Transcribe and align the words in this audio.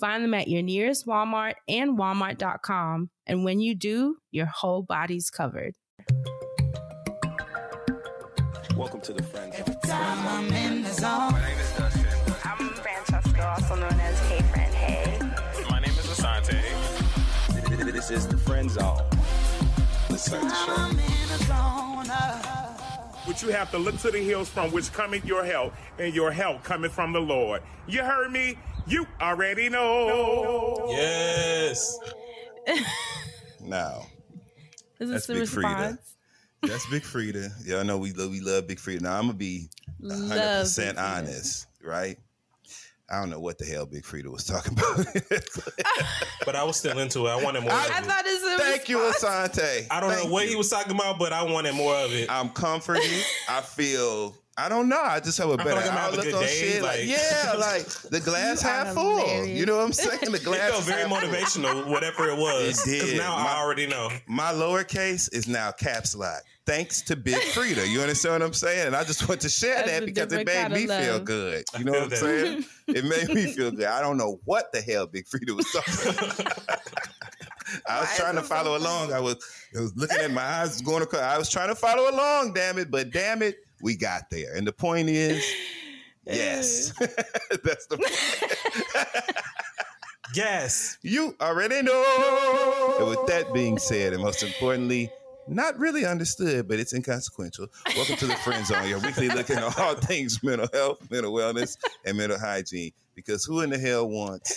Find 0.00 0.24
them 0.24 0.32
at 0.32 0.48
your 0.48 0.62
nearest 0.62 1.06
Walmart 1.06 1.54
and 1.68 1.98
walmart.com. 1.98 3.10
And 3.26 3.44
when 3.44 3.60
you 3.60 3.74
do, 3.74 4.16
your 4.30 4.46
whole 4.46 4.82
body's 4.82 5.28
covered. 5.28 5.74
Welcome 8.74 9.02
to 9.02 9.12
the 9.12 9.22
Friends. 9.22 9.56
Every 9.58 9.74
time 9.84 10.26
I'm 10.26 10.50
in 10.54 10.82
the 10.84 10.88
zone. 10.90 11.32
My 11.32 11.42
name 11.46 11.58
is 11.58 11.72
Dustin. 11.76 12.06
I'm 12.44 12.68
Francesca, 12.70 13.46
also 13.46 13.74
known 13.74 14.00
as 14.00 14.18
Hey 14.20 14.40
Friend 14.50 14.74
Hey. 14.74 15.18
My 15.68 15.80
name 15.80 15.90
is 15.90 16.06
Asante. 16.06 17.92
This 17.92 18.10
is 18.10 18.26
the 18.26 18.38
Friend 18.38 18.70
Zone. 18.70 19.02
Let's 20.08 20.24
start 20.24 20.42
the 20.44 20.54
show. 20.54 20.74
I'm 20.76 20.90
in 20.92 21.28
the 21.28 21.44
zone. 21.44 22.10
uh. 22.10 22.56
But 23.26 23.42
you 23.42 23.50
have 23.50 23.70
to 23.72 23.78
look 23.78 23.98
to 23.98 24.10
the 24.10 24.18
hills 24.18 24.48
from 24.48 24.72
which 24.72 24.90
cometh 24.94 25.26
your 25.26 25.44
help, 25.44 25.74
and 25.98 26.14
your 26.14 26.30
help 26.32 26.64
cometh 26.64 26.92
from 26.92 27.12
the 27.12 27.20
Lord. 27.20 27.60
You 27.86 28.02
heard 28.02 28.32
me? 28.32 28.56
You 28.90 29.06
already 29.20 29.68
know. 29.68 30.86
Yes. 30.90 31.98
Now, 33.62 34.06
Is 34.98 35.10
That's 35.10 35.26
this 35.26 35.50
the 35.52 35.60
Big 35.60 35.64
Freedia. 35.64 35.98
that's 36.62 36.86
Big 36.90 37.02
Freedia. 37.02 37.50
Y'all 37.64 37.84
know 37.84 37.98
we 37.98 38.12
love, 38.14 38.30
we 38.30 38.40
love 38.40 38.66
Big 38.66 38.78
Freedia. 38.78 39.02
Now 39.02 39.16
I'm 39.16 39.26
gonna 39.26 39.34
be 39.34 39.68
100 40.00 40.60
percent 40.62 40.98
honest, 40.98 41.66
right? 41.84 42.16
I 43.10 43.20
don't 43.20 43.28
know 43.30 43.38
what 43.38 43.58
the 43.58 43.66
hell 43.66 43.86
Big 43.86 44.02
Freedia 44.02 44.28
was 44.32 44.44
talking 44.44 44.72
about. 44.78 45.06
But 46.46 46.56
I 46.56 46.64
was 46.64 46.78
still 46.78 46.98
into 46.98 47.26
it. 47.26 47.30
I 47.30 47.36
wanted 47.44 47.60
more 47.62 47.70
I 47.72 47.84
of 47.84 47.90
it. 47.90 48.04
thought 48.06 48.22
it's 48.26 48.44
a 48.44 48.58
Thank 48.58 48.88
you. 48.88 48.96
Asante. 48.98 49.86
I 49.90 50.00
don't 50.00 50.10
Thank 50.10 50.24
know 50.26 50.32
what 50.32 50.44
you. 50.44 50.50
he 50.50 50.56
was 50.56 50.68
talking 50.70 50.92
about, 50.94 51.18
but 51.18 51.32
I 51.32 51.42
wanted 51.44 51.74
more 51.74 51.94
of 51.94 52.12
it. 52.12 52.28
I'm 52.30 52.48
comforted. 52.48 53.04
I 53.48 53.60
feel. 53.60 54.34
I 54.60 54.68
don't 54.68 54.88
know. 54.88 55.00
I 55.00 55.20
just 55.20 55.38
have 55.38 55.50
a 55.50 55.56
better 55.56 55.70
like 55.76 55.86
I'm 55.86 55.92
having 55.92 55.96
a 55.96 56.06
outlook 56.08 56.24
good 56.24 56.34
on 56.34 56.42
day, 56.42 56.48
shit. 56.48 56.82
Like, 56.82 56.98
like- 56.98 57.08
yeah, 57.08 57.52
like 57.58 57.86
the 57.86 58.20
glass 58.20 58.62
You 58.62 58.68
half 58.68 58.94
full. 58.94 59.18
hilarious. 59.18 59.58
You 59.58 59.66
know 59.66 59.76
what 59.78 59.84
I'm 59.86 59.92
saying? 59.92 60.32
The 60.32 60.38
glass. 60.38 60.40
It 60.40 60.44
glass 60.44 60.70
felt 60.70 60.84
very 60.84 61.08
motivational, 61.08 61.86
whatever 61.88 62.28
it 62.28 62.36
was. 62.36 62.86
It 62.86 63.06
did. 63.06 63.16
Now 63.18 63.36
My- 63.36 63.52
I 63.52 63.58
already 63.60 63.86
know. 63.86 64.08
My 64.26 64.52
lowercase 64.52 65.32
is 65.34 65.48
now 65.48 65.70
caps 65.72 66.14
lock. 66.14 66.42
Thanks 66.66 67.02
to 67.02 67.16
Big 67.16 67.34
Freedia. 67.34 67.88
You 67.88 68.00
understand 68.00 68.34
what 68.34 68.42
I'm 68.42 68.52
saying? 68.52 68.88
And 68.88 68.94
I 68.96 69.02
just 69.02 69.28
want 69.28 69.40
to 69.40 69.48
share 69.48 69.76
That's 69.76 69.90
that 69.90 70.06
because 70.06 70.32
it 70.32 70.46
made 70.46 70.70
me 70.70 70.84
of 70.84 71.04
feel 71.04 71.18
good. 71.20 71.64
You 71.78 71.84
know 71.84 71.92
what 71.92 72.02
I'm 72.04 72.10
saying? 72.10 72.64
It 72.88 73.04
made 73.04 73.28
me 73.34 73.46
feel 73.52 73.70
good. 73.70 73.86
I 73.86 74.00
don't 74.00 74.16
know 74.16 74.40
what 74.44 74.72
the 74.72 74.80
hell 74.80 75.06
Big 75.06 75.24
Freedia 75.26 75.54
was 75.54 75.70
talking. 75.70 76.46
I 77.88 78.00
was 78.00 78.08
Why 78.10 78.16
trying 78.16 78.34
to 78.34 78.42
follow 78.42 78.76
along. 78.76 79.12
I 79.12 79.20
was, 79.20 79.36
I 79.76 79.80
was 79.80 79.96
looking 79.96 80.18
at 80.18 80.32
my 80.32 80.42
eyes 80.42 80.80
going 80.82 81.02
across. 81.02 81.22
I 81.22 81.38
was 81.38 81.48
trying 81.48 81.68
to 81.68 81.74
follow 81.76 82.10
along, 82.10 82.52
damn 82.52 82.78
it. 82.78 82.90
But 82.90 83.12
damn 83.12 83.42
it, 83.42 83.58
we 83.82 83.96
got 83.96 84.30
there. 84.30 84.54
And 84.54 84.66
the 84.66 84.72
point 84.72 85.08
is, 85.08 85.44
yes. 86.26 86.92
That's 87.64 87.86
the 87.86 87.96
point. 87.96 89.36
Yes. 90.34 90.96
You 91.02 91.34
already 91.40 91.82
know. 91.82 92.94
And 93.00 93.08
with 93.08 93.26
that 93.26 93.52
being 93.52 93.78
said, 93.78 94.12
and 94.12 94.22
most 94.22 94.44
importantly, 94.44 95.10
not 95.48 95.76
really 95.78 96.06
understood, 96.06 96.68
but 96.68 96.78
it's 96.78 96.94
inconsequential. 96.94 97.66
Welcome 97.96 98.16
to 98.16 98.26
the 98.26 98.36
Friend 98.36 98.64
Zone, 98.64 98.88
your 98.88 99.00
weekly 99.00 99.28
look 99.28 99.50
at 99.50 99.60
all 99.78 99.94
things 99.96 100.40
mental 100.44 100.68
health, 100.72 101.10
mental 101.10 101.32
wellness, 101.32 101.76
and 102.04 102.16
mental 102.16 102.38
hygiene. 102.38 102.92
Because 103.16 103.44
who 103.44 103.60
in 103.60 103.70
the 103.70 103.78
hell 103.78 104.08
wants 104.08 104.56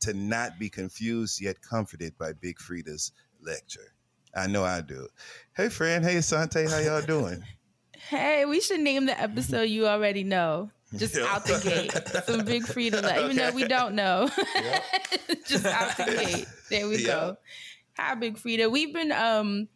to 0.00 0.12
not 0.12 0.58
be 0.58 0.68
confused 0.68 1.40
yet 1.40 1.56
comforted 1.62 2.18
by 2.18 2.32
Big 2.32 2.58
Freedia's 2.58 3.12
lecture? 3.40 3.94
I 4.34 4.48
know 4.48 4.64
I 4.64 4.80
do. 4.80 5.06
Hey, 5.54 5.68
friend. 5.68 6.04
Hey, 6.04 6.16
Asante. 6.16 6.68
How 6.68 6.78
y'all 6.78 7.02
doing? 7.06 7.44
Hey, 8.12 8.44
we 8.44 8.60
should 8.60 8.80
name 8.80 9.06
the 9.06 9.18
episode 9.18 9.62
you 9.70 9.86
already 9.86 10.22
know. 10.22 10.70
Just 10.94 11.16
Yeah. 11.16 11.24
out 11.34 11.46
the 11.46 11.58
gate. 11.64 12.24
Some 12.26 12.44
big 12.44 12.66
freedom, 12.66 13.02
like, 13.06 13.18
even 13.22 13.36
though 13.36 13.52
we 13.52 13.66
don't 13.66 13.94
know. 13.94 14.28
Just 15.48 15.64
out 15.64 15.96
the 15.96 16.04
gate. 16.04 16.46
There 16.68 16.88
we 16.88 16.98
Yeah. 16.98 17.06
go. 17.06 17.36
Hi, 17.96 18.14
Big 18.14 18.36
Freedia. 18.36 18.70
We've 18.70 18.92
been 18.92 19.12
um 19.12 19.68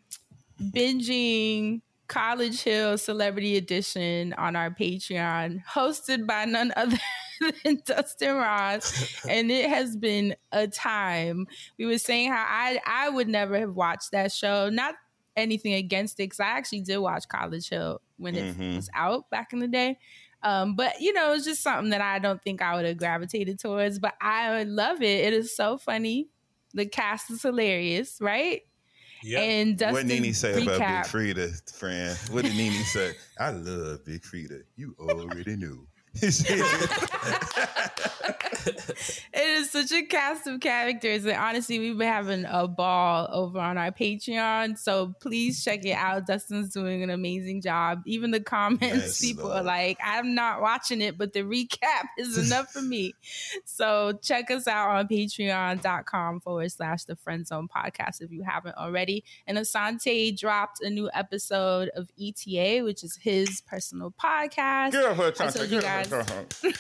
binging 0.61 1.81
College 2.09 2.63
Hill 2.63 2.99
Celebrity 2.99 3.57
Edition 3.57 4.35
on 4.35 4.55
our 4.55 4.71
Patreon, 4.71 5.65
hosted 5.65 6.27
by 6.27 6.45
none 6.45 6.75
other 6.77 6.99
than 7.65 7.81
Dustin 7.87 8.35
Ross. 8.37 9.25
And 9.27 9.51
it 9.51 9.71
has 9.71 9.97
been 9.97 10.37
a 10.53 10.67
time. 10.69 11.47
We 11.79 11.87
were 11.87 11.97
saying 11.99 12.31
how 12.33 12.45
I 12.47 12.81
I 12.87 13.09
would 13.09 13.29
never 13.29 13.59
have 13.59 13.75
watched 13.75 14.13
that 14.13 14.31
show. 14.31 14.69
Not 14.69 14.95
anything 15.37 15.75
against 15.75 16.15
it, 16.15 16.25
because 16.25 16.41
I 16.41 16.47
actually 16.47 16.81
did 16.81 16.99
watch 16.99 17.29
College 17.29 17.69
Hill 17.69 18.01
when 18.17 18.35
it 18.35 18.57
Mhm. 18.57 18.77
was 18.77 18.89
out 18.95 19.29
back 19.31 19.53
in 19.53 19.59
the 19.59 19.69
day. 19.69 19.99
Um, 20.43 20.77
but 20.77 21.01
you 21.01 21.13
know, 21.13 21.33
it's 21.33 21.45
just 21.45 21.63
something 21.63 21.91
that 21.91 22.01
I 22.01 22.19
don't 22.19 22.43
think 22.43 22.63
I 22.63 22.75
would 22.77 22.85
have 22.85 22.97
gravitated 22.99 23.59
towards. 23.59 23.99
But 23.99 24.15
I 24.21 24.63
love 24.65 25.03
it. 25.03 25.25
It 25.27 25.33
is 25.33 25.55
so 25.57 25.77
funny. 25.79 26.29
The 26.75 26.87
cast 26.87 27.31
is 27.31 27.43
hilarious, 27.43 28.19
right? 28.21 28.63
Yeah. 29.23 29.41
And 29.41 29.79
Dustin 29.79 29.95
what 29.95 30.07
did 30.07 30.23
Nene 30.23 30.35
say 30.35 30.63
about. 30.63 30.79
Big 30.79 31.37
Freedia, 31.37 31.73
friend? 31.75 32.17
What 32.31 32.45
did 32.45 32.55
Nene 32.55 32.85
say? 32.85 33.13
I 33.39 33.51
love 33.51 34.05
Big 34.05 34.23
Freedia. 34.23 34.63
You 34.77 34.95
already 34.99 35.57
knew. 35.57 35.89
it 38.67 39.35
is 39.35 39.71
such 39.71 39.93
a 39.93 40.03
cast 40.03 40.47
of 40.47 40.61
characters, 40.61 41.25
and 41.25 41.37
honestly, 41.37 41.79
we've 41.79 41.97
been 41.99 42.09
having 42.09 42.45
a 42.49 42.67
ball 42.67 43.29
over 43.33 43.59
on 43.59 43.79
our 43.79 43.91
Patreon. 43.93 44.79
So 44.79 45.15
please 45.21 45.63
check 45.65 45.85
it 45.85 45.93
out. 45.93 46.27
Dustin's 46.27 46.71
doing 46.73 47.03
an 47.03 47.11
amazing 47.11 47.61
job. 47.61 48.03
Even 48.07 48.31
the 48.31 48.41
comments, 48.41 48.83
Yes, 48.83 49.21
people 49.21 49.45
Lord. 49.47 49.59
are 49.59 49.63
like, 49.65 49.99
"I'm 50.05 50.35
not 50.35 50.61
watching 50.61 51.01
it, 51.01 51.19
but 51.19 51.33
the 51.33 51.43
recap 51.43 52.05
is 52.19 52.39
enough 52.47 52.73
for 52.73 52.83
me." 52.83 53.15
So 53.65 54.19
check 54.23 54.51
us 54.51 54.67
out 54.67 54.89
on 54.91 55.09
Patreon.com 55.09 56.41
forward 56.41 56.71
slash 56.73 57.05
the 57.05 57.17
Friend 57.17 57.47
Zone 57.47 57.69
Podcast 57.69 58.21
if 58.23 58.31
you 58.33 58.43
haven't 58.43 58.77
already. 58.77 59.25
And 59.47 59.59
Asante 59.59 60.37
dropped 60.39 60.81
a 60.83 60.89
new 60.91 61.11
episode 61.13 61.91
of 61.95 62.11
ETA, 62.19 62.83
which 62.85 63.05
is 63.05 63.17
his 63.17 63.61
personal 63.63 64.13
podcast. 64.13 64.95
Off 64.95 65.17
her, 65.17 65.25
I 65.27 65.31
Asante. 65.31 65.55
told 65.57 65.71
you 65.71 65.81
Get 65.81 65.85
off 65.85 65.91
her, 65.91 66.03
guys. 66.03 66.06
Off. 66.13 66.31
Uh-huh. 66.31 66.45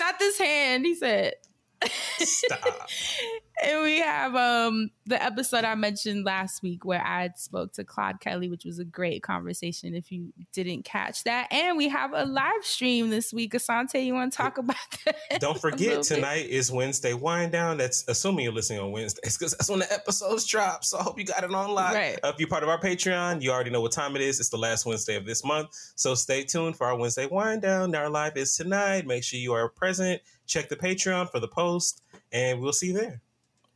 Not 0.00 0.18
this 0.18 0.38
hand, 0.38 0.86
he 0.86 0.94
said. 0.94 1.34
Stop. 2.18 2.88
and 3.64 3.82
we 3.82 3.98
have 4.00 4.34
um 4.34 4.90
the 5.06 5.22
episode 5.22 5.64
I 5.64 5.74
mentioned 5.74 6.24
last 6.24 6.62
week 6.62 6.84
where 6.84 7.04
I 7.04 7.30
spoke 7.36 7.72
to 7.74 7.84
Claude 7.84 8.20
Kelly, 8.20 8.48
which 8.48 8.64
was 8.64 8.78
a 8.78 8.84
great 8.84 9.22
conversation. 9.22 9.94
If 9.94 10.10
you 10.10 10.32
didn't 10.52 10.84
catch 10.84 11.24
that, 11.24 11.52
and 11.52 11.76
we 11.76 11.88
have 11.88 12.12
a 12.14 12.24
live 12.24 12.64
stream 12.64 13.10
this 13.10 13.32
week. 13.32 13.52
Asante, 13.52 14.04
you 14.04 14.14
want 14.14 14.32
to 14.32 14.36
talk 14.36 14.58
about 14.58 14.76
that? 15.04 15.16
Don't 15.40 15.60
forget, 15.60 16.02
tonight 16.02 16.48
is 16.48 16.72
Wednesday 16.72 17.14
Wind 17.14 17.52
Down. 17.52 17.76
That's 17.76 18.04
assuming 18.08 18.44
you're 18.44 18.52
listening 18.52 18.80
on 18.80 18.90
Wednesdays 18.92 19.36
because 19.36 19.52
that's 19.52 19.68
when 19.68 19.80
the 19.80 19.92
episodes 19.92 20.46
drop. 20.46 20.84
So 20.84 20.98
I 20.98 21.02
hope 21.02 21.18
you 21.18 21.24
got 21.24 21.44
it 21.44 21.54
on 21.54 21.70
live. 21.70 21.94
Right. 21.94 22.18
Uh, 22.22 22.32
if 22.32 22.38
you're 22.38 22.48
part 22.48 22.62
of 22.62 22.68
our 22.68 22.80
Patreon, 22.80 23.42
you 23.42 23.50
already 23.50 23.70
know 23.70 23.80
what 23.80 23.92
time 23.92 24.16
it 24.16 24.22
is. 24.22 24.40
It's 24.40 24.48
the 24.48 24.58
last 24.58 24.86
Wednesday 24.86 25.16
of 25.16 25.26
this 25.26 25.44
month. 25.44 25.68
So 25.94 26.14
stay 26.14 26.44
tuned 26.44 26.76
for 26.76 26.86
our 26.86 26.96
Wednesday 26.96 27.26
Wind 27.26 27.62
Down. 27.62 27.94
Our 27.94 28.10
live 28.10 28.36
is 28.36 28.56
tonight. 28.56 29.06
Make 29.06 29.24
sure 29.24 29.38
you 29.38 29.52
are 29.52 29.68
present. 29.68 30.20
Check 30.46 30.68
the 30.68 30.76
Patreon 30.76 31.30
for 31.30 31.40
the 31.40 31.48
post, 31.48 32.02
and 32.34 32.60
we'll 32.60 32.72
see 32.74 32.88
you 32.88 32.92
there. 32.94 33.20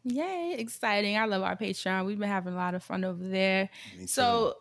Yay, 0.05 0.56
exciting! 0.58 1.16
I 1.16 1.25
love 1.25 1.43
our 1.43 1.56
Patreon. 1.56 2.05
We've 2.05 2.19
been 2.19 2.28
having 2.28 2.52
a 2.52 2.56
lot 2.56 2.75
of 2.75 2.82
fun 2.82 3.05
over 3.05 3.26
there. 3.26 3.70
So, 4.06 4.55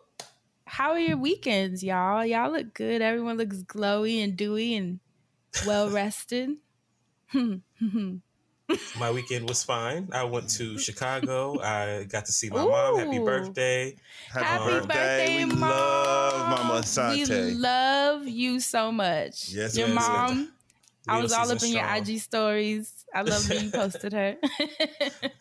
how 0.66 0.92
are 0.92 0.98
your 0.98 1.16
weekends, 1.16 1.82
y'all? 1.82 2.24
Y'all 2.24 2.50
look 2.50 2.72
good. 2.74 3.02
Everyone 3.02 3.36
looks 3.36 3.62
glowy 3.62 4.22
and 4.22 4.36
dewy 4.36 4.74
and 4.74 5.00
well 5.66 5.90
rested. 6.00 6.56
My 8.98 9.10
weekend 9.10 9.48
was 9.48 9.64
fine. 9.64 10.08
I 10.12 10.24
went 10.24 10.50
to 10.50 10.78
Chicago. 10.78 11.58
I 11.62 12.04
got 12.04 12.26
to 12.26 12.32
see 12.32 12.50
my 12.50 12.64
mom. 12.64 12.98
Happy 12.98 13.18
birthday. 13.18 13.96
Happy, 14.30 14.44
Happy 14.44 14.62
um, 14.62 14.68
birthday. 14.68 14.94
birthday, 14.94 15.44
we 15.44 15.44
Mom. 15.46 15.60
love 15.60 16.50
Mama 16.50 16.82
We 17.14 17.24
love 17.54 18.28
you 18.28 18.60
so 18.60 18.92
much. 18.92 19.48
Yes, 19.48 19.76
Your 19.76 19.88
yes, 19.88 19.96
yes. 19.96 20.48
I 21.08 21.22
was 21.22 21.32
all 21.32 21.50
up 21.50 21.62
in 21.62 21.72
your. 21.72 21.84
IG 21.96 22.20
stories. 22.20 23.04
I 23.14 23.22
love 23.22 23.46
that 23.48 23.62
you 23.62 23.70
posted 23.70 24.12
her. 24.12 24.36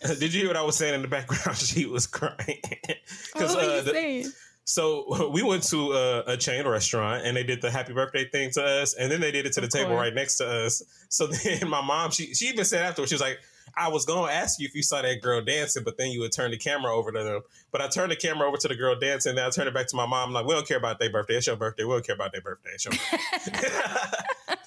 Did 0.20 0.34
you 0.34 0.42
hear 0.42 0.48
what 0.48 0.58
I 0.58 0.62
was 0.62 0.76
saying 0.76 0.94
in 0.94 1.02
the 1.02 1.08
background? 1.08 1.58
She 1.68 1.86
was 1.86 2.08
crying. 2.08 2.38
what 3.34 3.56
were 3.56 3.62
you 3.62 3.70
uh, 3.70 3.82
the- 3.82 3.92
saying? 3.92 4.32
So 4.70 5.30
we 5.32 5.44
went 5.44 5.64
to 5.70 5.94
a, 5.94 6.24
a 6.34 6.38
chain 6.38 6.68
restaurant 6.68 7.26
and 7.26 7.38
they 7.38 7.44
did 7.44 7.62
the 7.62 7.72
happy 7.72 7.94
birthday 7.94 8.28
thing 8.28 8.52
to 8.52 8.64
us, 8.64 8.94
and 8.96 9.10
then 9.10 9.22
they 9.22 9.32
did 9.32 9.46
it 9.46 9.54
to 9.54 9.62
the 9.62 9.68
Of 9.68 9.74
table 9.74 9.96
right 9.96 10.14
next 10.14 10.38
to 10.38 10.48
us. 10.48 10.84
So 11.08 11.28
then 11.28 11.70
my 11.70 11.82
mom, 11.82 12.12
she 12.12 12.34
she 12.34 12.48
even 12.50 12.66
said 12.66 12.84
afterwards, 12.84 13.10
she 13.10 13.16
was 13.16 13.22
like, 13.22 13.40
"I 13.78 13.88
was 13.88 14.06
gonna 14.06 14.30
ask 14.30 14.60
you 14.60 14.68
if 14.68 14.76
you 14.76 14.84
saw 14.84 15.02
that 15.02 15.22
girl 15.22 15.42
dancing, 15.42 15.86
but 15.86 15.98
then 15.98 16.12
you 16.12 16.20
would 16.20 16.34
turn 16.34 16.52
the 16.52 16.58
camera 16.58 16.94
over 16.94 17.14
to 17.14 17.24
them. 17.24 17.42
But 17.72 17.80
I 17.80 17.88
turned 17.88 18.12
the 18.12 18.18
camera 18.18 18.46
over 18.46 18.58
to 18.58 18.68
the 18.68 18.76
girl 18.76 19.00
dancing, 19.00 19.30
and 19.30 19.38
then 19.38 19.46
I 19.46 19.50
turned 19.52 19.70
it 19.70 19.74
back 19.74 19.88
to 19.88 19.96
my 19.96 20.06
mom. 20.06 20.34
like, 20.34 20.46
we 20.46 20.54
don't 20.54 20.68
care 20.68 20.78
about 20.78 21.00
their 21.00 21.12
birthday. 21.12 21.36
It's 21.36 21.48
your 21.48 21.56
birthday. 21.56 21.86
We 21.86 21.94
don't 21.94 22.06
care 22.06 22.16
about 22.16 22.34
their 22.34 22.42
birthday. 22.42 22.72
It's 22.74 22.84
your 22.84 22.94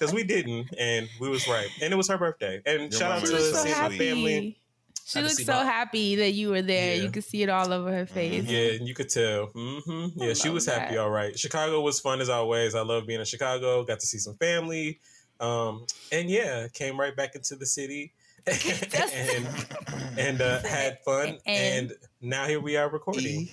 because 0.01 0.15
we 0.15 0.23
didn't, 0.23 0.73
and 0.79 1.07
we 1.19 1.29
was 1.29 1.47
right, 1.47 1.67
and 1.79 1.93
it 1.93 1.95
was 1.95 2.07
her 2.09 2.17
birthday. 2.17 2.59
And 2.65 2.91
Your 2.91 2.99
shout 2.99 3.11
out 3.11 3.21
to 3.21 3.27
She 3.27 3.33
is 3.35 3.51
so 3.53 3.63
sweet. 3.87 3.97
family. 3.99 4.57
She 5.05 5.21
looked 5.21 5.35
so 5.35 5.53
my- 5.53 5.63
happy 5.63 6.15
that 6.15 6.31
you 6.31 6.49
were 6.49 6.63
there. 6.63 6.95
Yeah. 6.95 7.03
You 7.03 7.11
could 7.11 7.23
see 7.23 7.43
it 7.43 7.49
all 7.49 7.71
over 7.71 7.91
her 7.91 8.07
face. 8.07 8.45
Yeah, 8.45 8.71
and 8.79 8.87
you 8.87 8.95
could 8.95 9.09
tell. 9.09 9.47
Mm-hmm. 9.49 10.19
Yeah, 10.23 10.33
she 10.33 10.47
love 10.47 10.55
was 10.55 10.65
happy. 10.65 10.97
All 10.97 11.09
right. 11.11 11.37
Chicago 11.37 11.81
was 11.81 11.99
fun 11.99 12.19
as 12.19 12.29
always. 12.29 12.73
I 12.73 12.81
love 12.81 13.05
being 13.05 13.19
in 13.19 13.25
Chicago. 13.25 13.83
Got 13.83 13.99
to 13.99 14.07
see 14.07 14.17
some 14.17 14.35
family. 14.35 14.99
Um, 15.39 15.85
and 16.11 16.29
yeah, 16.29 16.67
came 16.69 16.99
right 16.99 17.15
back 17.15 17.35
into 17.35 17.55
the 17.55 17.65
city 17.65 18.13
and 18.47 19.47
and 20.17 20.41
uh, 20.41 20.61
had 20.63 20.97
fun. 21.05 21.37
And, 21.45 21.91
And- 21.91 21.93
now 22.21 22.47
here 22.47 22.59
we 22.59 22.75
are 22.75 22.89
recording. 22.89 23.49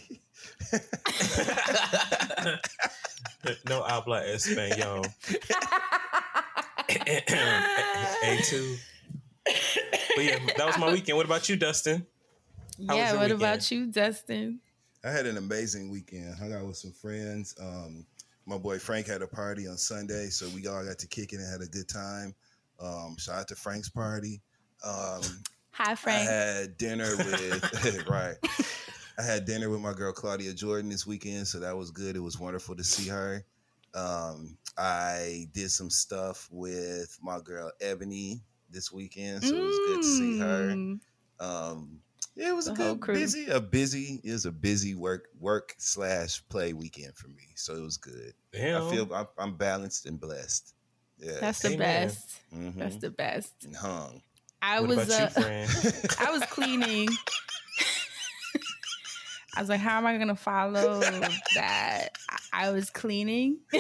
No 3.69 3.83
habla 3.83 4.23
español. 4.25 5.07
A 8.25 8.43
two. 8.43 8.77
But 10.17 10.25
yeah, 10.25 10.39
that 10.57 10.67
was 10.67 10.79
my 10.79 10.93
weekend. 10.93 11.17
What 11.17 11.27
about 11.27 11.49
you, 11.49 11.57
Dustin? 11.57 12.07
How 12.87 12.97
yeah, 12.97 13.13
what 13.13 13.23
weekend? 13.23 13.41
about 13.41 13.71
you, 13.71 13.87
Dustin? 13.87 14.61
I 15.05 15.11
had 15.11 15.27
an 15.27 15.37
amazing 15.37 15.91
weekend. 15.91 16.35
Hung 16.39 16.53
out 16.53 16.67
with 16.67 16.77
some 16.77 16.93
friends. 16.93 17.55
Um, 17.61 18.05
my 18.47 18.59
boy 18.59 18.79
Frank 18.79 19.07
had 19.07 19.23
a 19.23 19.27
party 19.27 19.69
on 19.69 19.77
Sunday, 19.77 20.29
so 20.29 20.49
we 20.55 20.67
all 20.67 20.85
got 20.85 20.99
to 20.99 21.07
kick 21.07 21.33
it 21.33 21.41
and 21.41 21.51
had 21.51 21.61
a 21.61 21.71
good 21.71 21.89
time. 21.89 22.35
Um, 22.81 23.17
shout 23.19 23.41
out 23.41 23.49
to 23.49 23.55
Frank's 23.55 23.89
party. 23.89 24.41
Um, 24.85 25.21
Hi, 25.73 25.97
I 26.07 26.11
had 26.11 26.77
dinner 26.77 27.17
with 27.17 28.07
right. 28.09 28.37
I 29.19 29.23
had 29.23 29.45
dinner 29.45 29.69
with 29.69 29.81
my 29.81 29.93
girl 29.93 30.13
Claudia 30.13 30.55
Jordan 30.55 30.91
this 30.91 31.07
weekend, 31.07 31.47
so 31.49 31.59
that 31.61 31.77
was 31.77 31.91
good. 31.91 32.15
It 32.17 32.21
was 32.21 32.39
wonderful 32.39 32.77
to 32.77 32.85
see 32.85 33.09
her. 33.09 33.45
Um, 33.95 34.57
I 34.77 35.49
did 35.53 35.71
some 35.71 35.91
stuff 35.91 36.49
with 36.53 37.19
my 37.21 37.41
girl 37.41 37.73
Ebony 37.81 38.43
this 38.71 38.93
weekend, 38.93 39.43
so 39.43 39.57
it 39.57 39.65
was 39.65 39.79
good 39.87 40.03
to 40.03 40.07
see 40.09 40.39
her. 40.39 40.69
Mm. 40.77 41.01
Um, 41.41 42.01
yeah, 42.37 42.51
it 42.51 42.55
was 42.55 42.69
a 42.69 42.73
The 42.75 42.77
whole 42.85 42.95
good 42.95 43.01
crew. 43.03 43.15
busy, 43.15 43.49
a 43.49 43.61
busy, 43.61 44.21
it 44.23 44.31
was 44.31 44.47
a 44.47 44.53
busy 44.53 44.95
work 44.95 45.29
work 45.41 45.75
slash 45.79 46.41
play 46.49 46.73
weekend 46.73 47.17
for 47.17 47.27
me. 47.29 47.49
So 47.57 47.75
it 47.75 47.83
was 47.83 47.97
good. 47.97 48.35
Damn. 48.53 48.83
I 48.83 48.91
feel 48.91 49.13
I'm, 49.13 49.27
I'm 49.37 49.57
balanced 49.57 50.07
and 50.07 50.21
blessed. 50.21 50.75
Yeah, 51.19 51.33
That's 51.41 51.59
the 51.61 51.73
Amen. 51.73 51.79
best. 52.07 52.39
Mhm. 52.55 52.75
That's 52.77 52.97
the 52.97 53.11
best. 53.11 53.53
and 53.65 53.75
hung. 53.75 54.23
I 54.63 54.79
what 54.81 54.91
was 54.91 55.09
about 55.09 55.37
uh, 55.37 55.41
you. 55.49 55.67
I 56.21 56.31
was 56.31 56.43
cleaning. 56.51 57.09
I 59.59 59.63
was 59.63 59.69
like, 59.69 59.81
how 59.81 59.99
am 59.99 60.07
I 60.07 60.17
gonna 60.19 60.37
follow 60.37 61.37
that? 61.53 62.11
I, 62.29 62.39
I 62.53 62.71
was 62.71 62.91
cleaning. 62.91 63.59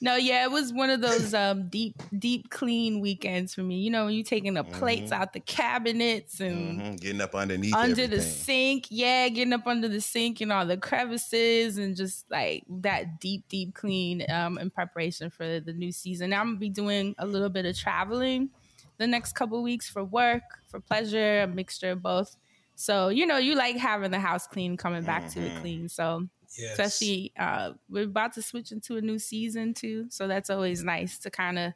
no, 0.00 0.16
yeah, 0.16 0.44
it 0.44 0.50
was 0.50 0.72
one 0.72 0.90
of 0.90 1.00
those 1.00 1.34
um 1.34 1.68
deep, 1.68 1.96
deep 2.18 2.50
clean 2.50 3.00
weekends 3.00 3.54
for 3.54 3.62
me. 3.62 3.78
You 3.80 3.90
know, 3.90 4.04
when 4.04 4.14
you 4.14 4.22
taking 4.22 4.54
the 4.54 4.64
plates 4.64 5.10
Mhm. 5.10 5.16
out 5.16 5.32
the 5.32 5.40
cabinets 5.40 6.40
and 6.40 6.80
Mhm, 6.80 7.00
Getting 7.00 7.20
up 7.20 7.34
underneath 7.34 7.74
under 7.74 8.06
the 8.06 8.20
sink. 8.20 8.86
Yeah, 8.90 9.28
getting 9.28 9.52
up 9.54 9.66
under 9.66 9.88
the 9.88 10.00
sink 10.00 10.40
and 10.40 10.52
all 10.52 10.66
the 10.66 10.76
crevices 10.76 11.78
and 11.78 11.96
just 11.96 12.30
like 12.30 12.64
that 12.68 13.20
deep, 13.20 13.44
deep 13.48 13.74
clean 13.74 14.24
um, 14.30 14.58
in 14.58 14.70
preparation 14.70 15.30
for 15.30 15.60
the 15.60 15.72
new 15.72 15.90
season. 15.92 16.30
Now 16.30 16.40
I'm 16.42 16.48
gonna 16.48 16.58
be 16.58 16.70
doing 16.70 17.14
a 17.18 17.26
little 17.26 17.48
bit 17.50 17.66
of 17.66 17.76
traveling 17.76 18.50
the 18.98 19.06
next 19.06 19.32
couple 19.32 19.62
weeks 19.62 19.88
for 19.90 20.04
work, 20.04 20.42
for 20.68 20.80
pleasure, 20.80 21.42
a 21.42 21.46
mixture 21.48 21.90
of 21.92 22.02
both. 22.02 22.36
So 22.76 23.08
you 23.08 23.26
know, 23.26 23.38
you 23.38 23.56
like 23.56 23.76
having 23.76 24.12
the 24.12 24.20
house 24.20 24.46
clean, 24.46 24.76
coming 24.76 25.02
back 25.02 25.28
to 25.32 25.40
it 25.40 25.54
Mhm. 25.54 25.60
clean. 25.60 25.88
So 25.88 26.28
Yes. 26.56 26.78
especially 26.78 27.32
uh, 27.38 27.72
we're 27.88 28.04
about 28.04 28.34
to 28.34 28.42
switch 28.42 28.70
into 28.72 28.96
a 28.96 29.00
new 29.00 29.18
season 29.18 29.74
too, 29.74 30.06
so 30.10 30.28
that's 30.28 30.48
always 30.48 30.84
nice 30.84 31.18
to 31.18 31.30
kind 31.30 31.58
of 31.58 31.72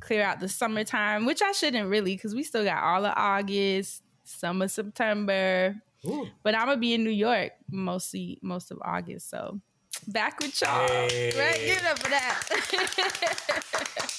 clear 0.00 0.22
out 0.22 0.40
the 0.40 0.48
summertime, 0.48 1.24
which 1.24 1.40
I 1.40 1.52
shouldn't 1.52 1.88
really 1.88 2.14
because 2.16 2.34
we 2.34 2.42
still 2.42 2.64
got 2.64 2.82
all 2.82 3.06
of 3.06 3.14
August, 3.16 4.02
some 4.24 4.60
of 4.60 4.70
September, 4.70 5.76
Ooh. 6.06 6.28
but 6.42 6.54
I'm 6.54 6.66
gonna 6.66 6.78
be 6.80 6.92
in 6.94 7.04
New 7.04 7.10
York 7.10 7.52
mostly 7.70 8.38
most 8.42 8.70
of 8.70 8.78
August. 8.82 9.30
So 9.30 9.60
back 10.08 10.38
with 10.40 10.60
y'all, 10.60 10.86
Hey. 10.88 11.32
right? 11.38 11.58
Give 11.60 11.78
it 11.78 11.84
up 11.86 11.98
for 11.98 12.10
that. 12.10 14.04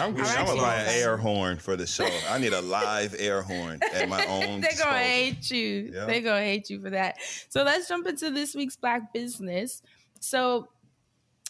I'm, 0.00 0.16
I'm 0.16 0.24
I'm 0.24 0.46
gonna 0.46 0.60
buy 0.60 0.76
an 0.76 0.88
air 1.00 1.16
horn 1.16 1.58
for 1.58 1.76
the 1.76 1.86
show. 1.86 2.08
I 2.28 2.38
need 2.38 2.52
a 2.52 2.62
live 2.62 3.14
air 3.18 3.42
horn 3.42 3.80
at 3.92 4.08
my 4.08 4.24
own. 4.28 4.60
They're 4.60 4.70
gonna 4.78 4.98
hate 4.98 5.50
you. 5.50 5.90
Yeah. 5.92 6.06
They're 6.06 6.22
gonna 6.22 6.40
hate 6.40 6.70
you 6.70 6.80
for 6.80 6.90
that. 6.90 7.16
So 7.48 7.62
let's 7.62 7.88
jump 7.88 8.06
into 8.06 8.30
this 8.30 8.54
week's 8.54 8.76
Black 8.76 9.12
business. 9.12 9.82
So 10.20 10.68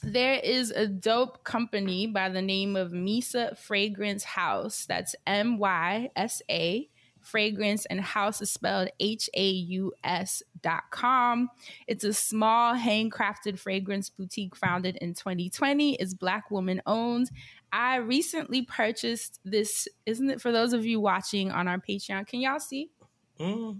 there 0.02 0.34
is 0.34 0.70
a 0.70 0.86
dope 0.86 1.44
company 1.44 2.06
by 2.06 2.28
the 2.28 2.42
name 2.42 2.74
of 2.76 2.92
Mysa 2.92 3.56
Fragrance 3.56 4.24
Haus. 4.24 4.86
That's 4.86 5.14
M 5.26 5.58
Y 5.58 6.10
S 6.16 6.42
A. 6.50 6.88
Fragrance 7.20 7.84
and 7.86 8.00
House 8.00 8.40
is 8.40 8.50
spelled 8.50 8.88
H 8.98 9.28
A 9.34 9.46
U 9.46 9.92
S 10.02 10.42
dot 10.62 10.84
com. 10.90 11.50
It's 11.86 12.02
a 12.04 12.14
small 12.14 12.74
handcrafted 12.74 13.58
fragrance 13.58 14.08
boutique 14.08 14.56
founded 14.56 14.96
in 14.96 15.14
2020. 15.14 15.94
It's 15.96 16.14
Black 16.14 16.50
woman 16.50 16.80
owned. 16.86 17.30
I 17.72 17.96
recently 17.96 18.62
purchased 18.62 19.38
this, 19.44 19.86
isn't 20.06 20.30
it 20.30 20.40
for 20.40 20.50
those 20.52 20.72
of 20.72 20.84
you 20.84 21.00
watching 21.00 21.50
on 21.50 21.68
our 21.68 21.78
Patreon? 21.78 22.26
Can 22.26 22.40
y'all 22.40 22.58
see? 22.60 22.90
Mm. 23.38 23.78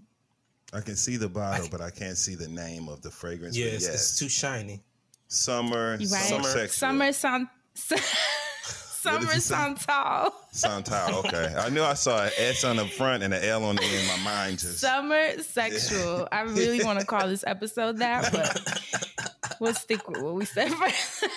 I 0.72 0.80
can 0.80 0.94
see 0.96 1.16
the 1.16 1.28
bottle, 1.28 1.66
but 1.70 1.80
I 1.80 1.90
can't 1.90 2.16
see 2.16 2.36
the 2.36 2.48
name 2.48 2.88
of 2.88 3.02
the 3.02 3.10
fragrance. 3.10 3.56
Yes, 3.56 3.82
yes, 3.82 3.88
it's 3.94 4.18
too 4.18 4.28
shiny. 4.28 4.82
summer, 5.26 5.96
You 5.98 6.08
right? 6.08 6.22
summer, 6.22 6.42
Summer- 6.44 6.48
sexual. 6.48 6.68
Summer 6.68 7.12
San 7.12 7.48
Summer 7.74 9.32
you 9.32 9.40
say? 9.40 9.54
Santal. 9.54 10.30
Santal. 10.52 11.18
Okay, 11.20 11.54
I 11.56 11.70
knew 11.70 11.82
I 11.82 11.94
saw 11.94 12.24
an 12.24 12.30
S 12.36 12.64
on 12.64 12.76
the 12.76 12.84
front 12.86 13.22
and 13.22 13.32
an 13.32 13.42
L 13.42 13.64
on 13.64 13.76
the 13.76 13.82
end. 13.82 13.94
In 13.94 14.06
my 14.08 14.18
mind 14.18 14.58
just. 14.58 14.78
Summer 14.78 15.38
sexual. 15.42 16.28
I 16.30 16.42
really 16.42 16.84
want 16.84 17.00
to 17.00 17.06
call 17.06 17.26
this 17.26 17.42
episode 17.46 17.96
that, 17.98 18.30
but 18.30 19.56
we'll 19.60 19.72
stick 19.72 20.06
with 20.06 20.20
what 20.22 20.34
we 20.34 20.44
said 20.44 20.70
first. 20.74 21.24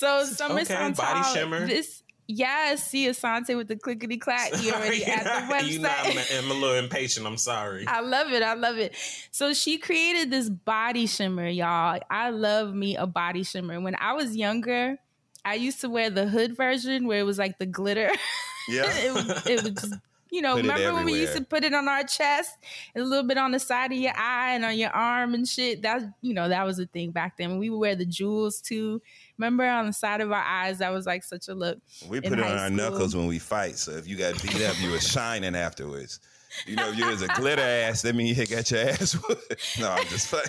so 0.00 0.24
summer 0.24 0.54
Okay, 0.56 0.64
Santal. 0.64 1.04
body 1.04 1.38
shimmer. 1.38 1.66
This 1.66 2.02
yes, 2.26 2.86
see 2.88 3.06
Asante 3.08 3.56
with 3.56 3.68
the 3.68 3.76
clickety 3.76 4.16
clack. 4.16 4.50
You 4.62 4.72
already 4.72 5.04
at 5.04 5.24
the 5.24 5.30
website. 5.54 5.68
you 5.68 5.78
know, 5.80 5.90
I'm, 5.90 6.18
I'm 6.44 6.50
a 6.50 6.54
little 6.54 6.76
impatient. 6.76 7.26
I'm 7.26 7.36
sorry. 7.36 7.86
I 7.86 8.00
love 8.00 8.32
it. 8.32 8.42
I 8.42 8.54
love 8.54 8.78
it. 8.78 8.94
So 9.30 9.52
she 9.52 9.78
created 9.78 10.30
this 10.30 10.48
body 10.48 11.06
shimmer, 11.06 11.48
y'all. 11.48 12.00
I 12.10 12.30
love 12.30 12.72
me 12.74 12.96
a 12.96 13.06
body 13.06 13.42
shimmer. 13.42 13.80
When 13.80 13.96
I 13.98 14.12
was 14.14 14.36
younger, 14.36 14.96
I 15.44 15.54
used 15.54 15.80
to 15.80 15.88
wear 15.88 16.10
the 16.10 16.28
hood 16.28 16.56
version 16.56 17.06
where 17.06 17.18
it 17.18 17.24
was 17.24 17.38
like 17.38 17.58
the 17.58 17.66
glitter. 17.66 18.10
Yeah. 18.68 18.84
it, 18.86 19.46
it 19.46 19.62
would 19.64 19.74
just, 19.74 19.94
you 20.30 20.42
know, 20.42 20.54
Put 20.54 20.62
remember 20.62 20.92
when 20.94 21.06
we 21.06 21.18
used 21.18 21.34
to 21.34 21.42
put 21.42 21.64
it 21.64 21.74
on 21.74 21.88
our 21.88 22.04
chest 22.04 22.52
and 22.94 23.02
a 23.02 23.06
little 23.06 23.26
bit 23.26 23.36
on 23.36 23.50
the 23.50 23.58
side 23.58 23.90
of 23.90 23.98
your 23.98 24.12
eye 24.16 24.52
and 24.54 24.64
on 24.64 24.78
your 24.78 24.90
arm 24.90 25.34
and 25.34 25.48
shit? 25.48 25.82
That, 25.82 26.02
you 26.20 26.34
know, 26.34 26.48
that 26.48 26.64
was 26.64 26.78
a 26.78 26.86
thing 26.86 27.10
back 27.10 27.36
then. 27.36 27.58
We 27.58 27.68
would 27.70 27.78
wear 27.78 27.96
the 27.96 28.04
jewels 28.04 28.60
too. 28.60 29.02
Remember 29.40 29.64
on 29.64 29.86
the 29.86 29.92
side 29.94 30.20
of 30.20 30.30
our 30.30 30.42
eyes? 30.42 30.80
That 30.80 30.92
was 30.92 31.06
like 31.06 31.24
such 31.24 31.48
a 31.48 31.54
look. 31.54 31.78
We 32.06 32.20
put 32.20 32.34
it 32.34 32.40
on 32.40 32.58
our 32.58 32.66
school. 32.66 32.76
knuckles 32.76 33.16
when 33.16 33.26
we 33.26 33.38
fight. 33.38 33.78
So 33.78 33.92
if 33.92 34.06
you 34.06 34.16
got 34.16 34.40
beat 34.42 34.60
up, 34.60 34.78
you 34.82 34.90
were 34.90 35.00
shining 35.00 35.56
afterwards. 35.56 36.20
You 36.66 36.76
know, 36.76 36.90
if 36.90 36.98
you 36.98 37.06
was 37.06 37.22
a 37.22 37.28
glitter 37.28 37.62
ass, 37.62 38.02
that 38.02 38.14
means 38.14 38.28
you 38.28 38.34
hit 38.34 38.50
got 38.50 38.70
your 38.70 38.80
ass. 38.80 39.16
No, 39.80 39.88
I'm 39.88 40.06
just 40.08 40.28
playing. 40.28 40.46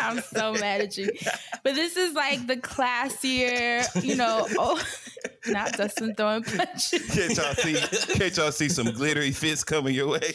I'm 0.00 0.20
so 0.20 0.52
mad 0.52 0.82
at 0.82 0.98
you. 0.98 1.10
But 1.62 1.76
this 1.76 1.96
is 1.96 2.12
like 2.12 2.46
the 2.46 2.56
classier, 2.56 3.86
you 4.04 4.16
know, 4.16 4.46
oh, 4.58 4.82
not 5.46 5.72
Dustin 5.72 6.14
throwing 6.14 6.42
punches. 6.42 7.08
Can't 7.10 7.36
y'all 7.36 7.54
see? 7.54 7.74
Can't 8.18 8.36
y'all 8.36 8.52
see 8.52 8.68
some 8.68 8.90
glittery 8.90 9.30
fists 9.30 9.64
coming 9.64 9.94
your 9.94 10.08
way? 10.08 10.34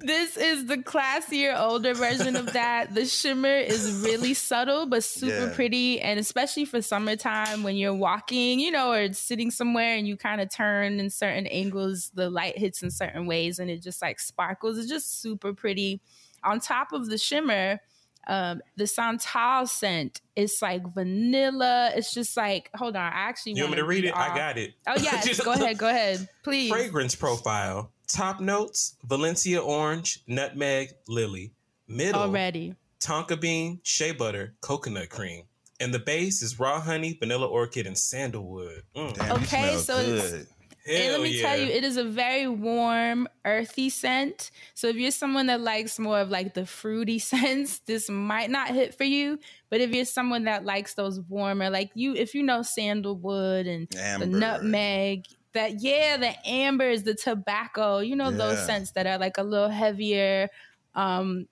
This 0.00 0.36
is 0.36 0.66
the 0.66 0.76
classier, 0.76 1.58
older 1.58 1.92
version 1.92 2.36
of 2.36 2.52
that. 2.52 2.94
The 2.94 3.04
shimmer 3.04 3.56
is 3.56 4.00
really 4.04 4.32
subtle, 4.32 4.86
but 4.86 5.02
super 5.02 5.46
Yeah. 5.46 5.54
pretty. 5.54 6.00
And 6.00 6.20
especially 6.20 6.64
for 6.64 6.80
summertime 6.80 7.64
when 7.64 7.76
you're 7.76 7.94
walking, 7.94 8.60
you 8.60 8.70
know, 8.70 8.92
or 8.92 9.12
sitting 9.12 9.50
somewhere 9.50 9.96
and 9.96 10.06
you 10.06 10.16
kind 10.16 10.40
of 10.40 10.50
turn 10.50 11.00
in 11.00 11.10
certain 11.10 11.46
angles, 11.48 12.10
the 12.14 12.30
light 12.30 12.56
hits 12.56 12.82
in 12.82 12.90
certain 12.92 13.26
ways 13.26 13.58
and 13.58 13.70
it 13.70 13.82
just 13.82 14.00
like 14.00 14.20
sparkles. 14.20 14.78
It's 14.78 14.88
just 14.88 15.20
super 15.20 15.52
pretty. 15.52 16.00
On 16.44 16.60
top 16.60 16.92
of 16.92 17.08
the 17.08 17.18
shimmer, 17.18 17.80
um, 18.28 18.60
the 18.76 18.86
Santal 18.86 19.66
scent 19.66 20.20
is 20.36 20.58
like 20.62 20.82
vanilla. 20.94 21.90
It's 21.96 22.12
just 22.14 22.36
like, 22.36 22.70
hold 22.74 22.94
on, 22.94 23.02
I 23.02 23.16
actually 23.16 23.54
You 23.54 23.62
want 23.64 23.72
me 23.72 23.78
to 23.78 23.84
read 23.86 24.04
it? 24.04 24.14
I 24.14 24.36
got 24.36 24.58
it. 24.58 24.74
Oh 24.86 24.94
yes, 25.00 25.40
go 25.42 25.52
ahead, 25.52 25.78
go 25.78 25.88
ahead, 25.88 26.28
please. 26.44 26.70
Fragrance 26.70 27.14
profile. 27.16 27.90
Top 28.08 28.40
notes: 28.40 28.96
Valencia 29.04 29.60
orange, 29.60 30.20
nutmeg, 30.26 30.90
lily. 31.06 31.52
Middle: 31.86 32.22
Already. 32.22 32.74
tonka 33.00 33.40
bean, 33.40 33.80
shea 33.82 34.12
butter, 34.12 34.54
coconut 34.60 35.08
cream. 35.10 35.44
And 35.80 35.94
the 35.94 35.98
base 36.00 36.42
is 36.42 36.58
raw 36.58 36.80
honey, 36.80 37.16
vanilla 37.18 37.46
orchid, 37.46 37.86
and 37.86 37.96
sandalwood. 37.96 38.82
Mm. 38.96 39.14
Damn, 39.14 39.32
Okay, 39.42 39.76
smell 39.76 39.78
so 39.78 39.98
it's- 40.00 40.30
good. 40.32 40.46
and 40.88 40.96
let 40.96 41.10
Hell 41.12 41.22
me 41.22 41.40
tell 41.40 41.56
you, 41.58 41.66
it 41.66 41.84
is 41.84 41.96
a 41.98 42.04
very 42.04 42.48
warm, 42.48 43.28
earthy 43.44 43.88
scent. 43.90 44.50
So 44.74 44.88
if 44.88 44.96
you're 44.96 45.10
someone 45.10 45.46
that 45.46 45.60
likes 45.60 45.98
more 45.98 46.18
of 46.18 46.30
like 46.30 46.54
the 46.54 46.64
fruity 46.66 47.18
scents, 47.30 47.78
this 47.80 48.08
might 48.10 48.50
not 48.50 48.70
hit 48.70 48.94
for 48.96 49.04
you. 49.04 49.38
But 49.70 49.80
if 49.82 49.94
you're 49.94 50.04
someone 50.06 50.44
that 50.44 50.64
likes 50.64 50.94
those 50.94 51.20
warmer, 51.20 51.68
like 51.70 51.90
you, 51.94 52.14
if 52.14 52.34
you 52.34 52.42
know 52.42 52.62
sandalwood 52.62 53.66
and 53.66 53.86
Amber. 53.96 54.26
the 54.26 54.32
nutmeg, 54.38 55.26
that 55.54 55.80
yeah, 55.82 56.16
the 56.16 56.34
ambers, 56.48 57.02
the 57.04 57.14
tobacco, 57.14 57.98
you 57.98 58.16
know 58.16 58.30
those 58.30 58.64
scents 58.66 58.92
that 58.92 59.06
are 59.06 59.18
like 59.18 59.38
a 59.38 59.42
little 59.42 59.68
heavier. 59.70 60.48
Um, 60.94 61.46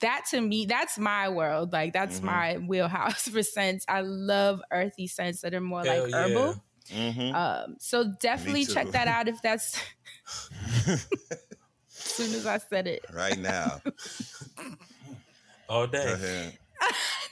that 0.00 0.26
to 0.30 0.40
me, 0.40 0.66
that's 0.66 0.98
my 0.98 1.28
world. 1.28 1.72
Like 1.72 1.92
that's 1.92 2.20
Mhm. 2.20 2.24
my 2.24 2.56
wheelhouse 2.58 3.28
for 3.32 3.42
scents. 3.42 3.84
I 3.88 4.02
love 4.02 4.60
earthy 4.70 5.06
scents 5.06 5.40
that 5.42 5.54
are 5.54 5.60
more 5.60 5.84
Hell 5.84 6.02
like 6.02 6.12
yeah. 6.12 6.26
herbal. 6.26 6.64
Mhm. 6.90 7.34
Um, 7.34 7.76
so 7.78 8.12
definitely 8.20 8.66
check 8.66 8.90
that 8.92 9.08
out 9.08 9.28
if 9.28 9.40
that's 9.42 9.78
as 10.86 11.06
soon 11.88 12.34
as 12.34 12.46
I 12.46 12.58
said 12.58 12.86
it. 12.86 13.04
right 13.12 13.38
now. 13.38 13.80
All 15.68 15.86
day. 15.86 16.58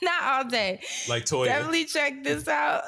Not 0.01 0.23
all 0.23 0.45
day. 0.45 0.81
Like 1.09 1.25
Toya. 1.25 1.45
Definitely 1.45 1.85
check 1.85 2.23
this 2.23 2.47
out. 2.47 2.83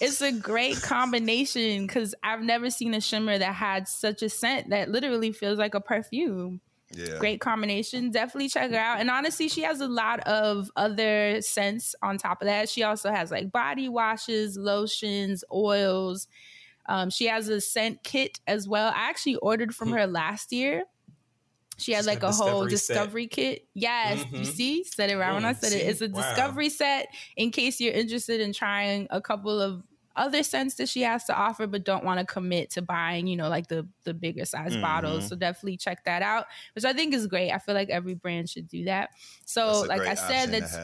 It's 0.00 0.20
a 0.20 0.32
great 0.32 0.80
combination 0.82 1.86
because 1.86 2.14
I've 2.22 2.42
never 2.42 2.70
seen 2.70 2.94
a 2.94 3.00
shimmer 3.00 3.38
that 3.38 3.54
had 3.54 3.88
such 3.88 4.22
a 4.22 4.28
scent 4.28 4.70
that 4.70 4.90
literally 4.90 5.32
feels 5.32 5.58
like 5.58 5.74
a 5.74 5.80
perfume. 5.80 6.60
Yeah. 6.92 7.18
Great 7.18 7.40
combination. 7.40 8.10
Definitely 8.10 8.48
check 8.48 8.70
her 8.70 8.76
out. 8.76 9.00
And 9.00 9.10
honestly, 9.10 9.48
she 9.48 9.62
has 9.62 9.80
a 9.80 9.88
lot 9.88 10.20
of 10.20 10.70
other 10.76 11.40
scents 11.40 11.94
on 12.02 12.18
top 12.18 12.40
of 12.40 12.46
that. 12.46 12.68
She 12.68 12.82
also 12.82 13.10
has 13.10 13.30
like 13.30 13.50
body 13.50 13.88
washes, 13.88 14.56
lotions, 14.56 15.42
oils. 15.52 16.28
Um, 16.86 17.10
she 17.10 17.26
has 17.26 17.48
a 17.48 17.60
scent 17.60 18.02
kit 18.04 18.40
as 18.46 18.68
well. 18.68 18.88
I 18.94 19.08
actually 19.08 19.36
ordered 19.36 19.74
from 19.74 19.90
her 19.92 20.06
last 20.06 20.52
year. 20.52 20.84
She 21.76 21.92
had 21.92 22.04
like 22.04 22.22
a 22.22 22.32
whole 22.32 22.66
discovery 22.66 23.26
set. 23.26 23.26
kit. 23.26 23.62
Yes, 23.74 24.24
you 24.34 24.44
Mhm. 24.44 24.46
see, 24.46 24.84
said 24.84 25.10
it 25.10 25.16
right 25.16 25.32
when 25.32 25.44
I 25.44 25.52
Mm, 25.52 25.54
said 25.54 25.72
it. 25.72 25.86
It's 25.88 26.00
a 26.00 26.08
Wow. 26.12 26.54
discovery 26.54 26.68
set 26.70 27.08
in 27.36 27.50
case 27.50 27.80
you're 27.80 27.92
interested 27.92 28.40
in 28.40 28.52
trying 28.52 29.06
a 29.10 29.20
couple 29.20 29.60
of 29.60 29.82
other 30.16 30.44
scents 30.44 30.76
that 30.76 30.88
she 30.88 31.02
has 31.02 31.24
to 31.24 31.34
offer, 31.36 31.66
but 31.66 31.84
don't 31.84 32.04
want 32.04 32.20
to 32.20 32.26
commit 32.26 32.70
to 32.70 32.82
buying, 32.82 33.26
you 33.26 33.36
know, 33.36 33.48
like 33.48 33.66
the 33.66 33.88
the 34.04 34.14
bigger 34.14 34.44
size 34.44 34.76
bottles. 34.76 35.26
Mhm. 35.26 35.28
So 35.28 35.34
definitely 35.36 35.76
check 35.76 36.04
that 36.04 36.22
out, 36.22 36.46
which 36.74 36.84
I 36.84 36.92
think 36.92 37.12
is 37.14 37.26
great. 37.26 37.50
I 37.50 37.58
feel 37.58 37.74
like 37.74 37.90
every 37.90 38.14
brand 38.14 38.48
should 38.48 38.68
do 38.68 38.84
that. 38.84 39.10
So, 39.44 39.82
like 39.82 40.06
I 40.06 40.14
said, 40.14 40.52
that's 40.52 40.78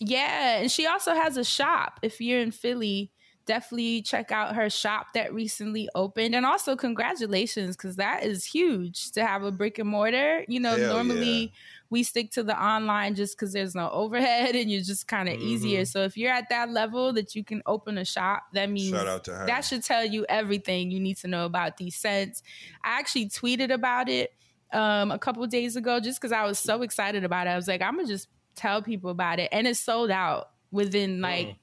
yeah, 0.00 0.58
and 0.58 0.70
she 0.70 0.86
also 0.86 1.14
has 1.14 1.36
a 1.36 1.44
shop. 1.44 2.00
If 2.02 2.20
you're 2.20 2.40
in 2.40 2.50
Philly, 2.50 3.12
definitely 3.46 4.02
check 4.02 4.32
out 4.32 4.54
her 4.56 4.70
shop 4.70 5.08
that 5.14 5.34
recently 5.34 5.88
opened. 5.94 6.34
And 6.34 6.46
also, 6.46 6.76
congratulations, 6.76 7.76
because 7.76 7.96
that 7.96 8.24
is 8.24 8.44
huge 8.44 9.10
to 9.12 9.24
have 9.26 9.42
a 9.42 9.52
brick 9.52 9.78
and 9.78 9.88
mortar. 9.88 10.44
You 10.48 10.60
know, 10.60 10.76
Hell 10.76 10.94
normally 10.94 11.40
yeah. 11.44 11.48
we 11.90 12.02
stick 12.02 12.30
to 12.32 12.42
the 12.42 12.60
online 12.60 13.14
just 13.14 13.36
because 13.36 13.52
there's 13.52 13.74
no 13.74 13.90
overhead 13.90 14.54
and 14.56 14.70
you're 14.70 14.82
just 14.82 15.06
kind 15.08 15.28
of 15.28 15.36
Mhm. 15.36 15.42
easier. 15.42 15.84
So 15.84 16.02
if 16.02 16.16
you're 16.16 16.32
at 16.32 16.48
that 16.48 16.70
level 16.70 17.12
that 17.12 17.34
you 17.34 17.44
can 17.44 17.62
open 17.66 17.98
a 17.98 18.04
shop, 18.04 18.44
that 18.54 18.70
means 18.70 18.90
Shout 18.90 19.06
out 19.06 19.24
to 19.24 19.34
her. 19.34 19.46
that 19.46 19.60
should 19.64 19.82
tell 19.84 20.04
you 20.04 20.24
everything 20.28 20.90
you 20.90 21.00
need 21.00 21.18
to 21.18 21.28
know 21.28 21.44
about 21.44 21.76
these 21.76 21.96
scents. 21.96 22.42
I 22.82 22.98
actually 22.98 23.28
tweeted 23.28 23.70
about 23.72 24.08
it 24.08 24.32
um, 24.72 25.10
a 25.12 25.18
couple 25.18 25.46
days 25.46 25.76
ago 25.76 26.00
just 26.00 26.20
because 26.20 26.32
I 26.32 26.44
was 26.44 26.58
so 26.58 26.82
excited 26.82 27.22
about 27.24 27.46
it. 27.46 27.50
I 27.50 27.56
was 27.56 27.68
like, 27.68 27.80
I'm 27.80 27.94
gonna 27.96 28.08
just 28.08 28.28
tell 28.56 28.82
people 28.82 29.10
about 29.10 29.38
it, 29.38 29.48
and 29.52 29.66
it 29.68 29.76
sold 29.76 30.10
out 30.10 30.50
within 30.72 31.20
like 31.20 31.46
Mm. 31.48 31.56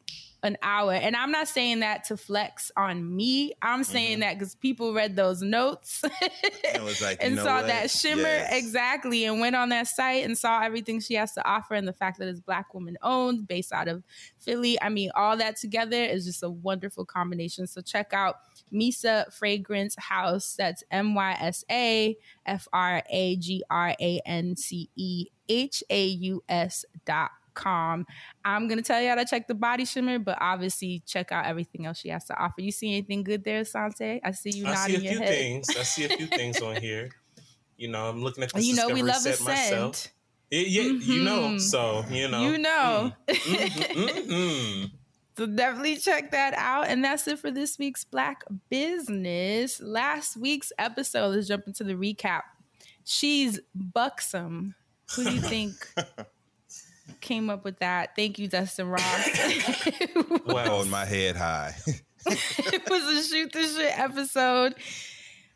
An 0.43 0.57
hour. 0.63 0.93
And 0.93 1.15
I'm 1.15 1.29
not 1.31 1.47
saying 1.47 1.81
that 1.81 2.05
to 2.05 2.17
flex 2.17 2.71
on 2.75 3.15
me. 3.15 3.53
I'm 3.61 3.83
saying 3.83 4.13
Mm-hmm. 4.13 4.19
that 4.21 4.39
because 4.39 4.55
people 4.55 4.91
read 4.91 5.15
those 5.15 5.43
notes 5.43 6.03
And 6.73 6.83
like, 6.99 7.17
and 7.21 7.37
saw 7.37 7.57
what? 7.57 7.67
that 7.67 7.91
shimmer 7.91 8.23
Yes. 8.23 8.51
exactly 8.51 9.25
and 9.25 9.39
went 9.39 9.55
on 9.55 9.69
that 9.69 9.87
site 9.87 10.23
and 10.25 10.35
saw 10.35 10.61
everything 10.63 10.99
she 10.99 11.13
has 11.13 11.33
to 11.33 11.47
offer 11.47 11.75
and 11.75 11.87
the 11.87 11.93
fact 11.93 12.17
that 12.17 12.27
it's 12.27 12.39
black 12.39 12.73
woman 12.73 12.97
owned 13.03 13.47
based 13.47 13.71
out 13.71 13.87
of 13.87 14.03
philly 14.39 14.81
i 14.81 14.89
mean 14.89 15.11
all 15.15 15.37
that 15.37 15.57
together 15.57 16.03
is 16.03 16.25
just 16.25 16.41
a 16.41 16.49
wonderful 16.49 17.05
combination 17.05 17.67
so 17.67 17.79
check 17.81 18.11
out 18.11 18.37
mysa 18.71 19.27
fragrance 19.31 19.95
haus 19.99 20.55
that's 20.57 20.83
m-y-s-a 20.89 22.17
f-r-a-g-r-a-n-c-e-h-a-u-s 25.51 26.85
dot 27.05 27.31
com 27.53 28.05
i'm 28.45 28.67
gonna 28.67 28.81
tell 28.81 29.01
you 29.01 29.09
how 29.09 29.15
to 29.15 29.25
check 29.25 29.47
the 29.47 29.53
body 29.53 29.85
shimmer 29.85 30.19
but 30.19 30.37
obviously 30.41 31.01
check 31.05 31.31
out 31.31 31.45
everything 31.45 31.85
else 31.85 31.97
she 31.97 32.09
has 32.09 32.25
to 32.25 32.35
offer 32.37 32.61
you 32.61 32.71
see 32.71 32.89
anything 32.89 33.23
good 33.23 33.43
there 33.43 33.63
sante 33.63 34.19
i 34.23 34.31
see 34.31 34.51
you 34.51 34.65
I 34.67 34.75
see 34.75 34.95
a 34.95 34.97
nodding 34.97 35.03
your 35.03 35.13
few 35.13 35.21
head 35.21 35.29
things. 35.29 35.69
I 35.69 35.83
see 35.83 36.05
a 36.05 36.09
few 36.09 36.27
things 36.27 36.61
on 36.61 36.75
here. 36.81 37.09
You 37.77 37.89
know, 37.89 38.09
I'm 38.09 38.21
looking 38.21 38.43
at 38.43 38.53
this 38.53 38.65
you 38.65 38.75
know 38.75 38.89
we 38.89 39.01
love 39.01 39.17
a 39.25 39.33
set 39.33 39.41
myself. 39.41 39.95
scent 39.95 40.13
Yeah, 40.51 40.61
yeah, 40.61 40.91
you 40.91 41.23
know. 41.23 41.57
So 41.57 42.05
you 42.09 42.27
know, 42.27 42.41
You 42.41 42.57
know. 42.57 43.11
Mm, 43.27 44.27
mhm. 44.27 44.91
So 45.37 45.45
definitely 45.45 45.95
check 45.97 46.31
that 46.31 46.53
out. 46.55 46.87
And 46.87 47.03
that's 47.03 47.27
it 47.27 47.39
for 47.39 47.49
this 47.51 47.79
week's 47.79 48.03
Black 48.03 48.43
Business. 48.69 49.81
Last 49.81 50.37
week's 50.37 50.71
episode, 50.77 51.35
let's 51.35 51.47
jump 51.47 51.63
into 51.67 51.83
the 51.83 51.93
recap. 51.93 52.41
She's 53.05 53.59
buxom. 53.73 54.75
Who 55.15 55.23
do 55.23 55.33
you 55.33 55.41
think 55.41 55.73
came 57.21 57.49
up 57.49 57.63
with 57.63 57.79
that? 57.79 58.15
Thank 58.15 58.39
you, 58.39 58.47
Dustin 58.47 58.89
Ross. 58.89 59.01
it 59.05 60.45
Well, 60.45 60.69
Holding 60.69 60.91
my 60.91 61.05
head 61.05 61.35
high. 61.35 61.75
It 62.27 62.87
was 62.87 63.03
a 63.03 63.27
shoot 63.27 63.51
the 63.51 63.63
shit 63.63 63.97
episode. 63.97 64.75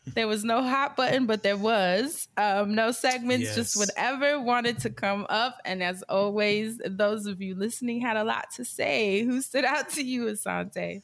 There 0.08 0.28
was 0.28 0.44
no 0.44 0.64
hot 0.64 0.96
button, 0.96 1.28
but 1.28 1.44
there 1.44 1.58
was 1.58 2.28
um, 2.38 2.74
no 2.74 2.92
segments, 2.92 3.54
just 3.56 3.78
whatever 3.78 4.40
wanted 4.40 4.80
to 4.80 4.90
come 4.90 5.28
up. 5.30 5.58
And 5.64 5.84
as 5.84 6.04
always, 6.10 6.82
those 6.86 7.28
of 7.28 7.40
you 7.40 7.54
listening 7.54 8.02
had 8.02 8.18
a 8.18 8.24
lot 8.24 8.48
to 8.56 8.66
say. 8.66 9.24
Who 9.24 9.42
stood 9.42 9.64
out 9.64 9.90
to 9.92 10.04
you, 10.04 10.26
Asante? 10.26 11.04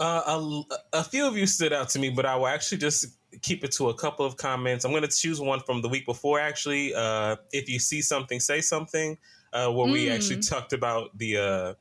Uh, 0.00 0.22
a, 0.26 0.98
a 0.98 1.04
few 1.04 1.26
of 1.26 1.36
you 1.36 1.46
stood 1.46 1.72
out 1.72 1.88
to 1.90 1.98
me, 1.98 2.10
but 2.10 2.26
I 2.26 2.36
will 2.36 2.46
actually 2.46 2.78
just 2.78 3.06
keep 3.42 3.64
it 3.64 3.72
to 3.72 3.88
a 3.90 3.94
couple 3.94 4.24
of 4.24 4.36
comments. 4.36 4.84
I'm 4.84 4.90
going 4.90 5.02
to 5.02 5.08
choose 5.08 5.40
one 5.40 5.60
from 5.60 5.82
the 5.82 5.88
week 5.88 6.06
before, 6.06 6.40
actually. 6.40 6.94
Uh, 6.94 7.36
if 7.52 7.68
you 7.68 7.78
see 7.78 8.02
something, 8.02 8.40
say 8.40 8.60
something, 8.60 9.18
uh, 9.54 9.70
where 9.70 9.86
we 9.90 10.06
Mm. 10.06 10.14
actually 10.14 10.40
talked 10.40 10.72
about 10.74 11.16
the 11.16 11.36
uh, 11.38 11.74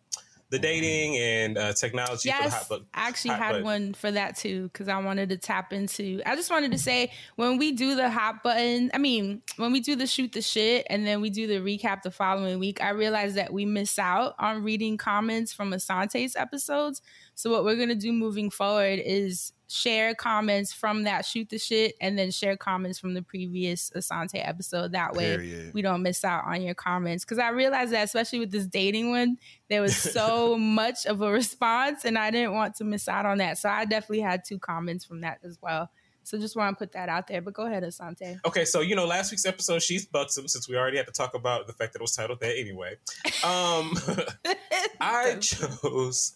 the 0.49 0.59
dating 0.59 1.17
and 1.17 1.57
uh, 1.57 1.73
technology 1.73 2.29
for 2.29 2.37
the 2.37 2.43
Yes, 2.43 2.53
hot 2.53 2.69
button. 2.69 2.85
I 2.93 3.07
actually 3.07 3.33
had 3.33 3.49
button. 3.53 3.63
one 3.63 3.93
for 3.95 4.11
that 4.11 4.37
too 4.37 4.69
because 4.71 4.87
I 4.87 4.99
wanted 4.99 5.29
to 5.29 5.37
tap 5.37 5.73
into. 5.73 6.21
I 6.27 6.35
just 6.35 6.51
wanted 6.51 6.71
to 6.73 6.77
say 6.77 7.11
when 7.37 7.57
we 7.57 7.71
do 7.71 7.95
the 7.95 8.07
hot 8.07 8.43
button, 8.43 8.91
I 8.93 8.99
mean, 8.99 9.41
when 9.57 9.71
we 9.71 9.79
do 9.79 9.95
the 9.95 10.05
shoot 10.05 10.31
the 10.31 10.43
shit 10.43 10.85
and 10.91 11.07
then 11.07 11.21
we 11.21 11.31
do 11.31 11.47
the 11.47 11.55
recap 11.55 12.03
the 12.03 12.11
following 12.11 12.59
week, 12.59 12.83
I 12.83 12.89
realized 12.89 13.35
that 13.37 13.51
we 13.51 13.65
miss 13.65 13.97
out 13.97 14.35
on 14.37 14.61
reading 14.61 14.95
comments 14.95 15.51
from 15.51 15.71
Asante's 15.71 16.35
episodes. 16.35 17.01
So 17.35 17.51
what 17.51 17.63
we're 17.63 17.75
gonna 17.75 17.95
do 17.95 18.11
moving 18.11 18.49
forward 18.49 18.99
is 19.03 19.53
share 19.73 20.13
comments 20.13 20.71
from 20.71 21.03
that 21.03 21.25
shoot 21.25 21.49
the 21.49 21.57
shit 21.57 21.95
and 21.99 22.17
then 22.17 22.29
share 22.29 22.55
comments 22.55 22.99
from 22.99 23.15
the 23.15 23.23
previous 23.23 23.89
Asante 23.95 24.35
episode. 24.35 24.91
That 24.91 25.13
way 25.13 25.37
Period. 25.37 25.73
we 25.73 25.81
don't 25.81 26.03
miss 26.03 26.23
out 26.23 26.45
on 26.45 26.61
your 26.61 26.75
comments. 26.75 27.25
Because 27.25 27.39
I 27.39 27.49
realized 27.49 27.91
that, 27.91 28.03
especially 28.03 28.39
with 28.39 28.51
this 28.51 28.67
dating 28.67 29.09
one, 29.09 29.37
there 29.69 29.81
was 29.81 29.95
so 30.13 30.57
much 30.57 31.05
of 31.05 31.21
a 31.21 31.31
response, 31.31 32.05
and 32.05 32.17
I 32.17 32.29
didn't 32.29 32.53
want 32.53 32.75
to 32.75 32.83
miss 32.83 33.07
out 33.07 33.25
on 33.25 33.39
that. 33.39 33.57
So 33.57 33.69
I 33.69 33.85
definitely 33.85 34.21
had 34.21 34.43
two 34.45 34.59
comments 34.59 35.05
from 35.05 35.21
that 35.21 35.39
as 35.43 35.57
well. 35.61 35.89
So 36.25 36.39
just 36.39 36.55
want 36.55 36.77
to 36.77 36.79
put 36.79 36.93
that 36.93 37.09
out 37.09 37.27
there. 37.27 37.41
But 37.41 37.53
go 37.53 37.65
ahead, 37.65 37.83
Asante. 37.83 38.39
Okay, 38.45 38.65
so 38.65 38.81
you 38.81 38.95
know, 38.95 39.05
last 39.05 39.31
week's 39.31 39.45
episode, 39.45 39.81
she's 39.81 40.05
buxom, 40.05 40.47
since 40.47 40.69
we 40.69 40.77
already 40.77 40.97
had 40.97 41.07
to 41.07 41.11
talk 41.11 41.33
about 41.33 41.67
the 41.67 41.73
fact 41.73 41.93
that 41.93 41.99
it 41.99 42.03
was 42.03 42.13
titled 42.13 42.39
that 42.39 42.55
anyway. 42.57 42.95
Um, 43.43 43.97
I 45.01 45.35
chose. 45.39 46.33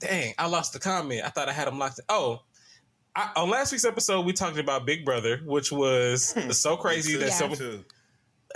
Dang, 0.00 0.34
I 0.38 0.46
lost 0.46 0.72
the 0.72 0.78
comment. 0.78 1.22
I 1.24 1.28
thought 1.28 1.48
I 1.48 1.52
had 1.52 1.66
them 1.66 1.78
locked. 1.78 1.98
In. 1.98 2.04
Oh, 2.08 2.42
I, 3.16 3.30
on 3.36 3.50
last 3.50 3.72
week's 3.72 3.84
episode, 3.84 4.24
we 4.24 4.32
talked 4.32 4.58
about 4.58 4.86
Big 4.86 5.04
Brother, 5.04 5.40
which 5.44 5.72
was 5.72 6.34
so 6.56 6.76
crazy 6.76 7.16
that 7.16 7.28
Yeah. 7.28 7.34
so 7.34 7.80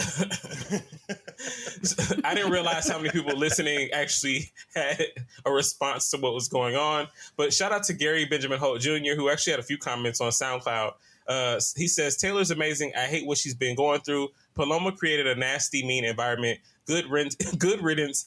I 2.25 2.35
didn't 2.35 2.53
realize 2.53 2.89
how 2.89 2.99
many 2.99 3.11
people 3.11 3.37
listening 3.37 3.91
actually 3.93 4.51
had 4.75 5.03
a 5.45 5.53
response 5.53 6.11
to 6.11 6.19
what 6.19 6.35
was 6.35 6.49
going 6.49 6.77
on. 6.77 7.09
But 7.37 7.53
shout 7.53 7.73
out 7.73 7.85
to 7.85 7.93
Gary 7.93 8.25
Benjamin 8.25 8.59
Holt 8.59 8.81
Jr., 8.81 9.15
who 9.17 9.29
actually 9.29 9.53
had 9.53 9.61
a 9.61 9.65
few 9.65 9.79
comments 9.79 10.21
on 10.21 10.31
SoundCloud. 10.31 10.93
Uh, 11.27 11.61
he 11.77 11.87
says 11.87 12.17
Taylor's 12.17 12.51
amazing. 12.51 12.93
I 12.97 13.07
hate 13.07 13.27
what 13.27 13.39
she's 13.39 13.55
been 13.55 13.77
going 13.77 14.01
through. 14.01 14.29
Paloma 14.55 14.93
created 14.93 15.27
a 15.27 15.35
nasty, 15.35 15.87
mean 15.87 16.05
environment. 16.05 16.59
Good, 16.89 17.09
riddance, 17.09 17.37
good 17.37 17.81
riddance. 17.85 18.27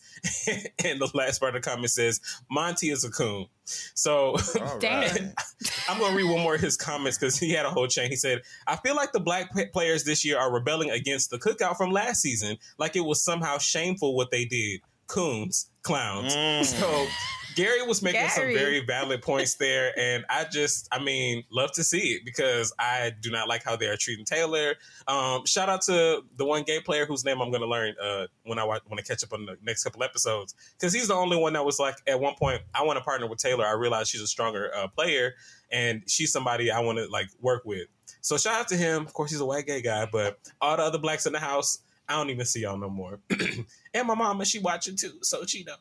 and 0.83 1.01
the 1.01 1.09
last 1.13 1.39
part 1.39 1.55
of 1.55 1.62
the 1.62 1.69
comment 1.69 1.89
says 1.91 2.21
Monte 2.50 2.89
is 2.89 3.03
a 3.03 3.12
coon. 3.12 3.47
So 3.65 4.38
Damn. 4.79 5.01
right. 5.01 5.33
I'm 5.89 6.00
going 6.00 6.12
to 6.12 6.17
read 6.17 6.31
one 6.31 6.41
more 6.41 6.55
of 6.55 6.62
his 6.62 6.77
comments 6.77 7.17
because 7.17 7.38
he 7.38 7.51
had 7.51 7.65
a 7.65 7.69
whole 7.69 7.88
chain. 7.88 8.09
He 8.09 8.15
said, 8.15 8.43
I 8.65 8.77
feel 8.77 8.95
like 8.95 9.12
the 9.12 9.19
black 9.19 9.53
p- 9.53 9.65
players 9.65 10.05
this 10.05 10.24
year 10.24 10.38
are 10.39 10.51
rebelling 10.53 10.89
against 10.89 11.31
the 11.31 11.38
cookout 11.38 11.75
from 11.75 11.91
last 11.91 12.21
season, 12.21 12.57
like 12.77 12.95
it 12.95 13.03
was 13.03 13.21
somehow 13.21 13.57
shameful 13.57 14.15
what 14.15 14.31
they 14.31 14.45
did. 14.45 14.79
Coons, 15.07 15.69
clowns. 15.83 16.33
Mm. 16.35 16.63
So 16.65 17.07
Gary 17.55 17.81
was 17.83 18.01
making 18.01 18.21
some 18.29 18.43
very 18.53 18.85
valid 18.85 19.21
points 19.21 19.55
there. 19.55 19.97
And 19.97 20.25
I 20.29 20.45
just, 20.45 20.88
I 20.91 21.01
mean, 21.01 21.43
love 21.51 21.71
to 21.74 21.83
see 21.83 22.13
it 22.13 22.21
because 22.25 22.74
I 22.77 23.13
do 23.21 23.31
not 23.31 23.47
like 23.47 23.63
how 23.63 23.75
they 23.75 23.88
are 23.88 23.97
treating 23.97 24.25
Taylor. 24.25 24.75
Um, 25.07 25.45
shout 25.45 25.69
out 25.69 25.81
to 25.83 26.24
the 26.38 26.45
one 26.45 26.63
gay 26.63 26.79
player 26.79 27.05
whose 27.05 27.24
name 27.25 27.41
I'm 27.41 27.50
going 27.50 27.62
to 27.62 27.67
learn 27.67 27.95
uh, 28.01 28.27
when 28.43 28.59
I 28.59 28.63
wa- 28.63 28.79
when 28.88 29.00
I 29.00 29.01
catch 29.01 29.24
up 29.24 29.33
on 29.33 29.45
the 29.45 29.57
next 29.63 29.83
couple 29.83 30.03
episodes 30.03 30.53
because 30.77 30.93
he's 30.93 31.07
the 31.07 31.15
only 31.15 31.38
one 31.38 31.53
that 31.53 31.65
was 31.65 31.79
like 31.79 31.95
at 32.07 32.19
one 32.19 32.35
point 32.35 32.62
I 32.74 32.83
want 32.83 32.97
to 32.97 33.03
partner 33.03 33.27
with 33.27 33.39
Taylor. 33.39 33.65
I 33.65 33.71
realize 33.71 34.09
she's 34.09 34.21
a 34.21 34.27
stronger 34.27 34.71
uh, 34.75 34.88
player 34.88 35.33
and 35.71 36.03
she's 36.07 36.31
somebody 36.31 36.71
I 36.71 36.79
want 36.79 36.97
to 36.97 37.07
like 37.07 37.29
work 37.41 37.63
with. 37.65 37.88
So 38.21 38.38
shout 38.38 38.59
out 38.62 38.67
to 38.69 38.77
him. 38.77 39.05
Of 39.05 39.13
course, 39.13 39.31
he's 39.31 39.39
a 39.39 39.45
white 39.45 39.65
gay 39.65 39.81
guy, 39.81 40.07
but 40.12 40.39
all 40.62 40.77
the 40.77 40.83
other 40.83 40.97
blacks 40.97 41.25
in 41.25 41.33
the 41.33 41.39
house, 41.39 41.79
I 42.07 42.15
don't 42.15 42.29
even 42.29 42.45
see 42.45 42.62
y'all 42.62 42.77
no 42.77 42.89
more. 42.89 43.19
and 43.95 44.07
my 44.07 44.13
mama, 44.13 44.43
she 44.43 44.59
watching 44.59 44.97
too, 44.97 45.13
so 45.21 45.45
she 45.45 45.63
know. 45.63 45.75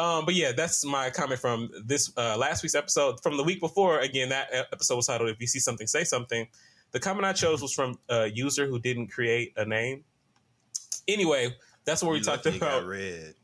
Um, 0.00 0.24
but 0.24 0.34
yeah, 0.34 0.52
that's 0.52 0.84
my 0.84 1.10
comment 1.10 1.40
from 1.40 1.68
this 1.84 2.12
uh, 2.16 2.36
last 2.38 2.62
week's 2.62 2.76
episode. 2.76 3.20
From 3.22 3.36
the 3.36 3.42
week 3.42 3.60
before, 3.60 3.98
again, 3.98 4.28
that 4.28 4.48
episode 4.52 4.96
was 4.96 5.08
titled 5.08 5.28
"If 5.30 5.40
You 5.40 5.48
See 5.48 5.58
Something, 5.58 5.88
Say 5.88 6.04
Something." 6.04 6.46
The 6.92 7.00
comment 7.00 7.26
I 7.26 7.32
chose 7.32 7.60
was 7.60 7.74
from 7.74 7.98
a 8.08 8.28
user 8.28 8.66
who 8.66 8.78
didn't 8.78 9.08
create 9.08 9.52
a 9.56 9.64
name. 9.64 10.04
Anyway, 11.08 11.54
that's 11.84 12.02
what 12.02 12.12
we 12.12 12.18
You 12.18 12.24
talked 12.24 12.46
lucky 12.46 12.56
it 12.56 12.60
got 12.60 12.78
about. 12.78 12.88
red. 12.88 13.34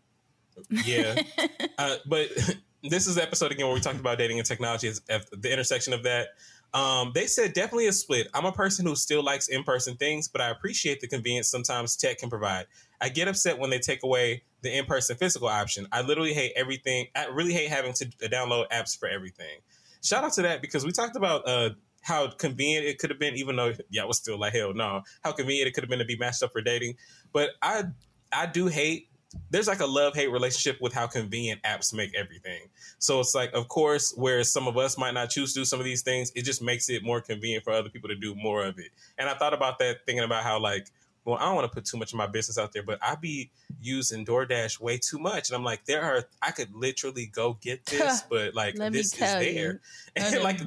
Yeah, 0.84 1.20
uh, 1.78 1.96
but 2.06 2.28
this 2.84 3.08
is 3.08 3.16
the 3.16 3.22
episode 3.22 3.50
again 3.50 3.66
where 3.66 3.74
we 3.74 3.80
talked 3.80 3.98
about 3.98 4.18
dating 4.18 4.38
and 4.38 4.46
technology 4.46 4.86
as 4.86 5.02
at 5.10 5.26
the 5.32 5.52
intersection 5.52 5.92
of 5.92 6.04
that. 6.04 6.28
Um, 6.74 7.12
they 7.14 7.26
said 7.26 7.52
definitely 7.52 7.88
a 7.88 7.92
split. 7.92 8.28
I'm 8.32 8.46
a 8.46 8.52
person 8.52 8.86
who 8.86 8.96
still 8.96 9.22
likes 9.22 9.48
in 9.48 9.62
person 9.62 9.96
things, 9.96 10.28
but 10.28 10.40
I 10.40 10.48
appreciate 10.48 11.00
the 11.00 11.08
convenience 11.08 11.48
sometimes 11.48 11.96
tech 11.96 12.18
can 12.18 12.30
provide. 12.30 12.66
I 13.02 13.08
get 13.08 13.26
upset 13.26 13.58
when 13.58 13.70
they 13.70 13.80
take 13.80 14.04
away 14.04 14.44
the 14.62 14.78
in 14.78 14.84
person 14.84 15.16
physical 15.16 15.48
option. 15.48 15.88
I 15.90 16.02
literally 16.02 16.32
hate 16.32 16.52
everything. 16.54 17.08
I 17.16 17.26
really 17.26 17.52
hate 17.52 17.68
having 17.68 17.92
to 17.94 18.06
download 18.06 18.68
apps 18.70 18.96
for 18.96 19.08
everything. 19.08 19.58
Shout 20.02 20.22
out 20.22 20.32
to 20.34 20.42
that 20.42 20.62
because 20.62 20.84
we 20.84 20.92
talked 20.92 21.16
about 21.16 21.46
uh, 21.46 21.70
how 22.00 22.28
convenient 22.28 22.86
it 22.86 22.98
could 22.98 23.10
have 23.10 23.18
been, 23.18 23.34
even 23.34 23.56
though 23.56 23.72
yeah, 23.90 24.02
I 24.02 24.04
was 24.04 24.18
still 24.18 24.38
like 24.38 24.54
hell 24.54 24.72
no. 24.72 25.02
How 25.22 25.32
convenient 25.32 25.66
it 25.68 25.74
could 25.74 25.82
have 25.82 25.90
been 25.90 25.98
to 25.98 26.04
be 26.04 26.16
matched 26.16 26.44
up 26.44 26.52
for 26.52 26.62
dating, 26.62 26.94
but 27.32 27.50
I 27.60 27.84
I 28.32 28.46
do 28.46 28.68
hate. 28.68 29.08
There's 29.50 29.66
like 29.66 29.80
a 29.80 29.86
love 29.86 30.14
hate 30.14 30.30
relationship 30.30 30.78
with 30.82 30.92
how 30.92 31.06
convenient 31.06 31.62
apps 31.62 31.94
make 31.94 32.14
everything. 32.14 32.68
So 32.98 33.18
it's 33.18 33.34
like, 33.34 33.50
of 33.54 33.66
course, 33.66 34.12
where 34.14 34.44
some 34.44 34.68
of 34.68 34.76
us 34.76 34.98
might 34.98 35.14
not 35.14 35.30
choose 35.30 35.54
to 35.54 35.60
do 35.60 35.64
some 35.64 35.78
of 35.80 35.86
these 35.86 36.02
things, 36.02 36.30
it 36.34 36.44
just 36.44 36.60
makes 36.60 36.90
it 36.90 37.02
more 37.02 37.22
convenient 37.22 37.64
for 37.64 37.72
other 37.72 37.88
people 37.88 38.10
to 38.10 38.14
do 38.14 38.34
more 38.34 38.62
of 38.62 38.78
it. 38.78 38.90
And 39.16 39.30
I 39.30 39.34
thought 39.34 39.54
about 39.54 39.78
that 39.78 40.04
thinking 40.04 40.22
about 40.22 40.44
how 40.44 40.60
like, 40.60 40.86
well, 41.24 41.36
I 41.38 41.44
don't 41.44 41.54
want 41.54 41.70
to 41.70 41.74
put 41.74 41.84
too 41.84 41.96
much 41.98 42.12
of 42.12 42.18
my 42.18 42.26
business 42.26 42.58
out 42.58 42.72
there, 42.72 42.82
but 42.82 42.98
I 43.00 43.14
be 43.14 43.50
using 43.80 44.24
DoorDash 44.26 44.80
way 44.80 44.98
too 44.98 45.18
much. 45.18 45.48
And 45.48 45.56
I'm 45.56 45.62
like, 45.62 45.84
there 45.84 46.02
are 46.02 46.24
I 46.40 46.50
could 46.50 46.74
literally 46.74 47.26
go 47.26 47.58
get 47.60 47.84
this, 47.86 48.22
but 48.28 48.54
like 48.54 48.74
this 48.74 49.12
is 49.12 49.18
there. 49.20 49.80
And 50.14 50.42
like 50.42 50.58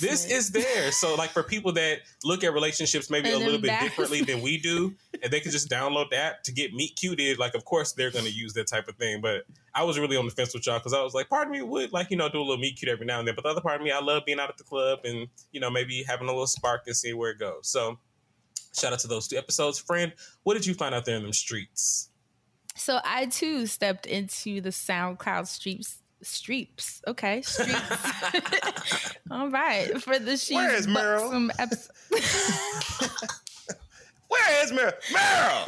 this 0.00 0.28
is 0.28 0.50
there. 0.50 0.90
So 0.90 1.14
like 1.14 1.30
for 1.30 1.44
people 1.44 1.70
that 1.74 2.00
look 2.24 2.42
at 2.42 2.52
relationships 2.52 3.10
maybe 3.10 3.30
a 3.30 3.38
little 3.38 3.60
bit 3.60 3.78
differently 3.80 4.22
than 4.22 4.42
we 4.42 4.58
do, 4.58 4.92
and 5.22 5.32
they 5.32 5.38
can 5.38 5.52
just 5.52 5.70
download 5.70 6.10
the 6.10 6.16
app 6.16 6.42
to 6.44 6.52
get 6.52 6.74
meet 6.74 6.96
cuted, 6.96 7.38
like 7.38 7.54
of 7.54 7.64
course 7.64 7.92
they're 7.92 8.10
gonna 8.10 8.28
use 8.28 8.54
that 8.54 8.66
type 8.66 8.88
of 8.88 8.96
thing. 8.96 9.20
But 9.20 9.44
I 9.72 9.84
was 9.84 10.00
really 10.00 10.16
on 10.16 10.24
the 10.24 10.32
fence 10.32 10.52
with 10.52 10.66
y'all 10.66 10.78
because 10.80 10.94
I 10.94 11.02
was 11.02 11.14
like, 11.14 11.28
part 11.28 11.46
of 11.46 11.52
me 11.52 11.62
would 11.62 11.92
like, 11.92 12.10
you 12.10 12.16
know, 12.16 12.28
do 12.28 12.38
a 12.38 12.40
little 12.40 12.56
meet 12.56 12.76
cute 12.76 12.90
every 12.90 13.06
now 13.06 13.20
and 13.20 13.28
then. 13.28 13.36
But 13.36 13.44
the 13.44 13.50
other 13.50 13.60
part 13.60 13.76
of 13.76 13.82
me, 13.82 13.92
I 13.92 14.00
love 14.00 14.24
being 14.26 14.40
out 14.40 14.48
at 14.48 14.58
the 14.58 14.64
club 14.64 15.00
and, 15.04 15.28
you 15.52 15.60
know, 15.60 15.70
maybe 15.70 16.02
having 16.02 16.26
a 16.26 16.32
little 16.32 16.48
spark 16.48 16.82
and 16.86 16.96
seeing 16.96 17.16
where 17.16 17.30
it 17.30 17.38
goes. 17.38 17.68
So 17.68 17.98
shout 18.76 18.92
out 18.92 18.98
to 19.00 19.08
those 19.08 19.28
two 19.28 19.36
episodes. 19.36 19.78
Friend, 19.78 20.12
what 20.42 20.54
did 20.54 20.66
you 20.66 20.74
find 20.74 20.94
out 20.94 21.04
there 21.04 21.16
in 21.16 21.22
them 21.22 21.32
streets? 21.32 22.10
So 22.76 23.00
I 23.04 23.26
too 23.26 23.66
stepped 23.66 24.06
into 24.06 24.60
the 24.60 24.70
SoundCloud 24.70 25.46
streets. 25.46 25.98
Streeps, 26.22 27.00
okay, 27.06 27.42
streets. 27.42 29.14
All 29.30 29.50
right, 29.50 30.02
for 30.02 30.18
the 30.18 30.36
she's 30.36 30.56
Where 30.56 30.74
is 30.74 30.88
Meryl? 30.88 31.30
Some 31.30 31.52
episode. 31.60 31.92
Where 34.26 34.64
is 34.64 34.72
Meryl? 34.72 34.92
Meryl! 35.12 35.66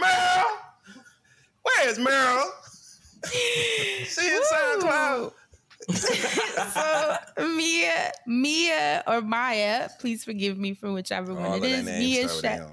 Meryl! 0.00 0.44
Where 1.62 1.88
is 1.88 1.98
Meryl? 1.98 2.44
She 4.06 4.26
in 4.26 4.40
SoundCloud. 4.42 5.32
So 5.88 7.16
Mia, 7.38 8.12
Mia 8.26 9.02
or 9.06 9.20
Maya, 9.20 9.88
please 9.98 10.24
forgive 10.24 10.58
me 10.58 10.74
for 10.74 10.92
whichever 10.92 11.32
All 11.32 11.50
one 11.50 11.64
it 11.64 11.64
is. 11.64 11.80
it 11.80 11.84
their 11.86 11.94
is. 11.94 12.00
Mia, 12.00 12.28
start 12.28 12.60
with 12.60 12.60
Sha- 12.62 12.66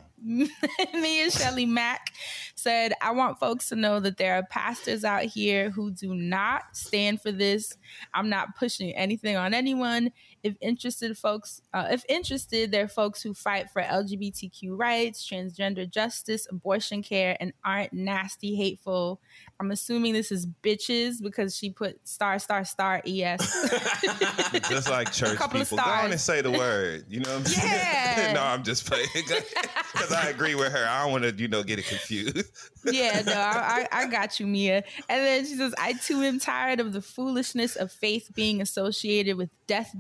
M. 0.94 1.02
Mia 1.02 1.32
Shelley 1.32 1.66
Mack 1.66 2.12
said, 2.56 2.94
I 3.02 3.12
want 3.12 3.40
folks 3.40 3.70
to 3.70 3.76
know 3.76 4.00
that 4.00 4.18
there 4.18 4.36
are 4.36 4.44
pastors 4.44 5.04
out 5.06 5.24
here 5.24 5.70
who 5.70 5.92
do 5.92 6.16
not 6.16 6.64
stand 6.74 7.22
for 7.22 7.32
this. 7.32 7.78
I'm 8.14 8.28
not 8.30 8.56
pushing 8.58 8.96
anything 8.96 9.36
on 9.38 9.54
anyone. 9.54 10.12
If 10.44 10.56
interested 10.62 11.18
folks, 11.18 11.62
uh, 11.74 11.88
if 11.92 12.04
interested, 12.08 12.72
they're 12.72 12.88
folks 12.88 13.22
who 13.22 13.34
fight 13.34 13.70
for 13.70 13.82
LGBTQ 13.82 14.78
rights, 14.78 15.28
transgender 15.28 15.90
justice, 15.90 16.48
abortion 16.50 17.04
care, 17.04 17.36
and 17.40 17.54
aren't 17.64 17.94
nasty, 17.94 18.56
hateful. 18.56 19.20
I'm 19.60 19.72
assuming 19.72 20.14
this 20.14 20.32
is 20.32 20.46
bitches 20.64 21.22
because 21.22 21.56
she 21.58 21.70
put 21.72 22.00
star, 22.08 22.38
star, 22.40 22.64
star, 22.66 23.02
es. 23.06 23.42
Just 24.70 24.90
like 24.90 25.12
church 25.12 25.40
people. 25.52 25.78
Go 25.78 25.84
on 25.84 26.12
and 26.12 26.20
say 26.20 26.42
the 26.42 26.52
word. 26.52 27.06
You 27.10 27.22
know 27.22 27.38
what 27.38 27.48
I'm 27.48 27.54
Yeah. 27.58 28.16
saying? 28.16 28.34
no, 28.36 28.44
I'm 28.44 28.64
just 28.64 28.86
playing. 28.86 29.08
Because 29.14 30.12
I 30.12 30.30
agree 30.30 30.56
with 30.56 30.72
her. 30.72 30.86
I 30.88 31.04
don't 31.04 31.12
want 31.12 31.24
to, 31.24 31.32
you 31.34 31.48
know, 31.48 31.64
get 31.64 31.80
it 31.80 31.86
confused. 31.86 32.44
yeah, 32.86 33.22
no, 33.26 33.34
I, 33.34 33.88
I, 33.92 34.04
I 34.04 34.08
got 34.08 34.40
you, 34.40 34.48
Mia. 34.48 34.84
And 35.10 35.26
then 35.26 35.46
she 35.46 35.56
says, 35.56 35.74
I 35.78 35.94
too 35.94 36.22
am 36.22 36.40
tired 36.40 36.80
of 36.80 36.94
the 36.94 37.02
foolishness 37.02 37.76
of 37.76 37.92
faith 37.92 38.30
being 38.36 38.62
associated 38.62 39.38
with 39.38 39.50
death 39.68 39.92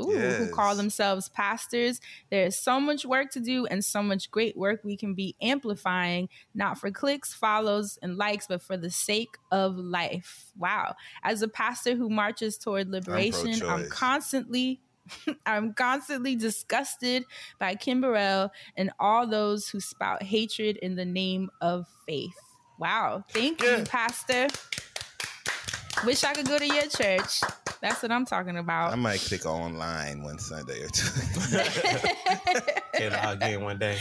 ooh, 0.00 0.04
who 0.10 0.48
call 0.50 0.74
themselves 0.76 1.28
pastors. 1.28 2.00
There 2.30 2.44
is 2.46 2.58
so 2.58 2.80
much 2.80 3.04
work 3.04 3.30
to 3.32 3.40
do 3.40 3.66
and 3.66 3.84
so 3.84 4.02
much 4.02 4.30
great 4.30 4.56
work 4.56 4.80
we 4.84 4.96
can 4.96 5.14
be 5.14 5.34
amplifying, 5.40 6.28
not 6.54 6.78
for 6.78 6.90
clicks, 6.90 7.34
follows, 7.34 7.98
and 8.02 8.16
likes, 8.16 8.46
but 8.46 8.62
for 8.62 8.76
the 8.76 8.90
sake 8.90 9.36
of 9.50 9.76
life. 9.76 10.46
Wow. 10.58 10.94
As 11.22 11.42
a 11.42 11.48
pastor 11.48 11.94
who 11.94 12.08
marches 12.10 12.56
toward 12.58 12.88
liberation, 12.88 13.52
I'm, 13.54 13.58
pro-choice. 13.60 13.88
constantly 13.90 14.80
I'm 15.46 15.72
constantly 15.74 16.36
disgusted 16.36 17.24
by 17.58 17.74
Kim 17.74 18.00
Burrell 18.00 18.52
and 18.76 18.92
all 19.00 19.26
those 19.26 19.68
who 19.68 19.80
spout 19.80 20.22
hatred 20.22 20.76
in 20.76 20.94
the 20.94 21.04
name 21.04 21.50
of 21.60 21.88
faith. 22.06 22.36
Wow. 22.78 23.24
Thank 23.30 23.62
Yeah. 23.62 23.78
you, 23.78 23.84
Pastor. 23.84 24.46
Wish 26.04 26.24
I 26.24 26.32
could 26.32 26.46
go 26.46 26.58
to 26.58 26.66
your 26.66 26.86
church. 26.86 27.40
That's 27.80 28.02
what 28.02 28.10
I'm 28.10 28.26
talking 28.26 28.56
about. 28.56 28.92
I 28.92 28.96
might 28.96 29.20
click 29.20 29.46
online 29.46 30.22
one 30.22 30.38
Sunday 30.38 30.82
or 30.82 30.88
two. 30.88 31.10
Taylor 32.94 33.20
again 33.24 33.62
one 33.62 33.78
day. 33.78 33.96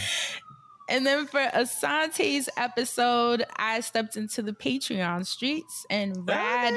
And 0.90 1.06
then 1.06 1.26
for 1.28 1.40
Asante's 1.40 2.50
episode, 2.58 3.46
I 3.56 3.80
stepped 3.82 4.18
into 4.18 4.42
the 4.42 4.52
Patreon 4.52 5.26
streets 5.26 5.86
and 5.90 6.28
Rad, 6.28 6.74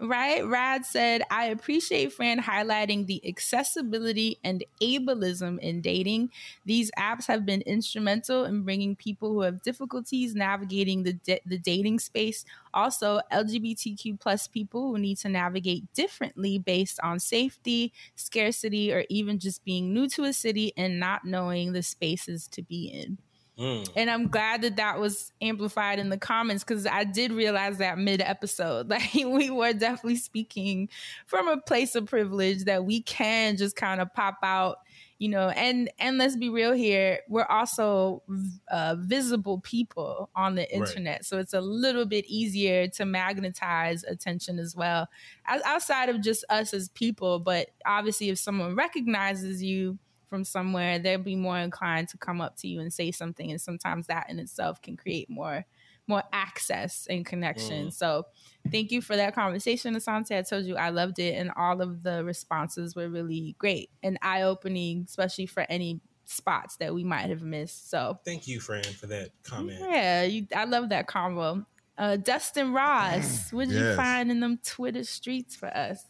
right? 0.00 0.44
Rad 0.46 0.86
said, 0.86 1.22
I 1.30 1.46
appreciate 1.46 2.12
Fran 2.12 2.40
highlighting 2.40 3.06
the 3.06 3.20
accessibility 3.28 4.38
and 4.42 4.64
ableism 4.82 5.58
in 5.58 5.80
dating. 5.82 6.30
These 6.64 6.90
apps 6.98 7.26
have 7.26 7.44
been 7.44 7.60
instrumental 7.62 8.44
in 8.44 8.62
bringing 8.62 8.96
people 8.96 9.32
who 9.32 9.42
have 9.42 9.62
difficulties 9.62 10.34
navigating 10.34 11.02
the, 11.02 11.12
da- 11.12 11.42
the 11.44 11.58
dating 11.58 11.98
space. 11.98 12.44
Also, 12.72 13.20
LGBTQ 13.30 14.18
plus 14.18 14.48
people 14.48 14.90
who 14.90 14.98
need 14.98 15.18
to 15.18 15.28
navigate 15.28 15.92
differently 15.92 16.58
based 16.58 16.98
on 17.02 17.20
safety, 17.20 17.92
scarcity, 18.16 18.92
or 18.92 19.04
even 19.10 19.38
just 19.38 19.64
being 19.64 19.92
new 19.92 20.08
to 20.08 20.24
a 20.24 20.32
city 20.32 20.72
and 20.76 20.98
not 20.98 21.24
knowing 21.24 21.72
the 21.72 21.82
spaces 21.82 22.48
to 22.48 22.62
be 22.62 22.86
in. 22.86 23.18
Mm. 23.60 23.88
And 23.94 24.10
I'm 24.10 24.28
glad 24.28 24.62
that 24.62 24.76
that 24.76 24.98
was 24.98 25.32
amplified 25.42 25.98
in 25.98 26.08
the 26.08 26.16
comments 26.16 26.64
because 26.64 26.86
I 26.86 27.04
did 27.04 27.30
realize 27.30 27.78
that 27.78 27.98
mid 27.98 28.20
episode. 28.20 28.88
Like, 29.00 29.14
we 29.14 29.50
were 29.50 29.72
definitely 29.72 30.16
speaking 30.16 30.88
from 31.26 31.48
a 31.48 31.58
place 31.58 31.94
of 31.94 32.06
privilege 32.06 32.64
that 32.64 32.84
we 32.84 33.02
can 33.02 33.56
just 33.56 33.76
kind 33.76 34.00
of 34.00 34.12
pop 34.12 34.38
out 34.42 34.78
you 35.20 35.28
know 35.28 35.50
and 35.50 35.90
and 35.98 36.18
let's 36.18 36.34
be 36.34 36.48
real 36.48 36.72
here 36.72 37.20
we're 37.28 37.44
also 37.44 38.22
uh, 38.70 38.96
visible 38.98 39.60
people 39.60 40.30
on 40.34 40.54
the 40.54 40.74
internet 40.74 41.18
right. 41.18 41.24
so 41.24 41.38
it's 41.38 41.52
a 41.52 41.60
little 41.60 42.06
bit 42.06 42.24
easier 42.26 42.88
to 42.88 43.04
magnetize 43.04 44.02
attention 44.04 44.58
as 44.58 44.74
well 44.74 45.06
as 45.46 45.62
outside 45.62 46.08
of 46.08 46.20
just 46.20 46.44
us 46.48 46.72
as 46.72 46.88
people 46.88 47.38
but 47.38 47.68
obviously 47.86 48.30
if 48.30 48.38
someone 48.38 48.74
recognizes 48.74 49.62
you 49.62 49.98
from 50.30 50.44
somewhere 50.44 50.98
they'll 50.98 51.18
be 51.18 51.36
more 51.36 51.58
inclined 51.58 52.08
to 52.08 52.16
come 52.16 52.40
up 52.40 52.56
to 52.56 52.68
you 52.68 52.80
and 52.80 52.92
say 52.92 53.10
something 53.10 53.50
and 53.50 53.60
sometimes 53.60 54.06
that 54.06 54.30
in 54.30 54.38
itself 54.38 54.80
can 54.80 54.96
create 54.96 55.28
more 55.28 55.66
more 56.10 56.22
access 56.32 57.06
and 57.08 57.24
connection. 57.24 57.86
Mm. 57.86 57.92
So 57.92 58.26
thank 58.70 58.90
you 58.90 59.00
for 59.00 59.16
that 59.16 59.34
conversation, 59.34 59.94
Asante. 59.94 60.36
I 60.36 60.42
told 60.42 60.66
you 60.66 60.76
I 60.76 60.90
loved 60.90 61.18
it, 61.18 61.36
and 61.36 61.50
all 61.56 61.80
of 61.80 62.02
the 62.02 62.22
responses 62.22 62.94
were 62.94 63.08
really 63.08 63.54
great 63.58 63.88
and 64.02 64.18
eye 64.20 64.42
opening, 64.42 65.06
especially 65.08 65.46
for 65.46 65.64
any 65.70 66.00
spots 66.26 66.76
that 66.76 66.92
we 66.94 67.04
might 67.04 67.30
have 67.30 67.42
missed. 67.42 67.88
So 67.88 68.18
thank 68.24 68.46
you, 68.46 68.60
Fran, 68.60 68.82
for 68.82 69.06
that 69.06 69.30
comment. 69.42 69.78
Yeah, 69.80 70.24
you, 70.24 70.46
I 70.54 70.64
love 70.64 70.90
that 70.90 71.06
combo. 71.06 71.64
Uh, 71.96 72.16
Dustin 72.16 72.72
Ross, 72.72 73.52
what 73.52 73.68
did 73.68 73.76
yes. 73.76 73.90
you 73.90 73.96
find 73.96 74.30
in 74.30 74.40
them 74.40 74.58
Twitter 74.64 75.04
streets 75.04 75.54
for 75.56 75.68
us? 75.68 76.04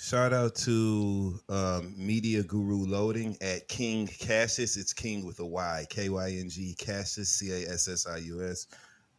Shout 0.00 0.32
out 0.32 0.54
to 0.56 1.38
um, 1.50 1.94
Media 1.94 2.42
Guru 2.42 2.86
Loading 2.86 3.36
at 3.42 3.68
King 3.68 4.06
Cassius. 4.06 4.78
It's 4.78 4.94
King 4.94 5.26
with 5.26 5.40
a 5.40 5.46
Y, 5.46 5.84
K 5.90 6.08
Y 6.08 6.36
N 6.40 6.48
G 6.48 6.74
Cassius, 6.78 7.28
C 7.28 7.52
A 7.52 7.70
S 7.70 7.86
S 7.86 8.06
I 8.06 8.16
U 8.16 8.42
S 8.42 8.66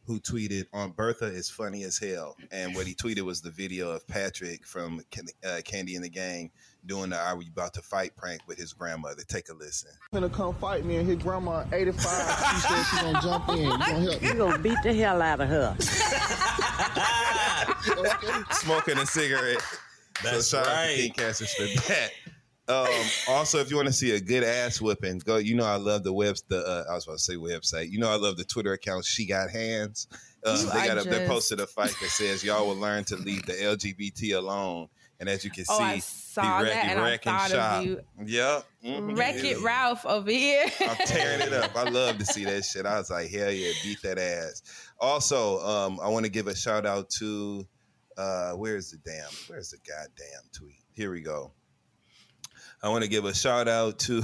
who 0.06 0.20
tweeted 0.20 0.66
on 0.74 0.90
Bertha 0.92 1.26
is 1.26 1.50
funny 1.50 1.84
as 1.84 1.98
hell, 2.00 2.36
and 2.52 2.76
what 2.76 2.88
he 2.88 2.96
tweeted 2.96 3.22
was 3.22 3.42
the 3.42 3.52
video 3.52 3.92
of 3.92 4.08
Patrick 4.08 4.66
from 4.66 5.00
uh, 5.46 5.62
Kandi 5.64 5.96
and 5.96 6.04
the 6.04 6.10
Gang 6.10 6.50
doing 6.88 7.12
the 7.12 7.20
"Are 7.20 7.38
we 7.38 7.48
about 7.48 7.76
to 7.76 7.84
fight?" 7.84 8.16
prank 8.18 8.42
with 8.48 8.58
his 8.58 8.74
grandmother. 8.74 9.22
Take 9.28 9.50
a 9.50 9.54
listen. 9.54 9.92
Gonna 10.12 10.30
come 10.30 10.56
fight 10.56 10.84
me, 10.84 10.96
and 10.96 11.08
his 11.08 11.22
grandma, 11.22 11.64
eighty 11.72 11.92
five. 11.92 12.02
she 12.56 12.62
said 12.68 12.84
she's 12.90 13.02
gonna 13.02 13.22
jump 13.22 13.50
in. 13.50 13.58
You 13.58 13.70
gonna 13.70 14.00
help 14.00 14.20
me? 14.22 14.28
You 14.28 14.34
gonna 14.34 14.58
beat 14.58 14.80
the 14.82 14.96
hell 14.96 15.22
out 15.22 15.42
of 15.42 15.48
her. 15.48 15.76
Smoking 18.52 18.98
a 18.98 19.06
cigarette. 19.06 19.62
That's 20.24 20.48
so 20.48 20.58
shout 20.58 20.68
right. 20.68 20.84
out 20.84 20.90
to 20.90 21.02
King 21.02 21.14
Cassius 21.14 21.54
for 21.54 21.64
that. 21.88 22.12
Um, 22.68 22.88
also, 23.28 23.60
if 23.60 23.70
you 23.70 23.76
want 23.76 23.88
to 23.88 23.94
see 23.94 24.12
a 24.12 24.22
good 24.22 24.44
ass 24.44 24.80
whipping, 24.80 25.20
go. 25.20 25.38
You 25.38 25.56
know, 25.56 25.66
I 25.66 25.76
love 25.76 26.04
the 26.04 26.14
webs. 26.14 26.44
The 26.48 26.60
uh, 26.60 26.86
I 26.90 26.94
was 26.94 27.06
about 27.06 27.18
to 27.18 27.24
say 27.24 27.36
website. 27.36 27.90
You 27.90 28.00
know, 28.00 28.10
I 28.10 28.16
love 28.16 28.38
the 28.38 28.46
Twitter 28.46 28.72
account. 28.74 29.04
She 29.04 29.26
got 29.26 29.50
hands. 29.50 30.08
Um, 30.46 30.58
they 30.74 30.88
got 30.88 30.98
a, 30.98 31.08
they 31.08 31.28
posted 31.28 31.60
a 31.60 31.68
fight 31.68 31.94
that 32.02 32.10
says 32.10 32.44
y'all 32.44 32.66
will 32.68 32.76
learn 32.76 33.04
to 33.06 33.16
leave 33.16 33.46
the 33.46 33.54
LGBT 33.54 34.38
alone. 34.38 34.88
And 35.20 35.30
as 35.30 35.44
you 35.44 35.52
can 35.52 35.66
oh, 35.70 35.78
see, 35.78 35.84
I 35.84 36.00
saw 36.00 36.64
that 36.64 36.86
and 36.86 37.00
I 37.00 37.18
thought 37.18 37.52
shop. 37.52 37.82
of 37.82 37.86
you. 37.86 38.02
Yep. 38.26 38.66
Mm-hmm. 38.84 39.16
Wreck 39.16 39.36
it, 39.44 39.62
Ralph 39.62 40.04
over 40.04 40.32
here. 40.32 40.66
I'm 40.80 40.96
tearing 41.06 41.42
it 41.42 41.54
up. 41.54 41.76
I 41.76 41.90
love 41.90 42.18
to 42.18 42.26
see 42.26 42.44
that 42.46 42.66
shit. 42.66 42.88
I 42.88 42.98
was 42.98 43.12
like, 43.12 43.30
hell 43.30 43.52
yeah, 43.52 43.72
beat 43.84 44.02
that 44.02 44.18
ass. 44.18 44.64
Also, 45.00 45.60
um, 45.60 46.00
I 46.02 46.08
want 46.08 46.26
to 46.26 46.32
give 46.32 46.48
a 46.48 46.56
shout 46.56 46.88
out 46.88 47.12
to 47.20 47.68
uh, 48.22 48.52
where's 48.52 48.92
the 48.92 48.98
damn, 48.98 49.30
where's 49.48 49.72
the 49.72 49.78
goddamn 49.78 50.50
tweet? 50.54 50.84
Here 50.92 51.12
we 51.12 51.22
go. 51.22 51.54
I 52.84 52.90
want 52.90 53.04
to 53.04 53.10
give 53.10 53.26
a 53.26 53.34
shout 53.34 53.68
out 53.68 53.98
to 54.00 54.24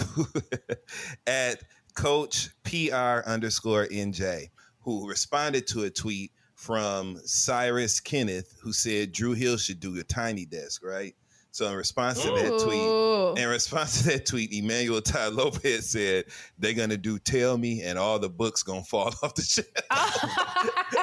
at 1.28 1.64
Coach 1.96 2.50
PR 2.64 3.28
underscore 3.28 3.88
NJ, 3.88 4.50
who 4.82 5.10
responded 5.10 5.66
to 5.68 5.84
a 5.84 5.90
tweet 5.90 6.32
from 6.54 7.20
Cyrus 7.26 8.00
Kenneth, 8.00 8.56
who 8.62 8.72
said 8.72 9.12
Dru 9.12 9.34
Hill 9.34 9.58
should 9.58 9.80
do 9.80 10.00
a 10.00 10.04
tiny 10.04 10.46
desk, 10.46 10.84
right? 10.84 11.16
So 11.58 11.68
in 11.68 11.76
response 11.76 12.22
to 12.22 12.30
that 12.30 12.62
tweet, 12.64 13.44
in 13.44 13.50
response 13.50 14.04
to 14.04 14.10
that 14.10 14.28
tweet, 14.28 14.54
Emmanuel 14.54 15.02
Tai 15.02 15.30
Lopez 15.30 15.90
said 15.90 16.26
they're 16.60 16.74
gonna 16.74 16.98
do 16.98 17.18
"Tell 17.18 17.58
Me" 17.58 17.82
and 17.82 17.98
all 17.98 18.20
the 18.20 18.30
books 18.30 18.62
gonna 18.62 18.84
fall 18.84 19.08
off 19.24 19.34
the 19.34 19.42
shelf. 19.42 19.68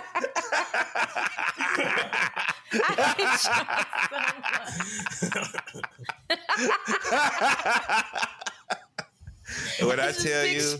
when 9.83 10.01
I 10.01 10.13
tell 10.13 10.47
you, 10.47 10.79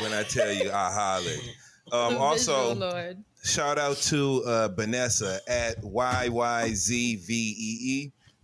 when 0.00 0.12
I 0.12 0.24
tell 0.28 0.52
you, 0.52 0.70
I 0.70 0.92
hollered. 0.92 1.40
Um, 1.92 2.16
also, 2.16 2.74
Lord. 2.74 3.22
shout 3.42 3.78
out 3.78 3.96
to 3.98 4.42
uh, 4.46 4.68
Vanessa 4.68 5.40
at 5.48 5.82
YYZVEE 5.82 7.32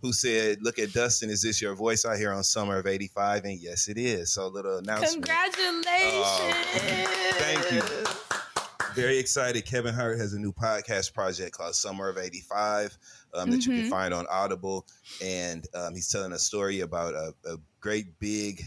who 0.01 0.11
said, 0.11 0.57
"Look 0.61 0.79
at 0.79 0.93
Dustin. 0.93 1.29
Is 1.29 1.41
this 1.41 1.61
your 1.61 1.75
voice 1.75 2.05
I 2.05 2.17
hear 2.17 2.31
on 2.31 2.43
Summer 2.43 2.77
of 2.77 2.87
'85?" 2.87 3.45
And 3.45 3.59
yes, 3.59 3.87
it 3.87 3.97
is. 3.97 4.33
So, 4.33 4.45
a 4.45 4.47
little 4.47 4.77
announcement. 4.77 5.25
Congratulations! 5.25 5.85
Uh, 6.25 6.53
thank 7.33 7.71
you. 7.71 7.81
Very 8.95 9.17
excited. 9.17 9.65
Kevin 9.65 9.93
Hart 9.93 10.19
has 10.19 10.33
a 10.33 10.39
new 10.39 10.51
podcast 10.51 11.13
project 11.13 11.53
called 11.53 11.75
Summer 11.75 12.09
of 12.09 12.17
'85 12.17 12.97
um, 13.33 13.49
that 13.49 13.59
mm-hmm. 13.59 13.71
you 13.71 13.81
can 13.81 13.89
find 13.89 14.13
on 14.13 14.25
Audible, 14.29 14.85
and 15.23 15.65
um, 15.73 15.95
he's 15.95 16.09
telling 16.09 16.33
a 16.33 16.39
story 16.39 16.81
about 16.81 17.13
a, 17.13 17.33
a 17.45 17.57
great 17.79 18.19
big 18.19 18.61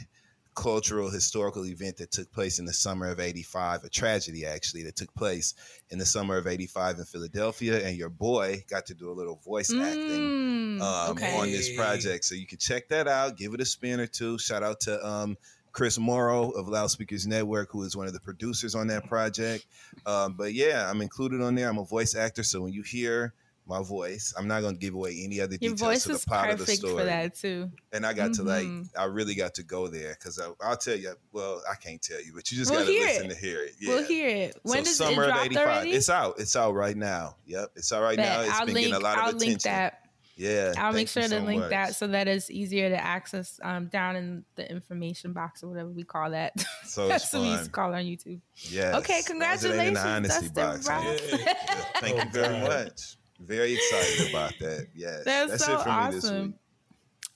cultural 0.55 1.11
historical 1.11 1.67
event 1.67 1.97
that 1.97 2.11
took 2.11 2.31
place 2.33 2.59
in 2.59 2.65
the 2.65 2.73
summer 2.73 3.11
of 3.11 3.19
85 3.19 3.85
a 3.85 3.89
tragedy 3.89 4.47
actually 4.47 4.85
that 4.85 4.95
took 4.95 5.13
place 5.15 5.55
in 5.91 5.99
the 5.99 6.07
summer 6.07 6.37
of 6.37 6.47
85 6.47 6.99
in 6.99 7.05
philadelphia 7.05 7.85
and 7.85 7.97
your 7.97 8.09
boy 8.09 8.63
got 8.71 8.87
to 8.87 8.95
do 8.95 9.11
a 9.11 9.13
little 9.13 9.41
voice 9.45 9.73
mm, 9.73 9.83
acting 9.83 10.81
um, 10.81 11.11
okay. 11.11 11.37
on 11.37 11.51
this 11.51 11.75
project 11.75 12.25
so 12.25 12.37
you 12.37 12.47
can 12.47 12.59
check 12.59 12.89
that 12.89 13.09
out 13.09 13.37
give 13.37 13.53
it 13.53 13.61
a 13.61 13.65
spin 13.65 13.99
or 13.99 14.07
two 14.07 14.39
shout 14.39 14.63
out 14.63 14.81
to 14.81 15.05
um, 15.05 15.37
chris 15.75 15.99
morrow 15.99 16.49
of 16.53 16.69
loud 16.69 16.91
speakers 16.91 17.27
network 17.27 17.71
who 17.71 17.83
is 17.83 17.95
one 17.95 18.07
of 18.07 18.15
the 18.15 18.21
producers 18.21 18.75
on 18.75 18.87
that 18.87 19.07
project 19.07 19.67
um, 20.07 20.33
but 20.35 20.55
yeah 20.55 20.89
i'm 20.89 21.03
included 21.03 21.43
on 21.43 21.55
there 21.55 21.69
i'm 21.69 21.79
a 21.79 21.85
voice 21.85 22.15
actor 22.17 22.43
so 22.43 22.63
when 22.63 22.73
you 22.73 22.83
hear 22.83 23.35
my 23.67 23.83
voice. 23.83 24.35
I'm 24.37 24.47
not 24.47 24.61
going 24.61 24.75
to 24.75 24.79
give 24.81 24.95
away 24.95 25.23
any 25.25 25.41
other 25.41 25.57
Your 25.61 25.73
details 25.73 25.81
voice 25.81 26.03
to 26.05 26.13
the 26.13 26.19
plot 26.19 26.51
of 26.51 26.59
the 26.59 26.67
story. 26.67 26.99
for 26.99 27.05
that 27.05 27.35
too. 27.35 27.71
And 27.93 28.05
I 28.05 28.13
got 28.13 28.35
to 28.35 28.43
like. 28.43 28.67
I 28.99 29.05
really 29.05 29.35
got 29.35 29.55
to 29.55 29.63
go 29.63 29.89
there 29.89 30.15
because 30.19 30.39
I'll 30.61 30.77
tell 30.77 30.97
you. 30.97 31.15
Well, 31.33 31.63
I 31.71 31.75
can't 31.75 32.03
tell 32.03 32.23
you, 32.23 32.33
but 32.35 32.51
you 32.51 32.59
just 32.59 32.71
We'll 32.71 32.81
got 32.81 32.87
to 32.87 32.93
listen 32.93 33.31
it. 33.31 33.35
to 33.35 33.41
hear 33.41 33.63
it. 33.63 33.73
Yeah. 33.81 33.95
We'll 33.95 34.05
hear 34.05 34.29
it. 34.29 34.57
When 34.63 34.85
so 34.85 34.85
does 34.85 34.97
summer 34.99 35.23
it 35.25 35.29
of 35.31 35.35
drop 35.35 35.47
'85. 35.47 35.67
already? 35.67 35.91
It's 35.93 36.11
out. 36.11 36.35
It's 36.39 36.57
out 36.57 36.75
right 36.75 36.97
now. 36.97 37.37
Yep, 37.47 37.71
it's 37.77 37.93
out 37.93 38.03
right 38.03 38.17
Bet. 38.17 38.29
now. 38.29 38.41
It's 38.43 38.53
I'll 38.53 38.67
been 38.67 38.75
link, 38.75 38.87
getting 38.89 39.01
a 39.01 39.05
lot 39.05 39.17
of 39.17 39.23
I'll 39.23 39.29
attention. 39.31 39.49
link 39.49 39.63
that. 39.63 40.01
Yeah, 40.37 40.73
I'll 40.79 40.93
make 40.93 41.09
thank 41.09 41.17
you 41.17 41.23
sure 41.23 41.39
to 41.39 41.41
so 41.43 41.47
link 41.47 41.61
much. 41.61 41.71
that 41.71 41.95
so 41.95 42.07
that 42.09 42.27
it's 42.27 42.51
easier 42.51 42.89
to 42.89 42.97
access 43.03 43.61
um, 43.63 43.87
down 43.87 44.17
in 44.17 44.45
the 44.57 44.69
information 44.71 45.33
box 45.33 45.63
or 45.63 45.69
whatever 45.69 45.91
we 45.91 46.03
call 46.03 46.31
that. 46.31 46.53
So 46.85 47.07
That's 47.09 47.25
it's 47.25 47.33
what 47.33 47.43
we 47.43 47.49
used 47.51 47.65
to 47.67 47.71
call 47.71 47.93
it 47.93 47.97
on 47.99 48.03
YouTube. 48.05 48.41
Yes. 48.57 48.95
Okay, 48.97 49.19
As 49.19 49.31
long 49.31 49.43
as 49.43 49.65
it 49.65 49.69
ain't 49.73 49.89
in 49.89 49.95
congratulations, 49.95 50.03
the 50.03 50.09
honesty 50.09 50.49
Dustin 50.49 50.55
box. 50.55 50.89
Ross. 50.89 51.31
Yeah. 51.31 51.37
Yeah. 51.39 51.85
Thank 52.01 52.25
you 52.25 52.31
very 52.31 52.61
God. 52.61 52.69
much. 52.69 53.17
Very 53.41 53.73
excited 53.75 54.31
about 54.31 54.55
that. 54.61 54.87
Yes, 54.95 55.23
That's, 55.25 55.51
that's 55.53 55.65
so 55.65 55.75
it 55.79 55.83
for 55.83 55.89
me 55.89 56.11
this 56.15 56.25
awesome. 56.25 56.43
week. 56.47 56.55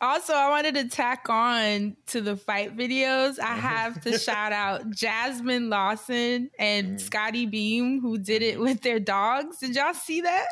Also, 0.01 0.33
I 0.33 0.49
wanted 0.49 0.75
to 0.77 0.89
tack 0.89 1.29
on 1.29 1.97
to 2.07 2.21
the 2.21 2.37
fight 2.37 2.77
videos. 2.77 3.41
I 3.41 3.55
have 3.57 4.01
to 4.03 4.17
shout 4.19 4.53
out 4.53 4.89
Jasmine 4.91 5.71
Lawson 5.71 6.51
and 6.57 6.99
Mm. 6.99 7.01
Scottie 7.01 7.47
Beam 7.47 8.01
who 8.01 8.17
did 8.17 8.43
it 8.43 8.61
with 8.61 8.81
their 8.83 9.01
dogs. 9.01 9.59
Did 9.59 9.75
y'all 9.75 9.95
see 9.95 10.21
that? 10.21 10.47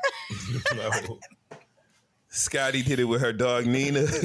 No. 0.75 0.91
Scottie 2.37 2.83
did 2.83 3.01
it 3.01 3.05
with 3.05 3.21
her 3.21 3.33
dog 3.33 3.67
Nina. 3.67 4.07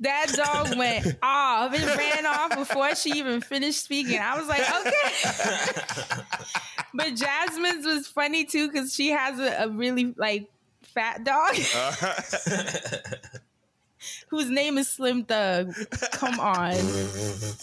That 0.00 0.26
dog 0.34 0.76
went 0.76 1.06
off. 1.22 1.72
It 1.72 1.96
ran 1.96 2.26
off 2.26 2.56
before 2.58 2.96
she 2.96 3.10
even 3.12 3.40
finished 3.40 3.82
speaking. 3.82 4.18
I 4.18 4.36
was 4.36 4.48
like, 4.48 4.60
okay. 4.60 6.22
but 6.92 7.14
Jasmine's 7.14 7.86
was 7.86 8.08
funny 8.08 8.44
too 8.44 8.70
because 8.70 8.92
she 8.92 9.10
has 9.10 9.38
a, 9.38 9.64
a 9.64 9.68
really 9.68 10.12
like 10.16 10.50
fat 10.82 11.24
dog 11.24 11.54
uh-huh. 11.56 13.16
whose 14.28 14.50
name 14.50 14.78
is 14.78 14.88
Slim 14.88 15.24
Thug. 15.24 15.72
Come 16.12 16.38
on. 16.40 16.74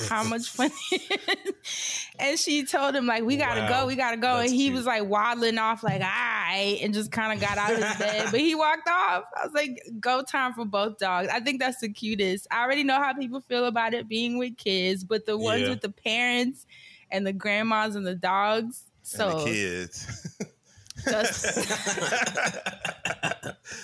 How 0.10 0.24
much 0.24 0.48
fun? 0.50 0.72
and 2.20 2.38
she 2.40 2.66
told 2.66 2.96
him, 2.96 3.06
like, 3.06 3.24
we 3.24 3.38
gotta 3.38 3.62
Wow. 3.62 3.82
go, 3.82 3.88
we 3.88 3.96
gotta 3.96 4.18
go. 4.18 4.38
That's 4.38 4.50
and 4.52 4.60
he 4.60 4.66
cute. 4.66 4.76
was 4.76 4.86
like 4.86 5.06
waddling 5.06 5.58
off, 5.58 5.84
like, 5.84 6.02
all 6.02 6.08
right, 6.08 6.80
and 6.82 6.94
just 6.94 7.12
kind 7.12 7.34
of 7.34 7.40
got 7.40 7.58
out 7.58 7.72
of 7.74 7.78
his 7.84 7.98
bed. 7.98 8.28
But 8.32 8.40
he 8.40 8.56
walked 8.56 8.88
off. 8.88 9.24
I 9.36 9.46
was 9.46 9.54
like, 9.54 9.82
go 10.00 10.22
time 10.24 10.54
for 10.54 10.66
both 10.66 10.98
dogs. 10.98 11.30
I 11.30 11.40
think 11.40 11.60
that's 11.60 11.80
the 11.82 11.90
cutest. 11.90 12.48
I 12.52 12.64
already 12.64 12.84
know 12.84 12.98
how 12.98 13.14
people 13.14 13.42
feel 13.42 13.66
about 13.66 13.94
it 13.94 14.08
being 14.08 14.38
with 14.38 14.58
kids, 14.58 15.04
but 15.04 15.26
the 15.26 15.38
ones 15.38 15.62
Yeah. 15.64 15.70
with 15.70 15.82
the 15.82 15.92
parents 15.92 16.66
and 17.10 17.26
the 17.28 17.34
grandmas 17.34 17.96
and 17.96 18.06
the 18.06 18.16
dogs. 18.16 18.84
So 19.04 19.30
and 19.30 19.40
the 19.40 19.46
kids. 19.46 20.38
just- 21.06 21.46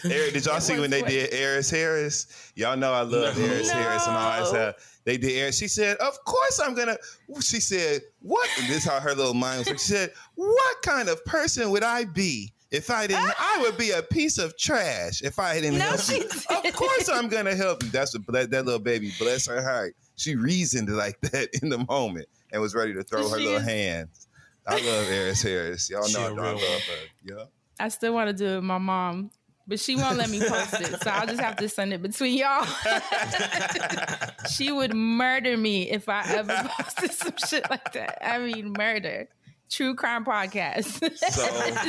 Eric, 0.06 0.34
did 0.34 0.46
y'all 0.46 0.58
It 0.58 0.62
see 0.62 0.80
when 0.80 0.90
they 0.90 1.02
did 1.02 1.34
Eris 1.34 1.70
Harris? 1.70 2.52
Y'all 2.56 2.78
know 2.78 2.94
I 2.94 3.02
love 3.02 3.38
No. 3.38 3.46
Eris 3.46 3.70
Harris 3.70 4.06
and 4.08 4.16
all 4.16 4.32
that 4.40 4.48
stuff. 4.48 5.00
They 5.06 5.18
did 5.18 5.32
Eris. 5.38 5.58
She 5.58 5.68
said, 5.68 5.98
"Of 5.98 6.24
course 6.26 6.60
I'm 6.64 6.74
gonna." 6.76 6.98
She 7.42 7.60
said, 7.60 8.02
"What?" 8.22 8.48
And 8.60 8.68
this 8.68 8.78
is 8.80 8.86
how 8.86 9.00
her 9.00 9.16
little 9.16 9.34
mind 9.34 9.60
was. 9.60 9.68
She 9.70 9.78
said, 9.78 10.12
"What 10.36 10.82
kind 10.84 11.10
of 11.10 11.24
person 11.26 11.70
would 11.72 11.84
I 11.84 12.04
be 12.06 12.54
if 12.72 12.90
I 12.92 13.08
didn't? 13.08 13.32
I 13.40 13.60
would 13.62 13.78
be 13.78 13.92
a 13.92 14.04
piece 14.04 14.38
of 14.38 14.58
trash 14.58 15.22
if 15.22 15.40
I 15.40 15.56
didn't 15.62 15.80
No, 15.80 15.86
help 15.86 16.02
she 16.02 16.18
you. 16.18 16.28
didn't. 16.28 16.66
Of 16.68 16.76
course 16.76 17.10
I'm 17.10 17.28
gonna 17.30 17.56
help 17.56 17.84
you." 17.84 17.90
That's 17.90 18.14
what 18.18 18.28
that, 18.34 18.52
that 18.52 18.66
little 18.66 18.80
baby. 18.82 19.12
Bless 19.18 19.48
her 19.48 19.62
heart. 19.64 19.96
She 20.18 20.36
reasoned 20.36 20.90
like 20.96 21.20
that 21.22 21.50
in 21.62 21.70
the 21.70 21.84
moment 21.90 22.28
and 22.52 22.62
was 22.62 22.76
ready 22.76 22.94
to 22.94 23.04
throw 23.04 23.28
her 23.30 23.38
She 23.40 23.46
little 23.46 23.60
is- 23.62 23.66
hands. 23.66 24.27
I 24.68 24.76
love 24.76 25.10
Eris 25.10 25.42
Harris. 25.42 25.90
Y'all 25.90 26.04
She 26.06 26.14
know 26.14 26.26
I 26.26 26.30
love 26.30 26.38
real 26.38 26.58
her. 26.58 26.80
Yeah. 27.24 27.44
I 27.80 27.90
still 27.90 28.14
want 28.14 28.30
to 28.30 28.34
do 28.34 28.46
it 28.46 28.56
with 28.56 28.64
my 28.66 28.80
mom, 28.80 29.32
but 29.66 29.80
she 29.80 29.96
won't 29.96 30.18
let 30.18 30.30
me 30.30 30.40
post 30.40 30.74
it. 30.74 31.02
So 31.02 31.10
I'll 31.10 31.28
just 31.28 31.40
have 31.40 31.56
to 31.58 31.70
send 31.70 31.94
it 31.94 32.02
between 32.02 32.38
y'all. 32.38 32.66
she 34.52 34.72
would 34.72 34.94
murder 34.94 35.56
me 35.56 35.90
if 35.90 36.10
I 36.10 36.24
ever 36.34 36.70
posted 36.80 37.12
some 37.12 37.34
shit 37.48 37.70
like 37.70 37.94
that. 37.94 38.18
I 38.22 38.40
mean, 38.40 38.74
murder. 38.78 39.30
True 39.70 39.96
crime 39.96 40.26
podcast. 40.26 40.86
So 41.18 41.46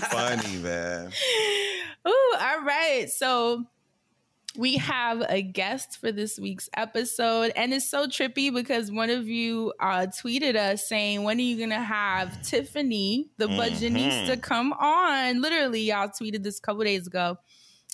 funny, 0.09 0.59
man. 0.59 1.13
Ooh, 2.09 2.35
all 2.41 2.63
right. 2.63 3.09
So 3.09 3.65
we 4.59 4.77
have 4.77 5.25
a 5.29 5.41
guest 5.41 5.99
for 6.01 6.11
this 6.11 6.37
week's 6.37 6.69
episode, 6.77 7.53
and 7.55 7.73
it's 7.73 7.89
so 7.89 8.09
trippy 8.09 8.53
because 8.53 8.91
one 8.91 9.09
of 9.09 9.29
you 9.29 9.73
uh, 9.79 10.09
tweeted 10.09 10.57
us 10.57 10.89
saying, 10.89 11.23
"When 11.23 11.39
are 11.39 11.43
you 11.43 11.61
gonna 11.61 11.81
have 11.81 12.43
Tiffany, 12.43 13.31
the 13.37 13.47
Budgetnista, 13.47 14.43
come 14.43 14.73
on?" 14.73 15.41
Literally, 15.41 15.83
y'all 15.83 16.09
tweeted 16.09 16.43
this 16.43 16.59
a 16.59 16.61
couple 16.61 16.83
days 16.83 17.07
ago. 17.07 17.39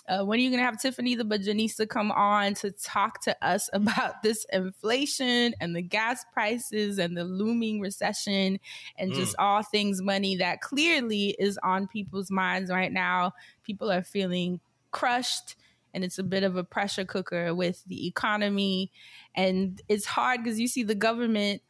Uh, 0.08 0.24
when 0.24 0.38
are 0.38 0.42
you 0.42 0.50
gonna 0.50 0.62
have 0.62 0.80
Tiffany, 0.80 1.14
the 1.14 1.24
Budgetnista, 1.24 1.86
come 1.86 2.10
on 2.10 2.54
to 2.54 2.70
talk 2.70 3.20
to 3.24 3.36
us 3.46 3.68
about 3.74 4.22
this 4.22 4.46
inflation 4.50 5.54
and 5.60 5.76
the 5.76 5.82
gas 5.82 6.24
prices 6.32 6.98
and 6.98 7.14
the 7.14 7.24
looming 7.24 7.78
recession 7.78 8.58
and 8.96 9.12
just 9.12 9.36
all 9.38 9.62
things 9.62 10.00
money 10.00 10.34
that 10.38 10.62
clearly 10.62 11.36
is 11.38 11.58
on 11.62 11.86
people's 11.88 12.30
minds 12.30 12.70
right 12.70 12.92
now? 12.92 13.32
People 13.64 13.92
are 13.92 14.02
feeling 14.02 14.60
crushed 14.92 15.56
and 15.94 16.04
it's 16.04 16.18
a 16.18 16.22
bit 16.22 16.42
of 16.42 16.56
a 16.56 16.64
pressure 16.64 17.04
cooker 17.04 17.54
with 17.54 17.82
the 17.86 18.06
economy. 18.06 18.90
And 19.34 19.80
it's 19.88 20.04
hard 20.04 20.42
because 20.42 20.60
you 20.60 20.68
see 20.68 20.82
the 20.82 20.94
government 20.94 21.62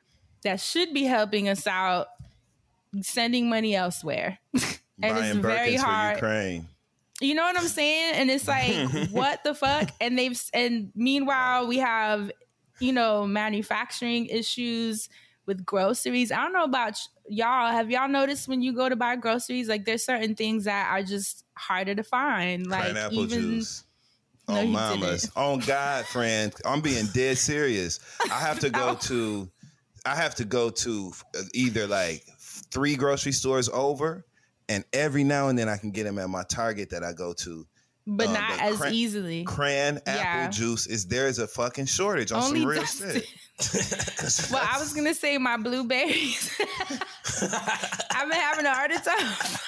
that 0.43 0.61
should 0.61 0.93
be 0.93 1.05
helping 1.05 1.49
us 1.49 1.67
out 1.67 2.09
sending 3.03 3.49
money 3.49 3.75
elsewhere. 3.77 4.39
And 5.03 5.17
Buying 5.17 5.31
it's 5.31 5.39
very 5.39 5.75
Birkins 5.75 5.81
hard. 5.81 6.17
Ukraine. 6.19 6.69
you 7.21 7.35
know 7.35 7.43
what 7.43 7.59
i'm 7.59 7.67
saying? 7.67 8.15
And 8.15 8.31
it's 8.31 8.47
like 8.47 9.09
what 9.11 9.43
the 9.43 9.53
fuck? 9.53 9.91
And 10.01 10.17
they've 10.17 10.41
and 10.55 10.93
meanwhile 10.95 11.67
we 11.67 11.79
have 11.79 12.31
you 12.79 12.93
know 12.93 13.27
manufacturing 13.27 14.27
issues 14.27 15.09
with 15.47 15.67
groceries. 15.67 16.31
I 16.31 16.37
don't 16.37 16.53
know 16.53 16.63
about 16.63 16.97
y'all. 17.29 17.73
Have 17.73 17.91
y'all 17.91 18.09
noticed 18.09 18.47
when 18.47 18.63
you 18.63 18.73
go 18.73 18.89
to 18.89 18.95
buy 18.95 19.17
groceries 19.17 19.69
like 19.69 19.85
there's 19.85 20.05
certain 20.05 20.37
things 20.37 20.65
that 20.65 20.89
are 20.91 21.03
just 21.03 21.45
harder 21.57 21.95
to 21.95 22.03
find 22.03 22.67
like 22.67 22.89
Pineapple 22.89 23.19
even 23.19 23.41
juice. 23.41 23.84
No, 24.49 24.57
oh, 24.57 24.61
you 24.63 24.69
mamas. 24.69 25.31
On 25.37 25.59
God, 25.61 26.05
friend. 26.07 26.53
I'm 26.67 26.81
being 26.81 27.07
dead 27.15 27.39
serious. 27.39 27.99
I 28.31 28.39
have 28.41 28.59
to 28.61 28.71
go 28.71 28.95
to, 29.03 29.49
I 30.05 30.15
have 30.15 30.35
to 30.37 30.45
go 30.45 30.71
to 30.71 31.13
either 31.55 31.87
like 31.87 32.25
three 32.71 32.95
grocery 32.97 33.33
stores 33.33 33.69
over, 33.71 34.25
and 34.69 34.85
every 34.93 35.25
now 35.25 35.49
and 35.49 35.59
then 35.59 35.69
I 35.69 35.77
can 35.79 35.91
get 35.93 36.05
them 36.05 36.19
at 36.19 36.29
my 36.29 36.43
Target 36.45 36.91
that 36.91 37.03
I 37.03 37.13
go 37.15 37.33
to. 37.35 37.67
but 38.07 38.29
Uh, 38.29 38.33
not 38.33 38.51
but 38.51 38.61
as 38.61 38.77
cran- 38.77 38.93
easy 38.95 39.45
Cran 39.45 40.01
Yeah. 40.07 40.13
apple 40.13 40.53
juice 40.53 40.87
is 40.87 41.07
there's 41.07 41.39
a 41.39 41.47
fucking 41.47 41.87
shortage 41.87 42.33
on 42.33 42.43
Only 42.43 42.61
some 42.61 42.69
real 42.69 42.85
shit. 42.85 43.27
well 44.51 44.67
i 44.71 44.79
was 44.81 44.93
gonna 44.93 45.15
say 45.15 45.39
my 45.39 45.57
blueberries 45.57 46.51
i've 48.11 48.29
been 48.29 48.39
having 48.39 48.67
a 48.67 48.75
heart 48.75 48.91
attack 48.91 49.61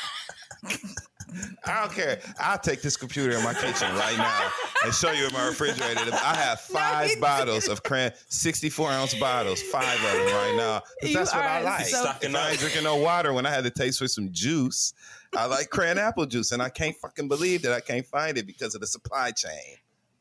I 1.64 1.80
don't 1.80 1.92
care. 1.92 2.20
I'll 2.38 2.58
take 2.58 2.82
this 2.82 2.96
computer 2.96 3.36
in 3.36 3.42
my 3.42 3.54
kitchen 3.54 3.92
right 3.96 4.16
now 4.16 4.50
and 4.84 4.94
show 4.94 5.10
you 5.12 5.26
in 5.26 5.32
my 5.32 5.46
refrigerator. 5.46 6.00
I 6.12 6.34
have 6.34 6.60
five 6.72 7.10
he 7.10 7.16
bottles 7.16 7.68
of 7.68 7.82
cran, 7.82 8.12
64 8.28 8.90
ounce 8.90 9.14
bottles, 9.14 9.60
five 9.62 9.94
of 10.04 10.12
them 10.12 10.26
right 10.26 10.54
now. 10.56 10.82
That's 11.12 11.34
what 11.34 11.44
I 11.44 11.62
like. 11.62 11.86
so- 11.86 12.12
if 12.22 12.34
I 12.34 12.50
ain't 12.50 12.58
drinking 12.60 12.84
no 12.84 12.96
water 12.96 13.32
when 13.32 13.46
I 13.46 13.50
had 13.50 13.64
to 13.64 13.70
taste 13.70 13.98
for 13.98 14.08
some 14.08 14.28
juice, 14.32 14.92
I 15.36 15.46
like 15.46 15.70
cran 15.70 15.98
apple 15.98 16.26
juice. 16.26 16.52
And 16.52 16.62
I 16.62 16.68
can't 16.68 16.96
fucking 16.96 17.28
believe 17.28 17.62
that 17.62 17.72
I 17.72 17.80
can't 17.80 18.06
find 18.06 18.38
it 18.38 18.46
because 18.46 18.74
of 18.74 18.80
the 18.80 18.86
supply 18.86 19.30
chain. 19.32 19.76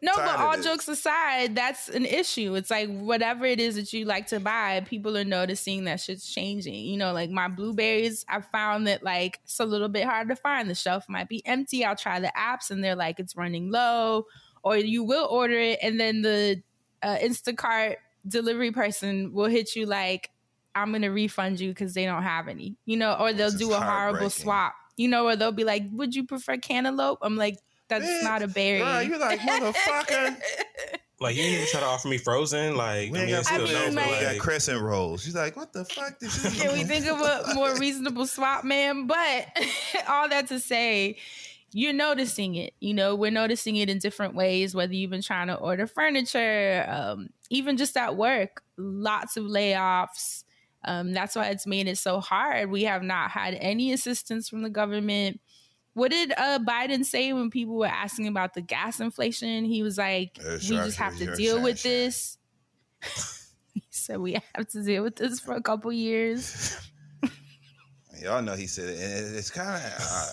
No, 0.05 0.11
but 0.15 0.39
all 0.39 0.61
jokes 0.61 0.87
aside, 0.87 1.55
that's 1.55 1.89
an 1.89 2.05
issue. 2.05 2.53
It's 2.53 2.69
like 2.69 2.89
whatever 2.89 3.43
it 3.45 3.59
is 3.59 3.75
that 3.75 3.91
you 3.91 4.05
like 4.05 4.27
to 4.27 4.39
buy, 4.39 4.81
people 4.81 5.17
are 5.17 5.23
noticing 5.23 5.85
that 5.85 5.99
shit's 5.99 6.31
changing. 6.31 6.85
You 6.85 6.97
know, 6.97 7.11
like 7.11 7.31
my 7.31 7.47
blueberries, 7.47 8.23
I 8.29 8.41
found 8.41 8.85
that 8.85 9.03
like 9.03 9.39
it's 9.43 9.59
a 9.59 9.65
little 9.65 9.89
bit 9.89 10.05
hard 10.05 10.29
to 10.29 10.35
find. 10.35 10.69
The 10.69 10.75
shelf 10.75 11.09
might 11.09 11.27
be 11.27 11.43
empty. 11.45 11.83
I'll 11.83 11.95
try 11.95 12.19
the 12.19 12.31
apps 12.37 12.69
and 12.69 12.83
they're 12.83 12.95
like 12.95 13.19
it's 13.19 13.35
running 13.35 13.71
low, 13.71 14.27
or 14.61 14.77
you 14.77 15.03
will 15.03 15.25
order 15.25 15.57
it 15.57 15.79
and 15.81 15.99
then 15.99 16.21
the 16.21 16.61
uh, 17.01 17.17
Instacart 17.17 17.95
delivery 18.27 18.71
person 18.71 19.33
will 19.33 19.47
hit 19.47 19.75
you 19.75 19.87
like, 19.87 20.29
I'm 20.75 20.91
gonna 20.91 21.11
refund 21.11 21.59
you 21.59 21.69
because 21.69 21.95
they 21.95 22.05
don't 22.05 22.23
have 22.23 22.47
any. 22.47 22.75
You 22.85 22.97
know, 22.97 23.13
or 23.13 23.33
they'll 23.33 23.49
This 23.49 23.59
do 23.59 23.73
a 23.73 23.79
horrible 23.79 24.29
swap. 24.29 24.75
You 24.97 25.07
know, 25.07 25.25
or 25.25 25.35
they'll 25.35 25.51
be 25.51 25.63
like, 25.63 25.83
Would 25.93 26.15
you 26.15 26.25
prefer 26.25 26.57
cantaloupe? 26.57 27.19
I'm 27.23 27.37
like, 27.37 27.57
that's 27.87 28.05
Man, 28.05 28.23
not 28.23 28.41
a 28.41 28.47
berry. 28.47 28.79
Girl, 28.79 29.01
you're 29.03 29.19
like, 29.19 29.39
motherfucker. 29.39 30.37
Like 31.17 31.37
you 31.37 31.43
didn't 31.43 31.55
even 31.55 31.67
try 31.69 31.79
to 31.79 31.85
offer 31.85 32.09
me 32.09 32.17
frozen. 32.17 32.75
Like 32.75 33.09
We 33.09 33.19
I 33.19 33.21
mean, 33.21 33.35
got 33.35 33.45
still 33.45 33.61
I 33.61 33.63
mean, 33.63 33.73
no, 33.73 33.85
but 33.85 33.95
like- 33.95 34.05
we 34.05 34.25
got 34.25 34.33
like, 34.33 34.39
crescent 34.39 34.81
rolls. 34.81 35.23
She's 35.23 35.33
like, 35.35 35.55
what 35.55 35.71
the 35.71 35.85
fuck 35.85 36.19
did 36.19 36.35
you 36.35 36.51
Can 36.51 36.73
we 36.73 36.83
think 36.83 37.05
of 37.07 37.21
a 37.21 37.53
more 37.55 37.73
reasonable 37.77 38.27
swap, 38.27 38.65
man? 38.65 39.07
But 39.07 39.47
all 40.09 40.27
that 40.27 40.47
to 40.47 40.59
say, 40.59 41.15
you're 41.71 41.93
noticing 41.93 42.55
it. 42.55 42.73
You 42.81 42.93
know, 42.93 43.15
we're 43.15 43.31
noticing 43.31 43.77
it 43.77 43.89
in 43.89 43.97
different 43.99 44.35
ways, 44.35 44.75
whether 44.75 44.93
you've 44.93 45.11
been 45.11 45.21
trying 45.21 45.47
to 45.47 45.55
order 45.55 45.87
furniture, 45.87 46.85
um, 46.89 47.29
even 47.49 47.77
just 47.77 47.95
at 47.95 48.17
work, 48.17 48.63
lots 48.77 49.37
of 49.37 49.45
layoffs. 49.45 50.43
Um, 50.83 51.13
that's 51.13 51.35
why 51.35 51.47
it's 51.47 51.65
made 51.65 51.87
it 51.87 51.97
so 51.97 52.19
hard. 52.19 52.69
We 52.69 52.83
have 52.83 53.03
not 53.03 53.31
had 53.31 53.53
any 53.55 53.93
assistance 53.93 54.49
from 54.49 54.63
the 54.63 54.69
government. 54.69 55.39
What 55.95 56.11
did 56.11 56.33
uh, 56.33 56.59
Biden 56.59 57.05
say 57.05 57.31
when 57.31 57.49
people 57.49 57.75
were 57.75 57.87
asking 57.87 58.27
about 58.27 58.53
the 58.53 58.59
gas 58.59 58.99
inflation? 58.99 59.63
He 59.63 59.81
was 59.81 59.97
like, 59.97 60.37
Uh, 60.45 60.57
we 60.69 60.75
just 60.75 60.97
have 60.97 61.17
to 61.17 61.33
deal 61.35 61.61
with 61.61 61.81
this. 61.83 62.37
he 63.73 63.81
said 63.91 64.19
we 64.19 64.33
have 64.33 64.67
to 64.69 64.83
deal 64.83 65.03
with 65.03 65.15
this 65.15 65.39
for 65.39 65.53
a 65.55 65.61
couple 65.61 65.93
years. 65.93 66.77
Y'all 68.21 68.41
know 68.41 68.55
he 68.55 68.67
said 68.67 68.89
it. 68.89 68.99
It's 68.99 69.49
kind 69.49 69.69
of 69.69 69.83
uh, 70.11 70.27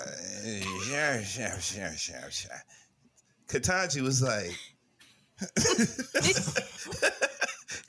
yeah, 0.91 1.23
yeah, 1.39 1.57
yeah, 1.77 1.93
yeah, 2.09 2.29
yeah. 2.45 2.59
Ketanji 3.47 4.01
was 4.01 4.21
like, 4.21 4.51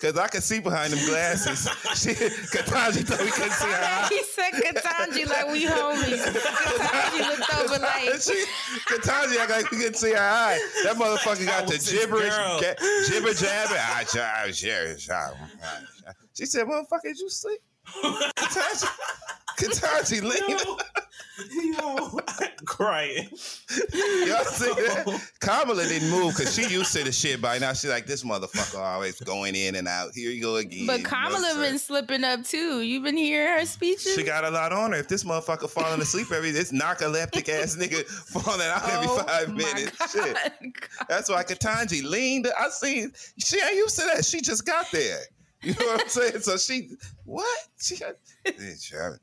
because 0.04 0.20
I 0.20 0.28
could 0.28 0.44
see 0.44 0.60
behind 0.60 0.92
them 0.92 1.00
glasses. 1.08 1.64
She, 1.96 2.12
Ketanji 2.52 3.08
thought 3.08 3.22
we 3.22 3.32
couldn't 3.32 3.52
see 3.54 3.68
her 3.68 3.84
eye. 3.84 4.08
he 4.10 4.22
said 4.24 4.52
Ketanji 4.52 5.30
like 5.30 5.48
we 5.50 5.66
homies. 5.66 6.22
Ketanji 6.22 7.30
looked 7.30 7.54
over 7.56 7.80
like 7.80 8.22
she, 8.22 8.44
Ketanji 8.90 9.38
act 9.38 9.52
like 9.52 9.72
we 9.72 9.78
couldn't 9.78 9.96
see 9.96 10.12
her 10.12 10.18
eye. 10.20 10.60
That 10.84 10.98
motherfucker 10.98 11.46
got 11.46 11.68
the 11.68 11.76
was 11.76 11.90
gibberish, 11.90 12.36
girl. 12.36 12.60
ga- 12.60 12.76
jibber 13.08 13.34
jabber. 13.34 13.76
Ah, 13.80 14.04
ja, 14.14 14.46
ja, 14.48 14.82
ja, 14.82 14.96
ja. 15.08 15.30
She 16.34 16.46
said, 16.48 16.68
"Motherfucker, 16.68 17.04
did 17.04 17.20
you 17.20 17.30
sleep?" 17.30 17.60
Ketanji, 17.88 18.88
Ketanji, 19.58 20.22
lean. 20.22 20.58
yo, 21.74 22.20
crying. 22.66 23.28
Y'all 23.30 24.44
see 24.46 24.72
that? 24.74 25.22
Kamala 25.40 25.88
didn't 25.88 26.10
move 26.10 26.36
because 26.36 26.54
she 26.56 26.62
used 26.74 26.94
to 26.96 27.04
the 27.04 27.12
shit 27.12 27.42
by 27.42 27.58
now. 27.58 27.74
She's 27.74 27.90
like, 27.90 28.06
this 28.06 28.24
motherfucker 28.24 28.80
always 28.80 29.20
going 29.20 29.56
in 29.56 29.76
and 29.76 29.88
out. 29.88 30.12
Here 30.14 30.32
you 30.32 30.42
go 30.42 30.58
again. 30.58 30.88
But 30.88 31.04
Kamala 31.04 31.40
what 31.42 31.56
I'm 31.56 31.62
been 31.62 31.80
slipping 31.80 32.24
up 32.24 32.44
too. 32.44 32.82
You've 32.82 33.04
been 33.04 33.18
hearing 33.18 33.60
her 33.60 33.66
speeches? 33.66 34.14
She 34.16 34.24
got 34.24 34.44
a 34.44 34.50
lot 34.50 34.72
on 34.74 34.92
her. 34.92 35.00
If 35.00 35.08
this 35.08 35.24
motherfucker 35.24 35.70
falling 35.70 36.02
asleep 36.02 36.32
every 36.32 36.52
this 36.52 36.72
narcoleptic 36.72 37.50
ass 37.50 37.76
nigga 37.80 38.06
falling 38.06 38.68
out 38.68 38.82
Oh 38.84 39.18
every 39.18 39.26
five 39.26 39.50
my 39.50 39.56
minutes. 39.56 39.98
God. 39.98 40.10
Shit. 40.26 40.74
That's 41.10 41.30
why 41.30 41.44
Ketanji 41.44 42.04
leaned. 42.04 42.48
I 42.60 42.70
seen 42.70 43.12
she 43.38 43.60
ain't 43.60 43.76
used 43.76 44.00
to 44.00 44.06
that. 44.14 44.24
She 44.26 44.42
just 44.42 44.66
got 44.66 44.86
there. 44.92 45.20
You 45.64 45.74
know 45.74 45.86
what 45.86 46.02
I'm 46.02 46.10
saying? 46.10 46.40
So 46.42 46.58
she 46.58 46.92
what? 47.26 47.60
She 47.82 47.98
got, 47.98 48.16
Bitch, 48.46 48.94
I- 48.94 49.18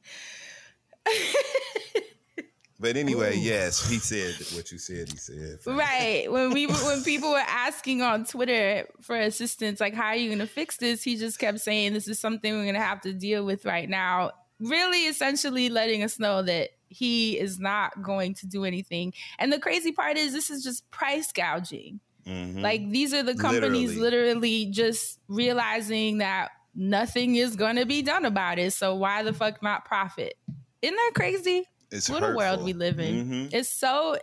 But 2.83 2.97
anyway, 2.97 3.37
yes, 3.37 3.87
he 3.91 3.99
said 3.99 4.35
what 4.57 4.73
you 4.73 4.79
said. 4.79 5.11
He 5.11 5.19
said. 5.19 5.59
Right. 5.67 6.33
When 6.33 6.51
we 6.51 6.67
when 6.67 7.03
people 7.05 7.31
were 7.31 7.37
asking 7.47 8.01
on 8.01 8.25
Twitter 8.25 8.87
for 9.03 9.17
assistance, 9.17 9.81
like 9.81 9.93
how 9.93 10.07
are 10.07 10.17
you 10.17 10.31
gonna 10.31 10.47
fix 10.47 10.79
this? 10.79 11.03
He 11.03 11.17
just 11.17 11.39
kept 11.39 11.61
saying 11.61 11.93
this 11.93 12.09
is 12.09 12.19
something 12.19 12.55
we're 12.55 12.65
gonna 12.65 12.81
have 12.81 13.03
to 13.03 13.13
deal 13.13 13.45
with 13.45 13.67
right 13.67 13.87
now. 13.89 14.31
Really 14.61 15.07
essentially 15.07 15.69
letting 15.69 16.03
us 16.03 16.19
know 16.19 16.41
that 16.43 16.71
he 16.89 17.39
is 17.39 17.59
not 17.59 18.03
going 18.03 18.33
to 18.37 18.47
do 18.47 18.65
anything. 18.65 19.13
And 19.39 19.53
the 19.53 19.59
crazy 19.61 19.93
part 19.93 20.17
is, 20.17 20.33
this 20.33 20.49
is 20.49 20.65
just 20.65 20.91
price 20.91 21.33
gouging. 21.33 22.01
Mhm. 22.31 22.61
Like 22.61 22.89
these 22.91 23.13
are 23.13 23.23
the 23.23 23.35
companies 23.35 23.97
Literally. 23.97 24.35
literally 24.35 24.67
just 24.67 25.19
realizing 25.29 26.19
that 26.19 26.51
nothing 26.75 27.35
is 27.35 27.57
going 27.57 27.77
to 27.77 27.85
be 27.87 28.03
done 28.03 28.25
about 28.25 28.59
it. 28.59 28.73
So 28.73 28.95
why 28.95 29.23
the 29.23 29.33
fuck 29.33 29.63
not 29.63 29.85
profit? 29.85 30.35
Isn't 30.83 30.97
that 30.97 31.13
crazy? 31.15 31.65
It's 31.91 32.09
what 32.09 32.23
a 32.23 32.35
world 32.37 32.63
we 32.65 32.73
live 32.73 33.01
in. 33.01 33.27
Mhm. 33.49 33.55
It's 33.55 33.69
so. 33.69 34.17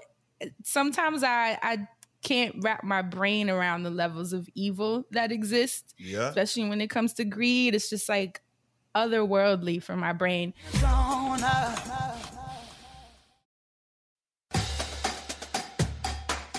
Sometimes 0.63 1.23
I 1.23 1.57
I 1.61 1.87
can't 2.23 2.55
wrap 2.63 2.83
my 2.83 3.01
brain 3.01 3.49
around 3.49 3.83
the 3.83 3.89
levels 3.89 4.33
of 4.33 4.47
evil 4.55 5.05
that 5.11 5.31
exist, 5.31 5.93
Yeah. 5.99 6.29
especially 6.29 6.67
when 6.69 6.79
it 6.81 6.89
comes 6.89 7.13
to 7.15 7.25
greed. 7.25 7.75
It's 7.75 7.89
just 7.89 8.07
like 8.09 8.41
otherworldly 8.95 9.83
for 9.83 9.95
my 9.95 10.13
brain. 10.13 10.53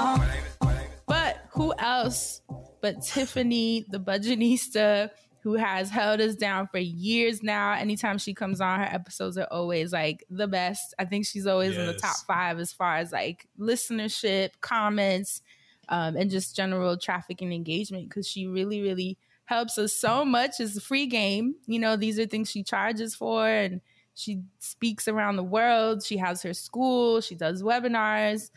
zone. 0.00 0.76
But 1.06 1.46
who 1.52 1.74
else 1.78 2.40
but 2.80 3.02
Tiffany, 3.02 3.84
the 3.88 4.00
Budgetnista, 4.00 5.10
who 5.42 5.54
has 5.54 5.90
held 5.90 6.20
us 6.20 6.34
down 6.34 6.68
for 6.68 6.78
years 6.78 7.42
now. 7.42 7.72
Anytime 7.72 8.18
she 8.18 8.34
comes 8.34 8.60
on, 8.60 8.80
her 8.80 8.86
episodes 8.86 9.38
are 9.38 9.48
always 9.50 9.92
like 9.92 10.24
the 10.28 10.46
best. 10.46 10.94
I 10.98 11.04
think 11.06 11.26
she's 11.26 11.46
always 11.46 11.76
in 11.76 11.86
the 11.86 11.94
top 11.94 12.16
five 12.26 12.58
as 12.58 12.72
far 12.72 12.96
as 12.96 13.12
like 13.12 13.48
listenership, 13.58 14.50
comments, 14.60 15.40
um, 15.88 16.16
and 16.16 16.30
just 16.30 16.56
general 16.56 16.96
traffic 16.98 17.40
and 17.40 17.52
engagement 17.52 18.08
because 18.08 18.28
she 18.28 18.46
really, 18.46 18.82
really 18.82 19.18
helps 19.46 19.78
us 19.78 19.94
so 19.94 20.24
much. 20.24 20.60
It's 20.60 20.76
a 20.76 20.80
free 20.80 21.06
game. 21.06 21.54
You 21.66 21.78
know, 21.78 21.96
these 21.96 22.18
are 22.18 22.26
things 22.26 22.50
she 22.50 22.62
charges 22.62 23.14
for 23.14 23.46
and 23.46 23.80
she 24.14 24.42
speaks 24.58 25.08
around 25.08 25.36
the 25.36 25.42
world. 25.42 26.04
She 26.04 26.18
has 26.18 26.42
her 26.42 26.52
school, 26.52 27.22
she 27.22 27.34
does 27.34 27.62
webinars. 27.62 28.50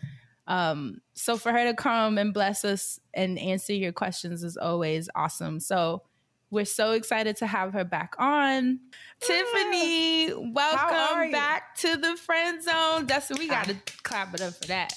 Um, 0.48 1.02
so 1.14 1.38
for 1.38 1.52
her 1.52 1.66
to 1.66 1.74
come 1.74 2.18
and 2.18 2.34
bless 2.34 2.66
us 2.66 3.00
and 3.14 3.40
answer 3.40 3.74
your 3.74 3.92
questions 3.94 4.44
is 4.44 4.58
always 4.58 5.10
awesome. 5.16 5.60
So 5.60 6.04
we're 6.50 6.66
so 6.66 6.92
excited 6.92 7.38
to 7.38 7.48
have 7.48 7.74
her 7.74 7.84
back 7.84 8.14
on. 8.20 8.80
Tiffany, 9.20 10.34
welcome 10.54 11.32
back 11.32 11.76
to 11.78 11.96
the 11.98 12.16
friend 12.18 12.62
zone. 12.62 13.06
Dustin, 13.06 13.38
we 13.40 13.48
gotta 13.48 13.76
clap 14.04 14.34
it 14.36 14.42
up 14.42 14.54
for 14.54 14.68
that. 14.68 14.94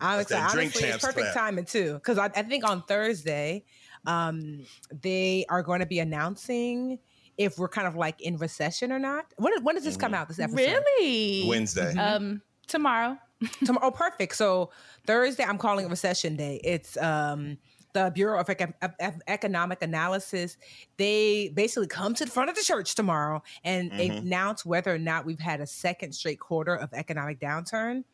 I'm 0.00 0.16
That's 0.16 0.30
that 0.30 0.46
excited. 0.46 0.52
drink 0.52 0.72
Honestly, 0.72 0.88
it's 0.88 0.90
champs 0.90 1.04
perfect 1.04 1.32
clap. 1.32 1.34
timing 1.34 1.64
too, 1.66 1.94
because 1.94 2.18
I, 2.18 2.26
I 2.34 2.42
think 2.42 2.68
on 2.68 2.82
Thursday, 2.84 3.64
um, 4.06 4.64
they 5.02 5.44
are 5.48 5.62
going 5.62 5.80
to 5.80 5.86
be 5.86 5.98
announcing 5.98 6.98
if 7.40 7.58
we're 7.58 7.68
kind 7.68 7.88
of 7.88 7.96
like 7.96 8.20
in 8.20 8.36
recession 8.36 8.92
or 8.92 8.98
not. 8.98 9.24
When, 9.38 9.52
when 9.64 9.74
does 9.74 9.84
this 9.84 9.96
come 9.96 10.12
out? 10.12 10.28
This 10.28 10.38
episode 10.38 10.56
Really? 10.58 11.46
Wednesday. 11.48 11.96
Um, 11.96 12.42
tomorrow. 12.66 13.16
Tomorrow. 13.64 13.86
Oh, 13.86 13.90
perfect. 13.90 14.36
So 14.36 14.70
Thursday, 15.06 15.42
I'm 15.44 15.56
calling 15.56 15.86
it 15.86 15.88
recession 15.88 16.36
day. 16.36 16.60
It's 16.62 16.98
um 16.98 17.56
the 17.94 18.12
Bureau 18.14 18.38
of, 18.38 18.48
Eco- 18.50 18.74
of- 18.82 18.92
of 19.00 19.14
Economic 19.26 19.80
Analysis. 19.82 20.58
They 20.98 21.48
basically 21.54 21.88
come 21.88 22.12
to 22.14 22.26
the 22.26 22.30
front 22.30 22.50
of 22.50 22.56
the 22.56 22.62
church 22.62 22.94
tomorrow 22.94 23.42
and 23.64 23.90
Mhm. 23.90 24.18
announce 24.18 24.64
whether 24.66 24.94
or 24.94 24.98
not 24.98 25.24
we've 25.24 25.40
had 25.40 25.60
a 25.62 25.66
second 25.66 26.12
straight 26.12 26.38
quarter 26.38 26.76
of 26.76 26.92
economic 26.92 27.40
downturn, 27.40 28.04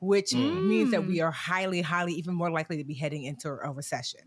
which 0.00 0.34
means 0.34 0.90
that 0.90 1.06
we 1.06 1.20
are 1.20 1.30
highly, 1.30 1.80
highly, 1.80 2.12
even 2.14 2.34
more 2.34 2.50
likely 2.50 2.76
to 2.78 2.84
be 2.84 2.94
heading 2.94 3.22
into 3.22 3.48
a 3.50 3.70
recession. 3.70 4.20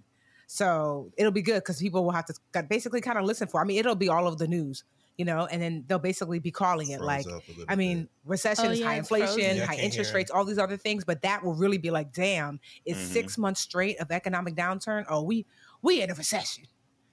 So 0.48 1.12
it'll 1.18 1.32
be 1.32 1.42
good 1.42 1.56
because 1.64 1.80
people 1.80 2.04
will 2.04 2.12
have 2.12 2.26
to 2.26 2.64
basically 2.64 3.02
kind 3.02 3.18
of 3.18 3.26
listen 3.26 3.48
for. 3.48 3.62
I 3.62 3.66
mean, 3.66 3.80
it'll 3.80 3.96
be 3.96 4.10
all 4.10 4.28
over 4.28 4.36
the 4.36 4.48
news, 4.48 4.84
you 5.18 5.26
know, 5.26 5.46
and 5.46 5.62
then 5.62 5.86
they'll 5.88 6.00
basically 6.00 6.40
be 6.40 6.52
calling 6.52 6.90
it 6.90 7.02
like, 7.02 7.30
up 7.32 7.48
a 7.48 7.52
little 7.52 7.66
I 7.68 7.76
mean, 7.76 8.10
recession 8.24 8.70
Oh, 8.70 8.72
is 8.72 8.80
yeah, 8.80 8.86
high 8.86 8.98
inflation, 8.98 9.58
Yeah, 9.58 9.66
high 9.66 9.78
interest 9.78 10.14
hear 10.14 10.14
rates, 10.14 10.32
all 10.32 10.46
these 10.46 10.58
other 10.60 10.78
things, 10.78 11.04
but 11.06 11.22
that 11.24 11.44
will 11.44 11.56
really 11.56 11.78
be 11.78 11.92
like, 11.92 12.12
damn, 12.12 12.60
it's 12.86 13.02
Mhm. 13.02 13.12
six 13.12 13.38
months 13.38 13.62
straight 13.62 14.00
of 14.00 14.12
economic 14.12 14.56
downturn. 14.56 15.06
Oh, 15.10 15.24
we 15.24 15.46
we 15.82 16.02
in 16.02 16.10
a 16.12 16.16
recession. 16.16 16.66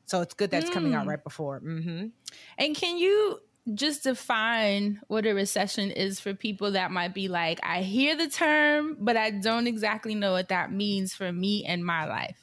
So 0.06 0.20
it's 0.20 0.34
good 0.34 0.50
that's 0.50 0.68
coming 0.68 0.94
out 0.94 1.06
Mm. 1.06 1.06
right 1.06 1.22
before. 1.22 1.60
Mm-hmm. 1.60 2.08
And 2.58 2.76
can 2.76 2.98
you 2.98 3.40
just 3.74 4.02
define 4.02 5.00
what 5.08 5.26
a 5.26 5.32
recession 5.32 5.90
is 5.90 6.18
for 6.20 6.34
people 6.34 6.72
that 6.72 6.90
might 6.90 7.14
be 7.14 7.28
like, 7.28 7.60
I 7.62 7.82
hear 7.82 8.16
the 8.16 8.28
term, 8.28 8.96
but 9.00 9.16
I 9.16 9.30
don't 9.30 9.66
exactly 9.68 10.14
know 10.14 10.32
what 10.32 10.48
that 10.48 10.72
means 10.72 11.14
for 11.14 11.32
me 11.32 11.64
and 11.64 11.84
my 11.84 12.04
life? 12.06 12.41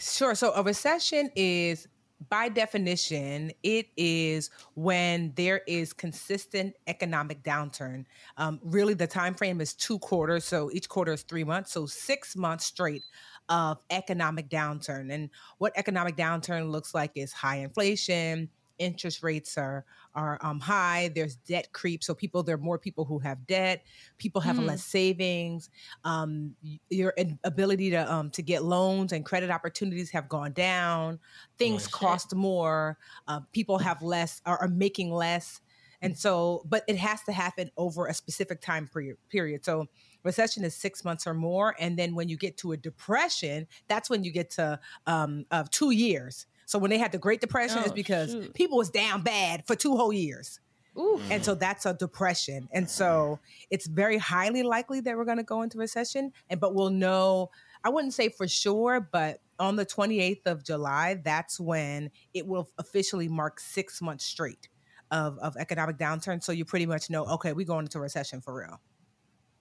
Sure. 0.00 0.34
So 0.34 0.52
a 0.54 0.62
recession 0.62 1.30
is 1.36 1.88
by 2.28 2.48
definition, 2.48 3.50
it 3.62 3.86
is 3.96 4.50
when 4.74 5.32
there 5.34 5.62
is 5.66 5.92
consistent 5.92 6.74
economic 6.86 7.42
downturn. 7.42 8.04
Um, 8.36 8.60
really, 8.62 8.94
the 8.94 9.06
time 9.06 9.34
frame 9.34 9.60
is 9.60 9.74
two 9.74 9.98
quarters, 9.98 10.44
so 10.44 10.70
each 10.72 10.88
quarter 10.88 11.12
is 11.12 11.22
three 11.22 11.44
months, 11.44 11.72
so 11.72 11.86
six 11.86 12.36
months 12.36 12.64
straight 12.66 13.02
of 13.48 13.78
economic 13.90 14.48
downturn. 14.48 15.12
And 15.12 15.30
what 15.58 15.72
economic 15.76 16.16
downturn 16.16 16.70
looks 16.70 16.94
like 16.94 17.12
is 17.16 17.32
high 17.32 17.56
inflation, 17.56 18.48
interest 18.82 19.22
rates 19.22 19.56
are 19.56 19.84
are 20.14 20.38
um, 20.42 20.60
high. 20.60 21.10
There's 21.14 21.36
debt 21.36 21.72
creep, 21.72 22.04
so 22.04 22.14
people 22.14 22.42
there 22.42 22.56
are 22.56 22.58
more 22.58 22.78
people 22.78 23.04
who 23.04 23.18
have 23.20 23.46
debt. 23.46 23.84
People 24.18 24.40
have 24.42 24.56
Mm. 24.56 24.66
less 24.66 24.84
savings. 24.84 25.70
Um, 26.04 26.54
your 26.90 27.14
ability 27.44 27.90
to 27.90 28.12
um, 28.12 28.30
to 28.30 28.42
get 28.42 28.64
loans 28.64 29.12
and 29.12 29.24
credit 29.24 29.50
opportunities 29.50 30.10
have 30.10 30.28
gone 30.28 30.52
down. 30.52 31.18
Things 31.58 31.82
shit. 31.84 31.92
cost 31.92 32.34
more. 32.34 32.98
Uh, 33.28 33.40
people 33.52 33.78
have 33.78 34.02
less 34.02 34.40
are, 34.44 34.58
are 34.58 34.68
making 34.68 35.10
less. 35.12 35.60
And 36.04 36.18
so, 36.18 36.62
but 36.68 36.82
it 36.88 36.96
has 36.96 37.22
to 37.22 37.32
happen 37.32 37.70
over 37.76 38.06
a 38.08 38.14
specific 38.14 38.60
time 38.60 38.88
period. 38.92 39.18
period. 39.28 39.64
So, 39.64 39.86
recession 40.24 40.64
is 40.64 40.74
six 40.74 41.04
months 41.04 41.28
or 41.28 41.34
more, 41.34 41.76
and 41.78 41.96
then 41.96 42.16
when 42.16 42.28
you 42.28 42.36
get 42.36 42.56
to 42.58 42.72
a 42.72 42.76
depression, 42.76 43.68
that's 43.86 44.10
when 44.10 44.24
you 44.24 44.32
get 44.32 44.50
to 44.50 44.80
um, 45.06 45.46
of 45.52 45.70
two 45.70 45.92
years. 45.92 46.46
So 46.72 46.78
when 46.78 46.90
they 46.90 46.96
had 46.96 47.12
the 47.12 47.18
Great 47.18 47.42
Depression, 47.42 47.80
it's 47.80 47.90
Oh, 47.90 47.94
because 47.94 48.32
shoot. 48.32 48.54
people 48.54 48.78
was 48.78 48.88
down 48.88 49.20
bad 49.22 49.66
for 49.66 49.76
two 49.76 49.94
whole 49.94 50.10
years. 50.12 50.58
Ooh. 50.98 51.20
And 51.30 51.44
so 51.44 51.54
that's 51.54 51.84
a 51.84 51.92
depression. 51.92 52.66
And 52.72 52.88
so 52.88 53.38
it's 53.70 53.86
very 53.86 54.16
highly 54.16 54.62
likely 54.62 55.00
that 55.00 55.14
we're 55.16 55.26
going 55.26 55.36
to 55.36 55.42
go 55.42 55.60
into 55.60 55.76
recession. 55.76 56.32
And 56.48 56.58
but 56.60 56.74
we'll 56.74 56.88
know, 56.90 57.50
I 57.84 57.90
wouldn't 57.90 58.14
say 58.14 58.30
for 58.30 58.48
sure, 58.48 59.00
but 59.12 59.40
on 59.58 59.76
the 59.76 59.84
28th 59.84 60.46
of 60.46 60.64
July, 60.64 61.20
that's 61.22 61.60
when 61.60 62.10
it 62.32 62.46
will 62.46 62.70
officially 62.78 63.28
mark 63.28 63.60
six 63.60 64.00
months 64.00 64.24
straight 64.24 64.68
of, 65.10 65.38
of 65.40 65.56
economic 65.58 65.98
downturn. 65.98 66.42
So 66.42 66.52
you 66.52 66.64
pretty 66.64 66.86
much 66.86 67.10
know, 67.10 67.26
okay, 67.26 67.52
we're 67.52 67.66
going 67.66 67.84
into 67.84 68.00
recession 68.00 68.40
for 68.40 68.54
real. 68.54 68.80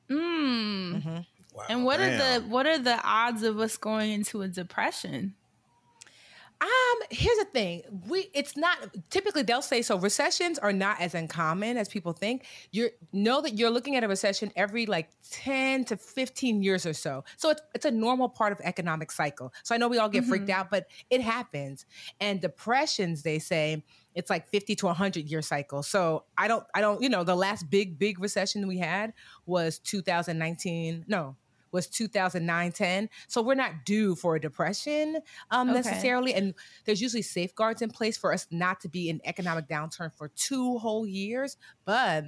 Mm. 0.09 1.03
Mhm. 1.03 1.25
Wow. 1.53 1.63
And 1.69 1.83
what 1.83 1.99
are 1.99 2.09
the 2.17 2.45
what 2.47 2.65
are 2.65 2.77
the 2.79 2.99
odds 3.03 3.43
of 3.43 3.59
us 3.59 3.75
going 3.75 4.11
into 4.11 4.41
a 4.41 4.47
depression? 4.47 5.35
Um, 6.61 6.67
here's 7.09 7.37
the 7.39 7.45
thing. 7.45 7.81
We 8.07 8.29
it's 8.35 8.55
not 8.55 8.77
typically 9.09 9.41
they'll 9.41 9.63
say 9.63 9.81
so 9.81 9.97
recessions 9.97 10.59
are 10.59 10.71
not 10.71 11.01
as 11.01 11.15
uncommon 11.15 11.75
as 11.75 11.89
people 11.89 12.13
think. 12.13 12.45
You 12.71 12.91
know 13.11 13.41
that 13.41 13.57
you're 13.57 13.71
looking 13.71 13.95
at 13.95 14.03
a 14.03 14.07
recession 14.07 14.51
every 14.55 14.85
like 14.85 15.09
10 15.31 15.85
to 15.85 15.97
15 15.97 16.61
years 16.61 16.85
or 16.85 16.93
so. 16.93 17.23
So 17.37 17.49
it's 17.49 17.61
it's 17.73 17.85
a 17.85 17.91
normal 17.91 18.29
part 18.29 18.51
of 18.51 18.59
economic 18.63 19.11
cycle. 19.11 19.51
So 19.63 19.73
I 19.73 19.79
know 19.79 19.87
we 19.87 19.97
all 19.97 20.09
get 20.09 20.23
freaked 20.23 20.51
out, 20.51 20.69
but 20.69 20.85
it 21.09 21.21
happens. 21.21 21.87
And 22.19 22.39
depressions, 22.39 23.23
they 23.23 23.39
say, 23.39 23.83
it's 24.13 24.29
like 24.29 24.47
50 24.49 24.75
to 24.75 24.85
100 24.87 25.31
year 25.31 25.41
cycle. 25.41 25.81
So 25.81 26.25
I 26.37 26.47
don't 26.47 26.63
I 26.75 26.81
don't, 26.81 27.01
you 27.01 27.09
know, 27.09 27.23
the 27.23 27.35
last 27.35 27.71
big 27.71 27.97
big 27.97 28.19
recession 28.19 28.67
we 28.67 28.77
had 28.77 29.13
was 29.47 29.79
2019. 29.79 31.05
No, 31.07 31.37
was 31.71 31.87
2009 31.87 32.71
10 32.71 33.09
so 33.27 33.41
we're 33.41 33.53
not 33.55 33.85
due 33.85 34.15
for 34.15 34.35
a 34.35 34.39
depression 34.41 35.17
um, 35.51 35.69
Okay. 35.69 35.77
necessarily 35.77 36.33
and 36.33 36.53
there's 36.85 37.01
usually 37.01 37.21
safeguards 37.21 37.81
in 37.81 37.89
place 37.89 38.17
for 38.17 38.33
us 38.33 38.47
not 38.51 38.79
to 38.81 38.89
be 38.89 39.09
in 39.09 39.21
economic 39.25 39.67
downturn 39.67 40.13
for 40.13 40.29
two 40.29 40.77
whole 40.77 41.05
years 41.07 41.57
but 41.85 42.25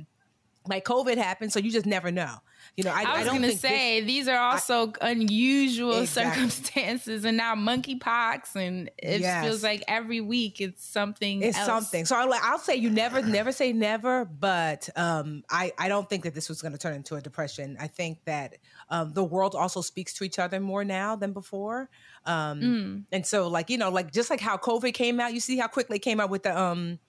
like 0.66 0.86
COVID 0.86 1.18
happened, 1.18 1.52
so 1.52 1.60
you 1.60 1.70
just 1.70 1.86
never 1.86 2.10
know. 2.10 2.36
You 2.78 2.86
know, 2.86 2.92
I, 2.94 3.04
I 3.04 3.18
was 3.20 3.28
gonna 3.28 3.40
think 3.48 3.52
this- 3.52 3.60
say 3.60 4.00
these 4.00 4.30
are 4.30 4.38
also 4.38 4.94
unusual 5.02 5.98
Exactly. 6.00 6.50
circumstances, 6.50 7.26
and 7.26 7.36
now 7.36 7.54
monkeypox, 7.54 8.56
and 8.56 8.90
it 8.98 9.20
Yes. 9.20 9.44
feels 9.44 9.62
like 9.62 9.84
every 9.90 10.22
week 10.22 10.62
it's 10.62 10.86
something. 10.86 11.42
it's 11.42 11.58
else. 11.58 11.66
something. 11.68 12.06
So 12.06 12.16
I 12.16 12.24
like 12.24 12.42
I'll 12.44 12.60
say 12.60 12.78
you 12.78 12.90
never 12.90 13.22
never 13.22 13.52
say 13.52 13.74
never, 13.74 14.24
but 14.24 14.88
um 14.96 15.44
I 15.50 15.74
I 15.78 15.90
don't 15.90 16.10
think 16.10 16.24
that 16.24 16.34
this 16.34 16.48
was 16.48 16.62
going 16.62 16.72
to 16.72 16.78
turn 16.78 16.94
into 16.96 17.16
a 17.16 17.22
depression. 17.22 17.76
I 17.78 17.88
think 17.88 18.20
that 18.24 18.56
um 18.94 19.14
the 19.14 19.24
world 19.24 19.56
also 19.56 19.82
speaks 19.82 20.14
to 20.16 20.24
each 20.24 20.40
other 20.40 20.60
more 20.60 20.84
now 20.86 21.16
than 21.16 21.34
before. 21.34 21.90
Um 22.26 22.60
Mm. 22.62 23.06
and 23.12 23.26
so 23.26 23.48
like 23.48 23.70
you 23.72 23.78
know 23.78 23.90
like 23.90 24.12
just 24.12 24.30
like 24.30 24.42
how 24.42 24.58
COVID 24.58 24.94
came 24.94 25.20
out, 25.20 25.34
you 25.34 25.40
see 25.42 25.58
how 25.58 25.68
quickly 25.68 25.98
it 25.98 26.06
came 26.10 26.20
out 26.22 26.30
with 26.30 26.44
the 26.44 26.54
um 26.58 27.00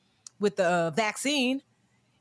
with 0.41 0.57
the 0.57 0.67
uh, 0.67 0.91
vaccine. 0.91 1.63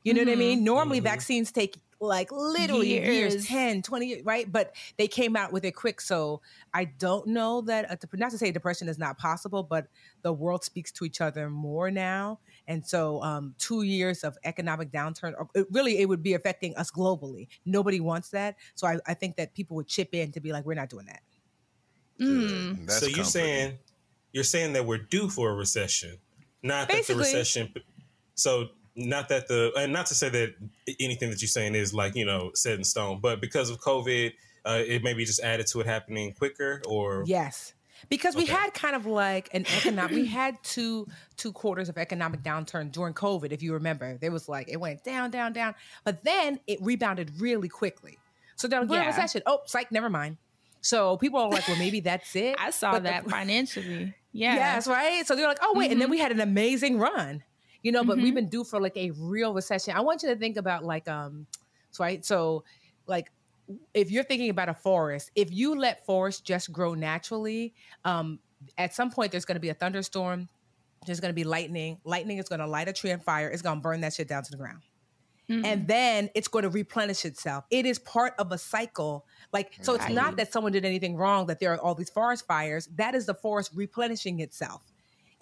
You 0.04 0.14
know 0.14 0.22
what 0.22 0.30
I 0.30 0.36
mean? 0.36 0.64
Normally 0.64 1.00
vaccines 1.00 1.52
take 1.52 1.76
like 2.00 2.30
literally 2.32 2.88
years, 2.88 3.34
Years. 3.34 3.46
10, 3.46 3.82
20 3.82 4.22
right? 4.22 4.50
But 4.50 4.74
they 4.96 5.08
came 5.08 5.36
out 5.36 5.52
with 5.52 5.64
it 5.64 5.72
quick. 5.72 6.00
So 6.00 6.40
I 6.72 6.84
don't 6.84 7.26
know 7.28 7.60
that, 7.62 7.90
a 7.90 8.16
not 8.16 8.30
to 8.30 8.38
say 8.38 8.50
depression 8.50 8.88
is 8.88 8.98
not 8.98 9.18
possible, 9.18 9.62
but 9.62 9.86
the 10.22 10.32
world 10.32 10.64
speaks 10.64 10.92
to 10.92 11.04
each 11.04 11.20
other 11.20 11.50
more 11.50 11.90
now. 11.90 12.40
And 12.66 12.86
so 12.86 13.22
um, 13.22 13.54
two 13.58 13.82
years 13.82 14.24
of 14.24 14.36
economic 14.44 14.90
downturn, 14.90 15.34
or 15.36 15.48
it 15.54 15.66
really, 15.70 15.98
it 15.98 16.08
would 16.08 16.22
be 16.22 16.34
affecting 16.34 16.76
us 16.76 16.90
globally. 16.90 17.48
Nobody 17.64 18.00
wants 18.00 18.30
that. 18.30 18.56
So 18.74 18.86
I, 18.86 18.98
I 19.06 19.14
think 19.14 19.36
that 19.36 19.54
people 19.54 19.76
would 19.76 19.88
chip 19.88 20.14
in 20.14 20.32
to 20.32 20.40
be 20.40 20.52
like, 20.52 20.64
we're 20.64 20.74
not 20.74 20.88
doing 20.88 21.06
that. 21.06 21.20
Mm. 22.20 22.86
That's 22.86 23.00
so 23.00 23.06
you're 23.06 23.16
comforting. 23.16 23.24
saying 23.24 23.78
you're 24.32 24.44
saying 24.44 24.72
that 24.74 24.84
we're 24.84 24.98
due 24.98 25.28
for 25.28 25.50
a 25.50 25.54
recession, 25.54 26.18
not 26.62 26.88
that 26.88 27.06
the 27.06 27.14
recession. 27.14 27.72
So 28.34 28.68
not 28.96 29.28
that 29.28 29.48
the 29.48 29.72
and 29.76 29.92
not 29.92 30.06
to 30.06 30.14
say 30.14 30.28
that 30.28 30.54
anything 31.00 31.30
that 31.30 31.40
you're 31.42 31.48
saying 31.48 31.74
is 31.74 31.92
like 31.94 32.14
you 32.14 32.24
know 32.24 32.50
set 32.54 32.78
in 32.78 32.84
stone, 32.84 33.18
but 33.20 33.40
because 33.40 33.70
of 33.70 33.78
COVID, 33.80 34.32
uh, 34.64 34.82
it 34.86 35.02
maybe 35.02 35.24
just 35.24 35.40
added 35.40 35.66
to 35.68 35.80
it 35.80 35.86
happening 35.86 36.32
quicker 36.32 36.80
or 36.86 37.24
Yes. 37.26 37.74
Because 38.10 38.36
we 38.36 38.42
Okay. 38.42 38.52
had 38.52 38.74
kind 38.74 38.94
of 38.94 39.06
like 39.06 39.48
an 39.54 39.64
economic, 39.78 40.12
we 40.14 40.26
had 40.26 40.62
two 40.62 41.06
two 41.38 41.52
quarters 41.52 41.88
of 41.88 41.96
economic 41.96 42.42
downturn 42.42 42.92
during 42.92 43.14
COVID. 43.14 43.50
If 43.50 43.62
you 43.62 43.72
remember, 43.72 44.18
there 44.18 44.30
was 44.30 44.46
like 44.48 44.68
it 44.68 44.76
went 44.78 45.02
down, 45.04 45.30
down, 45.30 45.52
down, 45.54 45.74
but 46.04 46.22
then 46.22 46.60
it 46.66 46.78
rebounded 46.82 47.40
really 47.40 47.68
quickly. 47.68 48.18
So 48.56 48.68
they're 48.68 48.80
like, 48.80 48.90
we're 48.90 48.96
in 48.96 49.02
a 49.02 49.04
Yeah. 49.06 49.10
recession. 49.10 49.42
Oh, 49.46 49.60
psych, 49.66 49.90
never 49.90 50.10
mind. 50.10 50.36
So 50.82 51.16
people 51.16 51.40
are 51.40 51.48
like, 51.48 51.66
well, 51.66 51.78
maybe 51.78 52.00
that's 52.00 52.36
it. 52.36 52.56
I 52.60 52.70
saw 52.70 52.92
But 52.92 53.04
the- 53.04 53.08
that 53.10 53.30
financially. 53.30 54.14
Yeah. 54.36 54.54
Yes, 54.56 54.88
right. 54.88 55.24
So 55.26 55.36
they're 55.36 55.46
like, 55.46 55.60
oh 55.62 55.74
wait, 55.76 55.92
and 55.92 56.00
then 56.00 56.08
Mhm. 56.08 56.12
we 56.12 56.18
had 56.18 56.32
an 56.32 56.40
amazing 56.40 56.98
run, 56.98 57.44
you 57.84 57.92
know. 57.92 58.02
But 58.02 58.16
we've 58.16 58.32
Mhm. 58.32 58.34
been 58.34 58.48
due 58.48 58.64
for 58.64 58.80
like 58.80 58.96
a 58.96 59.12
real 59.12 59.54
recession. 59.54 59.94
I 59.94 60.00
want 60.00 60.24
you 60.24 60.28
to 60.30 60.36
think 60.36 60.56
about 60.56 60.84
like, 60.84 61.06
um, 61.06 61.46
so, 61.92 62.02
right. 62.02 62.24
So, 62.24 62.64
like, 63.06 63.30
if 63.94 64.10
you're 64.10 64.24
thinking 64.24 64.50
about 64.50 64.68
a 64.68 64.74
forest, 64.74 65.30
if 65.36 65.52
you 65.52 65.76
let 65.76 66.04
forests 66.04 66.40
just 66.40 66.72
grow 66.72 66.94
naturally, 66.94 67.72
um, 68.04 68.40
at 68.76 68.92
some 68.94 69.10
point 69.12 69.30
there's 69.30 69.44
going 69.44 69.54
to 69.56 69.60
be 69.60 69.68
a 69.68 69.74
thunderstorm. 69.74 70.48
There's 71.06 71.20
going 71.20 71.30
to 71.30 71.34
be 71.34 71.44
lightning. 71.44 71.98
Lightning 72.04 72.38
is 72.38 72.48
going 72.48 72.60
to 72.60 72.66
light 72.66 72.88
a 72.88 72.92
tree 72.92 73.12
on 73.12 73.20
fire. 73.20 73.48
It's 73.48 73.62
going 73.62 73.76
to 73.78 73.82
burn 73.82 74.00
that 74.00 74.14
shit 74.14 74.26
down 74.26 74.42
to 74.42 74.50
the 74.50 74.56
ground 74.56 74.80
Mm-hmm. 75.46 75.64
and 75.66 75.86
then 75.86 76.30
it's 76.34 76.48
going 76.48 76.62
to 76.62 76.70
replenish 76.70 77.26
itself. 77.26 77.66
It 77.70 77.84
is 77.84 77.98
part 77.98 78.32
of 78.38 78.50
a 78.50 78.56
cycle. 78.56 79.26
Like, 79.52 79.74
so 79.82 79.94
it's 79.94 80.08
not 80.08 80.36
that 80.38 80.50
someone 80.50 80.72
did 80.72 80.86
anything 80.86 81.16
wrong, 81.16 81.48
that 81.48 81.60
there 81.60 81.70
are 81.74 81.78
all 81.78 81.94
these 81.94 82.08
forest 82.08 82.46
fires. 82.46 82.86
That 82.96 83.14
is 83.14 83.26
the 83.26 83.34
forest 83.34 83.70
replenishing 83.74 84.40
itself. 84.40 84.82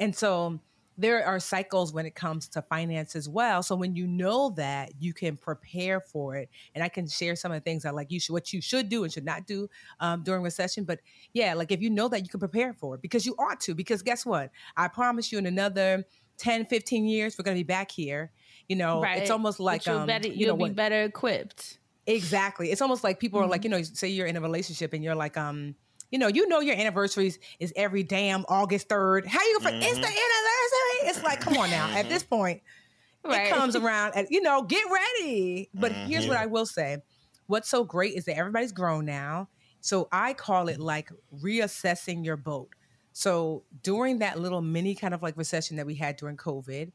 And 0.01 0.13
so 0.17 0.59
there 0.99 1.25
are 1.25 1.41
cycles 1.41 1.93
when 1.93 2.07
it 2.07 2.15
comes 2.15 2.49
to 2.49 2.63
finance 2.63 3.17
as 3.17 3.29
well. 3.29 3.63
So 3.63 3.75
when 3.75 3.97
you 3.97 4.07
know 4.07 4.51
that, 4.57 4.93
you 5.01 5.13
can 5.15 5.37
prepare 5.37 6.01
for 6.01 6.37
it. 6.37 6.49
And 6.75 6.85
I 6.85 6.89
can 6.89 7.07
share 7.09 7.35
some 7.37 7.51
of 7.53 7.57
the 7.57 7.61
things 7.63 7.83
that 7.85 7.95
like 7.95 8.11
you 8.11 8.21
should, 8.21 8.33
what 8.33 8.53
you 8.53 8.61
should 8.61 8.89
do 8.89 9.05
and 9.05 9.13
should 9.13 9.25
not 9.25 9.47
do 9.47 9.69
um, 10.01 10.23
during 10.23 10.43
recession. 10.43 10.85
But 10.85 11.01
yeah, 11.33 11.55
like 11.55 11.73
if 11.73 11.81
you 11.81 11.91
know 11.91 12.09
that, 12.09 12.23
you 12.23 12.29
can 12.29 12.41
prepare 12.41 12.73
for 12.75 12.95
it 12.97 13.03
because 13.03 13.25
you 13.25 13.35
ought 13.39 13.61
to. 13.61 13.75
Because 13.75 14.03
guess 14.03 14.27
what? 14.27 14.51
I 14.77 14.89
promise 14.89 15.33
you, 15.33 15.39
in 15.39 15.47
another 15.47 16.05
10, 16.39 16.67
15 16.67 17.07
years, 17.07 17.39
we're 17.39 17.45
going 17.45 17.57
to 17.57 17.61
be 17.61 17.67
back 17.67 17.91
here. 17.91 18.33
You 18.69 18.77
know, 18.77 19.03
it's 19.03 19.31
almost 19.31 19.61
like 19.61 19.87
you'll, 19.87 19.99
um, 19.99 20.07
better, 20.07 20.29
you 20.29 20.35
you'll 20.35 20.49
know, 20.51 20.57
be 20.57 20.63
when- 20.65 20.75
better 20.75 21.03
equipped. 21.03 21.79
Exactly. 22.07 22.73
It's 22.73 22.83
almost 22.83 23.05
like 23.05 23.21
people 23.21 23.41
are 23.41 23.47
like, 23.47 23.63
you 23.65 23.71
know, 23.71 23.81
say 23.83 24.09
you're 24.09 24.27
in 24.27 24.37
a 24.37 24.41
relationship 24.41 24.93
and 24.93 25.05
you're 25.05 25.15
like, 25.15 25.37
um, 25.37 25.77
you 26.13 26.19
know, 26.21 26.29
you 26.29 26.47
know 26.47 26.61
your 26.61 26.77
anniversaries 26.77 27.41
is 27.59 27.73
every 27.75 28.05
damn 28.05 28.45
August 28.49 28.89
3rd. 28.89 29.27
How 29.27 29.41
you 29.41 29.59
gonna 29.61 29.79
it's 29.79 29.99
the 29.99 30.07
anniversary? 30.07 31.09
It's 31.09 31.23
like, 31.25 31.41
come 31.41 31.57
on 31.57 31.71
now. 31.71 31.89
At 31.97 32.09
this 32.09 32.23
point, 32.23 32.63
Right. 33.25 33.49
it 33.49 33.51
comes 33.51 33.75
around 33.83 34.13
and 34.15 34.29
you 34.31 34.41
know, 34.43 34.63
get 34.63 34.85
ready. 34.91 35.71
But 35.75 35.93
here's 35.93 36.27
what 36.29 36.37
Mhm. 36.37 36.43
I 36.43 36.47
will 36.47 36.67
say. 36.67 36.99
What's 37.47 37.69
so 37.69 37.83
great 37.83 38.15
is 38.15 38.27
that 38.27 38.37
everybody's 38.37 38.73
grown 38.73 39.05
now. 39.05 39.49
So 39.81 40.09
I 40.13 40.33
call 40.35 40.69
it 40.69 40.79
like 40.79 41.11
reassessing 41.43 42.25
your 42.25 42.37
boat. 42.37 42.69
So 43.13 43.65
during 43.83 44.21
that 44.21 44.39
little 44.39 44.63
mini 44.63 44.95
kind 44.95 45.13
of 45.15 45.23
like 45.23 45.37
recession 45.37 45.77
that 45.77 45.87
we 45.87 45.97
had 45.97 46.17
during 46.17 46.37
COVID, 46.37 46.93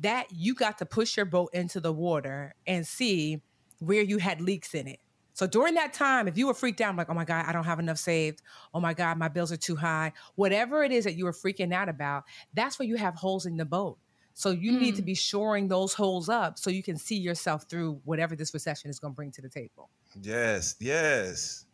that 0.00 0.26
you 0.30 0.54
got 0.54 0.78
to 0.78 0.86
push 0.86 1.16
your 1.16 1.26
boat 1.26 1.50
into 1.52 1.80
the 1.80 1.92
water 1.92 2.54
and 2.66 2.86
see 2.86 3.40
where 3.78 4.02
you 4.02 4.18
had 4.18 4.40
leaks 4.40 4.74
in 4.74 4.86
it. 4.86 5.00
So 5.38 5.46
during 5.46 5.74
that 5.74 5.92
time, 5.92 6.26
if 6.26 6.36
you 6.36 6.48
were 6.48 6.52
freaked 6.52 6.80
out, 6.80 6.96
like, 6.96 7.08
oh 7.08 7.14
my 7.14 7.24
God, 7.24 7.44
I 7.46 7.52
don't 7.52 7.62
have 7.62 7.78
enough 7.78 7.98
saved. 7.98 8.42
Oh 8.74 8.80
my 8.80 8.92
God, 8.92 9.18
my 9.18 9.28
bills 9.28 9.52
are 9.52 9.56
too 9.56 9.76
high. 9.76 10.12
Whatever 10.34 10.82
it 10.82 10.90
is 10.90 11.04
that 11.04 11.14
you 11.14 11.26
were 11.26 11.32
freaking 11.32 11.72
out 11.72 11.88
about, 11.88 12.24
that's 12.54 12.76
where 12.76 12.88
you 12.88 12.96
have 12.96 13.14
holes 13.14 13.46
in 13.46 13.56
the 13.56 13.64
boat. 13.64 13.98
So 14.34 14.50
you 14.50 14.72
need 14.72 14.96
to 14.96 15.02
mm. 15.02 15.06
be 15.06 15.14
shoring 15.14 15.68
those 15.68 15.94
holes 15.94 16.28
up 16.28 16.58
so 16.58 16.70
you 16.70 16.82
can 16.82 16.96
see 16.96 17.16
yourself 17.16 17.66
through 17.70 18.00
whatever 18.04 18.34
this 18.34 18.52
recession 18.52 18.90
is 18.90 18.98
going 18.98 19.12
to 19.12 19.14
bring 19.14 19.30
to 19.30 19.40
the 19.40 19.48
table. 19.48 19.90
Yes, 20.20 20.74
yes. 20.80 21.66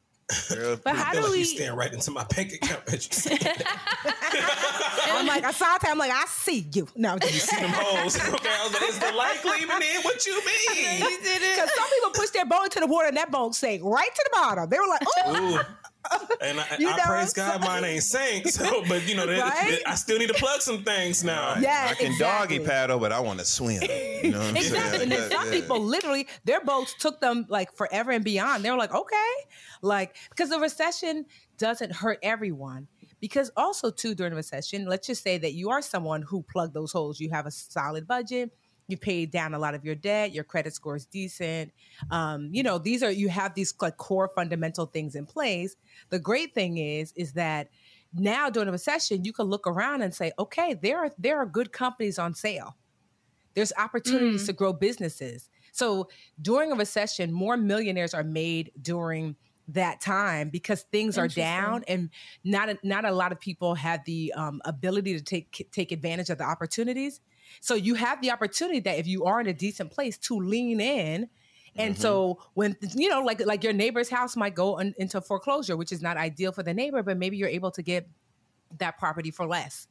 Girl, 0.49 0.77
But 0.83 0.97
how 0.97 1.11
I 1.11 1.13
feel 1.13 1.21
do 1.23 1.27
like 1.29 1.33
we- 1.33 1.39
you 1.41 1.45
staring 1.45 1.77
right 1.79 1.93
into 1.93 2.11
my 2.11 2.25
bank 2.25 2.53
account? 2.55 2.81
as 2.93 3.07
you 3.07 3.13
say 3.13 3.39
I'm 5.07 5.27
like, 5.27 5.45
Asante, 5.45 5.89
I'm 5.89 5.99
like, 5.99 6.11
I 6.11 6.25
see 6.27 6.67
you. 6.73 6.89
No, 6.97 7.15
you 7.23 7.29
see 7.29 7.57
them 7.57 7.71
holes. 7.75 8.17
Okay, 8.17 8.49
I 8.49 8.65
was 8.65 8.73
like, 8.73 8.89
is 8.89 8.99
the 8.99 9.13
light 9.13 9.39
gleaming 9.43 9.69
in? 9.83 10.03
What 10.03 10.25
you 10.27 10.35
mean? 10.47 11.01
Because 11.21 11.71
some 11.75 11.89
people 11.91 12.11
push 12.15 12.31
their 12.31 12.47
boat 12.47 12.65
into 12.65 12.81
the 12.81 12.87
water 12.87 13.09
and 13.09 13.17
that 13.17 13.31
boat 13.31 13.55
sank 13.55 13.83
right 13.85 14.09
to 14.15 14.25
the 14.25 14.31
bottom. 14.33 14.69
They 14.71 14.79
were 14.79 14.87
like, 14.89 15.03
oh, 15.27 15.37
Ooh. 15.57 15.61
And 16.41 16.61
I, 16.61 16.65
You 16.79 16.89
I 16.91 16.99
praise 17.01 17.33
God, 17.33 17.61
mine 17.63 17.85
ain't 17.85 18.03
sank. 18.03 18.47
So, 18.51 18.83
but 18.89 19.07
you 19.09 19.15
know, 19.15 19.27
that, 19.27 19.41
Right? 19.41 19.71
that- 19.85 19.89
I 19.89 19.95
still 19.95 20.19
need 20.19 20.29
to 20.29 20.35
plug 20.35 20.61
some 20.61 20.83
things 20.85 21.25
now. 21.25 21.57
Yeah, 21.59 21.89
I 21.91 21.95
can 21.95 22.13
exactly. 22.13 22.59
doggy 22.59 22.67
paddle, 22.69 22.99
but 22.99 23.13
I 23.13 23.21
want 23.21 23.39
to 23.41 23.45
swim. 23.45 23.83
You 23.83 24.31
know 24.33 24.39
what 24.39 24.49
I'm 24.49 24.57
Exactly. 24.57 24.99
saying? 24.99 25.03
And 25.03 25.13
then 25.13 25.31
some 25.31 25.51
people 25.51 25.81
literally, 25.81 26.27
their 26.45 26.61
boats 26.63 26.95
took 26.99 27.21
them 27.21 27.47
like 27.49 27.73
forever 27.77 28.11
and 28.11 28.25
beyond. 28.25 28.65
They 28.65 28.71
were 28.71 28.77
like, 28.77 28.95
okay. 28.95 29.33
Like, 29.83 30.17
because 30.31 30.51
the 30.51 30.59
recession 30.61 31.27
doesn't 31.59 31.93
hurt 31.93 32.19
everyone. 32.23 32.89
Because 33.21 33.51
also, 33.57 33.91
too, 33.91 34.15
during 34.15 34.33
the 34.33 34.37
recession, 34.37 34.85
let's 34.87 35.07
just 35.07 35.23
say 35.23 35.39
that 35.39 35.55
you 35.55 35.71
are 35.71 35.81
someone 35.81 36.21
who 36.23 36.43
plugged 36.43 36.75
those 36.75 36.93
holes. 36.93 37.21
You 37.21 37.31
have 37.31 37.47
a 37.47 37.51
solid 37.51 38.07
budget. 38.07 38.51
You 38.87 38.97
paid 38.97 39.31
down 39.31 39.55
a 39.55 39.59
lot 39.59 39.75
of 39.75 39.85
your 39.85 39.95
debt. 39.95 40.33
Your 40.33 40.45
credit 40.45 40.75
score 40.75 40.97
is 40.97 41.07
decent. 41.07 41.73
Um, 42.11 42.51
you 42.53 42.63
know, 42.63 42.79
these 42.79 43.03
are 43.03 43.11
you 43.11 43.29
have 43.31 43.55
these 43.55 43.75
like 43.81 43.97
core 43.97 44.31
fundamental 44.35 44.87
things 44.87 45.15
in 45.15 45.25
place. 45.27 45.77
The 46.11 46.19
great 46.19 46.55
thing 46.55 46.77
is, 46.79 47.13
is 47.17 47.33
that 47.33 47.69
now 48.13 48.51
during 48.51 48.69
a 48.69 48.73
recession, 48.73 49.25
you 49.25 49.33
can 49.33 49.47
look 49.47 49.67
around 49.67 50.03
and 50.03 50.15
say, 50.15 50.33
okay, 50.39 50.75
there 50.75 50.99
are 50.99 51.11
there 51.19 51.39
are 51.39 51.47
good 51.47 51.73
companies 51.73 52.19
on 52.19 52.35
sale. 52.35 52.77
There's 53.55 53.73
opportunities 53.79 54.43
Mm. 54.43 54.47
to 54.47 54.53
grow 54.53 54.73
businesses. 54.73 55.49
So 55.73 56.09
during 56.41 56.71
a 56.71 56.77
recession, 56.77 57.33
more 57.33 57.57
millionaires 57.57 58.15
are 58.15 58.23
made 58.25 58.71
during 58.81 59.37
that 59.69 60.01
time 60.01 60.51
because 60.51 60.83
things 60.93 61.17
are 61.17 61.27
down 61.27 61.85
and 61.89 62.11
not 62.45 62.69
a, 62.69 62.79
not 62.83 63.05
a 63.07 63.11
lot 63.13 63.33
of 63.33 63.41
people 63.41 63.75
have 63.77 64.05
the 64.05 64.33
um, 64.37 64.61
ability 64.67 65.15
to 65.15 65.23
take 65.23 65.69
take 65.73 65.91
advantage 65.91 66.29
of 66.31 66.39
the 66.39 66.45
opportunities. 66.45 67.21
So 67.61 67.75
you 67.75 67.95
have 67.95 68.21
the 68.21 68.31
opportunity 68.31 68.81
that 68.81 68.99
if 68.99 69.07
you 69.07 69.25
are 69.25 69.41
in 69.41 69.47
a 69.47 69.53
decent 69.55 69.91
place 69.91 70.19
to 70.19 70.37
lean 70.39 70.81
in. 70.81 71.29
And 71.77 71.99
so 71.99 72.39
when 72.55 72.77
you 72.95 73.09
know 73.09 73.23
like 73.23 73.45
like 73.45 73.65
your 73.65 73.73
neighbor's 73.73 74.09
house 74.09 74.37
might 74.37 74.55
go 74.55 74.79
un- 74.79 74.95
into 74.97 75.21
foreclosure, 75.21 75.77
which 75.77 75.91
is 75.91 76.01
not 76.03 76.17
ideal 76.17 76.53
for 76.53 76.63
the 76.63 76.73
neighbor, 76.73 77.03
but 77.03 77.17
maybe 77.17 77.37
you're 77.37 77.49
able 77.49 77.73
to 77.73 77.83
get 77.83 78.09
that 78.79 78.97
property 78.99 79.31
for 79.31 79.47
less 79.47 79.87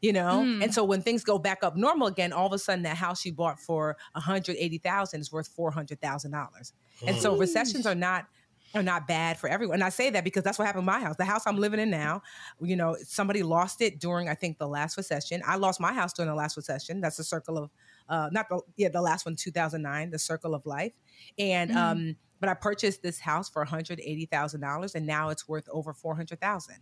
you 0.00 0.12
know 0.12 0.42
Mm. 0.44 0.64
and 0.64 0.74
so 0.74 0.84
when 0.84 1.00
things 1.02 1.22
go 1.22 1.38
back 1.38 1.62
up 1.62 1.76
normal 1.76 2.08
again 2.08 2.32
all 2.32 2.46
of 2.46 2.52
a 2.52 2.58
sudden 2.58 2.82
that 2.82 2.96
house 2.96 3.24
you 3.24 3.32
bought 3.32 3.60
for 3.60 3.96
180000 4.14 5.20
is 5.20 5.30
worth 5.30 5.54
$400000 5.56 6.72
and 7.06 7.16
so 7.16 7.36
recessions 7.36 7.86
are 7.86 7.94
not 7.94 8.26
are 8.74 8.82
not 8.82 9.06
bad 9.06 9.38
for 9.38 9.48
everyone 9.48 9.74
and 9.74 9.84
i 9.84 9.88
say 9.88 10.10
that 10.10 10.24
because 10.24 10.42
that's 10.42 10.58
what 10.58 10.66
happened 10.66 10.82
in 10.82 10.86
my 10.86 11.00
house 11.00 11.16
the 11.16 11.24
house 11.24 11.42
i'm 11.46 11.58
living 11.58 11.80
in 11.80 11.90
now 11.90 12.22
you 12.60 12.76
know 12.76 12.96
somebody 13.04 13.42
lost 13.42 13.80
it 13.80 13.98
during 14.00 14.28
i 14.28 14.34
think 14.34 14.58
the 14.58 14.68
last 14.68 14.96
recession 14.96 15.42
i 15.46 15.56
lost 15.56 15.80
my 15.80 15.92
house 15.92 16.12
during 16.12 16.28
the 16.28 16.34
last 16.34 16.56
recession 16.56 17.00
that's 17.00 17.16
the 17.16 17.24
circle 17.24 17.58
of 17.58 17.70
uh 18.08 18.28
not 18.32 18.48
the 18.48 18.60
yeah 18.76 18.88
the 18.88 19.00
last 19.02 19.26
one 19.26 19.36
2009 19.36 20.10
the 20.10 20.18
circle 20.18 20.54
of 20.54 20.64
life 20.66 20.92
and 21.38 21.70
Mhm. 21.70 21.76
um 21.76 22.16
but 22.40 22.48
i 22.48 22.54
purchased 22.54 23.02
this 23.02 23.20
house 23.20 23.48
for 23.48 23.64
$180000 23.64 24.94
and 24.94 25.06
now 25.06 25.28
it's 25.28 25.48
worth 25.48 25.68
over 25.70 25.92
400000 25.92 26.76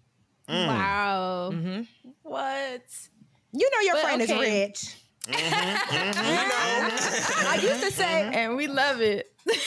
Mm. 0.48 0.66
Wow. 0.66 1.50
mm-hmm. 1.52 1.82
What? 2.22 2.82
you 3.52 3.70
know 3.70 3.80
your 3.82 3.94
But 3.94 4.02
friend 4.02 4.22
okay. 4.22 4.34
is 4.34 4.40
rich 4.40 4.96
Mm-hmm. 5.30 7.46
I 7.46 7.54
used 7.62 7.82
to 7.82 7.92
say, 7.92 8.30
And 8.32 8.56
we 8.56 8.66
love 8.66 9.00
it. 9.00 9.32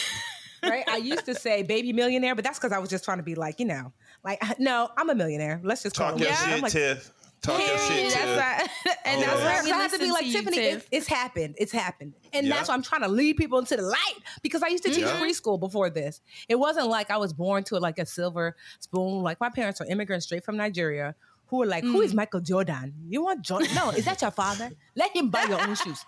right? 0.64 0.84
I 0.88 0.98
used 0.98 1.26
to 1.26 1.36
say 1.36 1.64
baby 1.64 1.94
millionaire, 1.94 2.36
but 2.36 2.44
that's 2.44 2.58
because 2.60 2.72
I 2.72 2.80
was 2.80 2.90
just 2.90 3.04
trying 3.06 3.18
to 3.18 3.24
be 3.24 3.36
like, 3.36 3.60
you 3.60 3.66
know, 3.66 3.94
like 4.24 4.40
uh, 4.48 4.54
no, 4.60 4.90
I'm 4.98 5.10
a 5.10 5.16
millionaire. 5.16 5.60
Let's 5.64 5.84
just 5.84 5.96
call 5.96 6.12
Talk 6.12 6.22
it 6.22 6.24
your 6.24 6.32
what. 6.32 6.42
I'm 6.44 6.50
shit, 6.54 6.64
like, 6.64 6.72
Tiff. 6.72 7.12
Talk 7.42 7.60
your 7.60 7.78
shit, 7.78 8.14
That's 8.14 8.16
Tiff. 8.16 8.38
why- 8.38 8.94
and 9.06 9.22
Oh, 9.22 9.26
that's 9.26 9.40
yeah. 9.40 9.46
why 9.46 9.60
I 9.60 9.64
we 9.64 9.70
had 9.72 9.92
to 9.92 10.00
be 10.00 10.12
like 10.12 10.26
you, 10.26 10.32
Tiffany. 10.34 10.56
Tiff. 10.58 10.84
It, 10.84 10.88
it's 10.92 11.08
happened. 11.08 11.56
It's 11.58 11.72
happened, 11.74 12.14
and 12.32 12.48
Yeah. 12.48 12.56
that's 12.56 12.70
why 12.70 12.76
I'm 12.76 12.84
trying 12.84 13.02
to 13.02 13.10
lead 13.10 13.36
people 13.38 13.60
into 13.60 13.76
the 13.76 13.82
light 13.84 14.16
because 14.42 14.64
I 14.64 14.68
used 14.70 14.84
to 14.86 14.92
teach 14.92 15.04
preschool 15.06 15.60
before 15.60 15.90
this. 15.90 16.22
It 16.48 16.56
wasn't 16.56 16.88
like 16.88 17.12
I 17.12 17.18
was 17.18 17.34
born 17.34 17.64
to 17.66 17.80
like 17.80 18.00
a 18.00 18.06
silver 18.06 18.56
spoon. 18.80 19.22
Like 19.24 19.40
my 19.42 19.50
parents 19.50 19.82
are 19.82 19.86
immigrants 19.88 20.26
straight 20.26 20.46
from 20.46 20.56
Nigeria 20.58 21.16
who 21.48 21.58
were 21.58 21.66
like, 21.66 21.84
"Who 21.84 22.00
is 22.02 22.14
mm. 22.14 22.16
Michael 22.18 22.40
Jordan? 22.40 22.94
You 23.10 23.24
want 23.26 23.42
Jordan? 23.42 23.68
No, 23.76 23.90
is 23.90 24.06
that 24.06 24.22
your 24.22 24.32
father? 24.32 24.72
Let 24.96 25.14
him 25.16 25.30
buy 25.30 25.44
your 25.44 25.62
own 25.62 25.76
shoes." 25.76 26.04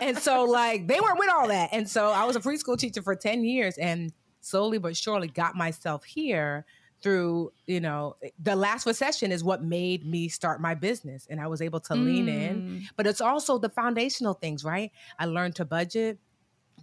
And 0.00 0.18
so 0.18 0.44
like 0.44 0.86
they 0.86 1.00
weren't 1.00 1.18
with 1.18 1.30
all 1.30 1.48
that, 1.48 1.70
and 1.72 1.88
so 1.88 2.10
I 2.10 2.24
was 2.24 2.36
a 2.36 2.40
preschool 2.40 2.78
teacher 2.78 3.02
for 3.02 3.14
ten 3.14 3.44
years, 3.44 3.78
and 3.78 4.12
slowly 4.40 4.78
but 4.78 4.96
surely 4.96 5.28
got 5.28 5.56
myself 5.56 6.04
here 6.04 6.64
through 7.02 7.52
you 7.66 7.80
know 7.80 8.16
the 8.42 8.56
last 8.56 8.86
recession 8.86 9.30
is 9.30 9.44
what 9.44 9.62
made 9.62 10.06
me 10.06 10.26
start 10.26 10.60
my 10.60 10.74
business 10.74 11.26
and 11.28 11.38
i 11.38 11.46
was 11.46 11.60
able 11.60 11.78
to 11.78 11.94
lean 11.94 12.28
in. 12.28 12.62
Mm. 12.62 12.82
but 12.96 13.06
it's 13.06 13.20
also 13.20 13.58
the 13.58 13.68
foundational 13.68 14.34
things 14.34 14.64
right? 14.64 14.90
I 15.18 15.26
learned 15.26 15.54
to 15.56 15.64
budget 15.64 16.18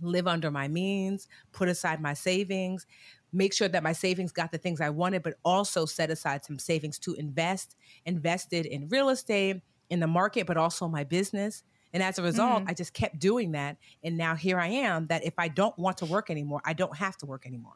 live 0.01 0.27
under 0.27 0.51
my 0.51 0.67
means 0.67 1.27
put 1.51 1.69
aside 1.69 1.99
my 1.99 2.13
savings 2.13 2.85
make 3.33 3.53
sure 3.53 3.67
that 3.67 3.83
my 3.83 3.93
savings 3.93 4.31
got 4.31 4.51
the 4.51 4.57
things 4.57 4.79
i 4.79 4.89
wanted 4.89 5.23
but 5.23 5.35
also 5.43 5.85
set 5.85 6.09
aside 6.09 6.45
some 6.45 6.59
savings 6.59 6.99
to 6.99 7.13
invest 7.15 7.75
invested 8.05 8.65
in 8.65 8.87
real 8.89 9.09
estate 9.09 9.61
in 9.89 9.99
the 9.99 10.07
market 10.07 10.45
but 10.45 10.57
also 10.57 10.87
my 10.87 11.03
business 11.03 11.63
and 11.93 12.01
as 12.03 12.17
a 12.19 12.23
result 12.23 12.63
Mhm. 12.63 12.69
i 12.69 12.73
just 12.73 12.93
kept 12.93 13.19
doing 13.19 13.51
that 13.53 13.77
and 14.03 14.17
now 14.17 14.35
here 14.35 14.59
i 14.59 14.67
am 14.67 15.07
that 15.07 15.25
if 15.25 15.33
i 15.37 15.47
don't 15.47 15.77
want 15.77 15.97
to 15.97 16.05
work 16.05 16.29
anymore 16.29 16.61
i 16.65 16.73
don't 16.73 16.95
have 16.97 17.17
to 17.17 17.25
work 17.25 17.45
anymore 17.45 17.73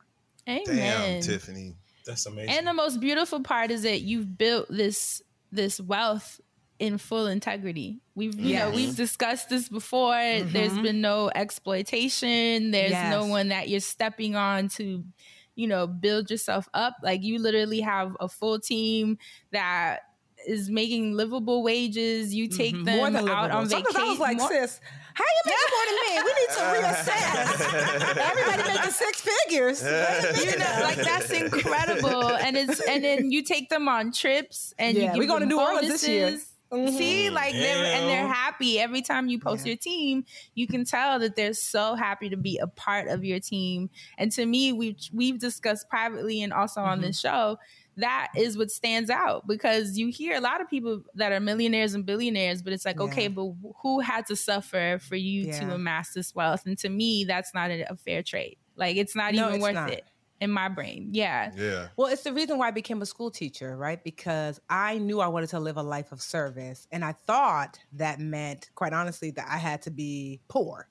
Amen. 0.48 0.64
Damn, 0.68 1.22
Tiffany. 1.22 1.76
That's 2.06 2.28
amazing. 2.28 2.52
And 2.56 2.68
the 2.68 2.74
most 2.74 3.00
beautiful 3.00 3.42
part 3.42 3.72
is 3.72 3.82
that 3.82 4.02
you've 4.02 4.38
built 4.38 4.68
this 4.70 5.24
this 5.52 5.80
wealth 5.82 6.40
in 6.78 7.00
full 7.00 7.26
integrity. 7.26 8.00
We've 8.14 8.40
you 8.40 8.56
know 8.60 8.70
we've 8.70 8.96
discussed 8.96 9.50
this 9.50 9.68
before. 9.70 10.14
There's 10.16 10.74
Mhm. 10.74 10.84
been 10.84 11.02
no 11.02 11.32
exploitation. 11.34 12.72
There's 12.72 12.92
no 13.10 13.26
one 13.26 13.48
that 13.50 13.70
you're 13.70 13.80
stepping 13.80 14.36
on 14.36 14.70
to 14.78 15.04
you 15.56 15.68
know 15.68 15.88
build 15.88 16.30
yourself 16.30 16.70
up. 16.74 16.96
Like 17.02 17.24
you 17.24 17.40
literally 17.40 17.82
have 17.82 18.16
a 18.20 18.28
full 18.30 18.60
team 18.60 19.18
that 19.52 20.02
is 20.48 20.70
making 20.70 21.14
livable 21.16 21.64
wages. 21.64 22.34
You 22.34 22.48
take 22.48 22.76
Mhm. 22.76 22.86
them 22.86 22.98
More 22.98 23.10
than 23.10 23.28
out 23.30 23.44
livable. 23.44 23.58
on 23.58 23.70
Sometimes 23.70 23.94
vacation. 23.94 24.08
I 24.08 24.10
was 24.12 24.20
like, 24.20 24.38
More- 24.38 24.50
sis, 24.50 24.80
how 25.14 25.24
you 25.24 25.42
making 25.46 25.72
more 25.72 25.86
than 25.88 25.98
me? 26.04 26.12
We 26.26 26.32
need 26.40 26.52
to 26.56 26.62
reassess. 26.76 28.18
Everybody 28.18 28.74
making 28.74 28.92
six 28.92 29.22
figures. 29.22 29.82
You 29.82 30.60
know, 30.60 30.80
like 30.84 30.98
that's 30.98 31.32
incredible. 31.32 32.30
And 32.36 32.58
it's 32.58 32.80
and 32.82 33.04
then 33.04 33.32
you 33.32 33.44
take 33.44 33.70
them 33.70 33.88
on 33.88 34.12
trips 34.12 34.74
and 34.78 34.96
Yeah, 34.98 35.04
you 35.04 35.10
give 35.12 35.20
we 35.20 35.26
going 35.28 35.42
to 35.42 35.46
them 35.48 35.58
New 35.58 35.62
Orleans 35.64 35.88
this 35.88 36.08
year. 36.08 36.26
bonuses. 36.28 36.52
Mhm. 36.72 36.98
See, 36.98 37.30
like 37.30 37.54
they're 37.54 37.86
and 37.96 38.10
they're 38.10 38.28
happy 38.28 38.80
every 38.80 39.02
time 39.04 39.28
you 39.30 39.40
post 39.40 39.66
your 39.68 39.76
team. 39.78 40.26
You 40.56 40.66
can 40.68 40.84
tell 40.84 41.20
that 41.20 41.36
they're 41.36 41.54
so 41.54 41.94
happy 41.96 42.28
to 42.30 42.38
be 42.38 42.58
a 42.58 42.68
part 42.68 43.08
of 43.08 43.24
your 43.24 43.40
team. 43.40 43.90
And 44.18 44.32
to 44.34 44.46
me, 44.46 44.74
we've 44.74 44.98
we've 45.14 45.40
discussed 45.40 45.88
privately 45.90 46.42
and 46.42 46.52
also 46.52 46.82
on 46.82 46.98
Mm-hmm. 46.98 47.08
this 47.08 47.20
show. 47.20 47.60
That 47.98 48.30
is 48.36 48.58
what 48.58 48.72
stands 48.72 49.10
out 49.10 49.48
because 49.48 49.98
you 49.98 50.08
hear 50.10 50.36
a 50.36 50.42
lot 50.42 50.60
of 50.62 50.70
people 50.70 51.02
that 51.16 51.32
are 51.32 51.40
millionaires 51.40 51.94
and 51.94 52.06
billionaires, 52.06 52.62
but 52.62 52.74
it's 52.74 52.86
like, 52.86 52.98
Yeah. 52.98 53.04
okay, 53.06 53.28
but 53.30 53.54
who 53.82 54.00
had 54.02 54.26
to 54.28 54.36
suffer 54.36 55.00
for 55.02 55.16
you 55.16 55.44
Yeah. 55.48 55.60
to 55.62 55.74
amass 55.76 56.14
this 56.14 56.36
wealth? 56.36 56.66
And 56.66 56.78
to 56.80 56.90
me, 56.90 57.24
that's 57.24 57.54
not 57.54 57.72
a, 57.72 57.92
a 57.92 57.96
fair 57.96 58.22
trade. 58.24 58.58
Like 58.76 58.98
it's 58.98 59.16
not 59.16 59.34
No, 59.34 59.44
even 59.46 59.56
it's 59.56 59.62
worth 59.64 59.74
not. 59.76 59.92
it 59.92 60.04
in 60.42 60.52
my 60.52 60.68
brain. 60.68 61.10
Yeah. 61.14 61.52
Yeah. 61.56 61.88
Well, 61.96 62.08
it's 62.12 62.24
the 62.24 62.34
reason 62.34 62.58
why 62.58 62.68
I 62.68 62.72
became 62.72 63.02
a 63.02 63.06
school 63.06 63.32
teacher, 63.32 63.78
right? 63.78 64.04
Because 64.04 64.60
I 64.70 64.98
knew 64.98 65.22
I 65.22 65.28
wanted 65.28 65.48
to 65.52 65.62
live 65.62 65.78
a 65.78 65.84
life 65.84 66.12
of 66.12 66.22
service. 66.22 66.88
And 66.92 67.06
I 67.06 67.14
thought 67.14 67.80
that 67.94 68.20
meant, 68.20 68.70
quite 68.76 68.92
honestly, 68.92 69.32
that 69.32 69.48
I 69.50 69.58
had 69.58 69.84
to 69.84 69.92
be 69.92 70.42
poor. 70.50 70.90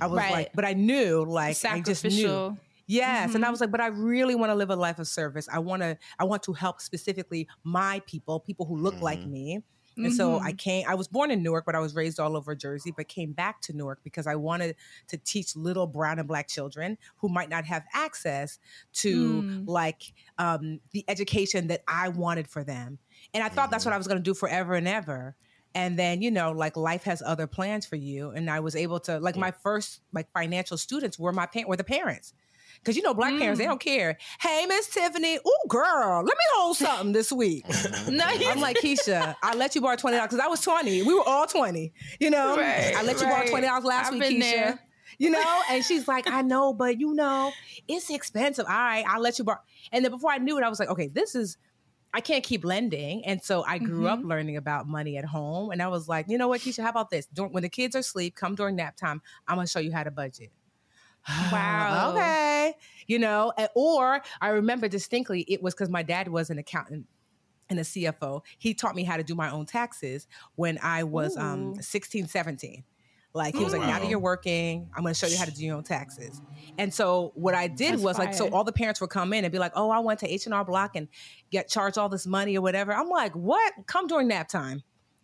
I 0.00 0.06
was 0.06 0.18
Right. 0.18 0.30
like, 0.30 0.50
but 0.54 0.64
I 0.64 0.74
knew, 0.74 1.24
like, 1.26 1.56
I 1.64 1.80
just 1.80 2.04
knew. 2.04 2.56
Yes, 2.88 3.34
and 3.34 3.44
I 3.44 3.50
Mhm. 3.50 3.50
was 3.50 3.60
like, 3.60 3.72
but 3.72 3.80
I 3.80 3.88
really 3.88 4.36
want 4.36 4.50
to 4.50 4.54
live 4.54 4.70
a 4.70 4.76
life 4.76 4.98
of 5.00 5.08
service. 5.08 5.48
I 5.50 5.58
want 5.58 5.82
to 5.82 5.98
I 6.20 6.24
want 6.24 6.42
to 6.44 6.52
help 6.52 6.80
specifically 6.80 7.48
my 7.64 8.00
people, 8.06 8.38
people 8.40 8.64
who 8.66 8.76
look 8.76 9.00
like 9.00 9.24
me. 9.24 9.64
And 10.04 10.12
so 10.12 10.40
I 10.44 10.52
Mhm. 10.52 10.58
came 10.58 10.86
I 10.88 10.94
was 10.94 11.08
born 11.08 11.32
in 11.32 11.42
Newark, 11.42 11.64
but 11.66 11.74
I 11.74 11.80
was 11.80 11.96
raised 11.96 12.20
all 12.20 12.36
over 12.36 12.54
Jersey, 12.54 12.92
but 12.92 13.08
came 13.08 13.32
back 13.32 13.60
to 13.62 13.72
Newark 13.72 14.00
because 14.04 14.26
I 14.28 14.36
wanted 14.36 14.76
to 15.08 15.18
teach 15.18 15.56
little 15.56 15.88
brown 15.88 16.20
and 16.20 16.28
black 16.28 16.46
children 16.48 16.96
who 17.16 17.28
might 17.28 17.48
not 17.48 17.64
have 17.64 17.84
access 17.92 18.58
to 18.94 19.44
Mm. 19.44 19.66
like 19.66 20.12
um, 20.38 20.80
the 20.92 21.04
education 21.08 21.66
that 21.68 21.82
I 21.88 22.08
wanted 22.08 22.46
for 22.48 22.62
them. 22.62 23.00
And 23.34 23.42
I 23.42 23.48
thought 23.48 23.70
that's 23.72 23.84
what 23.84 23.94
I 23.94 23.98
was 23.98 24.06
going 24.06 24.18
to 24.18 24.22
do 24.22 24.34
forever 24.34 24.74
and 24.74 24.86
ever. 24.86 25.36
And 25.74 25.98
then, 25.98 26.22
you 26.22 26.30
know, 26.30 26.52
like 26.52 26.76
life 26.76 27.02
has 27.04 27.20
other 27.20 27.46
plans 27.46 27.84
for 27.84 27.96
you. 27.96 28.30
And 28.30 28.48
I 28.48 28.60
was 28.60 28.74
able 28.76 28.98
to, 29.00 29.18
like, 29.20 29.36
my 29.36 29.50
first 29.50 30.00
like 30.12 30.30
financial 30.32 30.78
students 30.78 31.18
were 31.18 31.32
my 31.32 31.46
parents, 31.46 31.68
were 31.68 31.76
the 31.76 31.84
parents. 31.84 32.32
Cause 32.86 32.96
you 32.96 33.02
know, 33.02 33.12
black 33.14 33.36
parents, 33.38 33.58
they 33.58 33.64
Mm. 33.64 33.70
don't 33.70 33.80
care. 33.80 34.16
Hey, 34.40 34.64
Miss 34.66 34.86
Tiffany, 34.88 35.36
ooh, 35.44 35.68
girl, 35.68 36.18
let 36.24 36.36
me 36.36 36.44
hold 36.54 36.76
something 36.76 37.12
this 37.12 37.32
week. 37.32 37.64
No, 38.08 38.24
I'm 38.24 38.60
like, 38.60 38.76
Keisha, 38.78 39.34
I 39.42 39.54
let 39.56 39.74
you 39.74 39.80
borrow 39.80 39.96
$20 39.96 40.22
because 40.22 40.38
I 40.38 40.46
was 40.46 40.60
20. 40.60 41.02
We 41.02 41.12
were 41.14 41.26
all 41.26 41.46
20, 41.48 41.92
you 42.20 42.30
know? 42.30 42.56
Right, 42.56 42.94
I 42.96 43.02
let 43.02 43.20
you 43.20 43.26
borrow 43.26 43.44
$20 43.44 43.82
last 43.84 44.06
I've 44.06 44.12
week, 44.12 44.22
been 44.22 44.34
Keisha. 44.36 44.40
there. 44.40 44.80
You 45.18 45.30
know? 45.30 45.62
And 45.70 45.84
she's 45.84 46.06
like, 46.06 46.30
I 46.30 46.42
know, 46.42 46.72
but 46.72 47.00
you 47.00 47.12
know, 47.14 47.52
it's 47.88 48.08
expensive. 48.10 48.66
All 48.66 48.72
right, 48.72 49.04
I'll 49.08 49.20
let 49.20 49.38
you 49.38 49.44
borrow. 49.44 49.58
And 49.90 50.04
then 50.04 50.12
before 50.12 50.30
I 50.30 50.38
knew 50.38 50.56
it, 50.58 50.62
I 50.62 50.68
was 50.68 50.78
like, 50.78 50.88
okay, 50.90 51.08
this 51.08 51.34
is, 51.34 51.56
I 52.14 52.20
can't 52.20 52.44
keep 52.44 52.64
lending. 52.64 53.24
And 53.26 53.42
so 53.42 53.64
I 53.64 53.78
grew 53.78 54.06
up 54.06 54.20
Mhm. 54.20 54.28
learning 54.28 54.56
about 54.56 54.86
money 54.86 55.16
at 55.18 55.24
home. 55.24 55.70
And 55.72 55.82
I 55.82 55.88
was 55.88 56.06
like, 56.08 56.26
you 56.28 56.38
know 56.38 56.48
what, 56.48 56.60
Keisha, 56.60 56.82
how 56.84 56.90
about 56.90 57.10
this? 57.10 57.26
Dur- 57.26 57.48
when 57.48 57.62
the 57.64 57.68
kids 57.68 57.96
are 57.96 58.00
asleep, 58.00 58.36
come 58.36 58.54
during 58.54 58.76
nap 58.76 58.96
time, 58.96 59.20
I'm 59.48 59.56
going 59.56 59.66
to 59.66 59.70
show 59.70 59.80
you 59.80 59.92
how 59.92 60.04
to 60.04 60.10
budget. 60.10 60.50
Wow. 61.52 62.12
okay. 62.14 62.74
You 63.06 63.18
know, 63.18 63.52
or 63.74 64.22
I 64.40 64.48
remember 64.48 64.88
distinctly 64.88 65.42
it 65.48 65.62
was 65.62 65.74
because 65.74 65.88
my 65.88 66.02
dad 66.02 66.28
was 66.28 66.50
an 66.50 66.58
accountant 66.58 67.06
and 67.68 67.78
a 67.78 67.82
CFO. 67.82 68.42
He 68.58 68.74
taught 68.74 68.94
me 68.94 69.04
how 69.04 69.16
to 69.16 69.22
do 69.22 69.34
my 69.34 69.50
own 69.50 69.66
taxes 69.66 70.26
when 70.54 70.78
I 70.82 71.04
was 71.04 71.36
um, 71.36 71.80
16, 71.80 72.28
17. 72.28 72.84
Like 73.36 73.54
he 73.54 73.62
was 73.62 73.74
like, 73.74 73.82
now 73.82 73.98
that 73.98 74.08
you're 74.08 74.18
working, 74.18 74.88
I'm 74.96 75.02
going 75.02 75.12
to 75.12 75.18
show 75.18 75.26
you 75.26 75.36
how 75.36 75.44
to 75.44 75.50
do 75.50 75.62
your 75.62 75.76
own 75.76 75.82
taxes. 75.82 76.40
And 76.78 76.92
so 76.92 77.32
what 77.34 77.54
I 77.54 77.68
did 77.68 77.92
That's 77.92 78.02
was 78.02 78.18
like, 78.18 78.32
so 78.32 78.48
all 78.48 78.64
the 78.64 78.72
parents 78.72 78.98
would 79.02 79.10
come 79.10 79.34
in 79.34 79.44
and 79.44 79.52
be 79.52 79.58
like, 79.58 79.72
oh, 79.74 79.90
I 79.90 79.98
went 79.98 80.20
to 80.20 80.32
H 80.32 80.46
and 80.46 80.54
R 80.54 80.64
Block 80.64 80.96
and 80.96 81.06
get 81.50 81.68
charged 81.68 81.98
all 81.98 82.08
this 82.08 82.26
money 82.26 82.56
or 82.56 82.62
whatever. 82.62 82.94
I'm 82.94 83.10
like, 83.10 83.32
what? 83.34 83.74
Come 83.86 84.06
during 84.06 84.28
nap 84.28 84.48
time. 84.48 84.82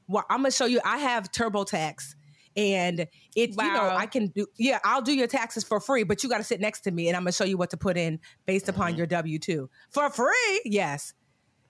Well, 0.08 0.26
I'm 0.28 0.40
gonna 0.40 0.50
show 0.50 0.66
you. 0.66 0.78
I 0.84 0.98
have 0.98 1.32
TurboTax, 1.32 2.14
and 2.56 3.06
it's 3.36 3.56
you 3.56 3.72
know 3.72 3.88
I 3.88 4.06
can 4.06 4.28
do. 4.28 4.46
Yeah, 4.58 4.78
I'll 4.84 5.02
do 5.02 5.14
your 5.14 5.26
taxes 5.26 5.64
for 5.64 5.80
free, 5.80 6.04
but 6.04 6.22
you 6.22 6.28
got 6.28 6.38
to 6.38 6.44
sit 6.44 6.60
next 6.60 6.80
to 6.82 6.90
me, 6.90 7.08
and 7.08 7.16
I'm 7.16 7.22
gonna 7.22 7.32
show 7.32 7.44
you 7.44 7.56
what 7.56 7.70
to 7.70 7.76
put 7.76 7.96
in 7.96 8.20
based 8.46 8.68
upon 8.68 8.90
mm-hmm. 8.90 8.98
your 8.98 9.06
W 9.06 9.38
two 9.38 9.70
for 9.90 10.10
free. 10.10 10.60
Yes, 10.64 11.14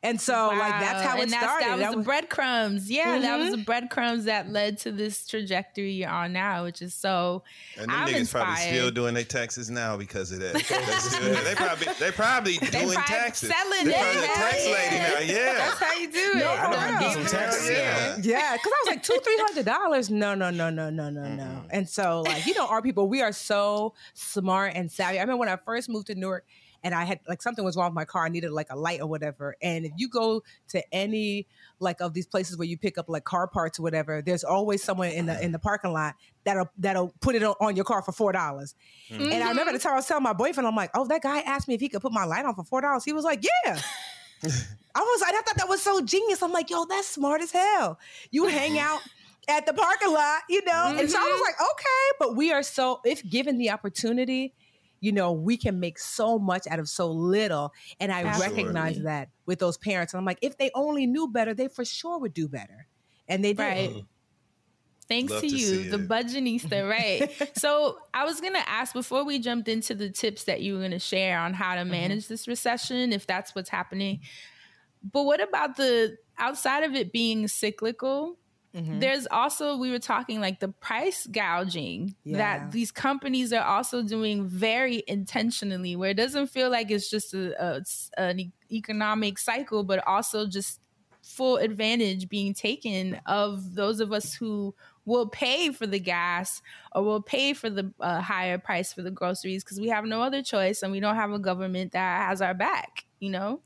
and 0.03 0.20
so 0.20 0.48
like 0.48 0.59
that's 0.59 1.05
Wow. 1.05 1.11
how 1.11 1.16
it 1.18 1.22
and 1.24 1.32
that's- 1.32 1.50
started. 1.50 1.66
That 1.68 1.70
was 1.76 1.80
That 1.80 1.90
the 1.92 1.96
was- 1.98 2.07
breadcrumbs. 2.07 2.90
Yeah, 2.90 3.18
that 3.18 3.38
was 3.38 3.50
the 3.50 3.57
mm-hmm. 3.57 3.64
breadcrumbs 3.64 4.24
that 4.24 4.50
led 4.50 4.78
to 4.78 4.92
this 4.92 5.26
trajectory 5.26 5.92
you're 5.92 6.11
on 6.11 6.32
now, 6.32 6.64
which 6.64 6.82
is 6.82 6.94
so. 6.94 7.42
And 7.78 7.90
them 7.90 8.03
I'm 8.03 8.09
niggas 8.09 8.30
probably 8.30 8.57
still 8.57 8.90
doing 8.90 9.14
their 9.14 9.24
taxes 9.24 9.70
now 9.70 9.96
because 9.96 10.32
of 10.32 10.40
that. 10.40 10.55
They, 10.82 10.98
still, 10.98 11.44
they 11.44 11.55
probably 11.55 11.86
they 12.00 12.11
probably 12.11 12.59
They 12.59 12.66
doing 12.66 12.92
probably 12.92 13.16
taxes. 13.16 13.50
selling 13.50 13.86
they 13.86 13.92
probably 13.92 14.18
a 14.24 14.26
tax 14.26 14.64
lady 14.66 14.96
now. 14.96 15.18
Yeah. 15.36 15.53
That's 15.55 15.78
how 15.78 15.92
you 15.94 16.11
do 16.12 16.18
it. 16.18 16.36
No, 16.36 16.50
I 16.50 16.64
for 16.64 16.70
know, 16.70 16.88
real. 16.88 16.98
get 17.00 17.12
Some 17.12 17.38
taxes, 17.38 17.64
of 17.68 17.70
it. 17.70 17.78
yeah. 17.78 18.16
Yeah, 18.22 18.53
because 18.57 18.72
I 18.72 18.82
was 18.84 18.86
like 18.96 19.03
two, 19.03 19.18
three 19.22 19.38
hundred 19.38 19.64
dollars. 19.66 20.11
No, 20.11 20.34
no, 20.34 20.50
no, 20.50 20.70
no, 20.70 20.90
no, 20.90 21.11
no, 21.11 21.28
no. 21.34 21.62
And 21.70 21.88
so, 21.88 22.22
like, 22.22 22.46
you 22.46 22.55
know, 22.55 22.66
our 22.66 22.82
people, 22.82 23.09
we 23.09 23.22
are 23.22 23.32
so 23.32 23.94
smart 24.14 24.72
and 24.74 24.90
savvy. 24.90 25.18
I 25.18 25.22
remember 25.22 25.38
when 25.40 25.48
I 25.48 25.57
first 25.57 25.88
moved 25.88 26.09
to 26.09 26.14
Newark, 26.14 26.44
and 26.85 26.95
I 26.95 27.05
had 27.05 27.20
like 27.28 27.43
something 27.43 27.64
was 27.64 27.76
wrong 27.76 27.91
with 27.91 27.95
my 27.95 28.05
car. 28.05 28.24
I 28.24 28.28
needed 28.28 28.51
like 28.51 28.68
a 28.70 28.76
light 28.76 29.01
or 29.01 29.07
whatever. 29.07 29.57
And 29.62 29.85
if 29.85 29.93
you 29.97 30.09
go 30.09 30.43
to 30.68 30.83
any 30.93 31.47
like 31.78 32.01
of 32.01 32.14
these 32.14 32.26
places 32.26 32.57
where 32.57 32.66
you 32.66 32.76
pick 32.76 32.99
up 32.99 33.09
like 33.09 33.24
car 33.24 33.47
parts 33.47 33.78
or 33.78 33.83
whatever, 33.83 34.22
there's 34.22 34.45
always 34.45 34.83
someone 34.83 35.09
in 35.09 35.26
the 35.26 35.43
in 35.43 35.53
the 35.53 35.59
parking 35.59 35.93
lot 35.93 36.14
that'll 36.45 36.70
that'll 36.78 37.12
put 37.20 37.35
it 37.35 37.43
on, 37.43 37.76
your 37.76 37.85
car 37.85 38.03
for 38.03 38.12
four 38.12 38.33
dollars. 38.33 38.74
Hmm. 39.09 39.22
And 39.22 39.45
I 39.45 39.49
remember 39.49 39.72
the 39.72 39.78
mm-hmm. 39.78 39.89
time 39.89 39.93
I 39.95 39.97
was 39.97 40.07
telling 40.07 40.24
my 40.24 40.33
boyfriend, 40.33 40.66
I'm 40.66 40.76
like, 40.76 40.91
oh, 40.95 41.07
that 41.07 41.22
guy 41.22 41.41
asked 41.41 41.68
me 41.68 41.74
if 41.74 41.80
he 41.80 41.89
could 41.89 42.03
put 42.03 42.12
my 42.12 42.24
light 42.24 42.45
on 42.45 42.55
for 42.55 42.64
four 42.64 42.80
dollars. 42.80 43.05
He 43.05 43.12
was 43.12 43.24
like, 43.24 43.43
yeah. 43.43 43.80
I 44.95 45.01
was, 45.01 45.20
like, 45.22 45.35
I 45.35 45.41
thought 45.41 45.57
that 45.57 45.68
was 45.68 45.80
so 45.80 46.03
genius. 46.03 46.43
I'm 46.43 46.53
like, 46.53 46.68
yo, 46.68 46.85
that's 46.85 47.07
smart 47.07 47.41
as 47.41 47.53
hell. 47.53 47.99
You 48.30 48.47
hang 48.47 48.78
out 48.78 49.01
at 49.49 49.66
the 49.66 49.72
parking 49.72 50.12
lot, 50.12 50.43
you 50.49 50.64
know? 50.64 50.95
And 50.99 51.09
so 51.11 51.18
I 51.18 51.22
was 51.22 51.35
mm-hmm. 51.35 51.43
like, 51.43 51.55
okay, 51.55 52.16
but 52.18 52.37
we 52.37 52.53
are 52.53 52.62
so, 52.62 53.01
if 53.05 53.28
given 53.28 53.57
the 53.57 53.70
opportunity, 53.70 54.53
you 55.03 55.12
know, 55.12 55.32
we 55.32 55.59
can 55.59 55.80
make 55.80 55.98
so 55.98 56.38
much 56.38 56.66
out 56.68 56.80
of 56.80 56.88
so 56.88 57.11
little. 57.12 57.74
And 58.00 58.12
I 58.12 58.24
Absolutely. 58.24 58.64
recognize 58.64 59.03
that 59.03 59.30
with 59.46 59.61
those 59.61 59.78
parents. 59.78 60.14
And 60.14 60.20
I'm 60.20 60.26
like, 60.26 60.38
if 60.42 60.59
they 60.59 60.70
only 60.74 61.07
knew 61.07 61.28
better, 61.28 61.55
they 61.55 61.68
for 61.68 61.84
sure 61.84 62.18
would 62.20 62.34
do 62.34 62.48
better. 62.48 62.88
And 63.28 63.44
they 63.44 63.55
did. 63.55 63.59
Right. 63.59 64.07
Thanks 65.09 65.32
Love 65.32 65.42
to 65.42 65.48
to 65.48 65.57
you, 65.59 65.84
the 65.84 65.98
it. 65.98 66.09
Budgetnista, 66.09 66.88
right? 66.88 67.30
so 67.55 67.98
I 68.14 68.24
was 68.24 68.40
gonna 68.40 68.64
ask 68.66 68.94
before 68.94 69.24
we 69.24 69.38
jumped 69.40 69.68
into 69.68 69.94
the 69.94 70.11
tips 70.11 70.44
that 70.44 70.62
you 70.62 70.74
were 70.74 70.80
gonna 70.82 70.98
share 71.00 71.38
on 71.40 71.55
how 71.55 71.74
Mm-hmm. 71.74 71.84
to 71.84 71.84
manage 71.84 72.28
this 72.28 72.48
recession, 72.48 73.12
if 73.12 73.26
that's 73.26 73.55
what's 73.55 73.70
happening. 73.70 74.20
But 75.03 75.24
what 75.24 75.40
about 75.42 75.76
the 75.76 76.18
outside 76.38 76.84
of 76.84 76.94
it 76.94 77.12
being 77.12 77.48
cyclical? 77.48 78.38
Mm-hmm. 78.74 79.00
There's 79.00 79.26
also 79.30 79.76
we 79.76 79.90
were 79.90 79.98
talking 79.98 80.40
like 80.40 80.60
the 80.60 80.68
price 80.68 81.26
gouging 81.26 82.14
Yeah. 82.24 82.38
that 82.38 82.72
these 82.72 82.90
companies 82.90 83.52
are 83.52 83.64
also 83.64 84.02
doing 84.02 84.46
very 84.46 85.02
intentionally, 85.06 85.94
where 85.96 86.10
it 86.10 86.16
doesn't 86.16 86.46
feel 86.46 86.70
like 86.70 86.90
it's 86.90 87.10
just 87.10 87.34
a, 87.34 87.54
a 87.62 87.82
an 88.16 88.52
economic 88.70 89.38
cycle, 89.38 89.84
but 89.84 90.06
also 90.06 90.46
just 90.46 90.80
full 91.22 91.56
advantage 91.56 92.28
being 92.28 92.52
taken 92.54 93.20
of 93.26 93.74
those 93.74 94.00
of 94.00 94.10
us 94.12 94.34
who 94.34 94.74
will 95.04 95.28
pay 95.28 95.70
for 95.70 95.86
the 95.86 96.00
gas 96.00 96.62
or 96.94 97.02
will 97.02 97.22
pay 97.22 97.52
for 97.52 97.68
the 97.70 97.92
uh, 98.00 98.20
higher 98.20 98.58
price 98.58 98.92
for 98.92 99.02
the 99.02 99.10
groceries 99.10 99.62
because 99.64 99.80
we 99.80 99.88
have 99.88 100.04
no 100.04 100.22
other 100.22 100.42
choice 100.42 100.82
and 100.82 100.92
we 100.92 101.00
don't 101.00 101.16
have 101.16 101.32
a 101.32 101.38
government 101.38 101.92
that 101.92 102.26
has 102.28 102.40
our 102.40 102.54
back. 102.54 103.04
You 103.20 103.30
know. 103.30 103.60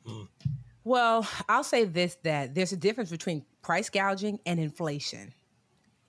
Well, 0.87 1.29
I'll 1.49 1.65
say 1.65 1.85
this 1.85 2.17
that 2.23 2.55
there's 2.55 2.71
a 2.71 2.77
difference 2.77 3.11
between 3.11 3.45
price 3.61 3.91
gouging 3.91 4.39
and 4.47 4.61
inflation. 4.61 5.35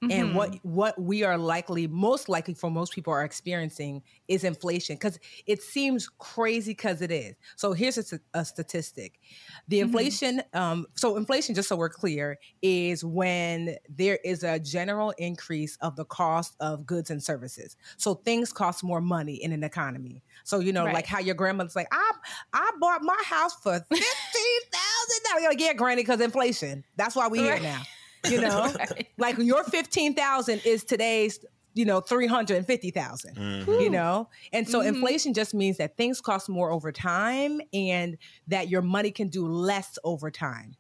And 0.09 0.29
Mhm. 0.29 0.33
what 0.33 0.55
what 0.63 1.01
we 1.01 1.23
are 1.23 1.37
likely 1.37 1.87
most 1.87 2.29
likely 2.29 2.53
for 2.53 2.71
most 2.71 2.93
people 2.93 3.11
are 3.11 3.23
experiencing 3.25 4.03
is 4.29 4.43
inflation 4.45 4.95
because 4.95 5.19
it 5.45 5.61
seems 5.61 6.07
crazy 6.19 6.71
because 6.71 7.01
it 7.01 7.11
is. 7.11 7.35
So 7.57 7.73
here's 7.73 7.97
a, 8.13 8.19
a 8.33 8.45
statistic: 8.45 9.19
the 9.67 9.79
inflation. 9.81 10.41
Um, 10.53 10.85
so 10.95 11.17
inflation, 11.17 11.55
just 11.55 11.67
so 11.67 11.75
we're 11.75 11.89
clear, 11.89 12.37
is 12.61 13.03
when 13.03 13.75
there 13.89 14.19
is 14.23 14.43
a 14.43 14.59
general 14.59 15.11
increase 15.17 15.77
of 15.81 15.95
the 15.95 16.05
cost 16.05 16.55
of 16.59 16.85
goods 16.85 17.09
and 17.09 17.21
services. 17.21 17.75
So 17.97 18.15
things 18.15 18.53
cost 18.53 18.83
more 18.83 19.01
money 19.01 19.35
in 19.35 19.51
an 19.51 19.63
economy. 19.63 20.23
So 20.43 20.59
you 20.59 20.71
know, 20.71 20.85
Right. 20.85 20.93
like 20.93 21.05
how 21.07 21.19
your 21.19 21.35
grandmother's 21.35 21.75
like, 21.75 21.87
I 21.91 22.11
I 22.53 22.71
bought 22.79 23.01
my 23.03 23.21
house 23.25 23.55
for 23.61 23.73
fifteen 23.89 24.61
thousand 24.71 25.41
dollars. 25.43 25.55
Yeah, 25.59 25.73
granny, 25.73 26.01
because 26.03 26.21
inflation. 26.21 26.85
That's 26.95 27.15
why 27.15 27.27
we 27.27 27.41
here 27.41 27.53
Right. 27.53 27.61
now. 27.61 27.87
You 28.25 28.39
know, 28.39 28.73
like 29.17 29.37
your 29.37 29.63
fifteen 29.63 30.13
thousand 30.15 30.59
is 30.61 30.83
today's, 30.83 31.39
you 31.73 31.85
know, 31.85 32.01
three 32.01 32.27
hundred 32.27 32.57
and 32.57 32.65
fifty 32.67 32.91
thousand. 32.91 33.37
You 33.77 33.89
know, 33.89 34.29
and 34.53 34.67
so 34.67 34.79
Mhm. 34.79 34.81
inflation 34.81 35.33
just 35.33 35.53
means 35.53 35.77
that 35.77 35.97
things 35.97 36.21
cost 36.21 36.49
more 36.49 36.71
over 36.71 36.91
time, 36.91 37.61
and 37.73 38.17
that 38.47 38.69
your 38.69 38.81
money 38.81 39.11
can 39.11 39.29
do 39.29 39.47
less 39.47 39.97
over 40.03 40.31
time. 40.31 40.75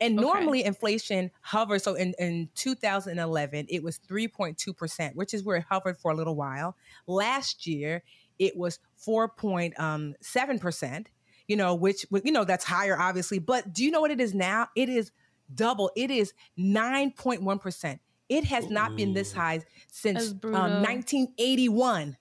And 0.00 0.18
Okay. 0.18 0.20
normally 0.20 0.64
inflation 0.64 1.30
hovers. 1.42 1.84
So 1.84 1.94
in, 1.94 2.14
in 2.18 2.50
2011, 2.54 3.66
it 3.70 3.82
was 3.82 3.98
3.2%, 3.98 5.14
which 5.16 5.32
is 5.34 5.42
where 5.44 5.56
it 5.56 5.64
hovered 5.70 5.98
for 5.98 6.10
a 6.10 6.14
little 6.14 6.36
while. 6.36 6.76
Last 7.06 7.66
year, 7.66 8.02
it 8.38 8.56
was 8.56 8.78
4.7%, 8.96 11.06
you 11.48 11.56
know, 11.56 11.74
which, 11.74 12.04
you 12.24 12.32
know, 12.32 12.44
that's 12.44 12.64
higher, 12.64 12.98
obviously. 12.98 13.38
But 13.38 13.72
do 13.72 13.84
you 13.84 13.90
know 13.90 14.00
what 14.02 14.10
it 14.10 14.20
is 14.20 14.34
now? 14.34 14.68
It 14.76 14.88
is 14.88 15.12
double. 15.54 15.90
It 15.96 16.10
is 16.10 16.32
9.1%. 16.58 17.98
It 18.28 18.44
has 18.44 18.68
not 18.70 18.96
been 18.96 19.12
this 19.12 19.32
high 19.32 19.60
since 19.90 20.32
um, 20.42 20.82
1981. 20.82 22.16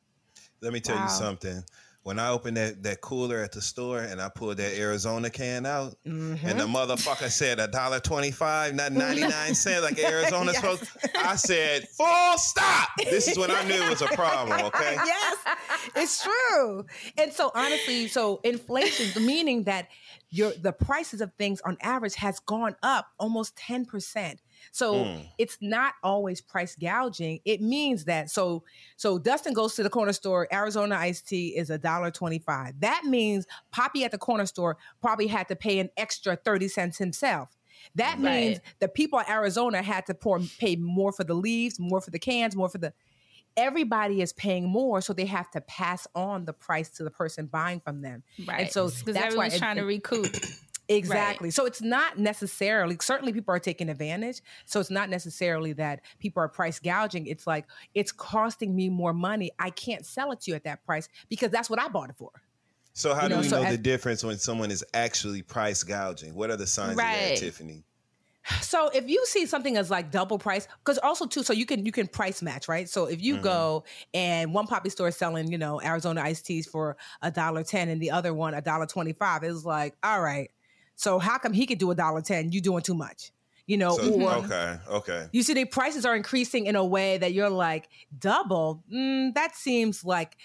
Let 0.61 0.73
me 0.73 0.80
tell 0.80 0.95
Wow. 0.95 1.03
you 1.03 1.09
something. 1.09 1.63
When 2.03 2.19
I 2.19 2.30
opened 2.30 2.57
that, 2.57 2.84
that 2.84 3.01
cooler 3.01 3.41
at 3.41 3.51
the 3.51 3.61
store 3.63 4.01
and 4.01 4.21
I 4.21 4.30
pulled 4.30 4.57
that 4.57 4.78
Arizona 4.78 5.32
can 5.32 5.65
out, 5.65 5.95
and 6.05 6.38
Mm-hmm. 6.38 6.47
the 6.59 6.65
motherfucker 6.65 7.32
said 7.32 7.59
a 7.59 7.67
dollar 7.67 7.99
twenty 7.99 8.30
five, 8.30 8.76
not 8.76 8.91
ninety 9.05 9.21
nine 9.23 9.55
cents, 9.55 9.82
like 9.82 9.97
Arizona's 9.97 10.53
Yes. 10.53 10.61
supposed. 10.61 11.15
I 11.17 11.36
said, 11.36 11.88
full 11.89 12.38
stop. 12.38 12.89
This 12.99 13.28
is 13.28 13.39
when 13.39 13.49
I 13.49 13.63
knew 13.63 13.73
it 13.82 13.89
was 13.89 14.03
a 14.03 14.07
problem. 14.09 14.61
Okay. 14.67 14.95
yes, 15.05 15.38
it's 15.95 16.23
true. 16.23 16.86
And 17.17 17.34
so 17.34 17.49
honestly, 17.55 18.07
so 18.07 18.39
inflation, 18.43 19.26
meaning 19.26 19.63
that 19.63 19.88
your 20.36 20.51
the 20.53 20.73
prices 20.73 21.21
of 21.21 21.31
things 21.38 21.61
on 21.61 21.77
average 21.81 22.15
has 22.15 22.39
gone 22.39 22.75
up 22.83 23.07
almost 23.19 23.55
10%. 23.55 24.38
So 24.71 24.93
Mm. 24.95 25.29
it's 25.38 25.57
not 25.61 25.93
always 26.03 26.41
price 26.41 26.75
gouging. 26.75 27.39
It 27.45 27.61
means 27.61 28.05
that 28.05 28.29
so 28.29 28.63
so 28.97 29.17
Dustin 29.19 29.53
goes 29.53 29.75
to 29.75 29.83
the 29.83 29.89
corner 29.89 30.13
store, 30.13 30.47
Arizona 30.51 30.95
iced 30.95 31.27
tea 31.27 31.55
is 31.55 31.69
a 31.69 31.77
dollar 31.77 32.11
twenty-five. 32.11 32.79
That 32.81 33.03
means 33.05 33.45
Poppy 33.71 34.03
at 34.03 34.11
the 34.11 34.17
corner 34.17 34.45
store 34.45 34.77
probably 35.01 35.27
had 35.27 35.47
to 35.49 35.55
pay 35.55 35.79
an 35.79 35.89
extra 35.97 36.36
30 36.36 36.67
cents 36.67 36.97
himself. 36.97 37.49
That 37.95 38.19
means 38.19 38.59
the 38.79 38.88
people 38.88 39.19
in 39.19 39.25
Arizona 39.29 39.81
had 39.81 40.05
to 40.07 40.13
pour, 40.13 40.39
pay 40.59 40.75
more 40.75 41.11
for 41.11 41.23
the 41.23 41.33
leaves, 41.36 41.79
more 41.79 42.01
for 42.01 42.09
the 42.11 42.19
cans, 42.19 42.55
more 42.55 42.69
for 42.69 42.77
the 42.79 42.93
everybody 43.58 44.22
is 44.22 44.34
paying 44.34 44.68
more, 44.68 45.01
so 45.01 45.14
they 45.14 45.26
have 45.26 45.49
to 45.51 45.62
pass 45.62 46.08
on 46.16 46.45
the 46.45 46.53
price 46.53 46.89
to 46.89 47.03
the 47.03 47.12
person 47.12 47.45
buying 47.47 47.80
from 47.80 48.01
them. 48.01 48.24
Right. 48.45 48.62
And 48.62 48.72
so 48.72 48.88
mm-hmm. 48.88 48.99
because 48.99 49.14
that's 49.14 49.36
why 49.36 49.45
everyone's 49.47 49.56
it- 49.56 49.60
trying 49.60 49.78
to 49.78 49.84
recoup. 49.84 50.28
Exactly. 50.88 51.49
So 51.49 51.66
it's 51.66 51.82
not 51.82 52.20
necessarily, 52.20 52.95
certainly 53.01 53.34
people 53.34 53.56
are 53.56 53.60
taking 53.60 53.89
advantage. 53.89 54.41
So 54.66 54.80
it's 54.80 54.91
not 54.91 55.10
necessarily 55.10 55.74
that 55.74 56.01
people 56.20 56.43
are 56.43 56.47
price 56.47 56.80
gouging. 56.80 57.26
It's 57.26 57.47
like, 57.47 57.66
it's 57.95 58.12
costing 58.12 58.76
me 58.76 58.89
more 58.89 59.14
money. 59.14 59.49
I 59.58 59.72
can't 59.72 60.06
sell 60.06 60.32
it 60.32 60.41
to 60.41 60.51
you 60.51 60.56
at 60.56 60.64
that 60.66 60.86
price 60.86 61.10
because 61.28 61.49
that's 61.49 61.72
what 61.72 61.80
I 61.82 61.88
bought 61.88 62.12
it 62.12 62.18
for. 62.18 62.30
So 62.93 63.14
how 63.14 63.24
You 63.24 63.30
do 63.30 63.36
know, 63.36 63.41
we 63.41 63.47
so 63.47 63.58
know 63.58 63.64
as- 63.68 63.76
the 63.76 63.82
difference 63.82 64.24
when 64.24 64.38
someone 64.38 64.70
is 64.70 64.84
actually 64.93 65.41
price 65.41 65.84
gouging? 65.84 66.36
What 66.36 66.51
are 66.51 66.56
the 66.56 66.68
signs 66.68 66.91
of 66.91 66.97
that, 66.97 67.38
Tiffany? 67.38 67.84
So 68.61 68.89
if 68.89 69.09
you 69.09 69.25
see 69.25 69.45
something 69.45 69.77
as 69.77 69.89
like 69.89 70.11
double 70.11 70.37
price, 70.37 70.67
because 70.83 70.97
also 70.99 71.25
too, 71.25 71.43
so 71.43 71.53
you 71.53 71.65
can 71.65 71.85
you 71.85 71.91
can 71.91 72.07
price 72.07 72.41
match, 72.41 72.67
right? 72.67 72.87
So 72.87 73.05
if 73.05 73.21
you 73.21 73.37
go 73.37 73.83
and 74.13 74.53
one 74.53 74.67
poppy 74.67 74.89
store 74.89 75.07
is 75.07 75.15
selling, 75.15 75.51
you 75.51 75.57
know, 75.57 75.81
Arizona 75.81 76.21
iced 76.21 76.45
teas 76.45 76.67
for 76.67 76.97
a 77.21 77.31
dollar 77.31 77.63
ten 77.63 77.89
and 77.89 78.01
the 78.01 78.11
other 78.11 78.33
one 78.33 78.53
a 78.53 78.61
dollar 78.61 78.85
twenty 78.85 79.13
five, 79.13 79.43
it's 79.43 79.65
like, 79.65 79.95
all 80.03 80.21
right. 80.21 80.49
So 80.95 81.19
how 81.19 81.37
come 81.37 81.53
he 81.53 81.65
could 81.65 81.79
do 81.79 81.91
a 81.91 81.95
dollar 81.95 82.21
ten? 82.21 82.51
You 82.51 82.61
doing 82.61 82.83
too 82.83 82.93
much, 82.93 83.31
you 83.65 83.77
know? 83.77 83.97
So, 83.97 84.21
or 84.21 84.33
okay, 84.35 84.77
okay. 84.89 85.27
you 85.31 85.43
see 85.43 85.53
the 85.53 85.65
prices 85.65 86.05
are 86.05 86.15
increasing 86.15 86.67
in 86.67 86.75
a 86.75 86.85
way 86.85 87.17
that 87.17 87.33
you're 87.33 87.49
like 87.49 87.89
double. 88.17 88.83
Mm, 88.93 89.33
that 89.33 89.55
seems 89.55 90.05
like 90.05 90.37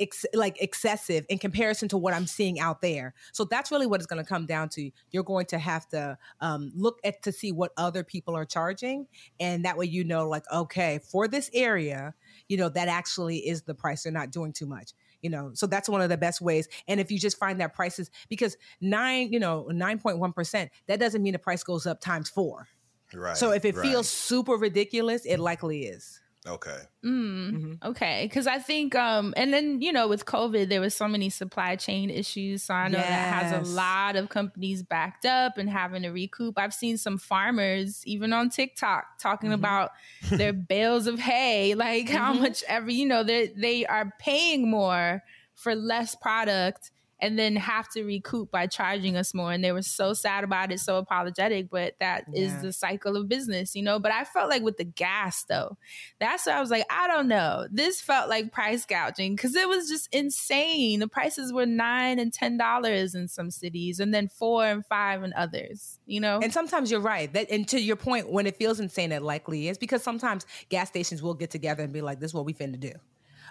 ex- 0.00 0.26
like 0.34 0.60
excessive 0.60 1.24
in 1.28 1.38
comparison 1.38 1.88
to 1.88 1.98
what 1.98 2.14
I'm 2.14 2.26
seeing 2.26 2.60
out 2.60 2.80
there. 2.80 3.14
So 3.32 3.44
that's 3.44 3.70
really 3.70 3.86
what 3.86 4.00
it's 4.00 4.06
going 4.06 4.22
to 4.22 4.28
come 4.28 4.46
down 4.46 4.68
to. 4.70 4.90
You're 5.10 5.22
going 5.22 5.46
to 5.46 5.58
have 5.58 5.88
to 5.88 6.18
um, 6.40 6.72
look 6.74 6.98
at 7.04 7.22
to 7.22 7.32
see 7.32 7.52
what 7.52 7.72
other 7.76 8.04
people 8.04 8.36
are 8.36 8.44
charging, 8.44 9.06
and 9.40 9.64
that 9.64 9.76
way 9.76 9.86
you 9.86 10.04
know, 10.04 10.28
like, 10.28 10.44
okay, 10.52 11.00
for 11.10 11.28
this 11.28 11.50
area, 11.52 12.14
you 12.48 12.56
know, 12.56 12.68
that 12.68 12.88
actually 12.88 13.38
is 13.38 13.62
the 13.62 13.74
price. 13.74 14.02
They're 14.02 14.12
not 14.12 14.30
doing 14.30 14.52
too 14.52 14.66
much. 14.66 14.92
You 15.20 15.30
know, 15.30 15.52
so 15.54 15.68
that's 15.68 15.88
one 15.88 16.00
of 16.00 16.08
the 16.08 16.16
best 16.16 16.40
ways. 16.40 16.68
And 16.88 16.98
if 16.98 17.12
you 17.12 17.18
just 17.18 17.38
find 17.38 17.60
that 17.60 17.74
prices, 17.74 18.10
because 18.28 18.56
nine, 18.80 19.32
you 19.32 19.38
know, 19.38 19.68
nine 19.68 20.00
point 20.00 20.18
one 20.18 20.32
percent, 20.32 20.72
that 20.88 20.98
doesn't 20.98 21.22
mean 21.22 21.34
the 21.34 21.38
price 21.38 21.62
goes 21.62 21.86
up 21.86 22.00
times 22.00 22.28
four. 22.28 22.66
Right. 23.14 23.36
So 23.36 23.52
if 23.52 23.64
it 23.64 23.76
right. 23.76 23.86
feels 23.86 24.08
super 24.08 24.54
ridiculous, 24.54 25.24
it 25.24 25.38
likely 25.38 25.84
is. 25.84 26.20
Okay. 26.46 26.82
Mm, 27.04 27.78
Okay, 27.84 28.26
because 28.28 28.46
I 28.46 28.58
think, 28.60 28.94
um, 28.94 29.34
and 29.36 29.52
then 29.52 29.82
you 29.82 29.92
know, 29.92 30.06
with 30.06 30.24
COVID, 30.24 30.68
there 30.68 30.80
was 30.80 30.94
so 30.94 31.08
many 31.08 31.30
supply 31.30 31.74
chain 31.74 32.10
issues. 32.10 32.62
So 32.62 32.74
I 32.74 32.86
know 32.88 33.06
that 33.08 33.26
has 33.28 33.50
a 33.50 33.60
lot 33.60 34.14
of 34.14 34.28
companies 34.28 34.84
backed 34.84 35.24
up 35.26 35.58
and 35.58 35.68
having 35.68 36.02
to 36.02 36.10
recoup. 36.10 36.56
I've 36.58 36.72
seen 36.74 36.96
some 36.98 37.18
farmers, 37.18 38.06
even 38.06 38.32
on 38.32 38.50
TikTok, 38.50 39.18
talking 39.18 39.50
Mhm. 39.50 39.54
about 39.54 39.90
their 40.36 40.52
bales 40.52 41.08
of 41.08 41.18
hay, 41.18 41.74
like 41.74 42.08
how 42.08 42.34
Mhm. 42.34 42.40
much 42.40 42.62
every 42.68 42.94
you 42.94 43.06
know 43.06 43.24
they 43.24 43.48
they 43.48 43.84
are 43.86 44.12
paying 44.20 44.70
more 44.70 45.22
for 45.56 45.74
less 45.74 46.14
product. 46.14 46.92
And 47.22 47.38
then 47.38 47.56
have 47.56 47.88
to 47.90 48.02
recoup 48.02 48.50
by 48.50 48.66
charging 48.66 49.16
us 49.16 49.32
more. 49.32 49.52
And 49.52 49.62
they 49.64 49.72
were 49.72 49.80
so 49.82 50.12
sad 50.12 50.44
about 50.44 50.72
it, 50.72 50.80
so 50.80 50.98
apologetic. 50.98 51.70
But 51.70 51.94
that 52.00 52.24
is 52.34 52.52
Yeah. 52.52 52.60
the 52.62 52.72
cycle 52.72 53.16
of 53.16 53.28
business, 53.28 53.74
you 53.74 53.82
know. 53.82 53.98
But 54.00 54.12
I 54.12 54.24
felt 54.24 54.50
like 54.50 54.62
with 54.62 54.76
the 54.76 54.84
gas, 54.84 55.44
though, 55.44 55.78
that's 56.18 56.46
why 56.46 56.52
I 56.54 56.60
was 56.60 56.70
like, 56.70 56.84
I 56.90 57.06
don't 57.06 57.28
know. 57.28 57.68
This 57.70 58.00
felt 58.00 58.28
like 58.28 58.52
price 58.52 58.84
gouging 58.84 59.36
because 59.36 59.54
it 59.54 59.68
was 59.68 59.88
just 59.88 60.08
insane. 60.12 60.98
The 60.98 61.08
prices 61.08 61.52
were 61.52 61.64
nine 61.64 62.18
and 62.18 62.32
ten 62.32 62.56
dollars 62.58 63.14
in 63.14 63.28
some 63.28 63.50
cities, 63.50 64.00
and 64.00 64.12
then 64.12 64.28
four 64.28 64.66
and 64.66 64.84
five 64.84 65.22
in 65.22 65.32
others. 65.34 66.00
You 66.06 66.20
know, 66.20 66.40
And 66.42 66.52
sometimes 66.52 66.90
you're 66.90 67.00
right. 67.00 67.32
That 67.32 67.50
and 67.50 67.66
to 67.68 67.80
your 67.80 67.96
point, 67.96 68.30
when 68.30 68.46
it 68.48 68.56
feels 68.56 68.80
insane, 68.80 69.12
it 69.12 69.22
likely 69.22 69.68
is 69.68 69.78
because 69.78 70.02
sometimes 70.02 70.44
gas 70.68 70.88
stations 70.88 71.22
will 71.22 71.34
get 71.34 71.50
together 71.50 71.84
and 71.84 71.92
be 71.92 72.00
like, 72.02 72.18
"This 72.18 72.30
is 72.30 72.34
what 72.34 72.44
we 72.44 72.52
finna 72.52 72.80
do." 72.80 72.92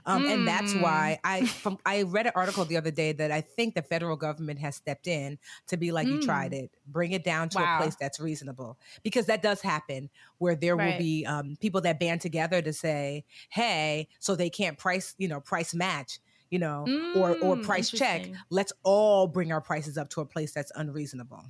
Um, 0.05 0.25
And 0.27 0.45
that's 0.47 0.73
Mm. 0.73 0.75
why 0.75 1.19
I 1.23 1.45
from, 1.59 1.77
I 1.85 2.03
read 2.03 2.27
an 2.27 2.33
article 2.35 2.65
the 2.65 2.77
other 2.77 2.91
day 2.91 3.11
that 3.13 3.31
I 3.31 3.41
think 3.41 3.75
the 3.75 3.81
federal 3.83 4.17
government 4.17 4.59
has 4.59 4.75
stepped 4.75 5.07
in 5.07 5.37
to 5.67 5.77
be 5.77 5.91
like, 5.91 6.11
"You 6.11 6.17
Mm. 6.17 6.19
tried 6.19 6.53
it, 6.53 6.71
bring 6.85 7.11
it 7.11 7.23
down 7.23 7.49
to 7.49 7.61
Wow. 7.61 7.63
a 7.63 7.67
place 7.67 7.95
that's 7.99 8.19
reasonable," 8.19 8.79
because 9.03 9.25
that 9.27 9.41
does 9.41 9.61
happen 9.61 10.09
where 10.39 10.55
there 10.55 10.77
will 10.77 10.93
be 10.93 11.25
um, 11.25 11.55
people 11.59 11.81
that 11.81 11.99
band 11.99 12.21
together 12.21 12.61
to 12.61 12.73
say, 12.73 13.25
"Hey," 13.49 14.07
so 14.19 14.35
they 14.35 14.49
can't 14.49 14.77
price 14.77 15.15
you 15.17 15.27
know 15.27 15.39
price 15.41 15.73
match. 15.73 16.19
You 16.49 16.59
know, 16.59 16.91
or 17.13 17.37
or 17.41 17.55
Mm, 17.55 17.57
price 17.57 17.91
check. 17.91 18.29
Let's 18.49 18.73
all 18.83 19.27
bring 19.27 19.51
our 19.51 19.61
prices 19.61 19.97
up 19.97 20.09
to 20.11 20.21
a 20.21 20.25
place 20.25 20.53
that's 20.53 20.71
unreasonable. 20.75 21.43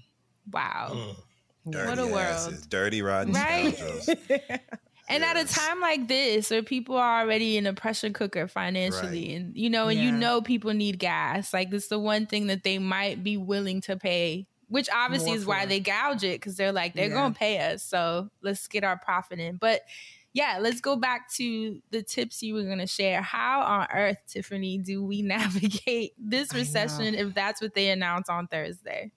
wow. 0.51 0.99
Mm. 0.99 1.15
What 1.63 1.99
Dirty 1.99 1.99
a 1.99 2.07
world. 2.07 2.57
asses, 2.57 2.65
dirty 2.67 3.01
rotten 3.01 3.33
Right? 3.33 3.75
scoundrels. 5.11 5.31
And 5.31 5.37
at 5.37 5.51
a 5.51 5.53
time 5.53 5.79
like 5.81 6.07
this, 6.07 6.49
where 6.51 6.63
people 6.63 6.97
are 6.97 7.21
already 7.21 7.57
in 7.57 7.65
a 7.65 7.73
pressure 7.73 8.09
cooker 8.09 8.47
financially, 8.47 9.33
and 9.35 9.55
you 9.55 9.69
know, 9.69 9.87
and 9.87 9.99
you 9.99 10.11
know 10.11 10.41
people 10.41 10.73
need 10.73 10.99
gas, 10.99 11.53
like 11.53 11.69
this 11.71 11.83
is 11.83 11.89
the 11.89 11.99
one 11.99 12.25
thing 12.25 12.47
that 12.47 12.63
they 12.63 12.79
might 12.79 13.23
be 13.23 13.37
willing 13.37 13.81
to 13.81 13.97
pay, 13.97 14.47
which 14.67 14.89
obviously 14.93 15.27
More 15.31 15.35
is 15.37 15.45
why 15.45 15.61
for. 15.63 15.69
they 15.69 15.79
gouge 15.79 16.23
it 16.23 16.39
because 16.39 16.55
they're 16.57 16.71
like 16.71 16.93
they're 16.93 17.09
Yeah. 17.09 17.15
gonna 17.15 17.33
pay 17.33 17.59
us, 17.59 17.83
so 17.83 18.29
let's 18.41 18.67
get 18.67 18.83
our 18.83 18.97
profit 18.97 19.39
in. 19.39 19.57
But 19.57 19.81
yeah, 20.33 20.59
let's 20.61 20.79
go 20.79 20.95
back 20.95 21.29
to 21.33 21.81
the 21.91 22.01
tips 22.03 22.41
you 22.41 22.53
were 22.53 22.63
gonna 22.63 22.87
share. 22.87 23.21
How 23.21 23.61
on 23.61 23.87
earth, 23.93 24.17
Tiffany, 24.27 24.77
do 24.77 25.03
we 25.03 25.21
navigate 25.23 26.13
this 26.17 26.53
recession 26.53 27.15
if 27.15 27.33
that's 27.33 27.61
what 27.61 27.73
they 27.75 27.89
announce 27.89 28.29
on 28.29 28.47
Thursday? 28.47 29.11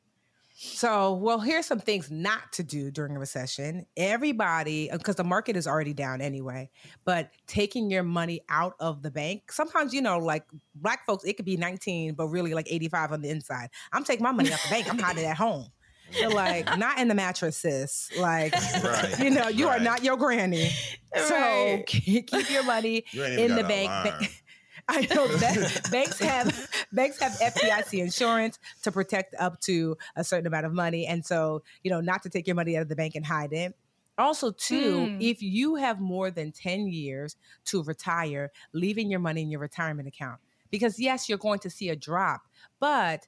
So, 0.65 1.13
well, 1.15 1.41
here's 1.41 1.67
some 1.67 1.79
things 1.79 2.11
not 2.11 2.53
to 2.55 2.63
do 2.63 2.91
during 2.91 3.15
a 3.17 3.19
recession. 3.19 3.87
Everybody, 3.97 4.91
uh, 4.91 4.97
because 4.99 5.17
the 5.17 5.25
market 5.25 5.57
is 5.57 5.67
already 5.67 5.93
down 5.93 6.21
anyway, 6.21 6.71
but 7.05 7.31
taking 7.47 7.91
your 7.91 8.03
money 8.03 8.41
out 8.49 8.75
of 8.81 9.03
the 9.03 9.11
bank. 9.11 9.53
Sometimes, 9.53 9.93
you 9.93 10.01
know, 10.01 10.19
like 10.19 10.45
black 10.75 11.05
folks, 11.07 11.25
it 11.25 11.35
could 11.37 11.45
be 11.45 11.57
19, 11.57 12.15
but 12.15 12.29
really 12.29 12.55
like 12.55 12.67
85 12.71 13.13
on 13.13 13.23
the 13.23 13.29
inside. 13.29 13.69
I'm 13.93 14.05
taking 14.05 14.25
my 14.25 14.33
money 14.33 14.53
out 14.53 14.61
the 14.63 14.71
bank. 14.71 14.89
I'm 14.91 14.99
hiding 14.99 15.25
at 15.25 15.37
home. 15.37 15.67
So, 16.13 16.29
like, 16.29 16.67
not 16.79 16.99
in 16.99 17.09
the 17.09 17.15
mattress, 17.15 17.57
sis. 17.59 18.11
Like, 18.19 18.53
Right, 18.83 19.15
you 19.19 19.31
know, 19.31 19.49
you 19.49 19.69
are 19.69 19.81
not 19.81 20.03
your 20.03 20.17
granny. 20.17 20.71
So, 21.17 21.35
Right. 21.35 21.85
keep 21.87 22.51
your 22.51 22.65
money 22.65 23.05
You 23.13 23.25
in 23.25 23.55
the 23.55 23.65
bank. 23.65 24.44
An 24.89 24.95
alarm. 24.95 25.07
I 25.11 25.15
know 25.15 25.27
that 25.37 25.89
banks 25.91 26.19
have 26.19 26.71
banks 26.93 27.21
have 27.21 27.33
FDIC 27.33 28.01
insurance 28.03 28.59
to 28.83 28.93
protect 28.93 29.35
up 29.39 29.61
to 29.63 29.97
a 30.17 30.25
certain 30.25 30.47
amount 30.47 30.67
of 30.67 30.73
money, 30.73 31.07
and 31.07 31.25
so 31.25 31.63
you 31.83 31.91
know 31.91 32.01
not 32.01 32.23
to 32.25 32.31
take 32.31 32.47
your 32.47 32.57
money 32.57 32.77
out 32.77 32.83
of 32.83 32.89
the 32.89 32.97
bank 32.97 33.15
and 33.15 33.25
hide 33.27 33.53
it. 33.53 33.75
Also, 34.17 34.53
too, 34.53 34.97
Mm. 34.97 35.17
if 35.21 35.43
you 35.43 35.75
have 35.75 36.01
more 36.01 36.31
than 36.31 36.53
ten 36.53 36.87
years 36.87 37.37
to 37.67 37.83
retire, 37.83 38.53
leaving 38.73 39.11
your 39.11 39.21
money 39.21 39.43
in 39.43 39.51
your 39.51 39.61
retirement 39.61 40.07
account 40.07 40.41
because 40.71 40.99
yes, 40.99 41.29
you're 41.29 41.39
going 41.39 41.61
to 41.61 41.71
see 41.71 41.89
a 41.89 41.97
drop, 41.97 42.43
but 42.81 43.27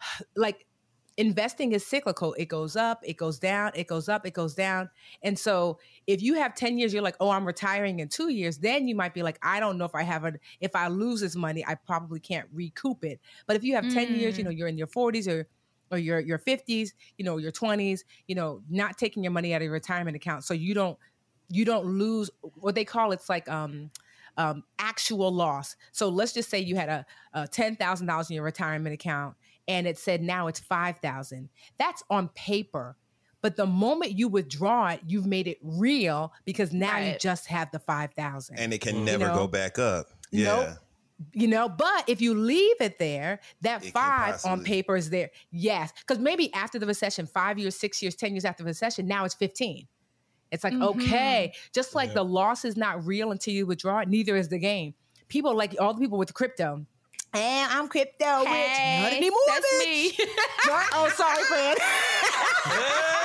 like 0.36 0.66
investing 1.16 1.72
is 1.72 1.86
cyclical. 1.86 2.34
It 2.34 2.46
goes 2.46 2.76
up, 2.76 3.00
it 3.04 3.14
goes 3.16 3.38
down, 3.38 3.72
it 3.74 3.86
goes 3.86 4.08
up, 4.08 4.26
it 4.26 4.32
goes 4.34 4.54
down. 4.54 4.90
And 5.22 5.38
so 5.38 5.78
if 6.06 6.22
you 6.22 6.34
have 6.34 6.54
10 6.54 6.78
years, 6.78 6.92
you're 6.92 7.02
like, 7.02 7.16
oh, 7.20 7.30
I'm 7.30 7.46
retiring 7.46 8.00
in 8.00 8.08
two 8.08 8.30
years, 8.30 8.58
then 8.58 8.88
you 8.88 8.94
might 8.94 9.14
be 9.14 9.22
like, 9.22 9.38
I 9.42 9.60
don't 9.60 9.78
know 9.78 9.84
if 9.84 9.94
I 9.94 10.02
have 10.02 10.24
a 10.24 10.34
if 10.60 10.74
I 10.74 10.88
lose 10.88 11.20
this 11.20 11.36
money, 11.36 11.64
I 11.66 11.76
probably 11.76 12.20
can't 12.20 12.48
recoup 12.52 13.04
it. 13.04 13.20
But 13.46 13.56
if 13.56 13.64
you 13.64 13.74
have 13.76 13.88
10 13.88 14.14
years, 14.14 14.38
you 14.38 14.42
Mm. 14.42 14.44
know, 14.44 14.50
you're 14.50 14.68
in 14.68 14.78
your 14.78 14.86
40s 14.88 15.28
or 15.28 15.48
or 15.90 15.98
your 15.98 16.18
your 16.20 16.38
50s, 16.38 16.94
you 17.18 17.24
know, 17.24 17.36
your 17.38 17.52
20s, 17.52 18.04
you 18.26 18.34
know, 18.34 18.62
not 18.68 18.98
taking 18.98 19.22
your 19.22 19.32
money 19.32 19.54
out 19.54 19.58
of 19.58 19.64
your 19.64 19.72
retirement 19.72 20.16
account. 20.16 20.44
So 20.44 20.54
you 20.54 20.74
don't 20.74 20.98
you 21.48 21.64
don't 21.64 21.86
lose 21.86 22.30
what 22.40 22.74
they 22.74 22.84
call 22.84 23.12
it's 23.12 23.28
like 23.28 23.48
um 23.48 23.90
um, 24.36 24.64
actual 24.80 25.32
loss. 25.32 25.76
So 25.92 26.08
let's 26.08 26.32
just 26.32 26.50
say 26.50 26.58
you 26.58 26.74
had 26.74 26.88
a, 26.88 27.06
a 27.34 27.46
ten 27.46 27.76
thousand 27.76 28.08
dollars 28.08 28.30
in 28.30 28.34
your 28.34 28.42
retirement 28.44 28.92
account, 28.92 29.36
and 29.68 29.86
it 29.86 29.98
said 29.98 30.22
now 30.22 30.46
it's 30.46 30.60
five 30.60 30.98
thousand. 30.98 31.48
That's 31.78 32.02
on 32.10 32.28
paper, 32.28 32.96
but 33.42 33.56
the 33.56 33.66
moment 33.66 34.12
you 34.18 34.28
withdraw 34.28 34.88
it, 34.88 35.00
you've 35.06 35.26
made 35.26 35.46
it 35.48 35.58
real 35.62 36.32
because 36.44 36.72
now 36.72 36.98
you 36.98 37.16
just 37.18 37.46
have 37.46 37.70
the 37.70 37.78
five 37.78 38.12
thousand. 38.14 38.58
and 38.58 38.72
it 38.72 38.80
can 38.80 38.96
You 38.98 39.04
never 39.04 39.28
know? 39.28 39.34
go 39.34 39.46
back 39.46 39.78
up. 39.78 40.06
Yeah. 40.30 40.44
Nope. 40.44 40.68
You 41.32 41.46
know, 41.46 41.68
but 41.68 42.08
if 42.08 42.20
you 42.20 42.34
leave 42.34 42.74
it 42.80 42.98
there, 42.98 43.40
that 43.62 43.82
It 43.82 43.84
can 43.84 43.92
five 43.92 44.40
on 44.44 44.64
paper 44.64 44.96
is 44.96 45.10
there. 45.10 45.30
Yes, 45.52 45.92
because 46.00 46.18
maybe 46.18 46.52
after 46.52 46.78
the 46.78 46.86
recession, 46.86 47.26
five 47.26 47.56
years, 47.56 47.76
six 47.76 48.02
years, 48.02 48.16
ten 48.16 48.32
years 48.34 48.44
after 48.44 48.64
the 48.64 48.68
recession, 48.68 49.06
now 49.06 49.24
it's 49.24 49.34
fifteen. 49.34 49.86
It's 50.50 50.64
like 50.64 50.72
Mhm. 50.72 50.84
okay, 51.02 51.52
just 51.72 51.94
like 51.94 52.08
Yeah. 52.10 52.14
the 52.14 52.24
loss 52.24 52.64
is 52.64 52.76
not 52.76 53.06
real 53.06 53.30
until 53.30 53.54
you 53.54 53.64
withdraw 53.64 54.00
it. 54.00 54.08
Neither 54.08 54.34
is 54.36 54.48
the 54.48 54.58
game. 54.58 54.94
People 55.28 55.54
like 55.54 55.74
all 55.80 55.94
the 55.94 56.00
people 56.00 56.18
with 56.18 56.34
crypto. 56.34 56.84
And 57.34 57.72
I'm 57.72 57.88
crypto 57.88 58.38
rich. 58.38 58.46
Not 58.46 58.54
Hey, 58.54 59.16
anymore, 59.16 59.38
that's 59.48 59.66
bitch. 59.74 60.18
me. 60.18 60.26
Not- 60.66 60.86
oh, 60.92 61.08
sorry, 61.16 61.42
friend. 61.44 61.78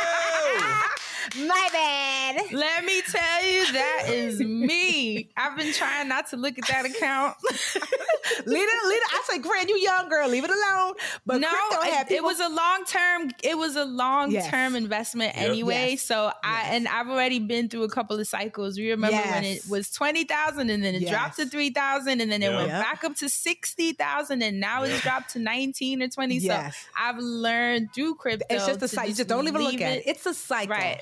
My 1.38 1.70
bad. 1.72 2.42
Let 2.52 2.86
me 2.86 3.02
tell 3.02 3.46
you, 3.46 3.72
that 3.74 4.04
is 4.10 4.40
me. 4.40 5.30
I've 5.38 5.58
been 5.58 5.74
trying 5.74 6.08
not 6.08 6.30
to 6.30 6.38
look 6.38 6.58
at 6.58 6.68
that 6.68 6.86
account. 6.86 7.36
leave 7.44 8.68
it, 8.68 8.88
leave 8.88 9.02
it. 9.02 9.04
I 9.12 9.24
say, 9.28 9.40
Grand, 9.40 9.70
you 9.70 9.78
young 9.78 10.10
girl, 10.10 10.28
leave 10.30 10.44
it 10.44 10.50
alone. 10.50 10.94
But 11.26 11.42
no, 11.42 11.50
crypto 11.50 11.82
I- 11.82 11.88
had 11.90 12.12
it 12.12 12.24
was 12.24 12.40
a 12.40 12.50
long 12.50 12.84
term. 12.86 13.32
It 13.44 13.58
was 13.58 13.76
a 13.76 13.86
long 13.86 14.32
term 14.32 14.74
Yes. 14.74 14.76
investment 14.76 15.36
Yep. 15.36 15.50
anyway. 15.50 15.90
Yes. 15.92 16.04
So 16.04 16.32
I 16.44 16.70
and 16.72 16.88
I've 16.88 17.10
already 17.10 17.40
been 17.40 17.70
through 17.70 17.84
a 17.84 17.90
couple 17.90 18.20
of 18.20 18.28
cycles. 18.28 18.78
We 18.78 18.90
remember 18.92 19.18
when 19.18 19.44
it 19.44 19.62
was 19.70 19.90
twenty 19.92 20.24
thousand, 20.24 20.70
and 20.70 20.84
then 20.84 20.96
it 20.96 21.08
dropped 21.08 21.36
to 21.38 21.44
Yes. 21.44 21.52
three 21.52 21.70
thousand, 21.72 22.22
and 22.22 22.32
then 22.32 22.42
it 22.44 22.52
Yep. 22.52 22.56
went 22.56 22.70
back 22.70 23.04
up 23.04 23.16
to 23.18 23.30
sixty 23.30 23.94
thousand, 23.94 24.42
and 24.42 24.60
now 24.60 24.84
it's 24.84 25.02
dropped 25.02 25.32
to 25.34 25.40
nineteen 25.40 26.02
or 26.02 26.08
twenty. 26.08 26.36
Yes. 26.38 26.76
So 26.76 26.82
I've 26.98 27.18
learned 27.18 27.94
through 27.94 28.16
crypto. 28.16 28.46
It's 28.50 28.66
just 28.66 28.78
a 28.78 28.82
to 28.82 28.88
cycle. 28.88 29.14
Just 29.14 29.30
don't 29.30 29.48
even 29.48 29.62
look 29.62 29.72
leave 29.74 29.82
at 29.82 29.98
it. 30.00 30.04
It's 30.08 30.26
a 30.26 30.34
cycle. 30.34 30.76
Right. 30.76 31.02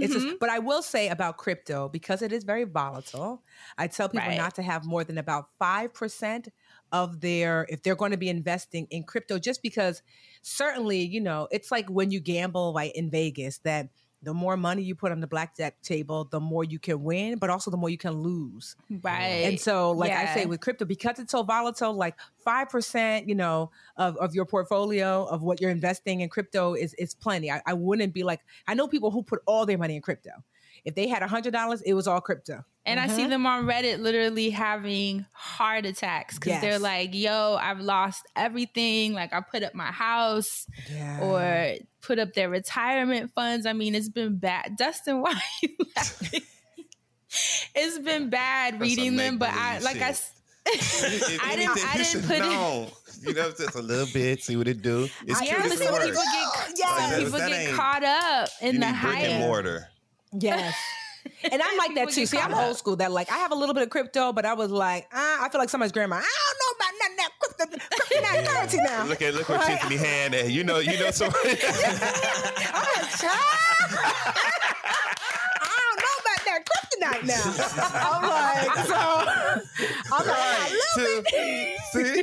It's 0.00 0.12
Mhm. 0.12 0.12
just, 0.12 0.38
but 0.38 0.48
I 0.50 0.58
will 0.60 0.82
say 0.82 1.08
about 1.08 1.38
crypto 1.38 1.88
because 1.88 2.22
it 2.22 2.32
is 2.32 2.44
very 2.44 2.64
volatile. 2.64 3.42
I 3.78 3.88
tell 3.88 4.08
people 4.08 4.30
Right. 4.30 4.32
not 4.32 4.54
to 4.56 4.62
have 4.62 4.84
more 4.84 5.04
than 5.04 5.18
about 5.18 5.46
five 5.58 5.92
percent 5.94 6.48
of 6.92 7.20
their 7.20 7.66
if 7.68 7.82
they're 7.82 7.96
going 7.96 8.12
to 8.12 8.16
be 8.16 8.28
investing 8.28 8.86
in 8.90 9.04
crypto, 9.04 9.38
just 9.38 9.62
because 9.62 10.02
certainly 10.42 11.00
you 11.02 11.20
know 11.20 11.48
it's 11.50 11.70
like 11.70 11.88
when 11.90 12.10
you 12.10 12.20
gamble 12.20 12.72
like 12.72 12.92
in 12.94 13.10
Vegas 13.10 13.58
that 13.60 13.88
the 14.22 14.34
more 14.34 14.56
money 14.56 14.82
you 14.82 14.94
put 14.94 15.12
on 15.12 15.20
the 15.20 15.26
blackjack 15.26 15.80
table, 15.82 16.26
the 16.30 16.40
more 16.40 16.64
you 16.64 16.78
can 16.78 17.02
win, 17.02 17.38
but 17.38 17.50
also 17.50 17.70
the 17.70 17.76
more 17.76 17.88
you 17.88 17.98
can 17.98 18.12
lose. 18.12 18.76
right. 19.02 19.44
And 19.46 19.60
so, 19.60 19.92
like 19.92 20.12
I 20.12 20.34
say 20.34 20.46
with 20.46 20.60
crypto, 20.60 20.84
because 20.84 21.18
it's 21.18 21.32
so 21.32 21.42
volatile, 21.42 21.92
like 21.92 22.16
five 22.44 22.68
percent, 22.68 23.28
you 23.28 23.34
know, 23.34 23.70
of, 23.96 24.16
of 24.16 24.34
your 24.34 24.44
portfolio 24.44 25.24
of 25.24 25.42
what 25.42 25.60
you're 25.60 25.70
investing 25.70 26.20
in 26.20 26.28
crypto 26.28 26.74
is 26.74 26.94
is 26.94 27.14
plenty. 27.14 27.50
I, 27.50 27.62
I 27.66 27.74
wouldn't 27.74 28.12
be 28.12 28.24
like 28.24 28.40
I 28.66 28.74
know 28.74 28.88
people 28.88 29.10
who 29.10 29.22
put 29.22 29.40
all 29.46 29.66
their 29.66 29.78
money 29.78 29.96
in 29.96 30.02
crypto. 30.02 30.30
If 30.88 30.94
they 30.94 31.06
had 31.06 31.22
a 31.22 31.28
hundred 31.28 31.52
dollars, 31.52 31.82
it 31.82 31.92
was 31.94 32.06
all 32.08 32.20
crypto. 32.20 32.64
And 32.86 32.98
I 32.98 33.06
see 33.08 33.24
Mhm. 33.24 33.28
them 33.28 33.46
on 33.46 33.66
Reddit 33.66 34.00
literally 34.00 34.48
having 34.48 35.26
heart 35.34 35.84
attacks 35.84 36.38
because 36.38 36.60
they're 36.62 36.78
like, 36.78 37.10
yo, 37.14 37.56
I've 37.60 37.80
lost 37.80 38.22
everything. 38.34 39.12
Like, 39.12 39.34
I 39.34 39.40
put 39.42 39.62
up 39.62 39.74
my 39.74 39.92
house 39.92 40.66
Yeah. 40.90 41.20
or 41.20 41.74
put 42.00 42.18
up 42.18 42.32
their 42.32 42.48
retirement 42.48 43.30
funds. 43.34 43.66
I 43.66 43.74
mean, 43.74 43.94
it's 43.94 44.08
been 44.08 44.38
bad. 44.38 44.76
Dustin, 44.78 45.20
why 45.20 45.32
are 45.32 45.42
you 45.62 45.76
laughing? 45.94 46.40
it's 47.74 47.98
been 47.98 48.30
bad 48.30 48.74
That's 48.74 48.82
reading 48.82 49.16
them, 49.16 49.36
but 49.38 49.50
I, 49.50 49.74
make-believe 49.74 49.82
like 49.84 49.96
I, 50.02 50.06
shit. 50.06 50.10
s- 50.10 50.32
If 50.66 51.40
I 51.44 51.56
didn't, 51.56 51.68
anything, 51.70 51.84
I 51.88 51.92
you 51.92 51.98
didn't 51.98 52.06
should 52.06 52.24
put 52.24 52.36
it. 52.36 52.40
know. 52.40 52.90
You 53.20 53.34
know, 53.34 53.50
just 53.50 53.74
a 53.74 53.82
little 53.82 54.06
bit, 54.14 54.42
see 54.42 54.56
what 54.56 54.68
it 54.68 54.80
do. 54.80 55.08
It's 55.26 55.40
I 55.40 55.46
true. 55.46 55.56
It's 55.56 55.64
honestly, 55.66 55.86
the 55.86 55.92
when 55.92 56.02
people 56.02 56.22
get, 56.22 56.72
Yeah. 56.78 56.86
Like, 57.10 57.18
people 57.24 57.38
get 57.38 57.52
ain't- 57.52 57.76
caught 57.76 58.04
up 58.04 58.48
in 58.62 58.74
you 58.76 58.80
the 58.80 58.86
need 58.92 59.00
brick 59.02 59.16
and 59.18 59.32
hype. 59.34 59.40
mortar. 59.40 59.88
Yes. 60.32 60.74
And 61.42 61.60
I'm 61.60 61.76
like 61.76 61.94
that 61.94 62.08
too. 62.10 62.26
See, 62.26 62.38
I'm 62.38 62.52
caught 62.52 62.68
old 62.68 62.76
school. 62.78 62.96
That 62.96 63.12
like 63.12 63.30
I 63.30 63.36
have 63.38 63.52
a 63.52 63.54
little 63.54 63.74
bit 63.74 63.82
of 63.82 63.90
crypto, 63.90 64.32
but 64.32 64.46
I 64.46 64.54
was 64.54 64.70
like, 64.70 65.08
ah, 65.12 65.44
I 65.44 65.48
feel 65.50 65.60
like 65.60 65.68
somebody's 65.68 65.92
grandma. 65.92 66.16
I 66.16 66.20
don't 66.20 66.58
know 66.62 66.72
about 66.78 66.92
nothing 66.98 67.16
that 67.16 67.30
crypto, 67.38 67.66
crypto 68.06 68.52
currency 68.54 68.76
now. 68.78 69.04
Look 69.04 69.20
at 69.22 69.34
look 69.34 69.48
what 69.48 69.60
Right? 69.60 69.78
Tiffany 69.78 69.96
hand 69.96 70.34
at. 70.34 70.50
You 70.50 70.64
know, 70.64 70.78
you 70.78 70.98
know 70.98 71.10
somebody. 71.10 71.50
I'm 71.50 72.86
like, 72.96 73.10
child. 73.18 73.92
I 75.60 75.74
don't 75.84 75.98
know 76.00 76.14
about 76.22 76.38
that 77.00 77.20
kryptonite 77.20 77.26
now. 77.26 77.44
I'm 78.10 78.76
like, 78.76 78.86
so 78.86 78.94
I'm 80.12 80.26
like, 80.26 80.36
right. 80.36 80.70
I 80.96 81.06
love 81.06 81.26
See? 81.92 82.22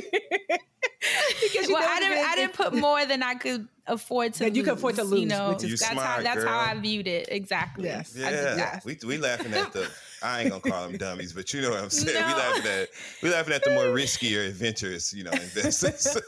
because 1.42 1.68
you 1.68 1.74
well, 1.74 1.84
I 1.88 2.00
didn't. 2.00 2.24
I 2.26 2.34
didn't 2.36 2.54
put 2.54 2.74
more 2.74 3.04
than 3.06 3.22
I 3.22 3.34
could 3.34 3.68
afford 3.86 4.34
to. 4.34 4.44
That 4.44 4.56
you 4.56 4.62
could 4.64 4.74
afford 4.74 4.96
to 4.96 5.02
You 5.02 5.08
lose, 5.08 5.26
know, 5.26 5.50
which 5.50 5.64
is- 5.64 5.70
You 5.70 5.76
that's 5.76 5.84
how. 5.92 5.92
smart, 5.94 6.22
That's 6.24 6.44
how. 6.44 6.58
I 6.58 6.74
viewed 6.80 7.06
it. 7.06 7.28
Exactly. 7.30 7.84
Yes. 7.84 8.16
I 8.16 8.30
did 8.30 8.32
Yeah, 8.32 8.54
that. 8.56 8.84
we 8.84 8.98
we 9.06 9.18
laughing 9.18 9.52
at 9.54 9.72
the. 9.72 9.88
I 10.22 10.40
ain't 10.42 10.50
gonna 10.50 10.62
call 10.62 10.88
them 10.88 10.96
dummies, 10.96 11.32
but 11.32 11.52
you 11.52 11.60
know 11.60 11.70
what 11.70 11.80
I'm 11.82 11.90
saying. 11.90 12.16
We 12.26 12.32
laughing 12.32 12.66
at 12.66 12.88
we 13.22 13.30
laughing 13.30 13.54
at 13.54 13.62
the 13.64 13.70
more 13.70 13.84
riskier 13.84 14.48
adventurous, 14.48 15.12
you 15.12 15.24
know, 15.24 15.30
investors. 15.32 16.16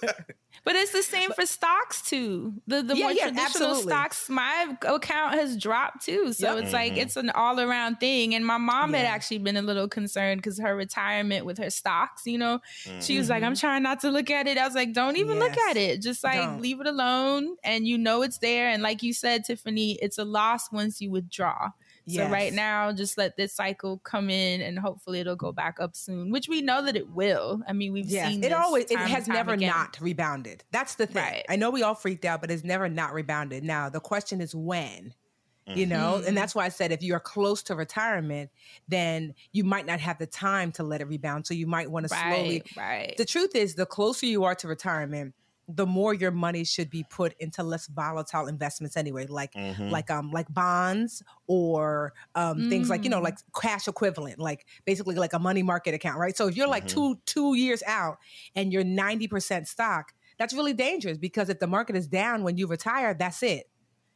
But 0.64 0.74
it's 0.76 0.92
the 0.92 1.02
same 1.02 1.30
for 1.32 1.46
stocks 1.46 2.02
too. 2.02 2.54
The 2.66 2.82
the 2.82 2.96
Yeah, 2.96 3.02
more 3.04 3.12
yeah, 3.12 3.22
traditional 3.28 3.70
absolutely. 3.70 3.82
stocks, 3.92 4.28
my 4.28 4.76
account 4.82 5.34
has 5.34 5.56
dropped 5.56 6.04
too. 6.04 6.32
So 6.32 6.54
Yep. 6.54 6.64
it's 6.64 6.72
like 6.72 6.96
it's 6.96 7.16
an 7.16 7.30
all 7.30 7.58
around 7.60 7.96
thing. 8.00 8.34
And 8.34 8.44
my 8.44 8.58
mom 8.58 8.92
had 8.92 9.06
actually 9.06 9.38
been 9.38 9.56
a 9.56 9.62
little 9.62 9.88
concerned 9.88 10.40
because 10.42 10.58
her 10.58 10.74
retirement 10.76 11.46
with 11.46 11.58
her 11.58 11.70
stocks, 11.70 12.26
you 12.26 12.38
know, 12.38 12.60
she 13.00 13.16
was 13.18 13.26
Mm-hmm. 13.26 13.30
like, 13.30 13.42
I'm 13.44 13.54
trying 13.56 13.82
not 13.82 14.00
to 14.00 14.10
look 14.10 14.30
at 14.30 14.46
it. 14.46 14.58
I 14.58 14.66
was 14.66 14.74
like, 14.74 14.92
don't 14.92 15.16
even 15.16 15.38
look 15.38 15.56
at 15.70 15.76
it. 15.76 16.02
Just 16.02 16.22
like 16.24 16.34
Don't. 16.40 16.60
leave 16.60 16.80
it 16.80 16.86
alone. 16.86 17.56
And 17.64 17.86
you 17.86 17.96
know 17.98 18.22
it's 18.22 18.38
there. 18.38 18.68
And 18.68 18.82
like 18.82 19.02
you 19.02 19.12
said, 19.12 19.44
Tiffany, 19.44 19.98
it's 20.02 20.18
a 20.18 20.24
loss 20.24 20.70
once 20.72 21.00
you 21.00 21.10
withdraw. 21.10 21.70
So 22.08 22.22
Yes. 22.22 22.32
right 22.32 22.52
now, 22.54 22.90
just 22.92 23.18
let 23.18 23.36
this 23.36 23.52
cycle 23.52 23.98
come 23.98 24.30
in, 24.30 24.60
and 24.62 24.78
hopefully 24.78 25.20
it'll 25.20 25.36
go 25.36 25.52
back 25.52 25.78
up 25.78 25.94
soon. 25.94 26.30
Which 26.30 26.48
we 26.48 26.62
know 26.62 26.82
that 26.82 26.96
it 26.96 27.10
will. 27.10 27.62
I 27.68 27.72
mean, 27.74 27.92
we've 27.92 28.06
Yes, 28.06 28.30
seen 28.32 28.42
it 28.42 28.48
this 28.48 28.58
always 28.58 28.84
it 28.84 28.94
time 28.94 29.02
and 29.04 29.10
has 29.10 29.28
never 29.28 29.52
again. 29.52 29.68
not 29.68 29.98
rebounded. 30.00 30.64
That's 30.70 30.94
the 30.94 31.06
thing. 31.06 31.22
Right. 31.22 31.44
I 31.48 31.56
know 31.56 31.70
we 31.70 31.82
all 31.82 31.94
freaked 31.94 32.24
out, 32.24 32.40
but 32.40 32.50
it's 32.50 32.64
never 32.64 32.88
not 32.88 33.12
rebounded. 33.12 33.62
Now 33.62 33.88
the 33.90 34.00
question 34.00 34.40
is 34.40 34.54
when. 34.54 35.14
You 35.74 35.84
know, 35.84 36.18
Mhm. 36.22 36.28
and 36.28 36.34
that's 36.38 36.54
why 36.54 36.64
I 36.64 36.70
said 36.70 36.92
if 36.92 37.02
you're 37.02 37.20
close 37.20 37.62
to 37.64 37.74
retirement, 37.74 38.50
then 38.88 39.34
you 39.52 39.64
might 39.64 39.84
not 39.84 40.00
have 40.00 40.16
the 40.16 40.26
time 40.26 40.72
to 40.72 40.82
let 40.82 41.02
it 41.02 41.08
rebound. 41.08 41.46
So 41.46 41.52
you 41.52 41.66
might 41.66 41.90
want 41.90 42.04
to 42.04 42.08
slowly. 42.08 42.62
Right, 42.74 42.76
right. 42.76 43.14
The 43.18 43.26
truth 43.26 43.54
is, 43.54 43.74
the 43.74 43.84
closer 43.84 44.24
you 44.24 44.44
are 44.44 44.54
to 44.54 44.66
retirement, 44.66 45.34
the 45.70 45.86
more 45.86 46.14
your 46.14 46.30
money 46.30 46.64
should 46.64 46.88
be 46.88 47.04
put 47.10 47.34
into 47.38 47.62
less 47.62 47.86
volatile 47.88 48.46
investments 48.46 48.96
anyway, 48.96 49.26
like 49.26 49.52
Mhm. 49.54 49.90
like 49.90 50.10
um 50.10 50.30
like 50.30 50.46
bonds 50.52 51.22
or 51.46 52.14
um 52.34 52.68
things 52.70 52.88
like 52.88 53.04
you 53.04 53.10
know 53.10 53.20
Mm. 53.20 53.24
like 53.24 53.36
cash 53.60 53.86
equivalent, 53.86 54.38
like 54.38 54.66
basically 54.86 55.14
like 55.16 55.34
a 55.34 55.38
money 55.38 55.62
market 55.62 55.92
account, 55.94 56.18
right? 56.18 56.36
So 56.36 56.48
if 56.48 56.56
you're 56.56 56.68
like 56.68 56.84
Mhm. 56.84 56.88
two 56.88 57.20
two 57.26 57.54
years 57.54 57.82
out 57.86 58.18
and 58.54 58.72
you're 58.72 58.84
ninety 58.84 59.28
percent 59.28 59.68
stock, 59.68 60.14
that's 60.38 60.54
really 60.54 60.72
dangerous 60.72 61.18
because 61.18 61.48
if 61.50 61.58
the 61.58 61.66
market 61.66 61.96
is 61.96 62.06
down 62.08 62.44
when 62.44 62.56
you 62.56 62.66
retire, 62.66 63.12
that's 63.12 63.42
it. 63.42 63.68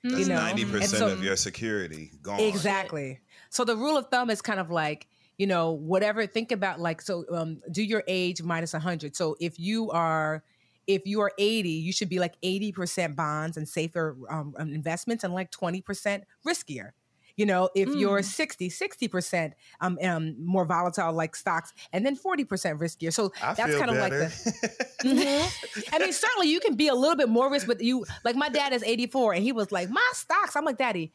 That's 0.04 0.18
you 0.20 0.26
know, 0.26 0.36
90% 0.40 0.88
so- 0.88 1.06
of 1.12 1.22
your 1.22 1.36
security 1.36 2.10
gone. 2.22 2.40
Exactly. 2.40 3.20
So 3.50 3.64
the 3.64 3.76
rule 3.76 3.96
of 3.96 4.08
thumb 4.08 4.30
is 4.30 4.42
kind 4.42 4.58
of 4.58 4.68
like, 4.70 5.06
you 5.38 5.46
know, 5.46 5.70
whatever, 5.70 6.26
think 6.26 6.50
about 6.50 6.80
like, 6.80 7.00
so 7.02 7.24
um, 7.32 7.60
do 7.70 7.82
your 7.84 8.02
age 8.08 8.42
minus 8.42 8.72
100. 8.72 9.14
So 9.14 9.36
if 9.38 9.60
you 9.60 9.90
are, 9.92 10.42
if 10.86 11.02
you 11.06 11.20
are 11.20 11.32
80, 11.38 11.68
you 11.70 11.92
should 11.92 12.08
be 12.08 12.18
like 12.18 12.34
80% 12.42 13.16
bonds 13.16 13.56
and 13.56 13.68
safer 13.68 14.16
um, 14.28 14.54
um, 14.58 14.72
investments 14.72 15.24
and 15.24 15.32
like 15.34 15.50
20% 15.50 16.22
riskier. 16.46 16.90
You 17.36 17.46
know, 17.46 17.70
if 17.74 17.94
you're 17.94 18.20
Mm. 18.20 18.24
60, 18.24 18.68
60% 18.68 19.52
um, 19.80 19.98
um, 20.02 20.36
more 20.44 20.66
volatile 20.66 21.12
like 21.14 21.34
stocks 21.34 21.72
and 21.92 22.04
then 22.04 22.14
40% 22.16 22.46
riskier. 22.78 23.12
So 23.12 23.32
I 23.40 23.54
that's 23.54 23.74
kind 23.74 23.90
of 23.90 23.96
like 23.96 24.12
the, 24.18 24.30
Mhm. 25.02 25.52
I 25.92 25.98
mean, 25.98 26.12
certainly 26.12 26.48
you 26.48 26.60
can 26.60 26.76
be 26.76 26.88
a 26.88 26.94
little 26.94 27.16
bit 27.16 27.28
more 27.28 27.50
risk, 27.50 27.66
but 27.66 27.80
you 27.80 28.04
like 28.24 28.36
my 28.36 28.48
dad 28.48 28.72
is 28.72 28.82
84 28.84 29.34
and 29.34 29.42
he 29.42 29.52
was 29.52 29.72
like, 29.72 29.88
my 29.90 30.06
stocks. 30.12 30.54
I'm 30.56 30.64
like, 30.64 30.78
Daddy, 30.78 31.12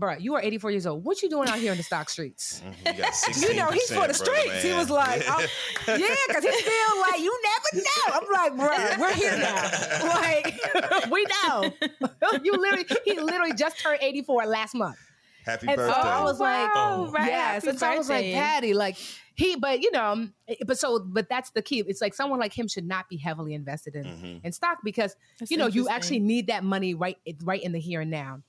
bro, 0.00 0.16
you 0.16 0.34
are 0.34 0.42
84 0.42 0.70
years 0.72 0.86
old. 0.86 1.04
What 1.04 1.22
you 1.22 1.28
doing 1.30 1.48
out 1.48 1.58
here 1.58 1.70
in 1.72 1.78
the 1.78 1.84
stock 1.84 2.08
streets? 2.10 2.60
You, 2.86 2.92
got 2.94 3.14
You 3.42 3.54
know, 3.54 3.70
he's 3.70 3.92
for 3.92 4.08
the 4.08 4.14
streets. 4.14 4.62
He 4.62 4.72
was 4.72 4.90
like, 4.90 5.22
oh, 5.28 5.46
yeah, 5.86 6.14
because 6.26 6.42
he 6.42 6.50
feel 6.50 7.00
like 7.00 7.20
you 7.20 7.40
never 7.44 7.84
know. 7.84 8.14
I'm 8.14 8.32
like, 8.32 8.56
bro, 8.56 9.00
we're 9.00 9.14
here 9.14 9.36
now. 9.38 9.70
Like, 10.20 11.10
we 11.10 11.24
know. 11.44 11.70
you 12.42 12.52
literally, 12.52 12.86
he 13.04 13.20
literally 13.20 13.52
just 13.52 13.78
turned 13.80 13.98
84 14.02 14.46
last 14.46 14.74
month. 14.74 14.96
Happy 15.44 15.68
And 15.68 15.76
birthday. 15.76 15.92
so 16.02 16.08
I 16.08 16.22
was 16.22 16.38
like, 16.40 16.74
Wow, 16.74 17.10
right, 17.12 17.26
yes. 17.28 17.54
happy 17.64 17.68
And 17.70 17.78
so 17.78 17.86
I 17.88 17.96
was 17.96 18.08
like, 18.08 18.18
birthday. 18.24 18.34
Patty, 18.34 18.74
like 18.74 18.96
he, 19.34 19.56
but 19.56 19.80
you 19.80 19.90
know, 19.90 20.28
but 20.66 20.78
so, 20.78 20.98
but 21.00 21.28
that's 21.30 21.50
the 21.52 21.62
key. 21.62 21.82
It's 21.86 22.00
like 22.02 22.12
someone 22.14 22.38
like 22.38 22.52
him 22.52 22.68
should 22.68 22.86
not 22.86 23.08
be 23.08 23.16
heavily 23.16 23.54
invested 23.54 23.94
in 23.96 24.04
Mhm. 24.04 24.44
in 24.44 24.52
stock 24.52 24.78
because 24.84 25.16
That's 25.38 25.50
you 25.50 25.56
know 25.56 25.66
you 25.66 25.88
actually 25.88 26.18
need 26.20 26.48
that 26.48 26.62
money 26.62 26.94
right 26.94 27.16
right 27.42 27.62
in 27.62 27.72
the 27.72 27.80
here 27.80 28.02
and 28.02 28.10
now. 28.10 28.42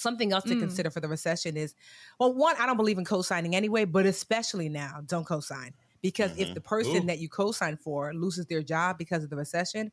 Something 0.00 0.32
else 0.32 0.44
to 0.46 0.56
Mm. 0.56 0.56
consider 0.56 0.90
for 0.90 1.00
the 1.00 1.08
recession 1.08 1.56
is, 1.56 1.74
well, 2.18 2.34
one, 2.34 2.56
I 2.58 2.66
don't 2.66 2.76
believe 2.76 2.98
in 2.98 3.04
co-signing 3.04 3.54
anyway, 3.54 3.84
but 3.84 4.06
especially 4.06 4.68
now, 4.68 5.02
don't 5.06 5.26
co-sign 5.26 5.74
because 6.02 6.32
if 6.36 6.52
Mhm. 6.52 6.54
the 6.54 6.60
person 6.60 7.06
Ooh. 7.06 7.06
that 7.06 7.18
you 7.18 7.28
co-sign 7.28 7.76
for 7.76 8.12
loses 8.14 8.46
their 8.46 8.62
job 8.62 8.98
because 8.98 9.24
of 9.24 9.30
the 9.30 9.36
recession, 9.36 9.92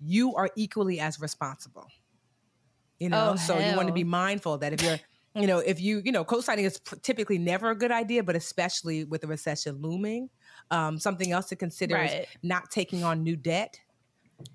you 0.00 0.34
are 0.36 0.50
equally 0.56 1.00
as 1.00 1.20
responsible. 1.20 1.92
You 2.98 3.08
know, 3.10 3.36
Oh, 3.36 3.36
so 3.36 3.58
you 3.60 3.74
want 3.74 3.86
to 3.88 3.92
be 3.92 4.04
mindful 4.04 4.58
that 4.58 4.72
if 4.72 4.80
you're, 4.80 5.00
you 5.38 5.46
know, 5.46 5.58
if 5.58 5.80
you, 5.80 6.02
you 6.04 6.10
know, 6.10 6.24
co-signing 6.24 6.64
is 6.64 6.78
p- 6.80 6.96
typically 7.02 7.38
never 7.38 7.70
a 7.70 7.76
good 7.76 7.92
idea, 7.92 8.24
but 8.24 8.34
especially 8.34 9.04
with 9.04 9.20
the 9.20 9.28
recession 9.28 9.80
looming. 9.80 10.30
Um, 10.72 10.98
something 10.98 11.30
else 11.30 11.46
to 11.50 11.56
consider 11.56 12.02
is 12.02 12.16
not 12.42 12.70
taking 12.70 13.04
on 13.04 13.22
new 13.22 13.36
debt. 13.36 13.78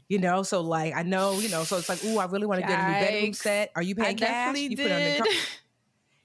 You 0.07 0.19
know, 0.19 0.43
so 0.43 0.61
like 0.61 0.93
I 0.95 1.03
know, 1.03 1.39
you 1.39 1.49
know, 1.49 1.63
so 1.63 1.77
it's 1.77 1.89
like, 1.89 2.03
ooh, 2.05 2.17
I 2.19 2.25
really 2.25 2.45
want 2.45 2.61
to 2.61 2.67
get 2.67 2.79
a 2.79 2.87
new 2.87 3.05
bedroom 3.05 3.33
set. 3.33 3.71
Are 3.75 3.81
you 3.81 3.95
I 3.99 4.03
paying 4.03 4.17
cash? 4.17 4.27
definitely 4.27 4.67
You 4.67 4.77
put 4.77 4.85
it 4.85 4.91
on 4.91 5.01
the 5.01 5.17
car- 5.17 5.27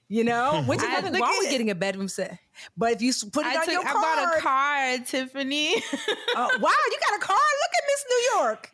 you 0.07 0.23
know, 0.23 0.63
which 0.67 0.79
is 0.79 0.85
I 0.85 1.01
nothing 1.01 1.21
wrong 1.21 1.35
with 1.39 1.49
getting 1.49 1.69
a 1.69 1.75
bedroom 1.75 2.07
set. 2.07 2.39
But 2.77 2.93
if 2.93 3.01
you 3.01 3.13
put 3.31 3.45
it 3.45 3.53
I, 3.53 3.57
on 3.59 3.65
took, 3.65 3.73
your 3.73 3.81
I 3.87 3.91
card, 3.91 4.03
bought 4.03 4.37
a 4.37 4.41
car, 4.41 4.97
Tiffany. 5.05 5.75
Uh, 5.75 5.79
wow, 6.59 6.73
you 6.91 6.97
got 7.09 7.17
a 7.17 7.21
car? 7.21 7.35
Look 7.37 7.73
at 7.77 7.83
Miss 7.87 8.05
New 8.09 8.39
York. 8.39 8.71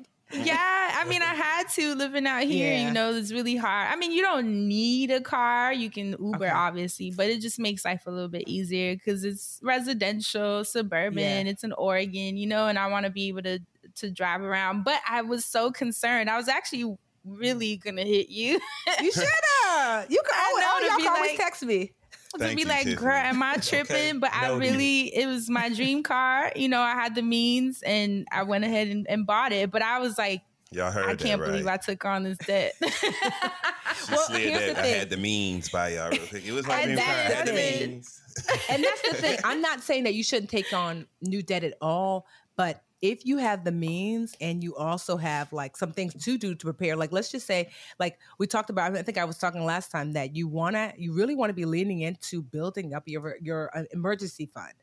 yeah, 0.47 0.99
I 0.99 1.05
mean, 1.07 1.21
I 1.21 1.36
had 1.36 1.69
to 1.75 1.93
living 1.95 2.25
out 2.25 2.43
here. 2.43 2.73
Yeah. 2.73 2.88
You 2.88 2.93
know, 2.93 3.13
it's 3.13 3.31
really 3.31 3.55
hard. 3.55 3.91
I 3.91 3.95
mean, 3.95 4.11
you 4.11 4.21
don't 4.23 4.67
need 4.67 5.11
a 5.11 5.21
car. 5.21 5.71
You 5.71 5.89
can 5.91 6.11
Uber, 6.19 6.38
Okay. 6.38 6.49
obviously, 6.49 7.11
but 7.11 7.27
it 7.27 7.41
just 7.41 7.59
makes 7.59 7.86
life 7.86 8.03
a 8.07 8.11
little 8.11 8.27
bit 8.27 8.43
easier 8.47 8.95
because 8.95 9.23
it's 9.23 9.59
residential, 9.61 10.63
suburban. 10.63 11.45
Yeah. 11.45 11.51
It's 11.51 11.63
in 11.63 11.73
Oregon, 11.73 12.38
you 12.38 12.47
know, 12.47 12.67
and 12.67 12.79
I 12.79 12.88
want 12.88 13.05
to 13.05 13.11
be 13.11 13.27
able 13.27 13.43
to 13.43 13.59
to 13.97 14.11
drive 14.11 14.41
around. 14.41 14.83
But 14.83 14.99
I 15.09 15.21
was 15.21 15.45
so 15.45 15.71
concerned. 15.71 16.29
I 16.29 16.37
was 16.37 16.47
actually 16.47 16.95
really 17.23 17.77
gonna 17.77 18.03
hit 18.03 18.29
you 18.29 18.59
You 19.01 19.11
should 19.11 19.23
have. 19.63 20.09
You 20.11 20.21
could 20.23 20.33
I 20.35 20.53
oh, 20.53 20.59
know, 20.59 20.67
all 20.73 20.79
to 20.79 20.85
y'all 20.85 20.97
be 20.97 21.03
can 21.03 21.15
always 21.15 21.31
like- 21.31 21.39
text 21.39 21.63
me. 21.63 21.91
to 22.33 22.39
Thank 22.39 22.55
be 22.57 22.61
you, 22.63 22.67
like, 22.67 22.83
Tiffany. 22.83 22.95
girl, 22.97 23.13
am 23.15 23.41
I 23.41 23.53
Okay. 23.57 23.61
tripping? 23.83 24.19
But 24.19 24.31
I 24.33 24.47
Noted. 24.49 24.59
really, 24.71 25.15
it 25.15 25.25
was 25.25 25.49
my 25.49 25.69
dream 25.69 26.03
car. 26.03 26.51
You 26.55 26.67
know, 26.69 26.81
I 26.81 26.91
had 26.91 27.15
the 27.15 27.21
means 27.23 27.81
and 27.83 28.27
I 28.31 28.43
went 28.43 28.63
ahead 28.65 28.89
and, 28.89 29.07
and 29.09 29.25
bought 29.25 29.53
it. 29.53 29.71
But 29.71 29.81
I 29.81 29.99
was 29.99 30.17
like, 30.17 30.41
Y'all 30.71 30.91
heard 30.91 31.05
I 31.05 31.15
can't 31.15 31.39
that, 31.39 31.47
believe 31.47 31.67
I 31.67 31.77
took 31.77 32.03
on 32.03 32.23
this 32.23 32.37
debt. 32.39 32.73
Well, 32.81 34.27
here's 34.31 34.59
that. 34.59 34.75
the 34.75 34.81
I 34.81 34.87
had 34.87 35.09
the 35.09 35.17
means 35.17 35.69
by 35.69 35.89
y'all 35.89 36.09
real 36.09 36.25
quick. 36.27 36.45
It 36.45 36.51
was 36.51 36.67
my 36.67 36.83
dream 36.83 36.97
car. 36.97 37.05
I 37.07 37.09
had 37.11 37.47
the 37.47 37.53
means. 37.53 38.21
and 38.69 38.83
that's 38.83 39.01
the 39.09 39.15
thing. 39.15 39.37
I'm 39.43 39.61
not 39.61 39.81
saying 39.81 40.03
that 40.03 40.13
you 40.15 40.23
shouldn't 40.23 40.49
take 40.49 40.73
on 40.73 41.07
new 41.21 41.41
debt 41.41 41.63
at 41.63 41.75
all, 41.81 42.25
but 42.57 42.81
if 43.11 43.25
you 43.25 43.37
have 43.37 43.63
the 43.63 43.71
means 43.71 44.35
and 44.39 44.63
you 44.63 44.75
also 44.75 45.17
have 45.17 45.51
like 45.53 45.77
some 45.77 45.91
things 45.93 46.13
to 46.23 46.37
do 46.37 46.55
to 46.55 46.65
prepare, 46.65 46.95
like 46.95 47.11
let's 47.11 47.31
just 47.31 47.47
say, 47.47 47.71
like 47.99 48.19
we 48.39 48.47
talked 48.47 48.69
about, 48.69 48.95
I 48.95 49.01
think 49.03 49.17
I 49.17 49.25
was 49.25 49.37
talking 49.37 49.63
last 49.65 49.91
time 49.91 50.13
that 50.13 50.35
you 50.35 50.47
wanna, 50.47 50.93
you 50.97 51.13
really 51.13 51.35
want 51.35 51.49
to 51.49 51.53
be 51.53 51.65
leaning 51.65 52.01
into 52.01 52.41
building 52.41 52.93
up 52.93 53.03
your 53.07 53.37
your 53.41 53.69
uh, 53.77 53.83
emergency 53.91 54.45
fund, 54.47 54.73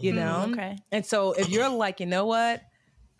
you 0.00 0.12
Mm, 0.12 0.12
know. 0.12 0.46
okay. 0.46 0.78
And 0.92 1.04
so 1.06 1.32
if 1.32 1.48
you're 1.50 1.68
like, 1.68 2.00
you 2.00 2.06
know 2.06 2.26
what, 2.26 2.62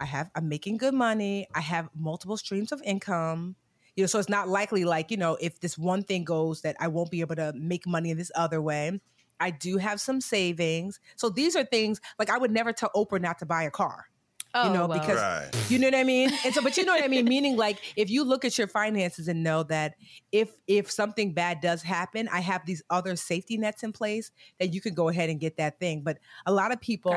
I 0.01 0.05
have, 0.07 0.31
I'm 0.35 0.49
making 0.49 0.79
good 0.79 0.95
money, 0.95 1.47
I 1.55 1.61
have 1.61 1.89
multiple 1.95 2.37
streams 2.37 2.73
of 2.73 2.83
income. 2.85 3.57
You 3.97 4.03
know, 4.03 4.07
so 4.09 4.19
it's 4.19 4.29
not 4.29 4.49
likely 4.49 4.85
like, 4.85 5.11
you 5.13 5.17
know, 5.17 5.37
if 5.41 5.61
this 5.61 5.79
one 5.79 6.03
thing 6.03 6.25
goes 6.25 6.63
that 6.63 6.77
I 6.81 6.89
won't 6.89 7.11
be 7.13 7.21
able 7.21 7.37
to 7.37 7.53
make 7.57 7.87
money 7.87 8.11
in 8.11 8.19
this 8.19 8.33
other 8.35 8.61
way. 8.61 9.01
I 9.41 9.51
do 9.51 9.79
have 9.79 10.01
some 10.01 10.21
savings. 10.21 11.01
So 11.17 11.29
these 11.29 11.57
are 11.57 11.65
things 11.65 12.01
like 12.19 12.31
I 12.31 12.39
would 12.39 12.51
never 12.51 12.73
tell 12.73 12.91
Oprah 12.97 13.21
not 13.21 13.39
to 13.41 13.47
buy 13.47 13.65
a 13.65 13.71
car. 13.71 14.07
Oh, 14.55 14.69
you 14.69 14.73
know, 14.75 14.87
well. 14.87 15.01
because 15.01 15.21
Right. 15.21 15.71
you 15.71 15.79
know 15.79 15.89
what 15.89 15.97
I 15.97 16.05
mean? 16.05 16.31
And 16.45 16.55
so, 16.55 16.63
but 16.63 16.77
you 16.77 16.85
know 16.85 16.93
what 16.95 17.03
I 17.05 17.09
mean? 17.09 17.25
Meaning 17.25 17.57
like 17.57 17.79
if 17.97 18.09
you 18.09 18.23
look 18.23 18.45
at 18.45 18.57
your 18.57 18.69
finances 18.69 19.27
and 19.27 19.43
know 19.43 19.65
that 19.65 19.95
if 20.31 20.51
if 20.69 20.91
something 20.91 21.33
bad 21.33 21.61
does 21.61 21.83
happen, 21.83 22.29
I 22.33 22.41
have 22.41 22.65
these 22.65 22.83
other 22.89 23.17
safety 23.17 23.57
nets 23.57 23.83
in 23.83 23.93
place 23.93 24.31
that 24.61 24.73
you 24.73 24.81
can 24.81 24.95
go 24.95 25.09
ahead 25.09 25.29
and 25.29 25.41
get 25.41 25.57
that 25.57 25.81
thing. 25.81 26.03
But 26.03 26.19
a 26.47 26.53
lot 26.53 26.73
of 26.73 26.81
people 26.81 27.17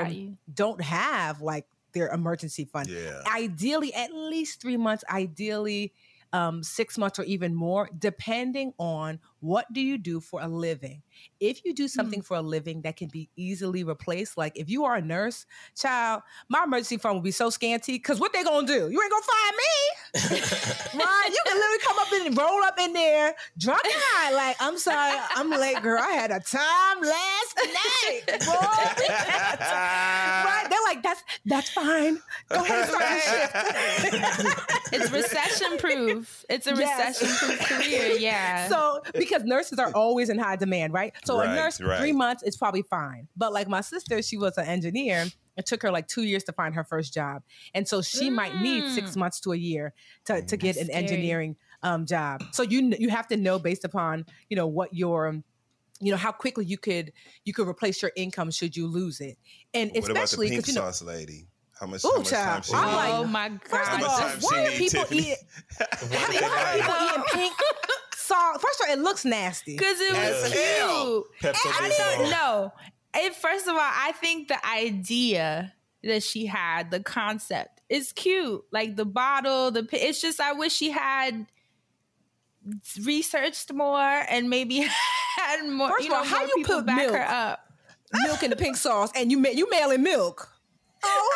don't 0.54 0.82
have 0.82 1.42
like 1.42 1.66
their 1.94 2.10
emergency 2.10 2.66
fund. 2.66 2.88
Yeah. 2.90 3.22
Ideally, 3.32 3.94
at 3.94 4.14
least 4.14 4.62
three 4.62 4.78
months, 4.78 5.04
ideally 5.10 5.94
um, 6.34 6.64
six 6.64 6.98
months 6.98 7.20
or 7.20 7.24
even 7.24 7.56
more, 7.56 7.90
depending 7.98 8.74
on 8.78 9.20
what 9.40 9.72
do 9.72 9.82
you 9.82 9.98
do 9.98 10.20
for 10.20 10.42
a 10.42 10.48
living. 10.48 11.02
If 11.40 11.64
you 11.64 11.74
do 11.74 11.88
something 11.88 12.22
for 12.22 12.38
a 12.38 12.42
living 12.42 12.82
that 12.82 12.96
can 12.96 13.08
be 13.08 13.30
easily 13.36 13.84
replaced, 13.84 14.38
like 14.38 14.58
if 14.58 14.70
you 14.70 14.86
are 14.86 14.96
a 14.96 15.02
nurse, 15.02 15.46
child, 15.76 16.22
my 16.50 16.64
emergency 16.64 16.98
fund 16.98 17.16
will 17.16 17.22
be 17.22 17.32
so 17.32 17.50
scanty 17.50 17.94
because 17.94 18.20
what 18.20 18.34
they 18.34 18.44
gonna 18.44 18.68
do? 18.68 18.90
You 18.90 19.02
ain't 19.02 19.12
gonna 19.12 19.26
find 19.26 19.56
me, 19.58 21.00
right? 21.04 21.30
You 21.30 21.42
can 21.46 21.58
literally 21.58 21.84
come 21.84 22.00
up 22.00 22.08
and 22.14 22.38
roll 22.38 22.64
up 22.64 22.80
in 22.80 22.94
there, 22.94 23.36
drunk 23.58 23.82
high. 23.86 24.34
Like 24.34 24.58
I'm 24.60 24.78
sorry, 24.78 25.18
I'm 25.36 25.50
late, 25.50 25.82
girl. 25.82 26.02
I 26.02 26.12
had 26.12 26.32
a 26.32 26.40
time 26.40 27.02
last 27.02 27.58
night, 27.58 28.40
boy. 28.46 29.08
right? 29.68 30.68
They're 30.88 30.94
like, 30.96 31.04
that's 31.04 31.24
that's 31.46 31.70
fine. 31.70 32.18
Go 32.50 32.64
ahead 32.64 32.80
and 32.82 32.90
start 32.90 33.10
your 33.10 33.20
shift. 33.20 34.94
it's 34.94 35.12
recession 35.12 35.78
proof. 35.78 36.46
It's 36.50 36.68
a 36.68 36.76
Yes. 36.76 37.22
recession 37.22 37.48
proof 37.48 37.60
career. 37.70 38.18
Yeah. 38.18 38.68
So 38.78 39.02
because 39.14 39.44
nurses 39.44 39.80
are 39.80 39.92
always 39.94 40.30
in 40.30 40.38
high 40.40 40.56
demand, 40.56 40.94
right? 40.94 41.14
So 41.26 41.38
Right, 41.40 41.50
a 41.50 41.56
nurse, 41.56 41.80
right. 41.82 42.00
three 42.00 42.12
months 42.12 42.44
is 42.44 42.58
probably 42.58 42.82
fine. 42.84 43.28
But 43.36 43.54
like 43.54 43.68
my 43.68 43.82
sister, 43.82 44.22
she 44.22 44.38
was 44.38 44.58
an 44.58 44.66
engineer. 44.66 45.26
It 45.58 45.66
took 45.66 45.82
her 45.84 45.92
like 45.92 46.08
two 46.08 46.24
years 46.24 46.44
to 46.46 46.52
find 46.52 46.76
her 46.76 46.84
first 46.84 47.14
job, 47.14 47.42
and 47.74 47.88
so 47.88 48.02
she 48.04 48.30
might 48.30 48.62
need 48.62 48.88
six 48.94 49.16
months 49.16 49.40
to 49.42 49.54
a 49.54 49.56
year 49.58 49.94
to, 50.26 50.42
to 50.44 50.58
get 50.58 50.78
an 50.78 50.86
scary. 50.86 50.98
engineering 51.04 51.56
um, 51.82 52.06
job. 52.06 52.44
So 52.52 52.62
you 52.64 52.94
you 53.00 53.10
have 53.10 53.28
to 53.30 53.38
know 53.38 53.58
based 53.58 53.84
upon 53.84 54.26
you 54.50 54.56
know 54.56 54.68
what 54.68 54.94
your 54.94 55.42
you 56.00 56.12
know 56.12 56.18
how 56.18 56.32
quickly 56.32 56.66
you 56.66 56.78
could 56.78 57.12
you 57.46 57.54
could 57.54 57.68
replace 57.68 58.02
your 58.02 58.12
income 58.16 58.52
should 58.52 58.76
you 58.76 58.88
lose 58.88 59.20
it, 59.20 59.38
and 59.74 59.92
What 59.92 59.98
about 60.06 60.14
the 60.16 60.24
especially 60.24 60.50
pink 60.50 60.62
because 60.62 60.76
you 60.76 60.80
know 60.82 60.86
sauce 60.88 61.02
lady? 61.02 61.48
How 61.80 61.86
much, 61.86 62.04
Ooh, 62.06 62.10
how 62.10 62.18
much 62.18 62.30
time 62.30 62.62
she 62.64 62.74
oh 62.74 62.78
I'm 62.78 62.96
like, 62.96 63.14
oh 63.14 63.24
my 63.26 63.50
god. 63.50 63.62
First 63.70 63.92
of 63.94 64.04
all, 64.04 64.30
why 64.42 64.66
are 64.66 64.72
people 64.72 65.00
Tiffany? 65.02 65.20
eating? 65.20 65.36
Why 66.10 66.64
are 66.64 66.78
people 66.80 66.96
eating 67.08 67.24
pink 67.34 67.54
sauce? 68.16 68.60
First 68.62 68.82
of 68.82 68.88
all, 68.90 68.94
it 68.94 69.00
looks 69.00 69.26
nasty. 69.26 69.78
Because 69.78 70.00
it 70.00 70.12
was 70.12 70.44
As 70.46 70.54
hell. 70.54 71.04
cute. 71.04 71.26
Pepto 71.56 71.60
I 71.66 71.90
Bismol. 71.90 72.18
don't 72.18 72.32
know. 72.32 72.74
It, 73.16 73.36
first 73.36 73.68
of 73.68 73.74
all, 73.74 73.80
I 73.80 74.12
think 74.20 74.48
the 74.48 74.66
idea 74.66 75.74
that 76.04 76.24
she 76.24 76.46
had, 76.48 76.90
the 76.92 77.00
concept, 77.00 77.82
is 77.90 78.12
cute. 78.12 78.64
Like 78.72 78.96
the 78.96 79.06
bottle, 79.06 79.70
the 79.72 79.88
it's 79.92 80.20
just 80.22 80.40
I 80.40 80.54
wish 80.54 80.74
she 80.74 80.90
had 80.90 81.46
researched 83.04 83.72
more 83.74 84.00
and 84.30 84.50
maybe 84.50 84.86
had 85.38 85.64
more. 85.68 85.90
First 85.90 86.08
you 86.08 86.08
of 86.08 86.12
know, 86.12 86.18
all, 86.18 86.40
how 86.40 86.46
you 86.46 86.64
put 86.66 86.86
back 86.86 86.98
milk, 86.98 87.12
her 87.16 87.24
up. 87.28 87.60
milk 88.26 88.44
in 88.44 88.50
the 88.50 88.56
pink 88.56 88.78
sauce, 88.78 89.10
and 89.16 89.32
you 89.32 89.38
ma- 89.40 89.50
you 89.50 89.70
mailing 89.70 90.04
milk? 90.04 90.50
Oh 91.04 91.32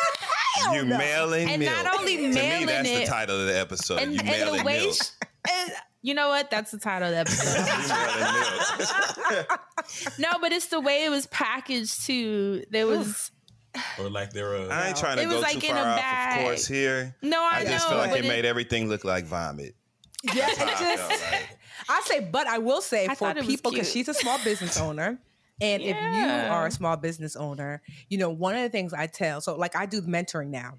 hell 0.56 0.74
You 0.74 0.84
no. 0.84 0.98
mailing 0.98 1.48
And 1.48 1.60
milk. 1.60 1.72
not 1.84 1.98
only 1.98 2.16
to 2.16 2.22
me, 2.28 2.34
mailing 2.34 2.66
that's 2.66 2.88
the 2.90 3.06
title 3.06 3.40
of 3.40 3.46
the 3.46 3.58
episode. 3.58 4.00
and, 4.00 4.12
you 4.12 4.18
and 4.18 4.28
mailing 4.28 4.58
the 4.58 4.64
way, 4.64 4.80
milk. 4.80 4.94
sh- 4.96 5.26
and 5.50 5.72
you 6.02 6.14
know 6.14 6.28
what? 6.28 6.50
That's 6.50 6.72
the 6.72 6.78
title 6.78 7.08
of 7.08 7.14
the 7.14 7.20
episode. 7.20 7.58
You 7.58 7.88
mailing 7.88 9.36
milk. 9.36 9.60
no, 10.18 10.28
but 10.40 10.52
it's 10.52 10.66
the 10.66 10.80
way 10.80 11.04
it 11.04 11.10
was 11.10 11.26
packaged 11.26 12.06
too. 12.06 12.64
There 12.70 12.86
was 12.86 13.30
or 13.98 14.10
like 14.10 14.32
they're 14.32 14.54
uh, 14.56 14.66
I 14.68 14.88
ain't 14.88 14.96
trying 14.96 15.16
to 15.16 15.22
It 15.22 15.26
was 15.26 15.36
go 15.36 15.40
like 15.42 15.60
too 15.60 15.66
in 15.68 15.76
a 15.76 15.80
far 15.80 15.98
off, 15.98 16.36
of 16.38 16.42
course, 16.44 16.66
here. 16.66 17.14
no, 17.22 17.40
I, 17.42 17.58
I 17.60 17.64
just 17.64 17.86
know, 17.86 17.90
feel 17.90 17.98
like 17.98 18.10
but 18.10 18.18
it 18.20 18.28
made 18.28 18.44
everything 18.44 18.88
look 18.88 19.04
like 19.04 19.24
vomit. 19.24 19.74
Yeah, 20.22 20.48
it 20.50 20.58
That's 20.58 20.80
I 20.80 20.94
just. 20.96 21.32
like. 21.32 21.58
I 21.88 22.00
say, 22.04 22.20
but 22.20 22.46
I 22.46 22.58
will 22.58 22.80
say 22.80 23.06
I 23.06 23.08
for 23.14 23.26
thought 23.26 23.36
it 23.36 23.44
was 23.44 23.54
people 23.56 23.72
because 23.72 23.90
she's 23.90 24.08
a 24.08 24.14
small 24.14 24.38
business 24.44 24.78
owner. 24.80 25.18
And 25.60 25.82
if 25.82 25.96
you 25.96 26.24
are 26.52 26.66
a 26.66 26.70
small 26.70 26.96
business 26.96 27.36
owner, 27.36 27.82
you 28.08 28.18
know, 28.18 28.30
one 28.30 28.54
of 28.56 28.62
the 28.62 28.68
things 28.68 28.92
I 28.92 29.06
tell, 29.06 29.40
so 29.40 29.56
like 29.56 29.76
I 29.76 29.86
do 29.86 30.00
mentoring 30.02 30.48
now. 30.48 30.78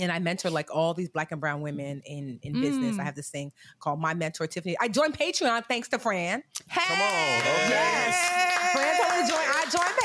And 0.00 0.12
I 0.12 0.20
mentor 0.20 0.48
like 0.50 0.72
all 0.72 0.94
these 0.94 1.08
black 1.08 1.32
and 1.32 1.40
brown 1.40 1.60
women 1.60 2.02
in, 2.06 2.38
in 2.42 2.52
business. 2.60 2.94
Mm. 2.96 3.00
I 3.00 3.02
have 3.04 3.16
this 3.16 3.30
thing 3.30 3.50
called 3.80 3.98
My 4.00 4.14
Mentor 4.14 4.46
Tiffany. 4.46 4.76
I 4.80 4.86
joined 4.86 5.18
Patreon 5.18 5.66
thanks 5.66 5.88
to 5.88 5.98
Fran. 5.98 6.44
Hey, 6.70 6.80
Come 6.86 7.00
on, 7.00 7.40
okay. 7.40 7.68
Yes. 7.68 8.72
Fran 8.72 8.96
told 8.96 9.10
me 9.10 9.26
to 9.26 9.32
join. 9.32 9.40
I 9.42 9.64
joined 9.72 9.98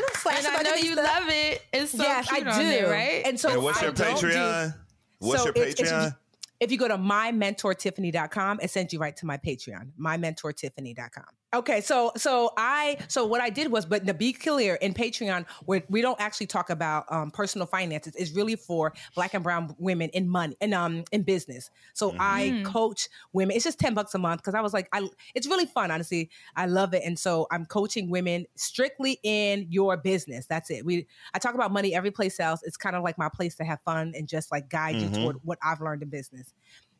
Patreon. 0.00 0.16
Slash 0.20 0.38
and 0.38 0.46
I 0.56 0.62
know 0.62 0.74
you 0.76 0.92
Evangelista. 0.92 1.02
love 1.02 1.28
it. 1.28 1.62
It's 1.74 1.92
so 1.92 2.02
yes, 2.02 2.28
cute 2.30 2.46
I 2.46 2.50
on 2.52 2.58
do. 2.58 2.64
there, 2.70 2.90
right? 2.90 3.22
And 3.26 3.38
so 3.38 3.50
and 3.50 3.62
what's 3.62 3.82
your 3.82 3.92
don't 3.92 4.18
do- 4.18 4.26
Patreon? 4.28 4.74
What's 5.18 5.42
so 5.42 5.44
your 5.54 5.54
it's- 5.66 5.74
it's- 5.80 5.92
Patreon? 5.92 6.16
If 6.60 6.70
you 6.70 6.78
go 6.78 6.88
to 6.88 6.98
mymentortiffany.com, 6.98 8.60
it 8.62 8.70
sends 8.70 8.92
you 8.92 8.98
right 8.98 9.16
to 9.16 9.26
my 9.26 9.38
Patreon, 9.38 9.92
mymentortiffany.com. 9.98 11.39
Okay, 11.52 11.80
so 11.80 12.12
so 12.16 12.52
I 12.56 12.96
so 13.08 13.26
what 13.26 13.40
I 13.40 13.50
did 13.50 13.72
was, 13.72 13.84
but 13.84 14.06
to 14.06 14.14
be 14.14 14.32
clear, 14.32 14.76
in 14.76 14.94
Patreon, 14.94 15.48
where 15.64 15.82
we 15.88 16.00
don't 16.00 16.20
actually 16.20 16.46
talk 16.46 16.70
about 16.70 17.10
um, 17.10 17.32
personal 17.32 17.66
finances, 17.66 18.14
it's 18.14 18.30
really 18.30 18.54
for 18.54 18.92
Black 19.16 19.34
and 19.34 19.42
Brown 19.42 19.74
women 19.76 20.10
in 20.10 20.28
money 20.28 20.56
and 20.60 20.72
um 20.74 21.02
in 21.10 21.24
business. 21.24 21.68
So 21.92 22.14
I 22.20 22.54
coach 22.62 23.08
women. 23.32 23.56
It's 23.56 23.64
just 23.64 23.80
ten 23.80 23.94
bucks 23.94 24.14
a 24.14 24.18
month 24.18 24.42
because 24.42 24.54
I 24.54 24.60
was 24.60 24.72
like, 24.72 24.88
I 24.92 25.08
it's 25.34 25.48
really 25.48 25.66
fun. 25.66 25.90
Honestly, 25.90 26.30
I 26.54 26.66
love 26.66 26.94
it, 26.94 27.02
and 27.04 27.18
so 27.18 27.48
I'm 27.50 27.66
coaching 27.66 28.10
women 28.10 28.46
strictly 28.56 29.18
in 29.24 29.66
your 29.70 29.96
business. 29.96 30.46
That's 30.46 30.70
it. 30.70 30.84
We 30.84 31.08
I 31.34 31.40
talk 31.40 31.56
about 31.56 31.72
money 31.72 31.96
every 31.96 32.12
place 32.12 32.38
else. 32.38 32.62
It's 32.62 32.76
kind 32.76 32.94
of 32.94 33.02
like 33.02 33.18
my 33.18 33.28
place 33.28 33.56
to 33.56 33.64
have 33.64 33.80
fun 33.84 34.12
and 34.14 34.28
just 34.28 34.52
like 34.52 34.68
guide 34.68 35.00
Mhm. 35.00 35.00
you 35.00 35.10
toward 35.10 35.38
what 35.42 35.58
I've 35.64 35.80
learned 35.80 36.04
in 36.04 36.10
business. 36.10 36.54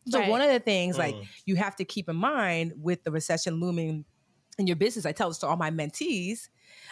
So 0.07 0.20
Right. 0.20 0.22
one 0.22 0.40
of 0.40 0.48
the 0.51 0.61
things 0.61 0.98
like 0.98 1.18
Mm. 1.18 1.30
you 1.46 1.57
have 1.57 1.76
to 1.76 1.84
keep 1.84 2.09
in 2.09 2.16
mind 2.16 2.72
with 2.76 3.05
the 3.05 3.12
recession 3.12 3.61
looming 3.61 4.05
in 4.61 4.66
your 4.66 4.76
business, 4.76 5.06
I 5.06 5.12
tell 5.12 5.28
this 5.28 5.38
to 5.38 5.46
all 5.48 5.56
my 5.56 5.70
mentees, 5.70 6.48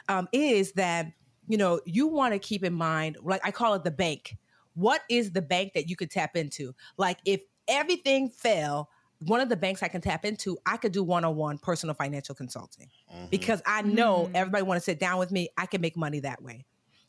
um, 0.09 0.29
is 0.33 0.73
that 0.73 1.12
you 1.47 1.57
know 1.57 1.81
you 1.87 2.09
want 2.09 2.33
to 2.35 2.39
keep 2.39 2.64
in 2.64 2.75
mind, 2.75 3.19
like 3.23 3.41
I 3.45 3.51
call 3.51 3.75
it 3.75 3.85
the 3.85 3.91
bank. 3.91 4.37
What 4.75 5.03
is 5.09 5.33
the 5.33 5.43
bank 5.43 5.73
that 5.75 5.89
you 5.89 5.97
could 5.97 6.11
tap 6.11 6.37
into? 6.37 6.75
Like 6.97 7.19
if 7.25 7.43
everything 7.66 8.29
fell, 8.31 8.89
one 9.21 9.41
of 9.41 9.49
the 9.49 9.57
banks 9.57 9.83
I 9.83 9.89
can 9.89 10.01
tap 10.01 10.25
into, 10.25 10.57
I 10.64 10.77
could 10.77 10.93
do 10.93 11.03
one-on-one 11.03 11.59
personal 11.59 11.95
financial 11.95 12.35
consulting 12.35 12.89
because 13.31 13.61
I 13.66 13.83
know 13.83 14.27
Mm. 14.27 14.31
everybody 14.35 14.62
want 14.62 14.79
to 14.79 14.85
sit 14.85 15.01
down 15.01 15.19
with 15.19 15.33
me. 15.33 15.49
I 15.57 15.66
can 15.66 15.81
make 15.81 15.97
money 15.97 16.21
that 16.21 16.43
way. 16.43 16.64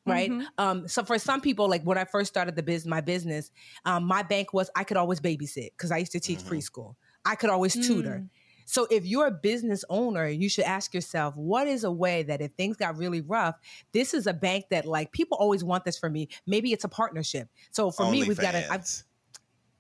Right. 0.06 0.32
Mhm. 0.32 0.46
Um, 0.58 0.88
so 0.88 1.04
for 1.04 1.20
some 1.20 1.40
people, 1.42 1.70
like 1.70 1.84
when 1.84 1.98
I 2.00 2.06
first 2.06 2.30
started 2.32 2.56
the 2.56 2.64
business, 2.64 2.90
my 2.90 3.02
business, 3.02 3.52
um, 3.86 4.06
my 4.06 4.24
bank 4.24 4.54
was 4.54 4.72
I 4.76 4.84
could 4.84 4.98
always 4.98 5.20
babysit 5.20 5.72
because 5.78 5.92
I 5.92 5.98
used 5.98 6.14
to 6.14 6.20
teach 6.20 6.40
preschool. 6.40 6.96
I 7.26 7.36
could 7.36 7.52
always 7.52 7.74
tutor. 7.76 8.24
So 8.70 8.86
if 8.92 9.04
you're 9.04 9.26
a 9.26 9.32
business 9.32 9.84
owner, 9.90 10.28
you 10.28 10.48
should 10.48 10.66
ask 10.66 10.94
yourself, 10.94 11.36
what 11.36 11.68
is 11.68 11.84
a 11.84 11.92
way 11.92 12.22
that 12.22 12.40
if 12.40 12.52
things 12.52 12.78
got 12.78 12.98
really 12.98 13.22
rough, 13.22 13.56
this 13.94 14.14
is 14.14 14.28
a 14.28 14.34
bank 14.34 14.66
that 14.70 14.86
like 14.86 15.12
people 15.12 15.40
always 15.40 15.64
want 15.64 15.86
this 15.86 15.98
for 15.98 16.08
me. 16.08 16.30
Maybe 16.46 16.72
it's 16.72 16.84
a 16.84 16.88
partnership. 16.88 17.50
So 17.72 17.90
for 17.90 18.12
me, 18.12 18.28
we've 18.28 18.38
got 18.38 18.54
a. 18.54 18.72
I've, 18.72 18.82
OnlyFans. 18.82 19.04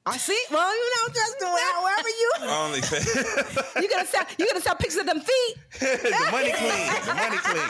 I 0.07 0.17
see. 0.17 0.43
Well, 0.49 0.73
you 0.73 0.89
know, 0.89 1.13
just 1.13 1.39
do 1.39 1.45
it 1.45 1.73
however 1.75 2.09
you. 2.09 2.31
Only 2.41 2.79
OnlyFans. 2.81 3.81
You 3.83 3.89
gotta 3.89 4.07
sell. 4.07 4.25
You 4.39 4.47
gotta 4.47 4.61
sell 4.61 4.75
pictures 4.75 5.01
of 5.01 5.05
them 5.05 5.19
feet. 5.19 5.55
the 5.79 6.27
money 6.31 6.51
clean. 6.51 6.91
The 7.05 7.13
money 7.13 7.37
clean. 7.37 7.61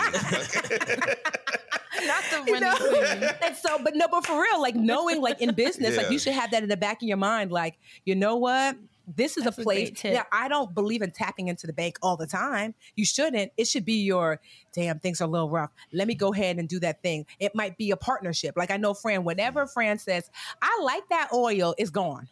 Not 2.07 2.23
the 2.31 2.43
you 2.47 2.53
one 2.53 2.61
know? 2.61 2.75
queen. 2.75 3.29
and 3.43 3.57
so, 3.57 3.77
but 3.83 3.93
no, 3.93 4.07
but 4.07 4.25
for 4.25 4.41
real, 4.41 4.61
like 4.61 4.75
knowing, 4.75 5.21
like 5.21 5.41
in 5.41 5.53
business, 5.53 5.97
like 5.97 6.11
you 6.11 6.19
should 6.19 6.33
have 6.33 6.51
that 6.51 6.63
in 6.63 6.69
the 6.69 6.77
back 6.77 7.01
of 7.01 7.09
your 7.09 7.17
mind. 7.17 7.51
Like, 7.51 7.77
you 8.05 8.15
know 8.15 8.37
what? 8.37 8.77
This 9.15 9.37
is 9.37 9.43
That's 9.45 9.57
a 9.57 9.63
place. 9.63 9.91
tip. 9.95 10.25
I 10.31 10.47
don't 10.47 10.73
believe 10.73 11.01
in 11.01 11.11
tapping 11.11 11.47
into 11.47 11.65
the 11.65 11.73
bank 11.73 11.97
all 12.01 12.15
the 12.15 12.27
time. 12.27 12.75
You 12.95 13.05
shouldn't. 13.05 13.51
It 13.57 13.67
should 13.67 13.85
be 13.85 14.03
your 14.03 14.39
damn 14.73 14.99
things 14.99 15.19
are 15.21 15.25
a 15.25 15.27
little 15.27 15.49
rough. 15.49 15.71
Let 15.91 16.07
me 16.07 16.15
go 16.15 16.31
ahead 16.33 16.57
and 16.57 16.69
do 16.69 16.79
that 16.81 17.01
thing. 17.01 17.25
It 17.39 17.55
might 17.55 17.77
be 17.77 17.91
a 17.91 17.97
partnership. 17.97 18.55
Like 18.55 18.71
I 18.71 18.77
know 18.77 18.93
Fran, 18.93 19.23
whenever 19.23 19.65
Fran 19.65 19.97
says, 19.97 20.29
I 20.61 20.79
like 20.83 21.07
that 21.09 21.29
oil, 21.33 21.73
it's 21.77 21.89
gone. 21.89 22.27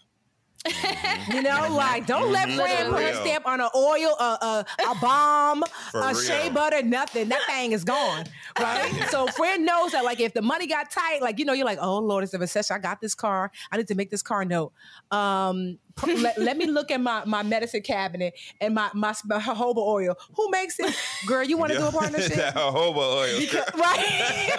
You 1.34 1.41
know, 1.41 1.68
like 1.72 2.05
don't 2.05 2.32
let 2.32 2.47
Mhm. 2.47 2.55
Fran 2.57 2.89
put 2.91 3.01
her 3.03 3.11
real. 3.11 3.22
stamp 3.22 3.45
on 3.47 3.59
an 3.61 3.70
oil, 3.76 4.15
a 4.20 4.38
a, 4.41 4.65
a 4.91 4.95
bomb, 5.01 5.63
For 5.91 5.99
a 6.01 6.07
real. 6.09 6.13
shea 6.22 6.49
butter, 6.49 6.82
nothing. 6.84 7.30
That 7.30 7.41
thing 7.47 7.72
is 7.74 7.84
gone, 7.84 8.26
right? 8.59 8.91
so 9.11 9.28
Fran 9.28 9.65
knows 9.65 9.91
that, 9.91 10.03
like, 10.05 10.20
if 10.20 10.34
the 10.34 10.41
money 10.41 10.68
got 10.68 10.89
tight, 10.91 11.22
like 11.22 11.39
you 11.39 11.45
know, 11.45 11.53
you're 11.53 11.65
like, 11.65 11.80
oh 11.82 11.99
Lord, 11.99 12.24
it's 12.24 12.34
a 12.34 12.39
recession. 12.39 12.76
I 12.76 12.80
got 12.80 13.01
this 13.01 13.15
car. 13.15 13.51
I 13.72 13.78
need 13.78 13.88
to 13.88 13.95
make 13.95 14.09
this 14.09 14.22
car 14.24 14.45
note. 14.45 14.72
Um, 15.11 15.80
let, 16.07 16.38
let 16.38 16.57
me 16.57 16.68
look 16.68 16.91
at 16.91 17.01
my 17.01 17.24
my 17.26 17.41
medicine 17.43 17.82
cabinet 17.82 18.34
and 18.61 18.76
my 18.76 18.89
my, 18.93 19.13
my 19.26 19.39
jojoba 19.39 19.78
oil. 19.78 20.15
Who 20.36 20.49
makes 20.51 20.80
it, 20.80 20.95
girl? 21.26 21.43
You 21.43 21.57
want 21.57 21.72
to 21.74 21.78
do 21.80 21.86
a 21.88 21.91
partnership? 21.91 22.34
that 22.36 22.55
jojoba 22.55 22.97
oil. 22.97 23.39
Because, 23.39 23.65
right? 23.76 24.57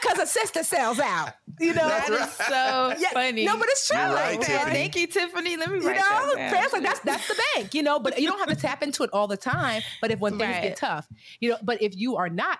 Because 0.00 0.18
a 0.18 0.26
sister 0.26 0.62
sells 0.62 0.98
out. 0.98 1.30
You 1.60 1.74
know, 1.74 1.86
That 1.88 2.10
is 2.10 2.32
so 2.32 2.94
Yeah, 2.98 3.10
funny. 3.12 3.44
No, 3.44 3.56
but 3.56 3.66
it's 3.70 3.88
true. 3.88 3.98
You're 3.98 4.08
right, 4.14 4.38
Man, 4.40 4.48
Tiffany. 4.48 4.72
Thank 4.74 4.96
you, 4.96 5.06
Tiffany. 5.06 5.56
Let 5.56 5.70
me 5.70 5.78
You 5.80 5.86
write 5.86 5.96
know, 5.96 6.34
that 6.36 6.50
down. 6.52 6.62
Like 6.72 6.82
that's 6.82 7.00
that's 7.00 7.28
the 7.28 7.42
bank, 7.54 7.74
you 7.74 7.82
know. 7.82 7.98
But 8.00 8.18
you 8.20 8.26
don't 8.28 8.38
have 8.38 8.48
to 8.48 8.56
tap 8.56 8.82
into 8.82 9.02
it 9.02 9.10
all 9.12 9.26
the 9.28 9.36
time. 9.36 9.82
But 10.00 10.10
if 10.10 10.18
when 10.18 10.38
things 10.38 10.50
Right. 10.54 10.62
get 10.62 10.76
tough, 10.76 11.06
you 11.40 11.50
know. 11.50 11.58
But 11.62 11.82
if 11.82 11.96
you 11.96 12.16
are 12.16 12.28
not 12.28 12.58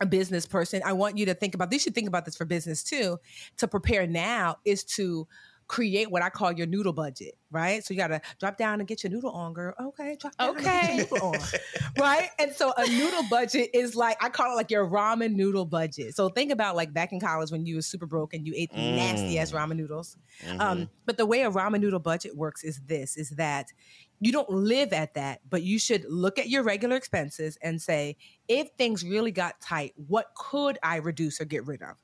a 0.00 0.06
business 0.06 0.46
person, 0.46 0.82
I 0.84 0.92
want 0.92 1.16
you 1.18 1.26
to 1.26 1.34
think 1.34 1.54
about. 1.54 1.72
You 1.72 1.78
should 1.78 1.94
think 1.94 2.08
about 2.08 2.24
this 2.24 2.36
for 2.36 2.44
business 2.44 2.82
too. 2.82 3.18
To 3.58 3.68
prepare 3.68 4.06
now 4.06 4.56
is 4.64 4.84
to 4.96 5.26
create 5.68 6.10
what 6.10 6.22
I 6.22 6.30
call 6.30 6.52
your 6.52 6.66
noodle 6.66 6.92
budget, 6.94 7.34
right? 7.50 7.84
So 7.84 7.94
you 7.94 8.00
got 8.00 8.08
to 8.08 8.20
drop 8.40 8.56
down 8.56 8.80
and 8.80 8.88
get 8.88 9.04
your 9.04 9.12
noodle 9.12 9.30
on, 9.30 9.52
girl. 9.52 9.74
Okay, 9.80 10.16
drop 10.20 10.36
down 10.38 10.56
and 10.56 10.70
get 10.72 10.80
your 10.82 10.90
Okay. 10.90 10.96
noodle 10.96 11.18
on, 11.20 11.48
right? 11.96 12.30
And 12.38 12.52
so 12.54 12.72
a 12.76 12.86
noodle 12.86 13.22
budget 13.22 13.70
is 13.74 13.94
like 13.94 14.16
I 14.22 14.30
call 14.30 14.52
it 14.52 14.56
like 14.56 14.70
your 14.70 14.88
ramen 14.88 15.34
noodle 15.34 15.66
budget. 15.66 16.16
So 16.16 16.30
think 16.30 16.50
about 16.50 16.76
like 16.76 16.92
back 16.92 17.12
in 17.12 17.20
college 17.20 17.50
when 17.50 17.66
you 17.66 17.76
were 17.76 17.82
super 17.82 18.06
broke 18.06 18.34
and 18.34 18.46
you 18.46 18.54
ate 18.56 18.70
nasty 18.74 19.38
ass 19.38 19.52
ramen 19.52 19.76
noodles. 19.76 20.16
Um, 20.58 20.88
but 21.06 21.16
the 21.18 21.26
way 21.26 21.42
a 21.42 21.50
ramen 21.50 21.80
noodle 21.80 22.00
budget 22.00 22.36
works 22.36 22.64
is 22.64 22.80
this: 22.86 23.16
is 23.16 23.30
that 23.30 23.66
you 24.20 24.32
don't 24.32 24.50
live 24.50 24.92
at 24.92 25.14
that, 25.14 25.40
but 25.48 25.62
you 25.62 25.78
should 25.78 26.04
look 26.08 26.38
at 26.38 26.48
your 26.48 26.62
regular 26.62 26.96
expenses 26.96 27.56
and 27.62 27.80
say, 27.80 28.16
if 28.48 28.68
things 28.78 29.04
really 29.04 29.30
got 29.30 29.60
tight, 29.60 29.92
what 29.96 30.26
could 30.36 30.78
I 30.82 30.96
reduce 30.96 31.40
or 31.40 31.44
get 31.44 31.66
rid 31.66 31.82
of? 31.82 31.96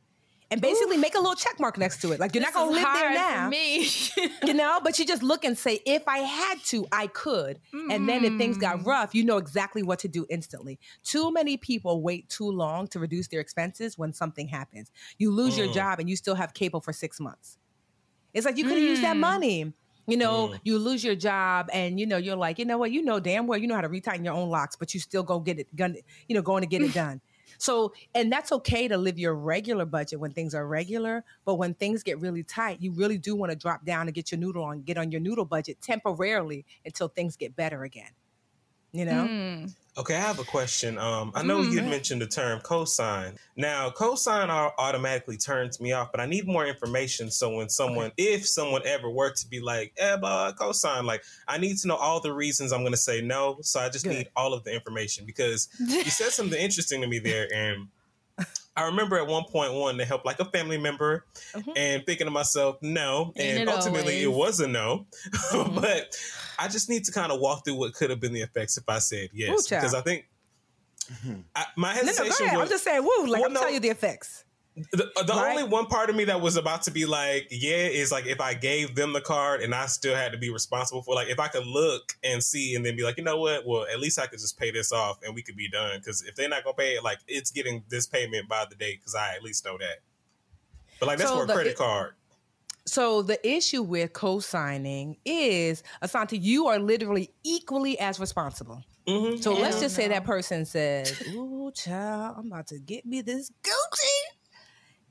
And 0.54 0.62
basically 0.62 0.96
make 0.98 1.16
a 1.16 1.18
little 1.18 1.34
check 1.34 1.58
mark 1.58 1.76
next 1.78 2.00
to 2.02 2.12
it. 2.12 2.20
Like 2.20 2.32
you're 2.32 2.44
This 2.44 2.54
not 2.54 2.60
gonna 2.60 2.70
live 2.70 2.86
there 2.94 3.10
now. 3.12 3.48
Me. 3.48 3.88
you 4.46 4.54
know, 4.54 4.78
but 4.84 5.00
you 5.00 5.04
just 5.04 5.20
look 5.24 5.44
and 5.44 5.58
say, 5.58 5.80
if 5.84 6.06
I 6.06 6.18
had 6.18 6.62
to, 6.66 6.86
I 6.92 7.08
could. 7.08 7.58
And 7.72 8.08
then 8.08 8.24
if 8.24 8.36
things 8.36 8.56
Mm. 8.56 8.60
got 8.60 8.86
rough, 8.86 9.16
you 9.16 9.24
know 9.24 9.36
exactly 9.36 9.82
what 9.82 9.98
to 10.00 10.08
do 10.08 10.26
instantly. 10.30 10.78
Too 11.02 11.32
many 11.32 11.56
people 11.56 12.02
wait 12.02 12.28
too 12.28 12.48
long 12.48 12.86
to 12.88 13.00
reduce 13.00 13.26
their 13.26 13.40
expenses 13.40 13.98
when 13.98 14.12
something 14.12 14.46
happens. 14.46 14.92
You 15.18 15.32
lose 15.32 15.58
your 15.58 15.66
Mm. 15.66 15.74
job 15.74 15.98
and 15.98 16.08
you 16.08 16.14
still 16.14 16.36
have 16.36 16.54
cable 16.54 16.80
for 16.80 16.92
six 16.92 17.18
months. 17.18 17.58
It's 18.32 18.46
like 18.46 18.56
you 18.56 18.64
could 18.64 18.76
have 18.78 18.86
used 18.86 19.02
that 19.02 19.16
Mm. 19.16 19.20
money. 19.20 19.74
You 20.06 20.16
know, 20.18 20.48
Mm. 20.50 20.60
you 20.62 20.78
lose 20.78 21.02
your 21.02 21.16
job 21.16 21.68
and 21.72 21.98
you 21.98 22.06
know, 22.06 22.18
you're 22.18 22.36
like, 22.36 22.60
you 22.60 22.64
know 22.64 22.78
what, 22.78 22.92
you 22.92 23.02
know 23.02 23.18
damn 23.18 23.48
well 23.48 23.58
you 23.58 23.66
know 23.66 23.74
how 23.74 23.80
to 23.80 23.88
retighten 23.88 24.24
your 24.24 24.34
own 24.34 24.50
locks, 24.50 24.76
but 24.76 24.94
you 24.94 25.00
still 25.00 25.24
go 25.24 25.40
get 25.40 25.58
it 25.58 25.74
gun, 25.74 25.96
you 26.28 26.36
know, 26.36 26.42
going 26.42 26.60
to 26.62 26.68
get 26.68 26.80
it 26.82 26.92
done. 27.02 27.20
So, 27.58 27.92
and 28.14 28.30
that's 28.32 28.52
okay 28.52 28.88
to 28.88 28.96
live 28.96 29.18
your 29.18 29.34
regular 29.34 29.84
budget 29.84 30.20
when 30.20 30.32
things 30.32 30.54
are 30.54 30.66
regular, 30.66 31.24
but 31.44 31.54
when 31.54 31.74
things 31.74 32.02
get 32.02 32.18
really 32.20 32.42
tight, 32.42 32.80
you 32.80 32.92
really 32.92 33.18
do 33.18 33.34
want 33.34 33.50
to 33.50 33.56
drop 33.56 33.84
down 33.84 34.06
and 34.06 34.14
get 34.14 34.30
your 34.32 34.38
noodle 34.38 34.64
on, 34.64 34.82
get 34.82 34.98
on 34.98 35.10
your 35.10 35.20
noodle 35.20 35.44
budget 35.44 35.80
temporarily 35.80 36.64
until 36.84 37.08
things 37.08 37.36
get 37.36 37.56
better 37.56 37.84
again. 37.84 38.10
You 38.92 39.04
know? 39.04 39.26
Mm. 39.28 39.74
Okay, 39.96 40.16
I 40.16 40.20
have 40.20 40.40
a 40.40 40.44
question. 40.44 40.98
Um, 40.98 41.30
I 41.36 41.44
know 41.44 41.62
you'd 41.62 41.84
mentioned 41.84 42.20
the 42.20 42.26
term 42.26 42.60
cosign. 42.60 43.36
Now, 43.56 43.90
cosign 43.90 44.48
automatically 44.50 45.36
turns 45.36 45.80
me 45.80 45.92
off, 45.92 46.10
but 46.10 46.20
I 46.20 46.26
need 46.26 46.48
more 46.48 46.66
information. 46.66 47.30
So 47.30 47.54
when 47.54 47.68
someone, 47.68 48.10
if 48.16 48.44
someone 48.44 48.82
ever 48.84 49.08
were 49.08 49.30
to 49.30 49.48
be 49.48 49.60
like, 49.60 49.92
"Eh, 49.96 50.16
blah, 50.16 50.52
cosign," 50.52 51.04
like 51.04 51.22
I 51.46 51.58
need 51.58 51.78
to 51.78 51.88
know 51.88 51.94
all 51.94 52.18
the 52.18 52.32
reasons 52.32 52.72
I'm 52.72 52.80
going 52.80 52.92
to 52.92 52.98
say 52.98 53.20
no. 53.20 53.58
So 53.62 53.78
I 53.78 53.88
just 53.88 54.04
Good. 54.04 54.14
need 54.14 54.28
all 54.34 54.52
of 54.52 54.64
the 54.64 54.74
information 54.74 55.26
because 55.26 55.68
you 55.78 56.04
said 56.04 56.30
something 56.30 56.60
interesting 56.60 57.00
to 57.02 57.06
me 57.06 57.20
there, 57.20 57.46
and 57.54 57.86
I 58.76 58.86
remember 58.86 59.16
at 59.16 59.26
one 59.26 59.44
point 59.44 59.72
wanting 59.72 59.98
to 59.98 60.04
help 60.04 60.24
like 60.24 60.40
a 60.40 60.44
family 60.46 60.78
member 60.78 61.24
and 61.76 62.04
thinking 62.04 62.26
to 62.26 62.30
myself, 62.30 62.76
no. 62.82 63.26
Mm-hmm. 63.26 63.40
Ain't 63.40 63.58
and 63.60 63.68
it 63.68 63.72
ultimately 63.72 64.24
always? 64.24 64.24
it 64.24 64.30
was 64.32 64.60
a 64.60 64.66
no. 64.66 65.06
but 65.52 66.16
I 66.58 66.66
just 66.68 66.88
need 66.90 67.04
to 67.04 67.12
kind 67.12 67.30
of 67.30 67.40
walk 67.40 67.64
through 67.64 67.76
what 67.76 67.94
could 67.94 68.10
have 68.10 68.20
been 68.20 68.32
the 68.32 68.42
effects 68.42 68.76
if 68.76 68.84
I 68.88 68.98
said 68.98 69.30
yes. 69.32 69.66
child. 69.66 69.82
Because 69.82 69.94
I 69.94 70.00
think 70.00 70.26
I, 71.54 71.66
my 71.76 71.94
No, 71.94 72.00
no, 72.00 72.06
hesitation 72.06 72.34
go 72.38 72.44
ahead. 72.46 72.56
was 72.58 72.62
I'm 72.62 72.68
just 72.74 72.84
saying, 72.84 73.02
woo, 73.02 73.26
like 73.26 73.40
Well, 73.40 73.44
I'm 73.46 73.52
no. 73.52 73.60
telling 73.60 73.74
you 73.74 73.80
the 73.80 73.90
effects. 73.90 74.43
The, 74.76 74.96
the 75.26 75.32
Right? 75.32 75.50
only 75.56 75.62
one 75.64 75.86
part 75.86 76.10
of 76.10 76.16
me 76.16 76.24
that 76.24 76.40
was 76.40 76.56
about 76.56 76.82
to 76.82 76.90
be 76.90 77.06
like, 77.06 77.46
yeah, 77.50 77.76
is 77.86 78.10
like 78.10 78.26
if 78.26 78.40
I 78.40 78.54
gave 78.54 78.94
them 78.96 79.12
the 79.12 79.20
card 79.20 79.60
and 79.62 79.74
I 79.74 79.86
still 79.86 80.14
had 80.16 80.32
to 80.32 80.38
be 80.38 80.50
responsible 80.50 81.02
for 81.02 81.14
like 81.14 81.28
if 81.28 81.38
I 81.38 81.46
could 81.48 81.66
look 81.66 82.14
and 82.24 82.42
see 82.42 82.74
and 82.74 82.84
then 82.84 82.96
be 82.96 83.02
like, 83.04 83.16
you 83.16 83.22
know 83.24 83.38
what? 83.38 83.64
Well, 83.66 83.86
at 83.92 84.00
least 84.00 84.18
I 84.18 84.26
could 84.26 84.40
just 84.40 84.58
pay 84.58 84.70
this 84.72 84.90
off 84.90 85.18
and 85.24 85.34
we 85.34 85.42
could 85.42 85.56
be 85.56 85.68
done. 85.68 85.98
Because 85.98 86.22
if 86.22 86.34
they're 86.34 86.48
not 86.48 86.64
gonna 86.64 86.74
pay 86.76 86.94
it, 86.96 87.04
like 87.04 87.18
it's 87.28 87.50
getting 87.52 87.84
this 87.88 88.06
payment 88.08 88.48
by 88.48 88.64
the 88.68 88.74
date 88.74 89.00
because 89.00 89.14
I 89.14 89.34
at 89.34 89.42
least 89.44 89.64
know 89.64 89.78
that. 89.78 90.00
But 90.98 91.06
like 91.06 91.18
that's 91.18 91.30
So 91.30 91.36
for 91.38 91.44
a 91.44 91.54
credit 91.54 91.70
it- 91.70 91.78
card. 91.78 92.14
So 92.86 93.22
the 93.22 93.38
issue 93.48 93.82
with 93.82 94.12
co-signing 94.12 95.16
is, 95.24 95.82
Asante, 96.02 96.38
you 96.38 96.66
are 96.66 96.78
literally 96.78 97.30
equally 97.42 97.98
as 97.98 98.20
responsible. 98.20 98.82
Mm-hmm. 99.08 99.40
So 99.40 99.54
let's 99.54 99.76
Hell 99.76 99.82
just 99.84 99.96
say 99.96 100.08
that 100.08 100.24
person 100.24 100.66
says, 100.66 101.18
"Ooh, 101.34 101.70
child, 101.74 102.36
I'm 102.38 102.46
about 102.48 102.66
to 102.68 102.78
get 102.78 103.06
me 103.06 103.22
this 103.22 103.50
Gucci," 103.62 104.20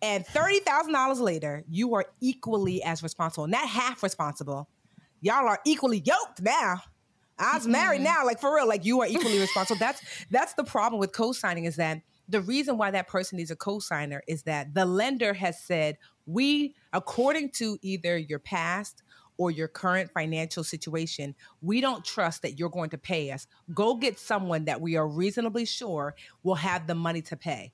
and 0.03 0.27
thirty 0.27 0.59
thousand 0.59 0.91
dollars 0.91 1.21
later, 1.21 1.63
you 1.69 1.95
are 1.95 2.05
equally 2.19 2.83
as 2.83 3.01
responsible, 3.01 3.47
not 3.47 3.67
half 3.67 4.03
responsible. 4.03 4.67
Y'all 5.21 5.47
are 5.47 5.59
equally 5.65 5.99
yoked 5.99 6.41
now. 6.41 6.81
I 7.39 7.55
was 7.55 7.65
married 7.65 8.01
mm-hmm. 8.01 8.03
now, 8.03 8.25
like 8.25 8.39
for 8.39 8.53
real, 8.53 8.67
like 8.67 8.85
you 8.85 9.01
are 9.01 9.07
equally 9.07 9.39
responsible. 9.39 9.79
That's 9.79 10.01
that's 10.29 10.53
the 10.55 10.65
problem 10.65 10.99
with 10.99 11.13
co-signing 11.13 11.63
is 11.63 11.77
that 11.77 12.01
the 12.27 12.41
reason 12.41 12.77
why 12.77 12.91
that 12.91 13.07
person 13.07 13.37
needs 13.37 13.49
a 13.49 13.55
co-signer 13.55 14.21
is 14.27 14.43
that 14.43 14.73
the 14.73 14.85
lender 14.85 15.33
has 15.33 15.61
said 15.61 15.97
we, 16.25 16.75
according 16.91 17.51
to 17.51 17.77
either 17.81 18.17
your 18.17 18.39
past 18.39 19.03
or 19.37 19.51
your 19.51 19.67
current 19.67 20.11
financial 20.11 20.63
situation, 20.63 21.33
we 21.61 21.81
don't 21.81 22.03
trust 22.03 22.41
that 22.41 22.59
you're 22.59 22.69
going 22.69 22.89
to 22.89 22.97
pay 22.97 23.31
us. 23.31 23.47
Go 23.73 23.95
get 23.95 24.19
someone 24.19 24.65
that 24.65 24.81
we 24.81 24.95
are 24.97 25.07
reasonably 25.07 25.65
sure 25.65 26.13
will 26.43 26.55
have 26.55 26.87
the 26.87 26.95
money 26.95 27.21
to 27.23 27.37
pay. 27.37 27.71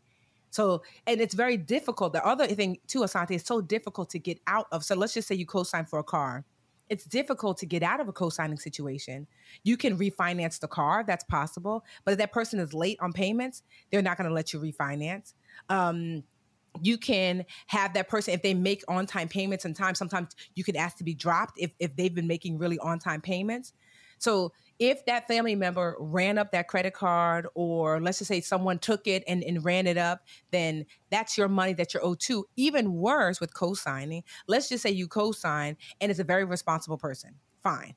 So, 0.49 0.83
and 1.07 1.21
it's 1.21 1.33
very 1.33 1.57
difficult. 1.57 2.13
The 2.13 2.25
other 2.25 2.47
thing 2.47 2.77
too, 2.87 2.99
Asante, 2.99 3.31
is 3.31 3.43
so 3.43 3.61
difficult 3.61 4.09
to 4.11 4.19
get 4.19 4.39
out 4.47 4.67
of. 4.71 4.83
So 4.83 4.95
let's 4.95 5.13
just 5.13 5.27
say 5.27 5.35
you 5.35 5.45
co-sign 5.45 5.85
for 5.85 5.99
a 5.99 6.03
car. 6.03 6.45
It's 6.89 7.05
difficult 7.05 7.57
to 7.59 7.67
get 7.67 7.83
out 7.83 7.99
of 7.99 8.07
a 8.07 8.11
co-signing 8.11 8.57
situation. 8.57 9.27
You 9.63 9.77
can 9.77 9.97
refinance 9.97 10.59
the 10.59 10.67
car, 10.67 11.03
that's 11.05 11.23
possible. 11.23 11.85
But 12.03 12.13
if 12.13 12.17
that 12.17 12.31
person 12.31 12.59
is 12.59 12.73
late 12.73 12.97
on 12.99 13.13
payments, 13.13 13.61
they're 13.91 14.01
not 14.01 14.17
going 14.17 14.27
to 14.27 14.33
let 14.33 14.53
you 14.53 14.59
refinance. 14.59 15.33
Um, 15.69 16.23
you 16.81 16.97
can 16.97 17.45
have 17.67 17.93
that 17.93 18.07
person 18.09 18.33
if 18.33 18.41
they 18.41 18.53
make 18.53 18.83
on-time 18.87 19.27
payments 19.27 19.65
in 19.65 19.73
time. 19.73 19.95
Sometimes 19.95 20.35
you 20.55 20.63
could 20.63 20.75
ask 20.75 20.97
to 20.97 21.03
be 21.03 21.13
dropped 21.13 21.53
if 21.57 21.71
if 21.79 21.95
they've 21.95 22.13
been 22.13 22.27
making 22.27 22.57
really 22.57 22.79
on-time 22.79 23.21
payments. 23.21 23.73
So 24.17 24.51
if 24.79 25.05
that 25.05 25.27
family 25.27 25.55
member 25.55 25.95
ran 25.99 26.37
up 26.37 26.51
that 26.51 26.69
credit 26.69 26.93
card, 26.93 27.47
or 27.53 27.99
let's 27.99 28.19
just 28.19 28.29
say 28.29 28.39
someone 28.41 28.79
took 28.79 29.07
it 29.07 29.23
and, 29.27 29.43
and 29.43 29.63
ran 29.63 29.87
it 29.87 29.97
up, 29.97 30.25
then 30.51 30.85
that's 31.11 31.37
your 31.37 31.49
money 31.49 31.73
that 31.73 31.93
you're 31.93 32.03
owed 32.03 32.21
to. 32.21 32.45
Even 32.55 32.93
worse 32.93 33.41
with 33.41 33.53
co-signing, 33.53 34.23
let's 34.47 34.69
just 34.69 34.81
say 34.81 34.89
you 34.89 35.07
co-sign 35.07 35.75
and 35.99 36.09
it's 36.09 36.19
a 36.19 36.23
very 36.23 36.45
responsible 36.45 36.97
person. 36.97 37.35
Fine. 37.61 37.95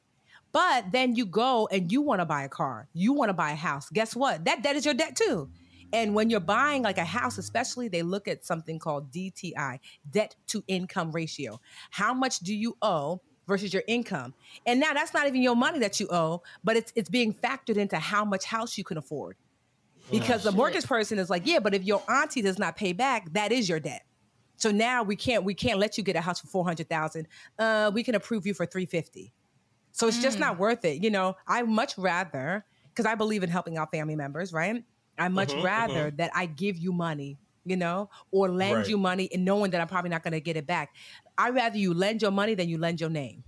But 0.51 0.93
then 0.93 1.15
you 1.15 1.25
go 1.25 1.69
and 1.71 1.91
you 1.91 2.03
want 2.03 2.21
to 2.21 2.27
buy 2.27 2.43
a 2.43 2.49
car, 2.49 2.89
you 2.93 3.13
want 3.13 3.31
to 3.31 3.35
buy 3.35 3.53
a 3.53 3.57
house. 3.57 3.89
Guess 3.89 4.15
what? 4.15 4.45
That 4.45 4.63
debt 4.63 4.77
is 4.77 4.85
your 4.85 4.95
debt 4.95 5.17
too. 5.17 5.51
And 5.95 6.15
when 6.15 6.31
you're 6.31 6.41
buying 6.41 6.83
like 6.83 6.99
a 6.99 7.05
house, 7.05 7.37
especially, 7.39 7.89
they 7.89 8.03
look 8.03 8.27
at 8.27 8.45
something 8.45 8.79
called 8.79 9.13
DTI, 9.13 9.79
debt 10.11 10.35
to 10.49 10.65
income 10.67 11.13
ratio. 11.13 11.61
How 11.91 12.15
much 12.15 12.41
do 12.41 12.55
you 12.55 12.77
owe 12.81 13.21
versus 13.47 13.73
your 13.73 13.83
income? 13.89 14.35
And 14.67 14.81
now 14.81 14.93
that's 14.95 15.15
not 15.15 15.27
even 15.27 15.43
your 15.43 15.57
money 15.57 15.79
that 15.81 16.01
you 16.01 16.09
owe, 16.11 16.43
but 16.65 16.77
it's 16.77 16.93
it's 16.97 17.09
being 17.11 17.35
factored 17.35 17.77
into 17.77 17.99
how 17.99 18.25
much 18.25 18.45
house 18.45 18.79
you 18.79 18.85
can 18.85 18.97
afford. 18.99 19.37
Because 20.11 20.43
the 20.43 20.53
mortgage 20.53 20.87
person 20.87 21.19
is 21.19 21.31
like, 21.31 21.47
yeah, 21.47 21.59
but 21.59 21.75
if 21.75 21.85
your 21.85 22.03
auntie 22.11 22.43
does 22.43 22.59
not 22.59 22.77
pay 22.77 22.93
back, 22.93 23.33
that 23.33 23.51
is 23.53 23.69
your 23.69 23.81
debt. 23.81 24.03
So 24.57 24.71
now 24.71 25.03
we 25.03 25.17
can't 25.17 25.45
we 25.45 25.55
can't 25.55 25.79
let 25.79 25.97
you 25.99 26.05
get 26.05 26.17
a 26.17 26.21
house 26.21 26.41
for 26.41 26.47
four 26.49 26.65
hundred 26.65 26.89
thousand. 26.89 27.29
Uh, 27.59 27.91
we 27.93 28.03
can 28.05 28.15
approve 28.15 28.47
you 28.47 28.55
for 28.55 28.67
three 28.67 28.87
fifty. 28.87 29.33
So 29.93 30.09
it's 30.09 30.21
just 30.21 30.39
not 30.39 30.59
worth 30.59 30.85
it. 30.85 31.03
You 31.03 31.11
know, 31.11 31.35
I 31.47 31.63
much 31.63 31.97
rather 31.99 32.65
because 32.95 33.07
I 33.07 33.15
believe 33.15 33.43
in 33.43 33.51
helping 33.51 33.77
out 33.77 33.91
family 33.91 34.17
members, 34.17 34.53
right? 34.53 34.85
I 35.19 35.29
much 35.29 35.55
Mhm, 35.55 35.63
rather 35.63 36.11
that 36.13 36.31
I 36.35 36.47
give 36.47 36.79
you 36.79 36.93
money, 36.93 37.39
you 37.65 37.77
know, 37.77 38.09
or 38.31 38.49
lend 38.51 38.75
Right. 38.79 38.89
you 38.89 38.99
money 38.99 39.29
and 39.33 39.45
knowing 39.45 39.71
that 39.73 39.81
I'm 39.81 39.89
probably 39.89 40.11
not 40.11 40.23
going 40.23 40.33
to 40.33 40.41
get 40.41 40.57
it 40.57 40.67
back. 40.67 40.91
I'd 41.39 41.55
rather 41.55 41.79
you 41.79 41.95
lend 41.95 42.23
your 42.23 42.31
money 42.31 42.55
than 42.55 42.69
you 42.69 42.79
lend 42.79 43.01
your 43.01 43.11
name. 43.11 43.43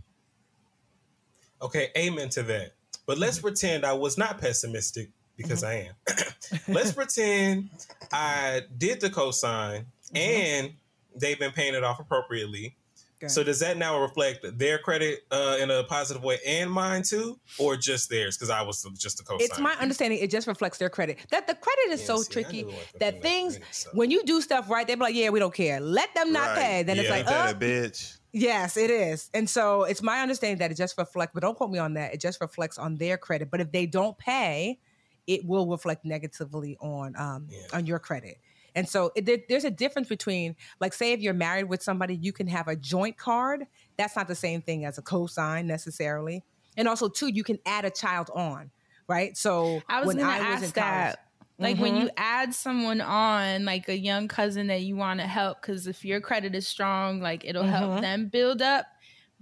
Okay, 1.61 1.89
amen 1.97 2.29
to 2.31 2.43
that. 2.45 2.73
But 3.07 3.19
let's 3.19 3.39
mm-hmm. 3.39 3.49
pretend 3.49 3.85
I 3.85 3.93
was 3.93 4.19
not 4.19 4.41
pessimistic 4.41 5.11
because 5.37 5.63
mm-hmm. 5.63 5.89
I 6.09 6.15
am. 6.55 6.65
let's 6.75 6.93
pretend 6.93 7.71
I 8.13 8.63
did 8.77 9.01
the 9.01 9.11
cosign 9.11 9.85
mm-hmm. 10.13 10.17
and 10.17 10.73
they've 11.15 11.39
been 11.39 11.53
paying 11.53 11.75
it 11.75 11.85
off 11.85 12.01
appropriately. 12.01 12.77
Good. 13.25 13.31
So 13.31 13.43
does 13.43 13.61
that 13.61 13.77
now 13.77 14.01
reflect 14.01 14.45
their 14.59 14.79
credit 14.79 15.21
uh, 15.31 15.59
in 15.61 15.71
a 15.71 15.85
positive 15.85 16.23
way 16.23 16.39
and 16.47 16.71
mine 16.71 17.03
too, 17.03 17.39
or 17.59 17.77
just 17.77 18.11
theirs? 18.11 18.37
Because 18.37 18.51
I 18.51 18.63
was 18.63 18.83
just 18.99 19.19
the 19.19 19.25
cosign. 19.25 19.41
It's 19.41 19.59
my 19.59 19.73
understanding 19.81 20.19
it 20.21 20.31
just 20.31 20.47
reflects 20.47 20.79
their 20.79 20.91
credit. 20.91 21.19
That 21.31 21.47
the 21.47 21.55
credit 21.55 21.91
is 21.91 22.01
Yeah, 22.01 22.07
so 22.07 22.23
see, 22.23 22.33
tricky 22.33 22.63
knew 22.63 22.73
what 22.73 22.93
the 22.93 22.99
that 23.01 23.23
things 23.23 23.59
was, 23.59 23.69
so. 23.71 23.91
when 23.95 24.11
you 24.11 24.23
do 24.25 24.41
stuff 24.41 24.69
right, 24.69 24.87
they 24.87 24.95
be 24.95 25.01
like, 25.01 25.15
"Yeah, 25.15 25.31
we 25.31 25.39
don't 25.39 25.55
care. 25.55 25.81
Let 25.81 26.15
them 26.15 26.33
not 26.33 26.49
Right. 26.51 26.59
pay." 26.59 26.83
Then 26.83 26.99
it's 26.99 27.09
like, 27.11 27.21
Ain't 27.21 27.29
that 27.29 27.47
"Oh, 27.47 27.51
a 27.51 27.55
bitch? 27.55 28.19
Yes, 28.33 28.77
it 28.77 28.91
is. 28.91 29.31
And 29.33 29.49
so 29.49 29.85
it's 29.85 30.03
my 30.03 30.21
understanding 30.21 30.59
that 30.59 30.71
it 30.73 30.77
just 30.77 30.99
reflects, 30.99 31.33
but 31.35 31.41
don't 31.41 31.57
quote 31.57 31.71
me 31.71 31.79
on 31.79 31.95
that. 31.95 32.13
It 32.13 32.21
just 32.21 32.41
reflects 32.41 32.79
on 32.79 32.97
their 32.97 33.17
credit. 33.17 33.49
But 33.51 33.61
if 33.61 33.71
they 33.71 33.87
don't 33.87 34.19
pay, 34.19 34.81
it 35.27 35.47
will 35.47 35.69
reflect 35.69 36.05
negatively 36.05 36.77
on 36.81 37.15
um 37.17 37.47
Yeah. 37.49 37.61
on 37.73 37.87
your 37.87 37.99
credit. 38.01 38.39
And 38.75 38.89
so 38.89 39.13
it, 39.15 39.27
there- 39.27 39.39
there's 39.49 39.65
a 39.65 39.71
difference 39.71 40.09
between, 40.09 40.57
like, 40.81 40.93
say, 40.93 41.13
if 41.13 41.21
you're 41.21 41.35
married 41.35 41.65
with 41.69 41.83
somebody, 41.83 42.17
you 42.17 42.33
can 42.33 42.47
have 42.49 42.69
a 42.69 42.77
joint 42.77 43.17
card. 43.17 43.67
That's 43.97 44.17
not 44.17 44.29
the 44.29 44.35
same 44.35 44.63
thing 44.63 44.85
as 44.85 44.99
a 44.99 45.03
cosign 45.03 45.67
necessarily. 45.67 46.45
And 46.77 46.89
also, 46.89 47.09
too, 47.09 47.29
you 47.29 47.45
can 47.45 47.59
add 47.67 47.85
a 47.85 47.91
child 47.91 48.31
on, 48.35 48.73
right? 49.09 49.37
So 49.37 49.85
I 49.89 50.01
was 50.01 50.15
when 50.15 50.21
I 50.21 50.43
was 50.43 50.63
in 50.63 50.73
ask 50.73 50.75
college, 50.75 51.13
that. 51.13 51.19
Like 51.61 51.79
when 51.79 51.95
Mhm. 51.95 52.01
you 52.01 52.11
add 52.17 52.53
someone 52.55 53.01
on, 53.01 53.65
like 53.65 53.89
a 53.89 53.97
young 53.97 54.27
cousin 54.27 54.67
that 54.67 54.83
you 54.83 54.97
want 54.97 55.21
to 55.21 55.27
help, 55.27 55.63
because 55.63 55.87
if 55.87 56.05
your 56.05 56.21
credit 56.21 56.55
is 56.55 56.67
strong, 56.67 57.21
like 57.21 57.45
it'll 57.45 57.63
Mhm. 57.63 57.69
help 57.69 58.01
them 58.01 58.29
build 58.29 58.61
up. 58.61 58.87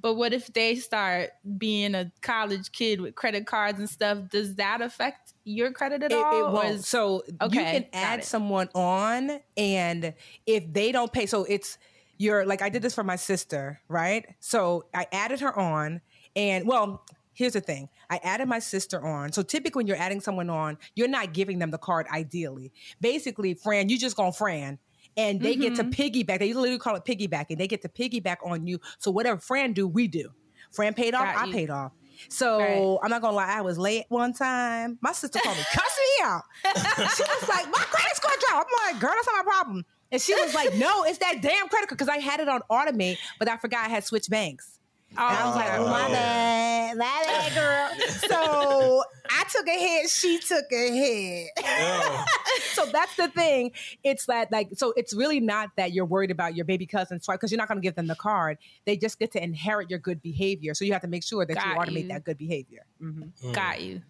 But 0.01 0.15
what 0.15 0.33
if 0.33 0.53
they 0.53 0.75
start 0.77 1.31
being 1.59 1.95
a 1.95 2.11
college 2.23 2.73
kid 2.73 3.01
with 3.01 3.15
credit 3.15 3.47
cards 3.47 3.79
and 3.79 3.89
stuff? 3.89 4.29
Does 4.31 4.57
that 4.57 4.81
affect 4.81 5.33
your 5.45 5.71
credit 5.73 6.03
at 6.03 6.11
It, 6.13 6.19
all? 6.19 6.33
it 6.39 6.43
or 6.43 6.53
won't. 6.53 6.69
is- 6.69 6.89
so 6.89 7.23
you 7.29 7.49
can 7.51 7.87
add 7.93 8.21
it. 8.21 8.25
someone 8.25 8.69
on, 8.75 9.41
and 9.57 10.15
if 10.47 10.73
they 10.73 10.91
don't 10.93 11.13
pay, 11.13 11.27
so 11.27 11.45
it's 11.45 11.79
you're 12.19 12.45
like 12.47 12.63
I 12.63 12.69
did 12.69 12.83
this 12.83 12.95
for 12.95 13.05
my 13.05 13.17
sister, 13.17 13.81
right? 13.89 14.27
So 14.41 14.87
I 14.95 15.07
added 15.13 15.41
her 15.41 15.57
on, 15.57 16.01
and 16.37 16.67
well, 16.67 17.05
here's 17.33 17.53
the 17.55 17.61
thing: 17.61 17.89
I 18.11 18.19
added 18.25 18.49
my 18.49 18.59
sister 18.59 19.05
on. 19.05 19.33
So 19.33 19.43
typically, 19.43 19.81
when 19.81 19.87
you're 19.87 19.97
adding 19.97 20.21
someone 20.21 20.51
on, 20.51 20.79
you're 20.97 21.09
not 21.09 21.33
giving 21.33 21.59
them 21.61 21.71
the 21.71 21.79
card. 21.79 22.07
Ideally, 22.13 22.73
basically, 23.01 23.55
Fran, 23.55 23.89
you 23.89 23.99
just 23.99 24.17
gonna 24.17 24.33
Fran. 24.33 24.79
And 25.17 25.41
they 25.41 25.57
get 25.57 25.75
to 25.77 25.85
mm-hmm. 25.85 25.91
piggyback. 25.91 26.39
They 26.39 26.55
literally 26.55 26.79
call 26.79 26.97
it 26.97 27.05
piggybacking. 27.05 27.59
They 27.59 27.69
get 27.69 27.83
to 27.83 27.89
piggyback 27.89 28.39
on 28.45 28.67
you. 28.67 28.81
So 28.99 29.11
whatever 29.11 29.41
Fran 29.41 29.75
do, 29.75 29.87
we 29.87 30.09
do. 30.09 30.31
Fran 30.71 30.95
paid 30.95 31.15
off, 31.15 31.25
Got 31.25 31.37
I 31.37 31.45
you. 31.47 31.53
paid 31.53 31.71
off. 31.71 31.93
So 32.29 32.59
Right. 32.59 32.99
I'm 33.03 33.11
not 33.11 33.21
gonna 33.21 33.37
lie, 33.37 33.53
I 33.53 33.61
was 33.63 33.79
late 33.79 34.05
one 34.09 34.33
time. 34.33 34.99
My 35.01 35.13
sister 35.13 35.39
called 35.43 35.57
me 35.57 35.65
cussing 35.73 36.05
me 36.19 36.25
out. 36.25 36.43
she 37.17 37.23
was 37.23 37.49
like, 37.49 37.67
"My 37.67 37.85
credit 37.91 38.17
score 38.17 38.31
dropped." 38.49 38.71
I'm 38.71 38.93
like, 38.93 39.01
"Girl, 39.01 39.11
that's 39.15 39.27
not 39.27 39.45
my 39.45 39.51
problem." 39.51 39.85
And 40.11 40.21
she 40.21 40.35
was 40.35 40.55
like, 40.55 40.75
"No, 40.77 41.05
it's 41.05 41.19
that 41.19 41.41
damn 41.43 41.69
credit 41.69 41.89
card 41.89 41.99
because 41.99 42.09
I 42.09 42.19
had 42.19 42.41
it 42.41 42.49
on 42.49 42.61
automate, 42.71 43.19
but 43.39 43.49
I 43.49 43.57
forgot 43.57 43.87
I 43.87 43.89
had 43.89 44.05
switched 44.05 44.31
banks." 44.31 44.79
And 45.17 45.37
I 45.37 45.47
was 45.47 45.57
like, 45.57 45.71
"Oh 45.79 45.87
my 45.89 46.07
Oh. 46.07 46.13
bad, 46.13 46.97
my 46.99 47.23
bad, 47.27 47.55
girl." 47.55 48.09
So 48.29 49.03
I 49.31 49.45
took 49.51 49.67
a 49.67 49.79
hit, 49.79 50.09
she 50.11 50.39
took 50.39 50.65
a 50.73 50.91
hit. 50.91 51.51
Oh. 51.65 52.25
so 52.73 52.87
that's 52.87 53.15
the 53.17 53.29
thing. 53.29 53.73
It's 54.05 54.27
that 54.27 54.51
like 54.51 54.69
so 54.75 54.93
it's 54.97 55.13
really 55.15 55.41
not 55.41 55.71
that 55.77 55.93
you're 55.93 56.05
worried 56.07 56.31
about 56.31 56.55
your 56.57 56.65
baby 56.65 56.87
cousin's 56.87 57.25
swipe 57.25 57.39
because 57.41 57.51
you're 57.51 57.59
not 57.59 57.69
going 57.69 57.81
to 57.81 57.83
give 57.87 57.95
them 57.95 58.07
the 58.07 58.15
card. 58.15 58.59
They 58.87 58.97
just 58.97 59.19
get 59.19 59.33
to 59.33 59.43
inherit 59.43 59.91
your 59.91 59.99
good 59.99 60.23
behavior. 60.23 60.75
So 60.75 60.85
you 60.85 60.93
have 60.93 61.03
to 61.03 61.09
make 61.09 61.25
sure 61.25 61.45
that 61.45 61.55
you 61.57 61.63
automate 61.63 62.03
you. 62.03 62.09
that 62.09 62.25
good 62.25 62.39
behavior. 62.39 62.85
Mhm. 63.03 63.31
got 63.53 63.81
you, 63.83 64.03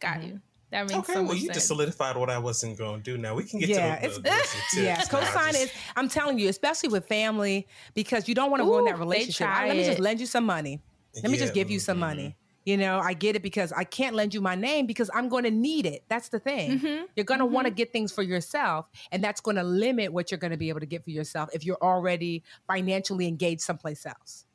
got 0.00 0.22
you. 0.22 0.40
That 0.72 0.82
makes 0.88 0.94
Okay, 0.94 1.12
so 1.14 1.22
well, 1.22 1.34
you 1.34 1.46
sense. 1.46 1.54
just 1.54 1.66
solidified 1.68 2.16
what 2.16 2.28
I 2.28 2.38
wasn't 2.38 2.76
going 2.76 3.02
to 3.02 3.02
do. 3.02 3.16
Now 3.16 3.34
we 3.34 3.44
can 3.44 3.60
get 3.60 3.68
Yeah, 3.68 3.96
to 4.00 4.08
the, 4.08 4.14
the, 4.16 4.20
the 4.22 4.30
rest 4.36 4.54
of 4.54 4.60
the 4.74 4.82
yeah. 4.82 4.96
tips. 4.96 5.12
Now, 5.12 5.18
I 5.20 5.24
Co-sign 5.24 5.56
is. 5.56 5.72
I'm 5.94 6.08
telling 6.08 6.38
you, 6.38 6.48
especially 6.48 6.88
with 6.88 7.06
family, 7.06 7.68
because 7.94 8.28
you 8.28 8.34
don't 8.34 8.50
want 8.50 8.62
to 8.62 8.68
ruin 8.68 8.84
that 8.86 8.98
relationship. 8.98 9.48
I- 9.48 9.68
let 9.68 9.76
me 9.76 9.84
just 9.84 10.00
lend 10.00 10.20
you 10.20 10.26
some 10.26 10.44
money. 10.44 10.82
Let 11.22 11.30
me 11.30 11.38
just 11.38 11.54
give 11.54 11.70
you 11.70 11.78
some 11.78 11.96
mhm. 11.96 12.00
money. 12.00 12.36
You 12.64 12.76
know, 12.76 12.98
I 12.98 13.14
get 13.14 13.36
it 13.36 13.42
because 13.42 13.70
I 13.70 13.84
can't 13.84 14.16
lend 14.16 14.34
you 14.34 14.40
my 14.40 14.56
name 14.56 14.86
because 14.86 15.08
I'm 15.14 15.28
going 15.28 15.44
to 15.44 15.52
need 15.52 15.86
it. 15.86 16.02
That's 16.08 16.30
the 16.30 16.40
thing. 16.40 16.80
Mhm. 16.80 17.04
You're 17.14 17.24
going 17.24 17.38
to 17.38 17.46
want 17.46 17.68
to 17.68 17.70
get 17.70 17.92
things 17.92 18.10
for 18.10 18.22
yourself, 18.22 18.86
and 19.12 19.22
that's 19.22 19.40
going 19.40 19.56
to 19.56 19.62
limit 19.62 20.12
what 20.12 20.32
you're 20.32 20.38
going 20.38 20.50
to 20.50 20.56
be 20.56 20.68
able 20.68 20.80
to 20.80 20.86
get 20.86 21.04
for 21.04 21.10
yourself 21.10 21.48
if 21.54 21.64
you're 21.64 21.78
already 21.80 22.42
financially 22.66 23.28
engaged 23.28 23.60
someplace 23.60 24.04
else. 24.04 24.46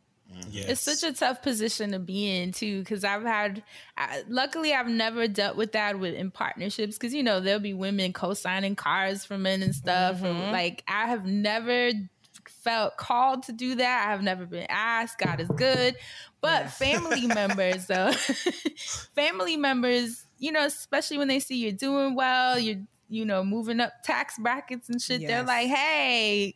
It's 0.67 0.81
such 0.81 1.03
a 1.03 1.13
tough 1.13 1.41
position 1.41 1.91
to 1.91 1.99
be 1.99 2.29
in 2.29 2.51
too, 2.51 2.79
because 2.79 3.03
I've 3.03 3.23
had. 3.23 3.63
I, 3.97 4.23
luckily, 4.27 4.73
I've 4.73 4.87
never 4.87 5.27
dealt 5.27 5.57
with 5.57 5.71
that 5.73 5.99
with 5.99 6.13
in 6.13 6.31
partnerships, 6.31 6.97
because 6.97 7.13
you 7.13 7.23
know 7.23 7.39
there'll 7.39 7.59
be 7.59 7.73
women 7.73 8.13
co-signing 8.13 8.75
cars 8.75 9.25
for 9.25 9.37
men 9.37 9.61
and 9.63 9.73
stuff. 9.75 10.21
And, 10.23 10.35
Mhm. 10.35 10.51
like 10.51 10.83
I 10.87 11.07
have 11.07 11.25
never 11.25 11.91
felt 12.47 12.97
called 12.97 13.43
to 13.43 13.51
do 13.53 13.75
that. 13.75 14.07
I 14.07 14.11
have 14.11 14.21
never 14.23 14.45
been 14.45 14.65
asked. 14.69 15.19
God 15.19 15.39
is 15.41 15.49
good, 15.49 15.95
but 16.41 16.69
family 16.71 17.27
members, 17.27 17.87
though, 17.87 18.11
family 19.15 19.57
members, 19.57 20.25
you 20.37 20.51
know, 20.51 20.65
especially 20.65 21.17
when 21.17 21.27
they 21.27 21.39
see 21.39 21.57
you're 21.57 21.71
doing 21.71 22.15
well, 22.15 22.57
you're 22.59 22.81
you 23.09 23.25
know 23.25 23.43
moving 23.43 23.79
up 23.79 23.91
tax 24.03 24.35
brackets 24.39 24.89
and 24.89 25.01
shit. 25.01 25.21
They're 25.27 25.43
like, 25.43 25.67
hey 25.67 26.55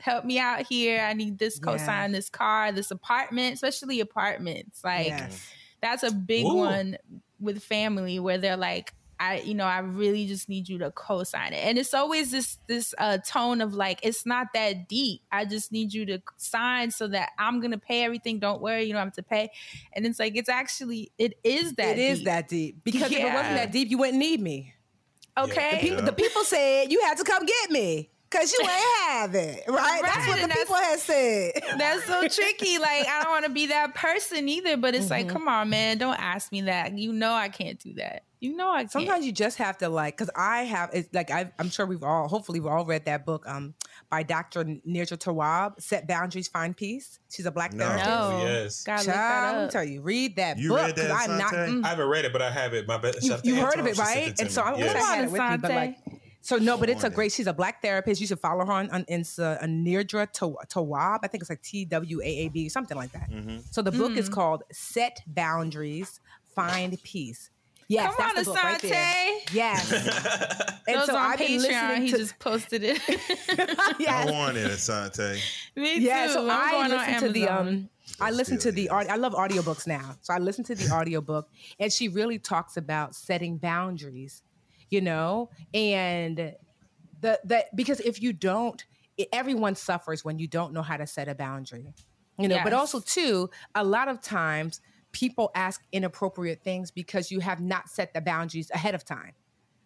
help 0.00 0.24
me 0.24 0.38
out 0.38 0.66
here. 0.66 1.00
I 1.00 1.12
need 1.14 1.38
this 1.38 1.58
Yeah. 1.62 1.72
cosign, 1.72 2.12
this 2.12 2.28
car, 2.30 2.72
this 2.72 2.90
apartment, 2.90 3.54
especially 3.54 4.00
apartments. 4.00 4.82
Like 4.84 5.08
Yes. 5.08 5.40
that's 5.82 6.02
a 6.02 6.10
big 6.12 6.44
Ooh. 6.46 6.54
one 6.56 6.96
with 7.40 7.62
family 7.62 8.18
where 8.18 8.38
they're 8.38 8.56
like, 8.56 8.92
I, 9.20 9.40
you 9.40 9.54
know, 9.54 9.64
I 9.64 9.80
really 9.80 10.28
just 10.28 10.48
need 10.48 10.68
you 10.68 10.78
to 10.78 10.92
co-sign 10.92 11.52
it. 11.52 11.56
And 11.64 11.76
it's 11.76 11.92
always 11.92 12.30
this 12.30 12.58
this 12.68 12.94
uh 12.98 13.18
tone 13.26 13.60
of 13.60 13.74
like, 13.74 13.98
it's 14.04 14.24
not 14.24 14.46
that 14.54 14.88
deep. 14.88 15.22
I 15.32 15.44
just 15.44 15.72
need 15.72 15.92
you 15.92 16.06
to 16.06 16.22
sign 16.36 16.92
so 16.92 17.08
that 17.08 17.30
I'm 17.36 17.60
gonna 17.60 17.78
pay 17.78 18.04
everything. 18.04 18.38
Don't 18.38 18.62
worry, 18.62 18.84
you 18.84 18.92
don't 18.92 19.02
have 19.04 19.12
to 19.14 19.24
pay. 19.24 19.50
And 19.92 20.06
it's 20.06 20.20
like 20.20 20.36
it's 20.36 20.48
actually 20.48 21.10
it 21.18 21.34
is 21.42 21.72
that 21.74 21.98
It 21.98 21.98
is 21.98 22.18
deep. 22.18 22.24
that 22.26 22.48
deep 22.48 22.84
because 22.84 23.10
if 23.10 23.18
it 23.18 23.24
wasn't 23.34 23.56
that 23.56 23.72
deep, 23.72 23.90
you 23.90 23.98
wouldn't 23.98 24.18
need 24.18 24.40
me. 24.40 24.72
Okay. 25.36 25.70
The 25.72 25.88
people, 25.88 26.02
the 26.04 26.12
people 26.12 26.44
said 26.44 26.92
you 26.92 27.00
had 27.02 27.16
to 27.18 27.24
come 27.24 27.44
get 27.44 27.70
me 27.72 28.10
because 28.30 28.52
you 28.52 28.58
ain't 28.62 28.70
have 29.08 29.34
it, 29.34 29.64
right? 29.68 30.00
That's 30.02 30.26
what 30.28 30.36
the 30.36 30.42
and 30.44 30.52
people 30.52 30.74
have 30.76 31.00
said. 31.00 31.52
That's 31.78 32.04
so 32.04 32.28
tricky. 32.28 32.78
Like 32.78 33.06
I 33.08 33.22
don't 33.22 33.32
want 33.32 33.44
to 33.46 33.50
be 33.50 33.66
that 33.66 33.94
person 33.94 34.48
either, 34.48 34.76
but 34.76 34.94
it's 34.94 35.10
like, 35.10 35.26
Mhm. 35.26 35.30
come 35.30 35.48
on, 35.48 35.70
man, 35.70 35.98
don't 35.98 36.18
ask 36.20 36.52
me 36.52 36.62
that. 36.62 36.96
You 36.98 37.12
know 37.12 37.32
I 37.32 37.48
can't 37.48 37.78
do 37.78 37.94
that. 37.94 38.24
You 38.40 38.54
know 38.56 38.70
I 38.70 38.80
can't. 38.82 38.92
Sometimes 38.92 39.26
you 39.26 39.32
just 39.32 39.58
have 39.58 39.78
to 39.78 39.88
like, 39.88 40.16
because 40.16 40.30
I 40.36 40.62
have, 40.62 40.90
it's 40.92 41.12
like 41.12 41.30
I, 41.32 41.50
I'm 41.58 41.70
sure 41.70 41.86
we've 41.86 42.04
all, 42.04 42.28
hopefully 42.28 42.60
we've 42.60 42.70
all 42.70 42.84
read 42.84 43.04
that 43.06 43.26
book 43.26 43.44
um 43.48 43.74
by 44.10 44.22
Dr. 44.22 44.64
Nedra 44.64 45.18
Tawwab, 45.18 45.80
Set 45.80 46.06
Boundaries, 46.06 46.46
Find 46.48 46.76
Peace. 46.76 47.18
She's 47.30 47.46
a 47.46 47.50
black 47.50 47.72
No. 47.74 47.84
therapist. 47.84 48.08
No. 48.08 48.38
Yes. 48.46 48.82
Gotta 48.84 49.06
look 49.06 49.14
Child, 49.16 49.56
let 49.56 49.64
me 49.64 49.70
tell 49.70 49.84
you, 49.84 50.00
read 50.02 50.36
that 50.36 50.56
You 50.58 50.68
book. 50.70 50.78
read 50.78 50.96
that, 50.96 51.10
'cause 51.10 51.28
I'm 51.28 51.38
not, 51.38 51.52
mm, 51.52 51.84
I 51.84 51.88
haven't 51.88 52.08
read 52.08 52.24
it, 52.26 52.32
but 52.32 52.40
I 52.42 52.50
have 52.50 52.74
it. 52.74 52.86
My 52.86 52.96
best. 52.98 53.22
you, 53.24 53.36
you 53.42 53.56
heard 53.56 53.78
of 53.80 53.86
it, 53.86 53.98
right? 53.98 54.38
And 54.40 54.50
so 54.52 54.62
I 54.62 54.70
wish 54.72 54.80
yes. 54.84 54.94
I 54.94 55.16
had 55.16 55.24
it 55.24 55.30
with 55.32 55.40
me, 55.40 55.56
but 55.56 55.70
like, 55.72 55.96
so 56.48 56.56
no, 56.56 56.78
but 56.78 56.88
it's 56.88 57.04
a 57.04 57.10
great. 57.10 57.30
She's 57.32 57.46
a 57.46 57.52
black 57.52 57.82
therapist. 57.82 58.20
You 58.20 58.26
should 58.26 58.40
follow 58.40 58.64
her 58.64 58.72
on, 58.72 58.88
on 58.90 59.04
Insta, 59.04 59.62
uh, 59.62 59.66
Nedra 59.66 60.26
Tawwab. 60.72 61.18
I 61.22 61.26
think 61.28 61.42
it's 61.42 61.50
like 61.50 61.62
T 61.62 61.84
W 61.84 62.20
A 62.22 62.24
A 62.24 62.48
B, 62.48 62.68
something 62.70 62.96
like 62.96 63.12
that. 63.12 63.30
Mm-hmm. 63.30 63.58
So 63.70 63.82
the 63.82 63.92
book 63.92 64.12
Mm. 64.12 64.16
is 64.16 64.28
called 64.28 64.62
Set 64.72 65.20
Boundaries, 65.26 66.20
Find 66.54 66.96
Peace. 67.02 67.50
Yes, 67.90 68.14
Come 68.16 68.34
that's 68.36 68.38
on, 68.38 68.44
the 68.44 68.50
book 68.50 68.64
right 68.64 68.80
there. 68.82 68.92
Asante. 69.40 69.54
Yes. 69.54 69.92
and 70.88 70.96
Those 71.00 71.06
so 71.06 71.16
on 71.16 71.22
I've 71.32 71.38
been 71.38 71.58
Patreon. 71.60 71.62
listening 71.62 72.02
He 72.02 72.10
to 72.12 72.18
just 72.18 72.38
posted 72.38 72.82
it. 72.84 73.00
yes. 73.98 74.28
I 74.28 74.30
want 74.30 74.56
it, 74.58 74.70
Asante. 74.70 75.38
Me 75.76 75.98
yeah, 75.98 76.26
too. 76.26 76.32
so 76.34 76.44
I'm 76.44 76.50
I 76.50 76.70
going 76.70 76.92
on 76.92 76.98
listen 76.98 77.20
to 77.28 77.32
the 77.32 77.48
Amazon. 77.48 77.68
um 77.68 77.88
I 78.20 78.30
listen 78.30 78.58
to 78.58 78.72
the 78.72 78.90
aud- 78.90 79.06
I 79.08 79.16
love 79.16 79.32
audiobooks 79.34 79.86
now. 79.86 80.16
So 80.22 80.34
I 80.34 80.38
listen 80.38 80.64
to 80.64 80.74
the 80.74 80.90
audiobook 80.90 81.48
and 81.80 81.90
she 81.92 82.08
really 82.08 82.38
talks 82.38 82.76
about 82.76 83.14
setting 83.14 83.56
boundaries, 83.56 84.42
you 84.90 85.00
know? 85.00 85.50
And 85.74 86.54
the 87.20 87.40
that 87.44 87.74
because 87.76 88.00
if 88.00 88.22
you 88.22 88.32
don't 88.32 88.84
it, 89.16 89.28
everyone 89.32 89.74
suffers 89.74 90.24
when 90.24 90.38
you 90.38 90.46
don't 90.46 90.72
know 90.72 90.82
how 90.82 90.96
to 90.96 91.06
set 91.06 91.28
a 91.28 91.34
boundary. 91.34 91.94
You 92.40 92.46
know, 92.46 92.60
but 92.62 92.72
also 92.72 93.00
too, 93.00 93.50
a 93.74 93.82
lot 93.82 94.06
of 94.06 94.20
times 94.20 94.80
people 95.10 95.50
ask 95.56 95.82
inappropriate 95.90 96.62
things 96.62 96.92
because 96.92 97.32
you 97.32 97.40
have 97.40 97.60
not 97.60 97.88
set 97.88 98.14
the 98.14 98.20
boundaries 98.20 98.70
ahead 98.70 98.94
of 98.94 99.04
time. 99.04 99.32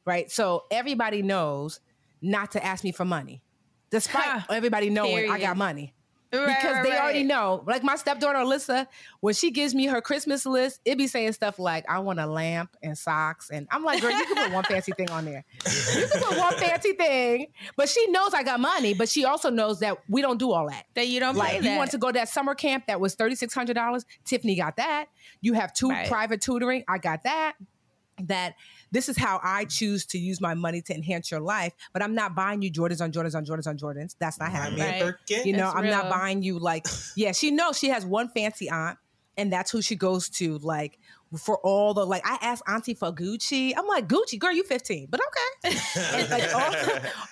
Right? 0.05 0.31
So 0.31 0.65
everybody 0.71 1.23
knows 1.23 1.81
not 2.21 2.51
to 2.53 2.63
ask 2.63 2.85
me 2.85 2.93
for 2.93 3.07
money. 3.07 3.43
Despite 3.91 4.45
everybody 4.51 4.91
knowing 4.91 5.31
I 5.31 5.41
got 5.41 5.57
money 5.57 5.95
Right, 6.33 6.47
because 6.47 6.77
right, 6.77 6.83
they 6.83 6.99
already 6.99 7.25
know. 7.25 7.63
Like 7.67 7.83
my 7.83 7.97
stepdaughter 7.97 8.39
Alyssa, 8.39 8.87
when 9.21 9.35
she 9.35 9.51
gives 9.51 9.75
me 9.75 9.87
her 9.87 10.01
Christmas 10.01 10.47
list, 10.47 10.81
it 10.85 10.97
be 10.97 11.07
saying 11.07 11.33
stuff 11.33 11.59
like, 11.59 11.85
"I 11.91 11.99
want 11.99 12.21
a 12.21 12.27
lamp 12.27 12.75
and 12.83 12.97
socks," 12.97 13.51
and 13.51 13.69
I'm 13.71 13.85
like, 13.85 14.01
"Girl, 14.01 14.11
you 14.11 14.25
can 14.25 14.37
put 14.37 14.53
one 14.53 14.65
fancy 14.65 14.93
thing 14.93 15.11
on 15.11 15.27
there. 15.27 15.45
You 15.67 16.07
can 16.11 16.23
put 16.23 16.39
one 16.39 16.55
fancy 16.55 16.95
thing." 16.95 17.49
But 17.77 17.91
she 17.91 18.07
knows 18.11 18.33
I 18.33 18.43
got 18.45 18.61
money, 18.61 18.95
but 18.95 19.11
she 19.11 19.27
also 19.27 19.51
knows 19.51 19.81
that 19.81 19.99
we 20.09 20.23
don't 20.23 20.39
do 20.39 20.53
all 20.53 20.69
that. 20.71 20.87
That 20.95 21.09
you 21.09 21.21
don't 21.21 21.37
Like 21.37 21.63
you 21.63 21.77
want 21.77 21.91
to 21.91 21.99
go 21.99 22.09
to 22.09 22.15
that 22.15 22.29
summer 22.31 22.55
camp 22.55 22.87
that 22.87 22.99
was 22.99 23.15
thirty 23.15 23.35
six 23.35 23.53
hundred 23.53 23.75
dollars. 23.75 24.07
Tiffany 24.25 24.57
got 24.57 24.77
that. 24.77 25.07
You 25.43 25.53
have 25.53 25.75
two 25.75 25.91
Right. 25.91 26.09
private 26.09 26.41
tutoring. 26.41 26.85
I 26.89 26.97
got 26.99 27.25
that. 27.25 27.55
That 28.25 28.55
this 28.93 29.09
is 29.09 29.17
how 29.17 29.41
I 29.43 29.65
choose 29.65 30.07
to 30.07 30.19
use 30.19 30.41
my 30.41 30.55
money 30.55 30.81
to 30.83 30.95
enhance 30.95 31.31
your 31.31 31.41
life, 31.41 31.73
but 31.93 32.03
I'm 32.03 32.15
not 32.15 32.35
buying 32.35 32.63
you 32.63 32.71
Jordans 32.71 33.01
on 33.01 33.11
Jordans 33.11 33.35
on 33.35 33.45
Jordans 33.45 33.67
on 33.67 33.77
Jordans. 33.79 34.15
That's 34.21 34.39
not 34.39 34.51
happening. 34.53 34.81
Right. 34.81 35.15
You 35.45 35.57
know, 35.57 35.69
It's 35.69 35.77
I'm 35.77 35.87
not 35.91 36.09
buying 36.11 36.43
you 36.43 36.59
like, 36.59 36.87
yeah, 37.17 37.33
she 37.33 37.51
knows 37.51 37.79
she 37.79 37.89
has 37.89 38.07
one 38.07 38.29
fancy 38.29 38.71
aunt, 38.71 38.99
and 39.37 39.53
that's 39.53 39.71
who 39.71 39.81
she 39.83 39.97
goes 39.97 40.29
to, 40.29 40.59
like, 40.59 40.99
for 41.39 41.57
all 41.61 41.95
the 41.95 42.05
like 42.05 42.21
I 42.27 42.37
asked 42.43 42.63
Auntie 42.69 42.93
for 42.93 43.11
Gucci. 43.11 43.73
I'm 43.75 43.87
like, 43.87 44.07
Gucci, 44.07 44.39
girl, 44.39 44.53
you 44.53 44.65
15, 44.65 45.09
but 45.11 45.19
okay. 45.65 45.79
and 46.15 46.31
like 46.31 46.55
all, 46.55 46.75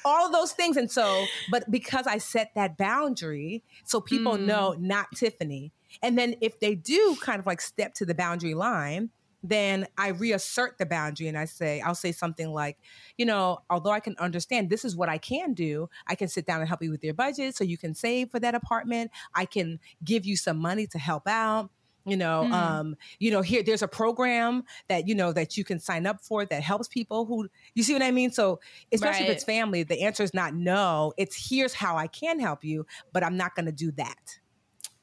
all 0.07 0.27
of 0.27 0.33
those 0.33 0.53
things. 0.53 0.79
And 0.79 0.91
so, 0.91 1.27
but 1.51 1.71
because 1.71 2.07
I 2.07 2.17
set 2.17 2.53
that 2.55 2.79
boundary, 2.79 3.63
so 3.85 4.01
people 4.01 4.39
Mm. 4.39 4.47
know 4.47 4.75
not 4.79 5.09
Tiffany. 5.15 5.73
And 6.03 6.17
then 6.17 6.37
if 6.41 6.59
they 6.61 6.75
do 6.75 7.17
kind 7.21 7.41
of 7.41 7.45
like 7.47 7.61
step 7.61 7.93
to 7.97 8.07
the 8.07 8.15
boundary 8.15 8.55
line, 8.55 9.11
then 9.43 9.87
I 9.97 10.09
reassert 10.09 10.79
the 10.79 10.87
boundary 10.87 11.29
and 11.29 11.39
I 11.39 11.47
say, 11.47 11.81
I'll 11.81 11.95
say 11.95 12.13
something 12.13 12.51
like, 12.53 12.79
you 13.17 13.25
know, 13.25 13.59
although 13.71 13.91
I 13.91 14.01
can 14.01 14.17
understand 14.19 14.69
this 14.71 14.85
is 14.85 14.97
what 14.97 15.09
I 15.09 15.19
can 15.19 15.55
do, 15.55 15.89
I 16.07 16.15
can 16.15 16.29
sit 16.29 16.47
down 16.47 16.61
and 16.61 16.69
help 16.69 16.83
you 16.83 16.91
with 16.91 17.03
your 17.05 17.15
budget 17.15 17.57
so 17.57 17.65
you 17.65 17.79
can 17.79 17.95
save 17.95 18.31
for 18.31 18.39
that 18.41 18.55
apartment. 18.55 19.11
I 19.35 19.47
can 19.47 19.81
give 20.05 20.27
you 20.27 20.37
some 20.37 20.59
money 20.59 20.87
to 20.89 20.99
help 20.99 21.27
out. 21.27 21.71
You 22.07 22.17
know, 22.17 22.47
Mm. 22.47 22.53
um, 22.55 22.97
you 23.19 23.31
know, 23.31 23.43
here 23.43 23.63
there's 23.63 23.83
a 23.83 23.89
program 23.89 24.65
that 24.89 25.07
you 25.07 25.15
know 25.15 25.33
that 25.35 25.57
you 25.59 25.65
can 25.65 25.79
sign 25.79 26.07
up 26.07 26.23
for 26.23 26.47
that 26.47 26.63
helps 26.63 26.89
people 26.89 27.27
who 27.27 27.49
you 27.75 27.83
see 27.83 27.93
what 27.93 28.03
I 28.03 28.11
mean. 28.11 28.31
So 28.31 28.59
especially 28.91 29.25
Right. 29.25 29.31
if 29.31 29.37
it's 29.37 29.45
family, 29.45 29.83
the 29.83 30.03
answer 30.03 30.23
is 30.23 30.33
not 30.33 30.55
no. 30.55 31.13
It's 31.19 31.49
here's 31.51 31.75
how 31.75 31.97
I 31.99 32.07
can 32.07 32.41
help 32.41 32.65
you, 32.65 32.87
but 33.13 33.23
I'm 33.23 33.37
not 33.37 33.55
going 33.55 33.67
to 33.67 33.73
do 33.73 33.93
that. 33.93 34.39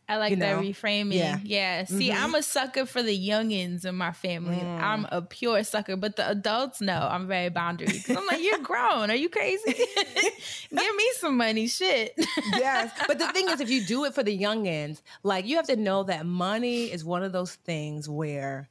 I 0.09 0.17
like 0.17 0.31
you 0.31 0.38
that 0.38 0.55
reframing. 0.57 1.13
Yeah. 1.15 1.39
Yeah. 1.43 1.84
See, 1.84 2.09
Mhm. 2.09 2.15
I'm 2.23 2.35
a 2.35 2.41
sucker 2.41 2.85
for 2.85 3.03
the 3.03 3.17
youngins 3.17 3.84
in 3.85 3.95
my 3.95 4.13
family. 4.13 4.55
Mm. 4.57 4.81
I'm 4.81 5.07
a 5.11 5.21
pure 5.21 5.63
sucker, 5.65 5.97
but 5.97 6.15
the 6.15 6.29
adults 6.29 6.79
know 6.79 7.07
I'm 7.11 7.27
very 7.27 7.49
boundary. 7.49 8.01
I'm 8.09 8.25
like, 8.25 8.41
you're 8.41 8.59
grown. 8.59 9.11
Are 9.11 9.15
you 9.15 9.27
crazy? 9.29 9.73
Give 10.69 10.95
me 10.95 11.11
some 11.19 11.38
money. 11.38 11.67
Shit. 11.67 12.13
yes. 12.53 12.91
But 13.07 13.19
the 13.19 13.27
thing 13.34 13.49
is, 13.49 13.59
if 13.59 13.69
you 13.69 13.84
do 13.84 14.05
it 14.05 14.13
for 14.13 14.23
the 14.23 14.38
youngins, 14.38 15.01
like 15.23 15.45
you 15.45 15.57
have 15.57 15.67
to 15.67 15.75
know 15.75 16.03
that 16.03 16.25
money 16.25 16.85
is 16.91 17.03
one 17.03 17.23
of 17.23 17.31
those 17.34 17.55
things 17.55 18.07
where 18.07 18.69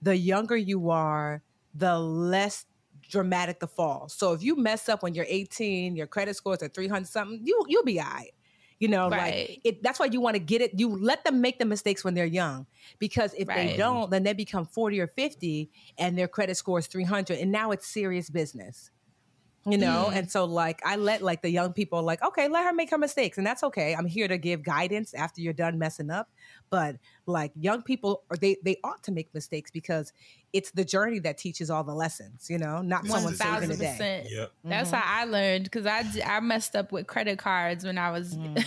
the 0.00 0.16
younger 0.16 0.56
you 0.56 0.90
are, 0.90 1.42
the 1.74 1.98
less 1.98 2.64
dramatic 3.10 3.60
the 3.60 3.66
fall. 3.68 4.08
So 4.08 4.32
if 4.32 4.42
you 4.42 4.56
mess 4.56 4.88
up 4.88 5.02
when 5.02 5.14
you're 5.14 5.26
18, 5.28 5.96
your 5.96 6.06
credit 6.06 6.34
score 6.34 6.54
is 6.54 6.62
at 6.62 6.72
300 6.72 7.06
something, 7.06 7.40
you 7.44 7.62
you'll 7.68 7.84
be 7.84 8.00
all 8.00 8.06
right. 8.06 8.32
You 8.82 8.88
know, 8.88 9.08
Right. 9.08 9.16
like 9.16 9.60
it, 9.62 9.80
that's 9.82 10.00
why 10.00 10.06
you 10.06 10.20
want 10.20 10.34
to 10.34 10.40
get 10.40 10.60
it. 10.60 10.72
You 10.76 10.88
let 10.90 11.22
them 11.24 11.40
make 11.40 11.60
the 11.60 11.64
mistakes 11.64 12.04
when 12.04 12.14
they're 12.14 12.26
young, 12.26 12.66
because 12.98 13.32
if 13.38 13.52
they 13.52 13.68
don't, 13.68 14.10
then 14.10 14.24
they 14.24 14.32
become 14.32 14.66
40 14.66 15.00
or 15.00 15.06
50 15.06 15.70
and 15.98 16.18
their 16.18 16.26
credit 16.28 16.56
score 16.56 16.80
is 16.80 16.88
300. 16.88 17.38
And 17.38 17.52
now 17.52 17.70
it's 17.70 17.86
serious 17.86 18.28
business 18.28 18.90
you 19.70 19.78
know 19.78 20.10
Mm. 20.10 20.14
and 20.14 20.30
so 20.30 20.44
like 20.44 20.80
i 20.84 20.96
let 20.96 21.22
like 21.22 21.42
the 21.42 21.50
young 21.50 21.72
people 21.72 22.02
like 22.02 22.22
okay 22.22 22.48
let 22.48 22.64
her 22.64 22.72
make 22.72 22.90
her 22.90 22.98
mistakes 22.98 23.38
and 23.38 23.46
that's 23.46 23.62
okay 23.62 23.94
i'm 23.94 24.06
here 24.06 24.26
to 24.28 24.36
give 24.38 24.62
guidance 24.64 25.14
after 25.14 25.40
you're 25.40 25.52
done 25.52 25.78
messing 25.78 26.10
up 26.10 26.28
but 26.72 26.96
like 27.26 27.52
young 27.54 27.82
people 27.82 28.22
or 28.30 28.36
they 28.36 28.56
they 28.64 28.76
ought 28.82 29.00
to 29.04 29.12
make 29.12 29.32
mistakes 29.34 29.70
because 29.70 30.12
it's 30.54 30.70
the 30.72 30.84
journey 30.84 31.18
that 31.20 31.36
teaches 31.38 31.70
all 31.70 31.84
the 31.84 31.94
lessons 31.94 32.48
you 32.50 32.58
know 32.58 32.80
not 32.82 33.02
One 33.02 33.10
someone 33.20 33.34
saving 33.34 33.52
thousand 33.52 33.70
a 33.72 33.76
day 33.76 33.90
percent. 33.92 34.26
Yep. 34.30 34.52
That's 34.64 34.90
Mhm. 34.90 34.94
how 34.94 35.20
I 35.20 35.24
learned 35.26 35.64
because 35.64 35.86
I, 35.86 36.02
I 36.26 36.40
messed 36.40 36.74
up 36.74 36.90
with 36.90 37.06
credit 37.06 37.38
cards 37.38 37.84
when 37.84 37.98
I 37.98 38.10
was 38.10 38.34
Mm. 38.36 38.64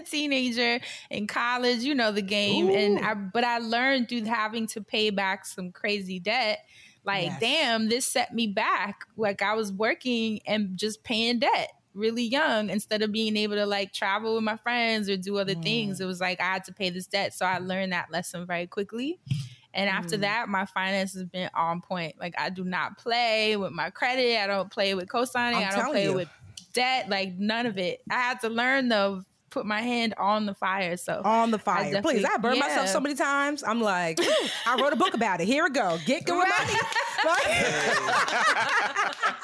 a 0.00 0.04
teenager 0.04 0.80
in 1.10 1.26
college. 1.26 1.80
You 1.80 1.94
know 1.94 2.10
the 2.12 2.22
game, 2.22 2.68
and 2.68 2.98
I 2.98 3.14
but 3.14 3.44
I 3.44 3.58
learned 3.58 4.08
through 4.08 4.24
having 4.24 4.66
to 4.68 4.80
pay 4.82 5.10
back 5.10 5.46
some 5.46 5.70
crazy 5.72 6.18
debt. 6.18 6.58
Like, 7.04 7.24
Yes. 7.26 7.40
damn, 7.40 7.88
this 7.88 8.06
set 8.06 8.34
me 8.34 8.48
back. 8.48 9.06
Like 9.16 9.40
I 9.40 9.54
was 9.54 9.72
working 9.72 10.40
and 10.46 10.76
just 10.76 11.02
paying 11.04 11.38
debt 11.38 11.70
really 11.94 12.22
young 12.24 12.70
instead 12.70 13.02
of 13.02 13.12
being 13.12 13.36
able 13.36 13.56
to 13.56 13.66
like 13.66 13.92
travel 13.92 14.34
with 14.36 14.44
my 14.44 14.56
friends 14.56 15.08
or 15.08 15.16
do 15.16 15.38
other 15.38 15.54
Mm. 15.54 15.62
things. 15.62 16.00
It 16.00 16.06
was 16.06 16.20
like 16.20 16.40
I 16.40 16.44
had 16.44 16.64
to 16.64 16.72
pay 16.72 16.90
this 16.90 17.06
debt. 17.06 17.34
So 17.34 17.44
I 17.46 17.58
learned 17.58 17.92
that 17.92 18.10
lesson 18.10 18.46
very 18.46 18.66
quickly. 18.66 19.18
And 19.74 19.88
after 19.88 20.16
Mm. 20.16 20.20
that, 20.22 20.48
my 20.48 20.66
finance 20.66 21.12
has 21.14 21.24
been 21.24 21.50
on 21.54 21.80
point. 21.80 22.18
Like 22.18 22.34
I 22.38 22.50
do 22.50 22.64
not 22.64 22.98
play 22.98 23.56
with 23.56 23.72
my 23.72 23.90
credit. 23.90 24.38
I 24.40 24.46
don't 24.46 24.70
play 24.70 24.94
with 24.94 25.08
co-signing. 25.08 25.62
I'm 25.64 25.72
I 25.72 25.76
don't 25.76 25.90
play 25.90 26.04
you. 26.04 26.14
with 26.14 26.28
debt. 26.72 27.08
Like 27.08 27.34
none 27.38 27.66
of 27.66 27.78
it. 27.78 28.00
I 28.10 28.14
had 28.14 28.40
to 28.42 28.48
learn 28.48 28.88
though, 28.88 29.22
put 29.50 29.66
my 29.66 29.80
hand 29.82 30.14
on 30.16 30.46
the 30.46 30.54
fire. 30.54 30.96
So 30.96 31.20
on 31.24 31.50
the 31.50 31.58
fire. 31.58 31.84
definitely- 31.84 32.20
Please, 32.20 32.24
I 32.24 32.36
burned 32.36 32.60
myself 32.60 32.88
so 32.88 33.00
many 33.00 33.16
times. 33.16 33.64
I'm 33.64 33.80
like, 33.80 34.18
I 34.66 34.80
wrote 34.80 34.92
a 34.92 34.96
book 34.96 35.14
about 35.14 35.40
it. 35.40 35.46
Here 35.48 35.64
we 35.64 35.70
go. 35.70 35.98
Get 36.06 36.24
good 36.24 36.38
with 36.38 36.48
money. 36.48 36.78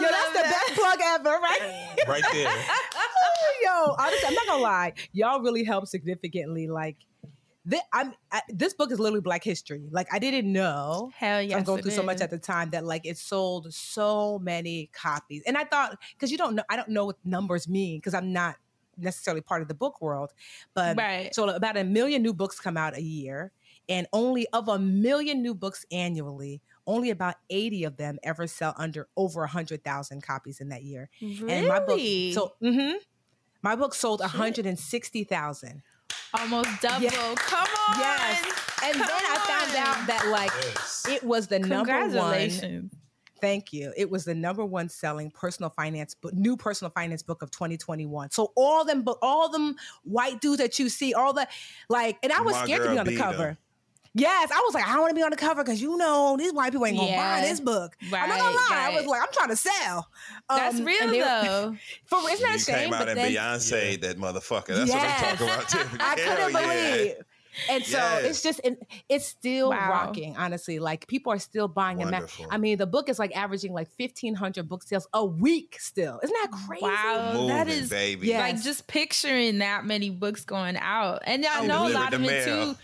Yo, 0.00 0.08
that's 0.08 0.32
the 0.32 0.42
best 0.42 0.74
plug 0.74 0.98
ever, 1.02 1.30
right? 1.30 1.90
Right 2.08 2.22
there. 2.32 2.48
Yo, 3.62 3.94
honestly, 3.98 4.28
I'm 4.28 4.34
not 4.34 4.46
gonna 4.46 4.62
lie. 4.62 4.92
Y'all 5.12 5.40
really 5.40 5.64
helped 5.64 5.88
significantly. 5.88 6.68
Like, 6.68 6.96
this, 7.64 7.80
I'm 7.92 8.12
I, 8.30 8.42
this 8.48 8.74
book 8.74 8.92
is 8.92 8.98
literally 9.00 9.22
Black 9.22 9.42
history. 9.42 9.88
Like, 9.90 10.06
I 10.12 10.18
didn't 10.18 10.52
know. 10.52 11.10
Hell 11.16 11.40
yes, 11.40 11.56
I'm 11.56 11.64
going 11.64 11.82
through 11.82 11.92
so 11.92 12.02
much 12.02 12.20
at 12.20 12.30
the 12.30 12.38
time 12.38 12.70
that 12.70 12.84
like 12.84 13.06
it 13.06 13.16
sold 13.16 13.72
so 13.72 14.38
many 14.40 14.90
copies, 14.92 15.42
and 15.46 15.56
I 15.56 15.64
thought 15.64 15.98
because 16.14 16.30
you 16.30 16.36
don't 16.38 16.54
know, 16.56 16.62
I 16.68 16.76
don't 16.76 16.88
know 16.90 17.06
what 17.06 17.16
numbers 17.24 17.66
mean 17.68 17.98
because 17.98 18.12
I'm 18.14 18.32
not 18.32 18.56
necessarily 18.98 19.40
part 19.40 19.62
of 19.62 19.68
the 19.68 19.74
book 19.74 20.00
world, 20.02 20.30
but 20.74 20.96
Right. 20.96 21.34
so 21.34 21.48
about 21.48 21.76
a 21.76 21.84
million 21.84 22.22
new 22.22 22.34
books 22.34 22.60
come 22.60 22.76
out 22.76 22.96
a 22.96 23.02
year, 23.02 23.50
and 23.88 24.06
only 24.12 24.46
of 24.52 24.68
a 24.68 24.78
million 24.78 25.40
new 25.42 25.54
books 25.54 25.86
annually. 25.90 26.60
Only 26.86 27.10
about 27.10 27.36
80 27.50 27.84
of 27.84 27.96
them 27.96 28.18
ever 28.22 28.46
sell 28.46 28.74
under 28.76 29.08
over 29.16 29.40
100,000 29.40 30.22
copies 30.22 30.60
in 30.60 30.68
that 30.68 30.82
year. 30.82 31.08
And 31.20 31.66
my 31.68 31.78
book, 31.80 31.88
Really? 31.96 32.32
so 32.32 32.52
mhm. 32.62 32.96
my 33.62 33.74
book 33.76 33.94
sold 33.94 34.20
160,000. 34.20 35.82
almost 36.34 36.68
double. 36.82 37.06
Come 37.36 37.68
on. 37.88 37.98
Yes. 37.98 38.44
And 38.84 38.94
then 38.94 39.08
I 39.08 39.36
found 39.46 39.76
out 39.76 40.06
that 40.08 40.28
like 40.30 40.50
Yes. 40.74 41.06
it 41.08 41.22
was 41.24 41.46
the 41.46 41.58
number 41.60 41.76
one. 41.76 41.84
Congratulations. 42.10 42.92
Thank 43.40 43.72
you. 43.72 43.92
It 43.96 44.08
was 44.10 44.24
the 44.24 44.34
number 44.34 44.64
one 44.64 44.88
selling 44.88 45.30
personal 45.30 45.68
finance 45.70 46.14
book, 46.14 46.32
new 46.32 46.56
personal 46.56 46.90
finance 46.90 47.22
book 47.22 47.42
of 47.42 47.50
2021. 47.50 48.30
So 48.30 48.52
all 48.56 48.84
them, 48.84 49.02
book, 49.02 49.18
all 49.22 49.48
them 49.50 49.76
white 50.02 50.40
dudes 50.40 50.58
that 50.58 50.78
you 50.78 50.88
see, 50.88 51.12
all 51.14 51.32
the 51.34 51.46
like, 51.88 52.16
and 52.22 52.32
I 52.32 52.40
was 52.40 52.54
My 52.54 52.64
scared 52.64 52.82
to 52.84 52.90
be 52.90 52.98
on 52.98 53.06
the 53.06 53.16
cover. 53.16 53.36
though. 53.36 53.56
Yes, 54.16 54.50
I 54.52 54.60
was 54.64 54.74
like, 54.74 54.86
I 54.86 54.92
don't 54.92 55.00
want 55.00 55.10
to 55.10 55.14
be 55.16 55.22
on 55.24 55.30
the 55.30 55.36
cover 55.36 55.64
because 55.64 55.82
you 55.82 55.96
know 55.96 56.36
these 56.38 56.52
white 56.52 56.70
people 56.70 56.86
ain't 56.86 56.96
gonna 56.96 57.16
buy 57.16 57.40
this 57.40 57.58
book. 57.58 57.96
I'm 58.00 58.10
not 58.10 58.28
gonna 58.28 58.42
Right, 58.42 58.66
lie. 58.70 58.88
I 58.92 58.96
was 58.96 59.06
like, 59.06 59.20
I'm 59.20 59.32
trying 59.32 59.48
to 59.48 59.56
sell. 59.56 60.08
That's 60.48 60.78
Um, 60.78 60.84
real 60.84 61.08
they- 61.10 61.18
though. 61.20 61.76
For 62.06 62.18
isn't 62.30 62.40
that 62.46 62.50
a 62.50 62.52
You 62.52 62.58
shame? 62.60 62.74
came 62.76 62.92
out 62.94 63.00
But 63.00 63.08
and 63.08 63.18
then- 63.18 63.32
Beyonce 63.32 64.00
that 64.02 64.18
motherfucker. 64.18 64.76
That's 64.76 64.88
Yes. 64.90 65.40
what 65.40 65.40
I'm 65.42 65.48
talking 65.48 65.54
about 65.54 65.68
too. 65.68 65.98
I 66.00 66.14
couldn't 66.14 66.52
yeah. 66.52 66.94
believe. 66.96 67.14
And 67.70 67.84
so 67.84 67.98
Yes. 67.98 68.24
it's 68.24 68.42
just 68.42 68.60
it's 69.08 69.26
still 69.26 69.70
Wow. 69.70 69.88
rocking, 69.90 70.36
honestly. 70.36 70.78
Like 70.80 71.06
people 71.06 71.32
are 71.32 71.38
still 71.38 71.68
buying 71.68 72.00
it. 72.00 72.04
Wonderful. 72.04 72.46
I 72.50 72.56
mean, 72.58 72.78
the 72.78 72.86
book 72.86 73.08
is 73.08 73.18
like 73.20 73.36
averaging 73.36 73.72
like 73.72 73.88
fifteen 73.96 74.34
hundred 74.34 74.68
book 74.68 74.82
sales 74.84 75.06
a 75.12 75.24
week 75.24 75.76
still. 75.80 76.18
Isn't 76.22 76.36
that 76.42 76.50
crazy? 76.66 76.84
Wow, 76.84 77.46
that 77.48 77.66
Moving, 77.66 77.82
is 77.82 77.90
baby. 77.90 78.28
Yeah. 78.28 78.40
like 78.40 78.60
just 78.62 78.86
picturing 78.88 79.58
that 79.58 79.84
many 79.84 80.10
books 80.10 80.44
going 80.44 80.76
out, 80.76 81.22
and 81.26 81.44
I 81.46 81.64
know 81.66 81.86
a 81.86 81.90
lot 81.90 82.12
of 82.12 82.22
it 82.24 82.26
mail. 82.26 82.74
too. 82.74 82.78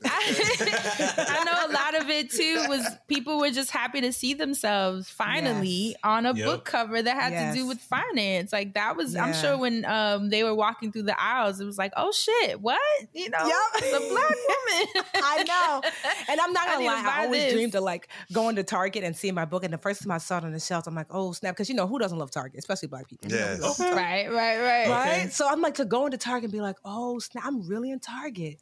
I 0.04 1.42
know 1.44 1.66
a 1.66 1.72
lot 1.72 2.02
of 2.02 2.10
it 2.10 2.30
too 2.30 2.66
was 2.68 2.86
people 3.08 3.38
were 3.38 3.50
just 3.50 3.70
happy 3.70 4.00
to 4.02 4.12
see 4.12 4.34
themselves 4.34 5.08
finally 5.10 5.66
Yes. 5.66 5.94
on 6.04 6.26
a 6.26 6.34
Yep. 6.34 6.44
book 6.44 6.64
cover 6.64 7.00
that 7.00 7.14
had 7.16 7.52
to 7.52 7.58
do 7.58 7.66
with 7.66 7.78
finance. 7.80 8.52
Like 8.52 8.74
that 8.74 8.96
was, 8.96 9.16
I'm 9.16 9.32
sure 9.32 9.56
when 9.58 9.84
um 9.84 10.28
they 10.30 10.42
were 10.44 10.54
walking 10.54 10.92
through 10.92 11.04
the 11.04 11.20
aisles, 11.20 11.60
it 11.60 11.64
was 11.64 11.78
like, 11.78 11.92
oh 11.96 12.12
shit, 12.12 12.60
what? 12.60 12.80
You 13.12 13.30
know, 13.30 13.38
Yep. 13.46 13.90
the 13.90 14.00
black 14.08 14.36
woman. 14.48 15.04
I 15.22 15.44
know. 15.44 15.82
And 16.28 16.40
I'm 16.40 16.52
not 16.52 16.66
gonna 16.66 16.80
need 16.80 16.86
lie, 16.86 17.02
I 17.06 17.24
always 17.24 17.42
this. 17.44 17.52
dreamed 17.52 17.74
of 17.74 17.82
like 17.82 18.08
going 18.32 18.56
to 18.56 18.62
Target 18.62 19.04
and 19.04 19.16
seeing 19.16 19.34
my 19.34 19.44
book. 19.44 19.64
And 19.64 19.72
the 19.72 19.78
first 19.78 20.02
time 20.02 20.10
I 20.10 20.18
saw 20.18 20.38
it 20.38 20.44
on 20.44 20.52
the 20.52 20.60
shelf, 20.60 20.86
I'm 20.86 20.94
like, 20.94 21.06
oh 21.10 21.32
snap, 21.32 21.54
because 21.54 21.68
you 21.68 21.74
know 21.74 21.86
who 21.86 21.98
doesn't 21.98 22.18
love 22.18 22.30
Target, 22.30 22.58
especially 22.58 22.88
black 22.88 23.08
people. 23.08 23.30
You 23.30 23.38
know 23.38 23.46
who 23.46 23.52
Yes. 23.52 23.60
loves 23.62 23.80
right, 23.80 24.30
right, 24.32 24.58
right. 24.60 24.88
Right? 24.90 25.32
So 25.32 25.48
I'm 25.48 25.60
like 25.60 25.74
to 25.74 25.84
go 25.84 26.04
into 26.06 26.18
Target 26.18 26.44
and 26.44 26.52
be 26.52 26.60
like, 26.60 26.76
oh 26.84 27.18
snap, 27.18 27.44
I'm 27.46 27.66
really 27.68 27.90
in 27.90 28.00
Target. 28.00 28.56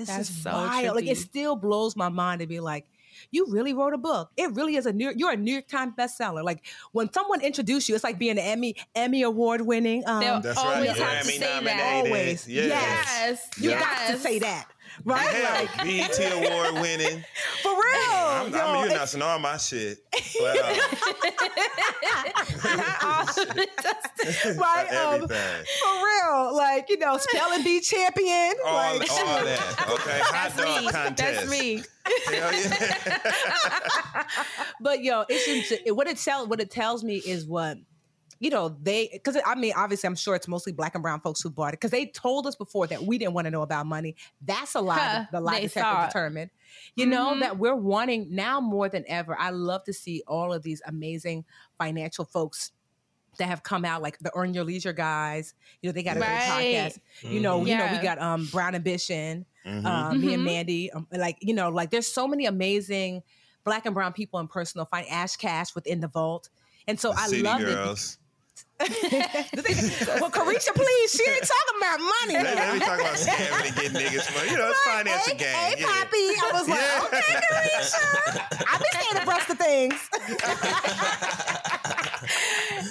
This 0.00 0.08
That's 0.08 0.30
is 0.30 0.42
so 0.42 0.50
wild. 0.50 0.96
Like 0.96 1.06
it 1.06 1.18
still 1.18 1.56
blows 1.56 1.94
my 1.94 2.08
mind 2.08 2.40
to 2.40 2.46
be 2.46 2.58
like, 2.58 2.86
you 3.30 3.44
really 3.50 3.74
wrote 3.74 3.92
a 3.92 3.98
book. 3.98 4.30
It 4.38 4.50
really 4.54 4.76
is 4.76 4.86
a 4.86 4.94
New 4.94 5.12
you're 5.14 5.32
a 5.32 5.36
New 5.36 5.52
York 5.52 5.68
Times 5.68 5.92
bestseller. 5.94 6.42
Like 6.42 6.64
when 6.92 7.12
someone 7.12 7.42
introduced 7.42 7.86
you, 7.86 7.94
it's 7.94 8.02
like 8.02 8.18
being 8.18 8.32
an 8.32 8.38
Emmy 8.38 8.76
Emmy 8.94 9.22
award 9.22 9.60
winning. 9.60 10.02
Um, 10.06 10.20
They'll 10.20 10.40
That's 10.40 10.56
always 10.58 10.88
right. 10.88 10.96
have 10.98 11.26
to 11.26 11.28
Grammy 11.28 11.32
say 11.32 11.38
that. 11.38 11.64
nominated. 11.64 12.12
Always. 12.12 12.48
Yes. 12.48 12.70
Yes, 12.70 13.50
you 13.58 13.70
yes. 13.70 13.82
got 13.82 14.14
to 14.14 14.18
say 14.18 14.38
that, 14.38 14.68
right? 15.04 15.20
Hell, 15.28 15.66
Like 15.66 15.76
BET 15.86 16.18
award 16.50 16.74
winning. 16.82 17.24
for 17.62 17.70
real. 17.72 17.80
I'm, 18.10 18.52
yo, 18.52 18.58
I'm 18.58 18.74
you 18.76 18.80
it's- 18.84 18.92
announcing 18.92 19.22
all 19.22 19.38
my 19.38 19.56
shit. 19.56 19.98
Flat 20.14 20.56
out. 20.58 20.76
Not 22.76 23.02
all 23.02 23.22
of 23.50 23.58
it, 23.58 23.70
Dustin. 23.76 24.56
right? 24.58 24.92
Um, 24.92 25.20
for 25.28 26.04
real, 26.04 26.54
like 26.56 26.88
you 26.88 26.98
know, 26.98 27.16
spelling 27.18 27.62
bee 27.64 27.80
champion. 27.80 28.54
All, 28.64 28.74
like, 28.98 29.10
all 29.10 29.44
that. 29.44 29.86
Okay. 29.90 30.18
Hot 30.22 30.52
That's 30.54 30.56
dog 30.56 30.84
me. 30.84 30.90
contest. 30.90 31.16
That's 31.16 31.50
me. 31.50 31.82
Yeah. 32.32 33.18
but 34.80 35.02
yo, 35.02 35.24
it's 35.28 35.44
just, 35.68 35.82
it, 35.86 35.94
what 35.96 36.06
it 36.08 36.16
tell 36.18 36.46
what 36.46 36.60
it 36.60 36.70
tells 36.70 37.02
me 37.04 37.16
is 37.16 37.46
what 37.46 37.78
you 38.40 38.50
know 38.50 38.70
they 38.82 39.08
because 39.12 39.36
I 39.46 39.54
mean 39.54 39.72
obviously 39.76 40.08
I'm 40.08 40.16
sure 40.16 40.34
it's 40.34 40.48
mostly 40.48 40.72
black 40.72 40.94
and 40.94 41.02
brown 41.02 41.20
folks 41.20 41.40
who 41.42 41.50
bought 41.50 41.68
it 41.68 41.72
because 41.80 41.90
they 41.92 42.06
told 42.06 42.46
us 42.46 42.56
before 42.56 42.86
that 42.88 43.02
we 43.02 43.18
didn't 43.18 43.34
want 43.34 43.44
to 43.44 43.50
know 43.50 43.62
about 43.62 43.86
money. 43.86 44.16
That's 44.40 44.74
a 44.74 44.80
lie. 44.80 44.98
Huh, 44.98 45.24
the 45.30 45.40
lie 45.40 45.60
they 45.60 45.66
detector 45.68 46.06
determined. 46.06 46.50
You 46.96 47.06
know 47.06 47.34
Mhm. 47.34 47.40
that 47.40 47.58
we're 47.58 47.74
wanting 47.76 48.34
now 48.34 48.60
more 48.60 48.88
than 48.88 49.04
ever. 49.06 49.36
I 49.38 49.50
love 49.50 49.84
to 49.84 49.92
see 49.92 50.22
all 50.26 50.52
of 50.52 50.62
these 50.62 50.80
amazing 50.86 51.44
financial 51.78 52.24
folks 52.24 52.72
that 53.38 53.46
have 53.46 53.62
come 53.62 53.84
out 53.84 54.02
like 54.02 54.18
the 54.18 54.32
earn 54.34 54.52
your 54.54 54.64
leisure 54.64 54.92
guys 54.92 55.54
you 55.80 55.88
know 55.88 55.92
they 55.92 56.02
got 56.02 56.16
a 56.16 56.20
Right. 56.20 56.28
great 56.56 56.76
podcast 56.82 56.98
you 57.22 57.40
know 57.40 57.64
you 57.64 57.76
know 57.76 57.86
we 57.92 57.98
got 57.98 58.20
um 58.20 58.46
brown 58.50 58.74
ambition 58.74 59.46
Mhm. 59.64 59.84
um, 59.86 60.20
me 60.20 60.34
and 60.34 60.42
Mhm. 60.42 60.46
Mandi, 60.46 60.92
um, 60.92 61.06
like 61.12 61.36
you 61.40 61.52
know, 61.54 61.68
like 61.68 61.90
there's 61.90 62.06
so 62.10 62.26
many 62.26 62.46
amazing 62.46 63.22
black 63.64 63.84
and 63.86 63.94
brown 63.94 64.12
people 64.14 64.40
in 64.40 64.48
personal 64.48 64.86
finance. 64.86 65.10
Ash 65.12 65.36
Cash 65.36 65.74
within 65.74 66.00
the 66.00 66.08
vault, 66.08 66.48
and 66.88 66.98
so 66.98 67.12
I 67.14 67.28
love 67.28 67.60
girls. 67.60 68.14
it. 68.14 68.29
well, 68.80 70.30
Carisha, 70.30 70.74
please, 70.74 71.12
she 71.12 71.24
ain't 71.30 71.42
talking 71.42 71.78
about 71.78 72.00
money. 72.00 72.34
Let, 72.34 72.56
let 72.56 72.74
me 72.74 72.80
talk 72.80 72.98
about 73.00 73.14
scamming 73.14 73.66
and 73.66 73.76
getting 73.76 73.92
niggas 74.00 74.34
money. 74.34 74.50
You 74.50 74.56
know, 74.58 74.70
it's 74.70 74.86
Right, 74.86 75.04
finance 75.04 75.26
hey, 75.26 75.36
game. 75.36 75.54
Hey, 75.54 75.74
yeah. 75.78 75.86
Poppy. 75.86 76.16
I 76.16 76.50
was 76.52 76.68
like, 76.68 76.80
Yeah. 76.80 77.04
okay, 77.04 77.34
Carisha. 77.52 78.04
I've 78.72 78.80
been 78.80 78.92
staying 79.00 79.18
abreast 79.22 79.50
of 79.50 79.58
things. 79.58 80.00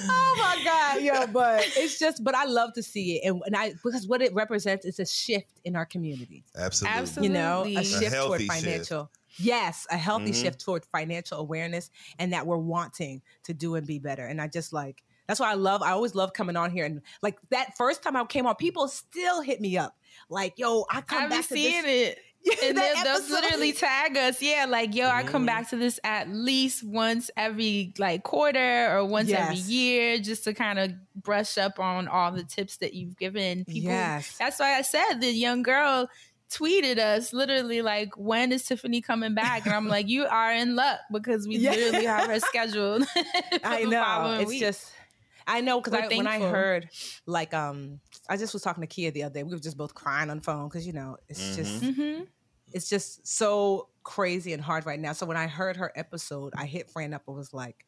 oh 0.09 0.35
my 0.39 0.61
God, 0.63 1.01
yo, 1.01 1.27
but 1.27 1.63
it's 1.77 1.99
just, 1.99 2.23
but 2.23 2.35
I 2.35 2.45
love 2.45 2.73
to 2.73 2.83
see 2.83 3.17
it. 3.17 3.27
And, 3.27 3.41
and 3.45 3.55
I, 3.55 3.73
because 3.83 4.07
what 4.07 4.21
it 4.21 4.33
represents 4.33 4.85
is 4.85 4.99
a 4.99 5.05
shift 5.05 5.59
in 5.65 5.75
our 5.75 5.85
community. 5.85 6.43
Absolutely. 6.57 6.99
Absolutely. 6.99 7.27
you 7.27 7.33
know, 7.33 7.63
a 7.65 7.77
A 7.79 7.83
shift 7.83 8.15
toward 8.15 8.41
healthy 8.41 8.47
shift. 8.47 8.63
financial. 8.65 9.11
Yes, 9.37 9.87
a 9.89 9.97
healthy 9.97 10.31
Mhm. 10.31 10.41
shift 10.41 10.59
toward 10.59 10.85
financial 10.85 11.39
awareness 11.39 11.89
and 12.17 12.33
that 12.33 12.45
we're 12.45 12.57
wanting 12.57 13.21
to 13.43 13.53
do 13.53 13.75
and 13.75 13.87
be 13.87 13.99
better. 13.99 14.25
And 14.25 14.41
I 14.41 14.47
just 14.47 14.73
like 14.73 15.03
that's 15.29 15.39
why 15.39 15.49
I 15.49 15.53
love 15.53 15.81
I 15.81 15.91
always 15.91 16.13
love 16.15 16.33
coming 16.33 16.57
on 16.57 16.71
here 16.71 16.83
and 16.85 17.01
like 17.21 17.37
that 17.51 17.77
first 17.77 18.03
time 18.03 18.17
I 18.17 18.25
came 18.25 18.45
on, 18.45 18.55
people 18.55 18.89
still 18.89 19.41
hit 19.41 19.61
me 19.61 19.77
up. 19.77 19.95
Like, 20.29 20.55
yo, 20.57 20.85
I 20.91 20.99
come 21.01 21.23
I 21.23 21.25
be 21.27 21.29
back 21.29 21.47
to 21.47 21.53
seeing 21.53 21.83
this. 21.83 22.09
it. 22.09 22.19
And 22.63 22.77
that 22.77 23.03
they'll, 23.03 23.19
they'll 23.19 23.29
literally 23.41 23.73
tag 23.73 24.15
us. 24.15 24.41
Yeah, 24.41 24.65
like, 24.67 24.95
yo, 24.95 25.07
I 25.09 25.21
Mm-hmm. 25.23 25.27
come 25.29 25.45
back 25.45 25.69
to 25.71 25.75
this 25.75 25.99
at 26.05 26.29
least 26.29 26.83
once 26.83 27.29
every 27.35 27.93
like 27.99 28.23
quarter 28.23 28.95
or 28.95 29.03
once 29.05 29.29
every 29.29 29.57
year 29.57 30.19
just 30.19 30.45
to 30.45 30.53
kind 30.53 30.79
of 30.79 30.91
brush 31.15 31.57
up 31.57 31.79
on 31.79 32.07
all 32.07 32.31
the 32.31 32.43
tips 32.45 32.77
that 32.77 32.93
you've 32.93 33.17
given 33.17 33.65
people. 33.65 33.91
Yes. 33.91 34.37
That's 34.39 34.57
why 34.59 34.75
I 34.77 34.83
said 34.83 35.15
the 35.19 35.27
young 35.31 35.63
girl 35.63 36.09
tweeted 36.49 36.97
us 36.97 37.33
literally 37.33 37.81
like, 37.81 38.09
when 38.17 38.51
is 38.53 38.63
Tiffany 38.63 39.01
coming 39.01 39.35
back? 39.35 39.65
And 39.65 39.75
I'm 39.75 39.87
like, 39.89 40.07
you 40.07 40.25
are 40.25 40.51
in 40.53 40.75
luck 40.75 40.99
because 41.11 41.47
we 41.47 41.57
Yeah. 41.57 41.71
literally 41.71 42.05
have 42.05 42.27
her 42.29 42.39
scheduled. 42.39 43.03
I 43.65 43.83
know. 43.83 44.37
It's 44.39 44.49
week. 44.49 44.61
just 44.61 44.91
I 45.49 45.61
know 45.61 45.81
because 45.81 45.93
We're 45.93 46.03
I, 46.03 46.07
when 46.17 46.27
I 46.27 46.39
heard 46.39 46.89
like 47.25 47.53
um 47.53 48.01
I 48.29 48.37
just 48.37 48.53
was 48.53 48.61
talking 48.61 48.81
to 48.81 48.87
Kia 48.87 49.11
the 49.11 49.23
other 49.23 49.33
day. 49.33 49.43
We 49.43 49.51
were 49.53 49.59
just 49.59 49.77
both 49.77 49.95
crying 49.95 50.29
on 50.29 50.37
the 50.37 50.43
phone 50.43 50.69
because 50.69 50.85
you 50.87 50.93
know 50.93 51.17
it's 51.29 51.55
just 51.55 51.83
Mhm. 51.83 52.27
it's 52.73 52.89
just 52.89 53.27
so 53.27 53.89
crazy 54.03 54.53
and 54.53 54.63
hard 54.63 54.85
right 54.85 54.99
now. 54.99 55.13
So 55.13 55.25
when 55.25 55.37
I 55.37 55.47
heard 55.47 55.77
her 55.77 55.91
episode, 55.95 56.53
I 56.57 56.65
hit 56.67 56.91
Fran 56.91 57.13
up 57.13 57.23
and 57.27 57.37
was 57.37 57.53
like, 57.53 57.85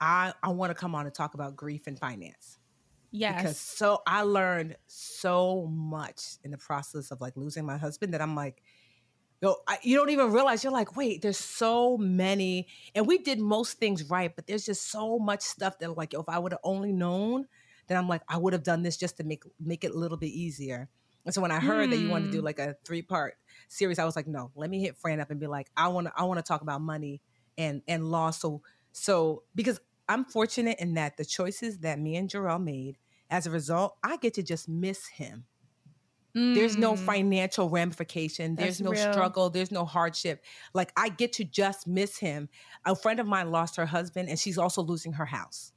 I 0.00 0.34
I 0.42 0.50
want 0.50 0.70
to 0.70 0.74
come 0.74 0.94
on 0.94 1.06
and 1.06 1.14
talk 1.14 1.34
about 1.34 1.56
grief 1.56 1.86
and 1.86 1.98
finance. 1.98 2.58
yes. 3.10 3.34
Because 3.42 3.58
so 3.60 4.00
I 4.06 4.22
learned 4.22 4.76
so 4.86 5.66
much 5.66 6.36
in 6.44 6.50
the 6.50 6.58
process 6.58 7.10
of 7.10 7.20
like 7.20 7.36
losing 7.36 7.64
my 7.66 7.78
husband 7.78 8.14
that 8.14 8.20
I'm 8.22 8.34
like, 8.36 8.62
yo, 9.40 9.56
I, 9.66 9.78
you 9.82 9.96
don't 9.96 10.10
even 10.10 10.32
realize 10.32 10.64
you're 10.64 10.72
like, 10.72 10.96
wait, 10.96 11.22
there's 11.22 11.38
so 11.38 11.96
many, 11.98 12.68
and 12.94 13.06
we 13.06 13.18
did 13.18 13.38
most 13.40 13.78
things 13.78 14.04
right, 14.04 14.34
but 14.34 14.46
there's 14.46 14.64
just 14.64 14.90
so 14.90 15.18
much 15.18 15.42
stuff 15.42 15.78
that 15.78 15.96
like, 15.96 16.12
yo, 16.12 16.20
if 16.20 16.28
I 16.28 16.38
would 16.38 16.52
have 16.52 16.60
only 16.64 16.92
known, 16.92 17.46
then 17.88 17.98
I'm 17.98 18.08
like, 18.08 18.22
I 18.28 18.36
would 18.38 18.52
have 18.52 18.62
done 18.62 18.82
this 18.82 18.96
just 18.96 19.16
to 19.18 19.24
make 19.24 19.42
make 19.60 19.84
it 19.84 19.92
a 19.92 19.98
little 19.98 20.16
bit 20.16 20.28
easier. 20.30 20.88
And 21.24 21.34
so 21.34 21.40
when 21.40 21.50
I 21.50 21.60
heard 21.60 21.90
that 21.90 21.98
you 21.98 22.08
wanted 22.08 22.30
to 22.30 22.30
do 22.38 22.40
Hmm. 22.40 22.44
like 22.44 22.58
a 22.58 22.76
three 22.84 23.02
part 23.02 23.34
series, 23.68 23.98
I 23.98 24.04
was 24.04 24.16
like, 24.16 24.26
no, 24.26 24.50
let 24.54 24.70
me 24.70 24.80
hit 24.80 24.96
Fran 24.96 25.20
up 25.20 25.30
and 25.30 25.40
be 25.40 25.46
like, 25.46 25.68
I 25.76 25.88
want 25.88 26.06
to, 26.06 26.12
I 26.16 26.24
want 26.24 26.38
to 26.38 26.42
talk 26.42 26.62
about 26.62 26.80
money 26.80 27.22
and 27.58 27.82
and 27.88 28.10
law. 28.10 28.30
So 28.30 28.62
so 28.92 29.44
because 29.54 29.80
I'm 30.08 30.24
fortunate 30.24 30.78
in 30.80 30.94
that 30.94 31.16
the 31.16 31.24
choices 31.24 31.78
that 31.80 31.98
me 31.98 32.16
and 32.16 32.28
Jarrell 32.28 32.62
made, 32.62 32.98
as 33.30 33.46
a 33.46 33.50
result, 33.50 33.96
I 34.02 34.16
get 34.18 34.34
to 34.34 34.42
just 34.42 34.68
miss 34.68 35.06
him. 35.08 35.46
There's 36.34 36.76
no 36.76 36.94
Mm. 36.94 36.98
financial 36.98 37.70
ramification. 37.70 38.56
There's 38.56 38.80
no 38.80 38.90
real. 38.90 39.12
struggle. 39.12 39.50
There's 39.50 39.70
no 39.70 39.84
hardship. 39.84 40.44
Like 40.74 40.92
I 40.96 41.08
get 41.08 41.32
to 41.34 41.44
just 41.44 41.86
miss 41.86 42.18
him. 42.18 42.48
A 42.84 42.96
friend 42.96 43.20
of 43.20 43.26
mine 43.26 43.52
lost 43.52 43.76
her 43.76 43.86
husband, 43.86 44.28
and 44.28 44.36
she's 44.38 44.58
also 44.58 44.82
losing 44.82 45.12
her 45.12 45.26
house. 45.26 45.72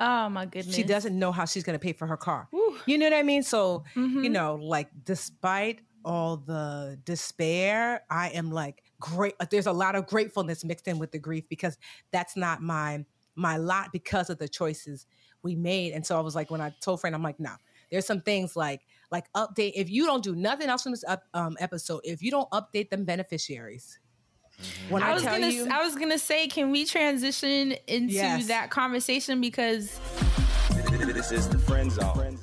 Oh 0.00 0.28
my 0.30 0.46
goodness. 0.46 0.74
She 0.74 0.82
doesn't 0.84 1.18
know 1.18 1.30
how 1.32 1.44
she's 1.44 1.62
going 1.64 1.78
to 1.78 1.82
pay 1.82 1.92
for 1.92 2.06
her 2.06 2.16
car. 2.16 2.48
You 2.86 2.96
know 2.98 3.06
what 3.06 3.12
I 3.12 3.22
mean? 3.22 3.42
So, 3.42 3.84
Mm-hmm. 3.96 4.24
you 4.24 4.30
know, 4.30 4.54
like 4.54 4.88
despite 5.04 5.80
all 6.04 6.36
the 6.38 6.98
despair, 7.04 8.02
I 8.08 8.28
am 8.30 8.50
like 8.50 8.82
great. 9.00 9.34
There's 9.50 9.66
a 9.66 9.72
lot 9.72 9.94
of 9.94 10.06
gratefulness 10.06 10.64
mixed 10.64 10.88
in 10.88 10.98
with 10.98 11.12
the 11.12 11.18
grief 11.18 11.44
because 11.48 11.76
that's 12.12 12.36
not 12.36 12.62
my 12.62 13.04
my 13.34 13.56
lot 13.56 13.92
because 13.92 14.30
of 14.30 14.38
the 14.38 14.48
choices 14.48 15.06
we 15.42 15.54
made. 15.54 15.92
And 15.92 16.04
so 16.06 16.16
I 16.16 16.20
was 16.20 16.34
like, 16.34 16.50
when 16.50 16.60
I 16.60 16.72
told 16.80 17.00
friend, 17.00 17.14
I'm 17.14 17.22
like, 17.22 17.38
no, 17.38 17.52
there's 17.90 18.06
some 18.06 18.20
things 18.22 18.56
like 18.56 18.80
like 19.10 19.24
update. 19.34 19.72
If 19.74 19.90
you 19.90 20.06
don't 20.06 20.22
do 20.22 20.34
nothing 20.36 20.68
else 20.68 20.82
from 20.82 20.92
this 20.92 21.04
up, 21.04 21.22
um, 21.34 21.56
episode, 21.60 22.00
if 22.04 22.22
you 22.22 22.30
don't 22.30 22.50
update 22.50 22.90
them 22.90 23.04
beneficiaries, 23.04 23.98
when 24.88 25.02
I, 25.02 25.10
I 25.10 25.14
was 25.14 25.22
tell 25.22 25.34
gonna 25.34 25.48
you, 25.50 25.68
I 25.70 25.84
was 25.84 25.94
gonna 25.94 26.18
say, 26.18 26.48
can 26.48 26.70
we 26.70 26.84
transition 26.84 27.74
into 27.86 28.14
Yes. 28.14 28.48
that 28.48 28.70
conversation 28.70 29.40
because 29.40 29.98
This 30.90 31.32
is 31.32 31.48
the 31.48 31.58
friend 31.58 31.90
zone. 31.92 32.38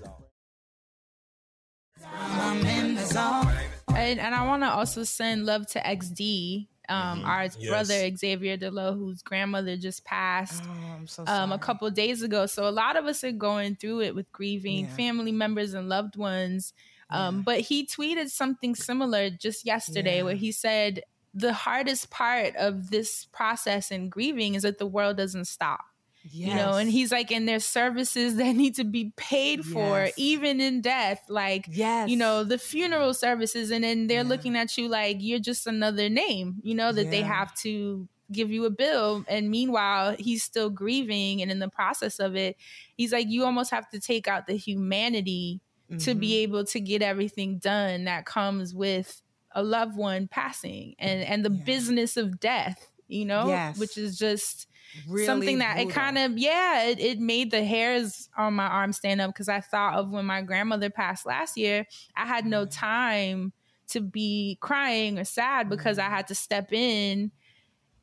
I'm 2.06 2.66
in 2.66 2.96
the 2.96 3.06
zone. 3.06 3.52
and, 3.96 4.20
and 4.20 4.34
I 4.36 4.46
want 4.46 4.64
to 4.64 4.70
also 4.70 5.04
send 5.04 5.46
love 5.46 5.68
to 5.72 5.80
XD, 5.80 6.68
um, 6.90 7.20
Mm-hmm. 7.20 7.26
our 7.30 7.44
Yes. 7.44 7.68
brother 7.68 8.16
Xavier 8.18 8.58
Delo, 8.58 8.94
whose 8.94 9.22
grandmother 9.22 9.78
just 9.78 10.04
passed 10.06 10.64
oh, 10.68 11.06
so 11.06 11.24
um, 11.24 11.28
a 11.28 11.56
sorry. 11.56 11.60
couple 11.60 11.90
days 11.92 12.22
ago. 12.22 12.46
So 12.46 12.68
a 12.68 12.72
lot 12.72 12.96
of 12.98 13.06
us 13.06 13.24
are 13.24 13.32
going 13.32 13.76
through 13.76 14.02
it 14.02 14.16
with 14.16 14.32
grieving 14.32 14.86
Yeah. 14.86 14.96
family 14.96 15.32
members 15.32 15.74
and 15.74 15.90
loved 15.90 16.16
ones. 16.16 16.74
Um, 17.10 17.44
But 17.44 17.60
he 17.62 17.86
tweeted 17.86 18.30
something 18.30 18.74
similar 18.76 19.30
just 19.30 19.66
yesterday, 19.66 20.24
where 20.24 20.36
he 20.36 20.52
said 20.52 21.04
the 21.34 21.54
hardest 21.54 22.10
part 22.10 22.56
of 22.56 22.90
this 22.92 23.26
process 23.32 23.92
and 23.92 24.12
grieving 24.12 24.56
is 24.56 24.64
that 24.64 24.78
the 24.80 24.88
world 24.88 25.18
doesn't 25.18 25.46
stop. 25.46 25.82
You 26.32 26.54
know 26.54 26.74
and 26.74 26.90
he's 26.90 27.12
like 27.12 27.32
and 27.32 27.48
there's 27.48 27.66
services 27.66 28.36
that 28.38 28.54
need 28.56 28.76
to 28.76 28.84
be 28.84 29.12
paid 29.16 29.64
for 29.64 30.06
Yes. 30.06 30.14
even 30.18 30.60
in 30.60 30.82
death 30.82 31.22
like 31.30 31.68
yes, 31.72 32.10
you 32.10 32.18
know 32.18 32.44
the 32.44 32.58
funeral 32.58 33.14
services 33.14 33.70
and 33.72 33.84
then 33.84 34.08
they're 34.08 34.24
Yeah. 34.24 34.30
looking 34.30 34.56
at 34.56 34.76
you 34.78 34.88
like 34.88 35.18
you're 35.20 35.40
just 35.40 35.68
another 35.68 36.10
name 36.10 36.56
you 36.64 36.74
know 36.74 36.92
that 36.92 37.12
they 37.12 37.22
have 37.22 37.54
to 37.58 38.08
give 38.32 38.50
you 38.50 38.66
a 38.66 38.72
bill 38.72 39.24
and 39.28 39.52
meanwhile 39.52 40.16
he's 40.18 40.44
still 40.44 40.72
grieving 40.72 41.44
and 41.44 41.52
in 41.52 41.60
the 41.60 41.70
process 41.70 42.20
of 42.20 42.36
it 42.36 42.58
he's 42.98 43.12
like 43.12 43.28
you 43.30 43.46
almost 43.46 43.70
have 43.70 43.88
to 43.90 44.00
take 44.00 44.28
out 44.28 44.48
the 44.48 44.56
humanity 44.58 45.62
to 46.00 46.16
be 46.16 46.30
Mhm. 46.32 46.38
able 46.44 46.66
to 46.66 46.80
get 46.80 47.04
everything 47.04 47.60
done 47.60 48.06
that 48.06 48.26
comes 48.26 48.74
with 48.74 49.22
a 49.52 49.62
loved 49.62 49.96
one 49.96 50.28
passing 50.28 50.96
and 50.98 51.22
and 51.24 51.46
the 51.46 51.52
Yeah. 51.52 51.64
business 51.66 52.18
of 52.18 52.40
death 52.40 52.90
you 53.08 53.26
know 53.26 53.48
Yes. 53.48 53.78
which 53.78 53.96
is 53.96 54.18
just 54.18 54.68
Really 55.08 55.26
something 55.26 55.58
that 55.60 55.80
it 55.80 55.90
kind 55.90 56.18
of 56.18 56.38
yeah 56.38 56.84
it, 56.84 57.00
it 57.00 57.20
made 57.20 57.52
the 57.52 57.64
hairs 57.64 58.30
on 58.38 58.54
my 58.54 58.66
arm 58.66 58.94
stand 58.94 59.22
up 59.22 59.30
because 59.30 59.50
i 59.50 59.60
thought 59.60 59.96
of 59.96 60.10
when 60.10 60.26
my 60.26 60.42
grandmother 60.42 60.90
passed 60.90 61.26
last 61.26 61.58
year 61.58 61.86
i 62.16 62.26
had 62.26 62.46
no 62.46 62.66
mm-hmm. 62.66 62.80
time 62.80 63.54
to 63.88 64.02
be 64.02 64.58
crying 64.62 65.20
or 65.20 65.24
sad 65.24 65.70
because 65.70 66.00
i 66.00 66.04
mm-hmm. 66.04 66.14
had 66.14 66.28
to 66.28 66.36
step 66.36 66.72
in. 66.74 67.32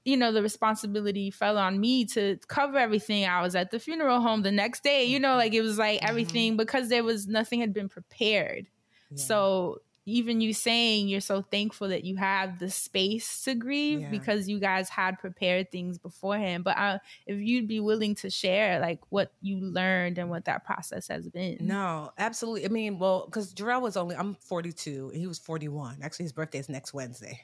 You 0.05 0.17
know 0.17 0.33
the 0.33 0.43
responsibility 0.43 1.31
fell 1.31 1.57
on 1.57 1.79
me 1.79 2.05
to 2.07 2.37
cover 2.49 2.77
everything. 2.77 3.25
I 3.25 3.41
was 3.41 3.55
at 3.55 3.71
the 3.71 3.79
funeral 3.79 4.21
home 4.21 4.43
the 4.43 4.51
next 4.51 4.83
day 4.83 5.05
you 5.05 5.21
know 5.21 5.29
mm-hmm. 5.29 5.39
like 5.39 5.55
it 5.55 5.63
was 5.63 5.79
like 5.79 6.03
everything 6.03 6.57
because 6.57 6.89
there 6.89 7.05
was 7.05 7.29
nothing 7.29 7.61
had 7.61 7.73
been 7.73 7.89
prepared. 7.89 8.67
Yeah. 9.13 9.23
so 9.23 9.79
even 10.05 10.41
you 10.41 10.53
saying 10.53 11.07
you're 11.09 11.21
so 11.21 11.43
thankful 11.43 11.89
that 11.89 12.03
you 12.05 12.17
have 12.17 12.59
the 12.59 12.69
space 12.69 13.43
to 13.45 13.55
grieve 13.55 14.01
Yeah. 14.01 14.11
because 14.11 14.49
you 14.49 14.59
guys 14.59 14.89
had 14.89 15.19
prepared 15.21 15.71
things 15.71 15.97
beforehand. 15.99 16.65
But 16.65 16.77
uh, 16.77 16.99
if 17.27 17.39
you'd 17.39 17.69
be 17.69 17.79
willing 17.79 18.17
to 18.17 18.29
share 18.31 18.81
like 18.81 18.99
what 19.11 19.33
you 19.41 19.59
learned 19.61 20.19
and 20.19 20.29
what 20.29 20.47
that 20.47 20.65
process 20.65 21.07
has 21.07 21.29
been. 21.29 21.59
No, 21.61 22.11
absolutely. 22.19 22.65
I 22.65 22.69
mean, 22.69 22.99
well, 22.99 23.27
because 23.27 23.55
Jarrell 23.55 23.81
was 23.81 23.97
only 23.97 24.17
I'm 24.17 24.35
42 24.35 25.11
and 25.13 25.21
he 25.21 25.27
was 25.29 25.39
41. 25.39 25.99
Actually, 26.03 26.25
his 26.25 26.33
birthday 26.33 26.59
is 26.59 26.69
next 26.69 26.93
Wednesday. 26.93 27.43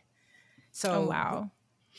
So 0.73 0.93
Oh 0.93 1.07
wow. 1.09 1.51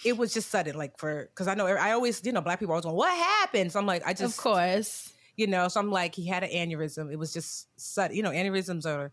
it 0.04 0.18
was 0.18 0.34
just 0.34 0.50
sudden, 0.50 0.78
like 0.78 0.98
for 1.00 1.26
because 1.34 1.48
I 1.48 1.54
know 1.56 1.68
I 1.68 1.92
always, 1.92 2.22
you 2.26 2.32
know, 2.34 2.42
black 2.42 2.60
people 2.60 2.74
always 2.74 2.84
going, 2.86 2.96
"What 2.98 3.16
happened?" 3.16 3.72
So 3.72 3.80
I'm 3.80 3.86
like, 3.86 4.06
I 4.06 4.14
just, 4.14 4.38
of 4.38 4.44
course. 4.44 5.12
you 5.38 5.48
know, 5.48 5.68
so 5.70 5.80
I'm 5.80 5.90
like, 5.90 6.16
he 6.16 6.26
had 6.28 6.44
an 6.44 6.50
aneurysm. 6.52 7.12
It 7.12 7.18
was 7.18 7.34
just 7.34 7.68
sudden, 7.80 8.16
you 8.18 8.24
know, 8.24 8.32
aneurysms 8.32 8.86
are. 8.86 9.12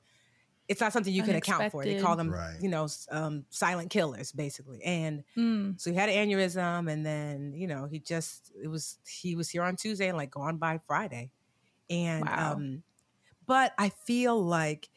It's 0.68 0.80
not 0.80 0.92
something 0.92 1.12
you 1.12 1.22
can 1.22 1.36
account 1.36 1.68
for. 1.68 1.86
They 1.86 1.94
call 1.94 2.16
them, 2.16 2.32
Right. 2.32 2.58
you 2.58 2.68
know, 2.68 2.88
um, 3.10 3.46
silent 3.50 3.90
killers, 3.90 4.32
basically. 4.32 4.82
And 4.82 5.24
Mm. 5.36 5.78
so 5.78 5.90
he 5.90 5.96
had 5.96 6.08
an 6.08 6.28
aneurysm, 6.28 6.90
and 6.90 7.06
then 7.06 7.52
you 7.54 7.66
know 7.66 7.86
he 7.86 8.00
just 8.00 8.52
it 8.62 8.68
was 8.68 8.98
he 9.08 9.36
was 9.36 9.50
here 9.50 9.62
on 9.62 9.76
Tuesday 9.76 10.08
and 10.08 10.16
like 10.18 10.30
gone 10.30 10.58
by 10.58 10.78
Friday, 10.86 11.32
and 11.90 12.30
Wow. 12.30 12.34
um, 12.36 12.82
but 13.46 13.74
I 13.78 13.90
feel 13.90 14.40
like 14.42 14.90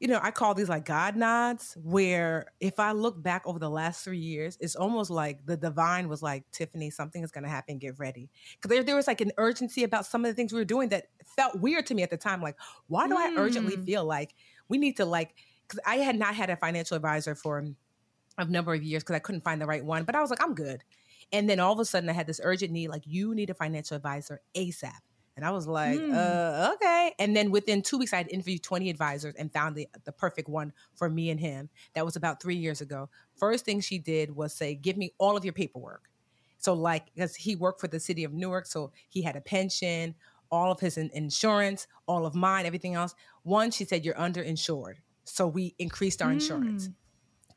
you 0.00 0.08
know 0.08 0.18
I 0.22 0.30
call 0.30 0.54
these 0.54 0.68
like 0.68 0.84
God 0.86 1.16
nods, 1.16 1.76
where 1.82 2.52
if 2.60 2.78
I 2.80 2.92
look 2.92 3.22
back 3.22 3.42
over 3.46 3.58
the 3.58 3.70
last 3.70 4.02
three 4.04 4.18
years, 4.18 4.56
it's 4.60 4.76
almost 4.76 5.10
like 5.10 5.44
the 5.46 5.56
divine 5.56 6.08
was 6.08 6.22
like 6.22 6.50
Tiffany, 6.52 6.90
something 6.90 7.22
is 7.22 7.30
going 7.30 7.44
to 7.44 7.50
happen, 7.50 7.78
get 7.78 7.98
ready, 7.98 8.30
because 8.54 8.70
there 8.74 8.82
there 8.82 8.96
was 8.96 9.06
like 9.06 9.20
an 9.20 9.32
urgency 9.38 9.84
about 9.84 10.06
some 10.06 10.24
of 10.24 10.30
the 10.30 10.34
things 10.34 10.52
we 10.52 10.60
were 10.60 10.64
doing 10.64 10.88
that 10.90 11.08
felt 11.36 11.60
weird 11.60 11.86
to 11.86 11.94
me 11.94 12.02
at 12.02 12.10
the 12.10 12.16
time. 12.16 12.40
Like, 12.42 12.56
why 12.86 13.08
do 13.08 13.16
I 13.16 13.28
urgently 13.36 13.76
Mm. 13.76 13.84
feel 13.84 14.04
like 14.04 14.34
we 14.70 14.78
need 14.78 14.96
to 14.96 15.04
like 15.04 15.34
because 15.68 15.80
I 15.86 15.96
had 15.96 16.18
not 16.18 16.34
had 16.34 16.48
a 16.48 16.56
financial 16.56 16.96
advisor 16.96 17.34
for 17.34 17.62
a 18.38 18.44
number 18.46 18.72
of 18.72 18.82
years 18.82 19.02
because 19.02 19.16
I 19.16 19.18
couldn't 19.18 19.44
find 19.44 19.60
the 19.60 19.66
right 19.66 19.84
one. 19.84 20.04
But 20.04 20.14
I 20.14 20.20
was 20.22 20.30
like, 20.30 20.42
I'm 20.42 20.54
good. 20.54 20.82
And 21.32 21.48
then 21.48 21.60
all 21.60 21.72
of 21.72 21.78
a 21.78 21.84
sudden, 21.84 22.08
I 22.08 22.12
had 22.12 22.26
this 22.26 22.40
urgent 22.42 22.72
need 22.72 22.88
like, 22.88 23.02
you 23.06 23.34
need 23.34 23.50
a 23.50 23.54
financial 23.54 23.96
advisor 23.96 24.40
ASAP. 24.56 24.90
And 25.36 25.44
I 25.44 25.52
was 25.52 25.66
like, 25.66 26.00
Hmm. 26.00 26.12
uh, 26.12 26.72
okay. 26.74 27.14
And 27.18 27.36
then 27.36 27.50
within 27.50 27.82
two 27.82 27.98
weeks, 27.98 28.12
I 28.12 28.16
had 28.16 28.30
interviewed 28.30 28.62
20 28.62 28.90
advisors 28.90 29.34
and 29.36 29.52
found 29.52 29.76
the, 29.76 29.88
the 30.04 30.12
perfect 30.12 30.48
one 30.48 30.72
for 30.96 31.08
me 31.08 31.30
and 31.30 31.38
him. 31.38 31.68
That 31.94 32.04
was 32.04 32.16
about 32.16 32.42
three 32.42 32.56
years 32.56 32.80
ago. 32.80 33.08
First 33.36 33.64
thing 33.64 33.80
she 33.80 33.98
did 33.98 34.34
was 34.34 34.52
say, 34.54 34.74
give 34.74 34.96
me 34.96 35.14
all 35.18 35.36
of 35.36 35.44
your 35.44 35.54
paperwork. 35.54 36.10
So, 36.58 36.74
like, 36.74 37.06
because 37.14 37.34
he 37.36 37.56
worked 37.56 37.80
for 37.80 37.88
the 37.88 38.00
city 38.00 38.24
of 38.24 38.34
Newark, 38.34 38.66
so 38.66 38.92
he 39.08 39.22
had 39.22 39.34
a 39.34 39.40
pension, 39.40 40.14
all 40.50 40.70
of 40.72 40.80
his 40.80 40.96
insurance, 40.96 41.86
all 42.06 42.26
of 42.26 42.34
mine, 42.34 42.66
everything 42.66 42.94
else. 42.94 43.14
One, 43.42 43.70
she 43.70 43.84
said, 43.84 44.04
you're 44.04 44.14
underinsured. 44.14 44.96
So 45.24 45.46
we 45.46 45.74
increased 45.78 46.20
our 46.22 46.32
insurance. 46.32 46.88
Mm. 46.88 46.94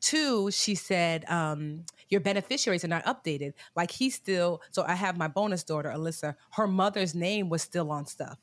Two, 0.00 0.50
she 0.50 0.74
said, 0.74 1.24
um, 1.30 1.84
your 2.08 2.20
beneficiaries 2.20 2.84
are 2.84 2.88
not 2.88 3.04
updated. 3.04 3.54
Like 3.74 3.90
he's 3.90 4.14
still, 4.14 4.60
so 4.70 4.84
I 4.86 4.94
have 4.94 5.16
my 5.16 5.28
bonus 5.28 5.64
daughter, 5.64 5.90
Alyssa, 5.94 6.36
her 6.52 6.66
mother's 6.66 7.14
name 7.14 7.48
was 7.48 7.62
still 7.62 7.90
on 7.90 8.06
stuff. 8.06 8.38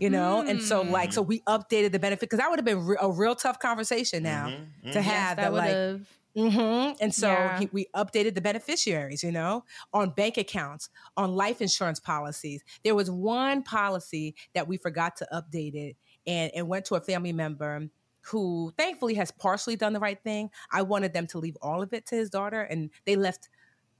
You 0.00 0.10
know, 0.10 0.40
and 0.42 0.60
so 0.60 0.82
like, 0.82 1.12
so 1.12 1.22
we 1.22 1.40
updated 1.40 1.92
the 1.92 1.98
benefit 2.00 2.20
because 2.20 2.38
that 2.40 2.50
would 2.50 2.58
have 2.58 2.64
been 2.66 2.84
re- 2.84 2.96
a 3.00 3.10
real 3.12 3.36
tough 3.36 3.58
conversation 3.60 4.22
now 4.24 4.48
Mm-hmm. 4.48 4.90
to 4.90 4.98
Yes, 4.98 5.04
have 5.04 5.36
that 5.36 5.42
that, 5.42 5.52
would 5.52 5.58
like, 5.58 6.00
have. 6.36 6.52
hmm 6.52 6.92
And 7.00 7.14
so 7.14 7.48
Yeah. 7.48 7.54
he, 7.54 7.68
we 7.72 7.86
updated 7.94 8.34
the 8.34 8.40
beneficiaries, 8.40 9.22
you 9.22 9.32
know, 9.32 9.64
on 9.92 10.10
bank 10.10 10.36
accounts, 10.36 10.88
on 11.16 11.34
life 11.34 11.60
insurance 11.60 12.00
policies. 12.00 12.64
There 12.84 12.94
was 12.94 13.10
one 13.10 13.62
policy 13.62 14.34
that 14.54 14.68
we 14.68 14.76
forgot 14.76 15.16
to 15.16 15.28
update 15.32 15.74
it 15.74 15.96
and, 16.26 16.50
and 16.54 16.68
went 16.68 16.84
to 16.86 16.96
a 16.96 17.00
family 17.00 17.32
member 17.32 17.88
who 18.22 18.72
thankfully 18.76 19.14
has 19.14 19.30
partially 19.30 19.76
done 19.76 19.92
the 19.92 20.00
right 20.00 20.22
thing. 20.22 20.50
I 20.70 20.82
wanted 20.82 21.12
them 21.12 21.26
to 21.28 21.38
leave 21.38 21.56
all 21.62 21.82
of 21.82 21.92
it 21.92 22.06
to 22.06 22.16
his 22.16 22.30
daughter 22.30 22.60
and 22.62 22.90
they 23.06 23.16
left 23.16 23.48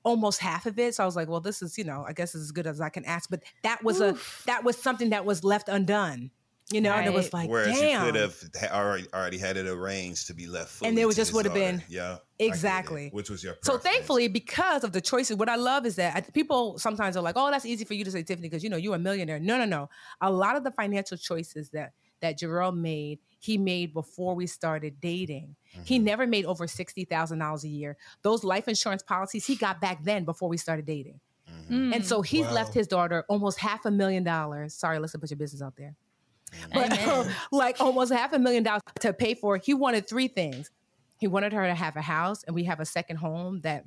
almost 0.04 0.40
half 0.40 0.66
of 0.66 0.78
it. 0.78 0.94
So 0.94 1.02
I 1.02 1.06
was 1.06 1.16
like, 1.16 1.28
well, 1.28 1.40
this 1.40 1.62
is, 1.62 1.78
you 1.78 1.84
know, 1.84 2.04
I 2.06 2.12
guess 2.12 2.34
it's 2.34 2.44
as 2.44 2.52
good 2.52 2.66
as 2.66 2.80
I 2.80 2.88
can 2.88 3.04
ask. 3.04 3.30
But 3.30 3.44
that 3.62 3.82
was 3.84 4.00
Oof. 4.00 4.44
a 4.46 4.46
that 4.46 4.64
was 4.64 4.80
something 4.80 5.10
that 5.10 5.24
was 5.24 5.44
left 5.44 5.68
undone. 5.68 6.30
You 6.70 6.82
know, 6.82 6.92
and 6.92 7.06
it 7.06 7.14
was 7.14 7.26
Right. 7.32 7.32
like, 7.42 7.50
Whereas 7.50 7.78
damn. 7.80 8.04
you 8.04 8.12
could 8.12 8.20
have 8.20 8.36
ha- 8.60 8.78
already 8.78 9.06
already 9.14 9.38
had 9.38 9.56
it 9.56 9.66
arranged 9.66 10.26
to 10.26 10.34
be 10.34 10.46
left 10.46 10.68
fully 10.70 10.88
And 10.90 10.98
there 10.98 11.06
was 11.06 11.16
just 11.16 11.32
would 11.32 11.46
have 11.46 11.54
been- 11.54 11.82
yeah 11.88 12.02
I 12.04 12.08
get 12.10 12.20
it. 12.40 12.46
Exactly. 12.48 13.08
which 13.10 13.30
was 13.30 13.42
your 13.42 13.56
So 13.62 13.78
thankfully, 13.78 14.28
because 14.28 14.84
of 14.84 14.92
the 14.92 15.00
choices, 15.00 15.36
what 15.38 15.48
I 15.48 15.56
love 15.56 15.86
is 15.86 15.96
that 15.96 16.14
I, 16.14 16.20
people 16.20 16.78
sometimes 16.78 17.16
are 17.16 17.22
like, 17.22 17.36
"Oh, 17.38 17.50
that's 17.50 17.64
easy 17.64 17.84
for 17.86 17.94
you 17.94 18.04
to 18.04 18.10
say, 18.10 18.22
Tiffany, 18.22 18.48
because 18.48 18.62
you 18.62 18.68
know 18.68 18.76
you're 18.76 18.94
a 18.96 18.98
millionaire." 18.98 19.40
No, 19.40 19.56
no, 19.56 19.64
no. 19.64 19.88
A 20.20 20.30
lot 20.30 20.56
of 20.56 20.62
the 20.64 20.70
financial 20.70 21.16
choices 21.16 21.70
that 21.70 21.92
that 22.20 22.38
Jarrell 22.38 22.76
made, 22.76 23.20
he 23.38 23.56
made 23.56 23.94
before 23.94 24.34
we 24.34 24.46
started 24.46 25.00
dating. 25.00 25.54
He 25.84 25.98
never 25.98 26.26
made 26.26 26.44
over 26.44 26.66
sixty 26.66 27.04
thousand 27.06 27.38
dollars 27.38 27.64
a 27.64 27.68
year. 27.68 27.96
Those 28.22 28.44
life 28.44 28.68
insurance 28.68 29.02
policies 29.02 29.46
he 29.46 29.56
got 29.56 29.80
back 29.80 30.04
then 30.04 30.24
before 30.26 30.48
we 30.50 30.58
started 30.58 30.84
dating, 30.84 31.20
Mm. 31.70 31.94
and 31.94 32.04
so 32.04 32.20
he's 32.20 32.44
Wow. 32.46 32.52
left 32.52 32.74
his 32.74 32.86
daughter 32.86 33.24
almost 33.28 33.58
half 33.58 33.86
a 33.86 33.90
million 33.90 34.22
dollars. 34.22 34.74
Sorry, 34.74 34.98
let's 34.98 35.16
put 35.16 35.30
your 35.30 35.38
business 35.38 35.62
out 35.62 35.74
there. 35.76 35.94
But 36.72 37.06
um, 37.08 37.28
like 37.52 37.80
almost 37.80 38.12
half 38.12 38.32
a 38.32 38.38
million 38.38 38.62
dollars 38.62 38.82
to 39.00 39.12
pay 39.12 39.34
for. 39.34 39.56
He 39.56 39.74
wanted 39.74 40.08
three 40.08 40.28
things. 40.28 40.70
He 41.18 41.26
wanted 41.26 41.52
her 41.52 41.66
to 41.66 41.74
have 41.74 41.96
a 41.96 42.02
house, 42.02 42.44
and 42.44 42.54
we 42.54 42.64
have 42.64 42.80
a 42.80 42.84
second 42.84 43.16
home 43.16 43.60
that 43.62 43.84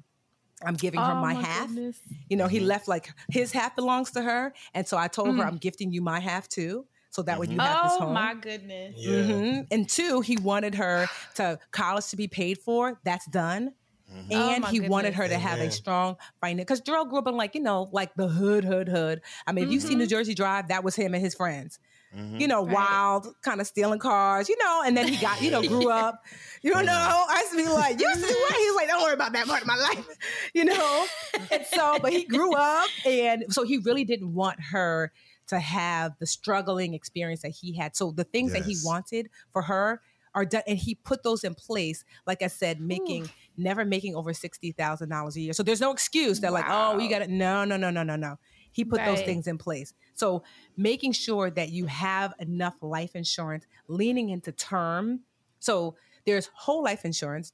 I'm 0.63 0.75
giving 0.75 0.99
her 0.99 1.11
Oh, 1.11 1.15
my, 1.15 1.33
my 1.33 1.41
half. 1.41 1.67
goodness. 1.67 1.99
You 2.29 2.37
know, 2.37 2.47
he 2.47 2.57
mm-hmm. 2.59 2.67
left 2.67 2.87
like 2.87 3.09
his 3.29 3.51
half 3.51 3.75
belongs 3.75 4.11
to 4.11 4.21
her, 4.21 4.53
and 4.73 4.87
so 4.87 4.97
I 4.97 5.07
told 5.07 5.29
her 5.29 5.43
Mm. 5.43 5.47
I'm 5.47 5.57
gifting 5.57 5.91
you 5.91 6.01
my 6.01 6.19
half 6.19 6.47
too. 6.49 6.85
So 7.09 7.21
that 7.23 7.39
way 7.39 7.47
you 7.47 7.57
mm-hmm. 7.57 7.59
have 7.59 7.83
this 7.83 7.99
home. 7.99 8.09
Oh 8.09 8.13
my 8.13 8.33
goodness. 8.35 8.95
Mhm. 9.05 9.67
And 9.69 9.89
two, 9.89 10.21
he 10.21 10.37
wanted 10.37 10.75
her 10.75 11.07
to 11.35 11.59
college 11.71 12.07
to 12.09 12.15
be 12.15 12.27
paid 12.27 12.57
for. 12.59 12.99
That's 13.03 13.25
done. 13.27 13.73
Oh, 14.13 14.49
And 14.49 14.61
my 14.63 14.69
he 14.69 14.81
wanted 14.81 15.13
her 15.13 15.23
to 15.23 15.29
goodness. 15.29 15.49
have 15.49 15.59
a 15.59 15.71
strong 15.71 16.17
finance 16.41 16.65
because 16.65 16.81
Darrell 16.81 17.05
grew 17.05 17.19
up 17.19 17.27
in 17.27 17.35
like 17.35 17.55
you 17.55 17.61
know 17.61 17.89
like 17.91 18.13
the 18.15 18.27
hood, 18.27 18.63
hood, 18.63 18.87
hood. 18.89 19.21
I 19.47 19.51
mean, 19.53 19.65
if 19.65 19.71
you 19.71 19.79
see. 19.79 19.95
New 19.95 20.07
Jersey 20.07 20.33
Drive, 20.33 20.67
that 20.67 20.83
was 20.83 20.95
him 20.95 21.13
and 21.13 21.23
his 21.23 21.33
friends. 21.33 21.79
Mm-hmm. 22.15 22.39
You 22.41 22.47
know, 22.47 22.65
Right. 22.65 22.73
wild, 22.73 23.27
kind 23.41 23.61
of 23.61 23.67
stealing 23.67 23.99
cars. 23.99 24.49
You 24.49 24.57
know, 24.57 24.83
and 24.85 24.97
then 24.97 25.07
he 25.07 25.17
got 25.17 25.41
you 25.41 25.49
know 25.51 25.61
grew 25.61 25.89
up. 25.91 26.23
You 26.61 26.71
know, 26.71 26.77
I 26.79 27.39
used 27.39 27.51
to 27.51 27.57
be 27.57 27.67
like, 27.67 27.99
you 27.99 28.13
see 28.15 28.21
what? 28.33 28.55
He's 28.55 28.75
like, 28.75 28.87
don't 28.87 29.01
worry 29.01 29.13
about 29.13 29.33
that 29.33 29.47
part 29.47 29.61
of 29.61 29.67
my 29.67 29.75
life. 29.77 30.05
You 30.53 30.65
know, 30.65 31.05
and 31.51 31.65
so 31.65 31.97
but 32.01 32.11
he 32.11 32.25
grew 32.25 32.53
up, 32.53 32.89
and 33.05 33.45
so 33.49 33.63
he 33.63 33.77
really 33.77 34.03
didn't 34.03 34.33
want 34.33 34.59
her 34.71 35.11
to 35.47 35.59
have 35.59 36.13
the 36.19 36.25
struggling 36.25 36.93
experience 36.93 37.41
that 37.41 37.49
he 37.51 37.73
had. 37.73 37.95
So 37.95 38.11
the 38.11 38.23
things 38.25 38.51
that 38.53 38.63
he 38.63 38.77
wanted 38.83 39.29
for 39.53 39.61
her 39.63 40.01
are 40.33 40.45
done, 40.45 40.63
and 40.67 40.77
he 40.77 40.95
put 40.95 41.23
those 41.23 41.43
in 41.43 41.55
place. 41.55 42.03
Like 42.27 42.41
I 42.41 42.47
said, 42.47 42.79
making 42.81 43.29
never 43.57 43.85
making 43.85 44.15
over 44.15 44.33
sixty 44.33 44.71
thousand 44.73 45.09
dollars 45.09 45.35
a 45.37 45.41
year. 45.41 45.53
So 45.53 45.63
there's 45.63 45.81
no 45.81 45.91
excuse 45.91 46.41
that 46.41 46.51
like, 46.53 46.65
oh, 46.67 46.99
you 46.99 47.09
got 47.09 47.19
to 47.19 47.27
no, 47.27 47.63
no, 47.65 47.77
no, 47.77 47.89
no, 47.89 48.03
no, 48.03 48.15
no. 48.17 48.37
He 48.73 48.85
put 48.85 49.03
those 49.05 49.21
things 49.21 49.47
in 49.47 49.57
place. 49.57 49.93
So 50.21 50.43
making 50.77 51.13
sure 51.13 51.49
that 51.49 51.69
you 51.69 51.87
have 51.87 52.35
enough 52.37 52.75
life 52.79 53.15
insurance, 53.15 53.65
leaning 53.87 54.29
into 54.29 54.51
term. 54.51 55.21
So 55.57 55.95
there's 56.27 56.47
whole 56.53 56.83
life 56.83 57.05
insurance, 57.05 57.53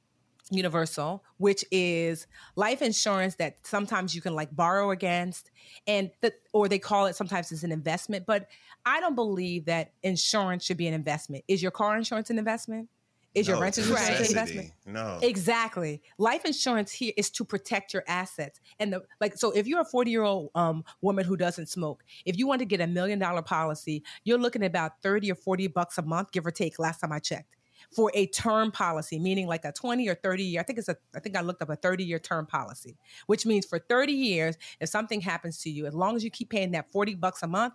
universal, 0.51 1.23
which 1.37 1.63
is 1.71 2.27
life 2.57 2.81
insurance 2.81 3.35
that 3.35 3.65
sometimes 3.65 4.13
you 4.13 4.19
can 4.19 4.35
like 4.35 4.53
borrow 4.53 4.91
against 4.91 5.49
and 5.87 6.11
the, 6.19 6.33
or 6.51 6.67
they 6.67 6.77
call 6.77 7.05
it 7.05 7.15
sometimes 7.15 7.53
it's 7.53 7.63
an 7.63 7.71
investment, 7.71 8.25
but 8.25 8.49
I 8.85 8.99
don't 8.99 9.15
believe 9.15 9.63
that 9.67 9.93
insurance 10.03 10.65
should 10.65 10.75
be 10.75 10.87
an 10.87 10.93
investment. 10.93 11.45
Is 11.47 11.61
your 11.61 11.71
car 11.71 11.95
insurance 11.95 12.29
an 12.31 12.37
investment? 12.37 12.89
Is 13.37 13.47
your 13.47 13.59
No, 13.59 13.63
it's 13.67 13.77
a 13.77 13.81
insurance 13.81 14.29
investment? 14.29 14.71
No. 14.85 15.19
Exactly. 15.21 16.01
Life 16.17 16.43
insurance 16.45 16.91
here 16.91 17.13
is 17.17 17.29
to 17.31 17.45
protect 17.45 17.93
your 17.93 18.03
assets. 18.07 18.59
And 18.79 18.93
the 18.93 19.03
like 19.21 19.37
so 19.37 19.51
if 19.51 19.67
you're 19.67 19.81
a 19.81 19.85
40-year-old 19.85 20.49
um, 20.55 20.83
woman 21.01 21.23
who 21.23 21.37
doesn't 21.37 21.69
smoke, 21.69 22.03
if 22.25 22.37
you 22.37 22.47
want 22.47 22.59
to 22.59 22.65
get 22.65 22.81
a 22.81 22.87
million 22.87 23.19
dollar 23.19 23.43
policy, 23.43 24.03
you're 24.23 24.39
looking 24.39 24.63
at 24.63 24.67
about 24.67 25.01
30 25.03 25.31
or 25.31 25.35
40 25.35 25.67
bucks 25.67 25.97
a 25.97 26.01
month, 26.01 26.31
give 26.31 26.45
or 26.47 26.51
take, 26.51 26.79
last 26.79 26.99
time 26.99 27.11
I 27.11 27.19
checked. 27.19 27.56
For 27.95 28.11
a 28.13 28.27
term 28.27 28.71
policy, 28.71 29.17
meaning 29.17 29.47
like 29.47 29.63
a 29.63 29.71
20 29.71 30.07
or 30.09 30.15
30 30.15 30.43
year, 30.43 30.59
I 30.59 30.63
think 30.63 30.77
it's 30.77 30.89
a 30.89 30.97
I 31.15 31.19
think 31.19 31.37
I 31.37 31.41
looked 31.41 31.61
up 31.61 31.69
a 31.69 31.75
30 31.75 32.03
year 32.03 32.19
term 32.19 32.45
policy, 32.45 32.97
which 33.27 33.45
means 33.45 33.65
for 33.65 33.79
30 33.79 34.11
years, 34.11 34.57
if 34.79 34.89
something 34.89 35.21
happens 35.21 35.61
to 35.61 35.69
you, 35.69 35.85
as 35.85 35.93
long 35.93 36.15
as 36.15 36.23
you 36.23 36.29
keep 36.29 36.49
paying 36.49 36.71
that 36.71 36.91
40 36.91 37.15
bucks 37.15 37.43
a 37.43 37.47
month, 37.47 37.73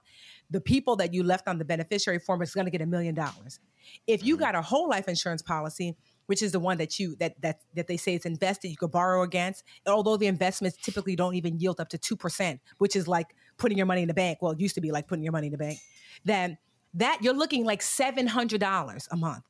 the 0.51 0.60
people 0.60 0.97
that 0.97 1.14
you 1.14 1.22
left 1.22 1.48
on 1.48 1.59
the 1.59 1.64
beneficiary 1.64 2.18
form 2.18 2.43
is 2.43 2.55
going 2.55 2.66
to 2.66 2.70
get 2.70 2.82
a 2.82 2.86
million 2.86 3.14
dollars. 3.14 3.59
If 4.06 4.24
you 4.24 4.34
mm-hmm. 4.34 4.44
got 4.44 4.55
a 4.55 4.62
whole 4.62 4.89
life 4.89 5.09
insurance 5.09 5.43
policy, 5.43 5.97
which 6.26 6.43
is 6.43 6.52
the 6.52 6.60
one 6.60 6.78
that 6.78 6.98
you 6.98 7.16
that 7.16 7.40
that 7.43 7.60
that 7.74 7.89
they 7.89 7.97
say 7.97 8.14
is 8.14 8.24
invested, 8.24 8.68
you 8.68 8.76
could 8.76 8.90
borrow 8.90 9.22
against. 9.22 9.64
Although 9.86 10.16
the 10.16 10.26
investments 10.26 10.76
typically 10.76 11.16
don't 11.16 11.34
even 11.34 11.59
yield 11.59 11.80
up 11.80 11.89
to 11.90 11.98
two 11.98 12.16
percent, 12.16 12.60
which 12.78 12.97
is 12.97 13.09
like 13.09 13.34
putting 13.59 13.76
your 13.76 13.86
money 13.86 14.02
in 14.02 14.09
the 14.09 14.14
bank. 14.14 14.39
Well, 14.40 14.52
it 14.52 14.60
used 14.60 14.74
to 14.76 14.80
be 14.80 14.90
like 14.90 15.09
putting 15.09 15.24
your 15.24 15.32
money 15.32 15.48
in 15.48 15.52
the 15.52 15.59
bank. 15.59 15.78
Then 16.24 16.59
that 16.94 17.18
you're 17.22 17.34
looking 17.34 17.64
like 17.64 17.82
seven 17.82 18.26
hundred 18.26 18.60
dollars 18.60 19.09
a 19.10 19.16
month. 19.16 19.44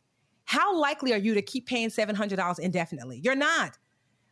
How 0.44 0.78
likely 0.78 1.12
are 1.12 1.18
you 1.18 1.34
to 1.34 1.42
keep 1.42 1.66
paying 1.66 1.90
seven 1.90 2.14
hundred 2.14 2.36
dollars 2.36 2.58
indefinitely? 2.58 3.20
You're 3.22 3.34
not. 3.34 3.78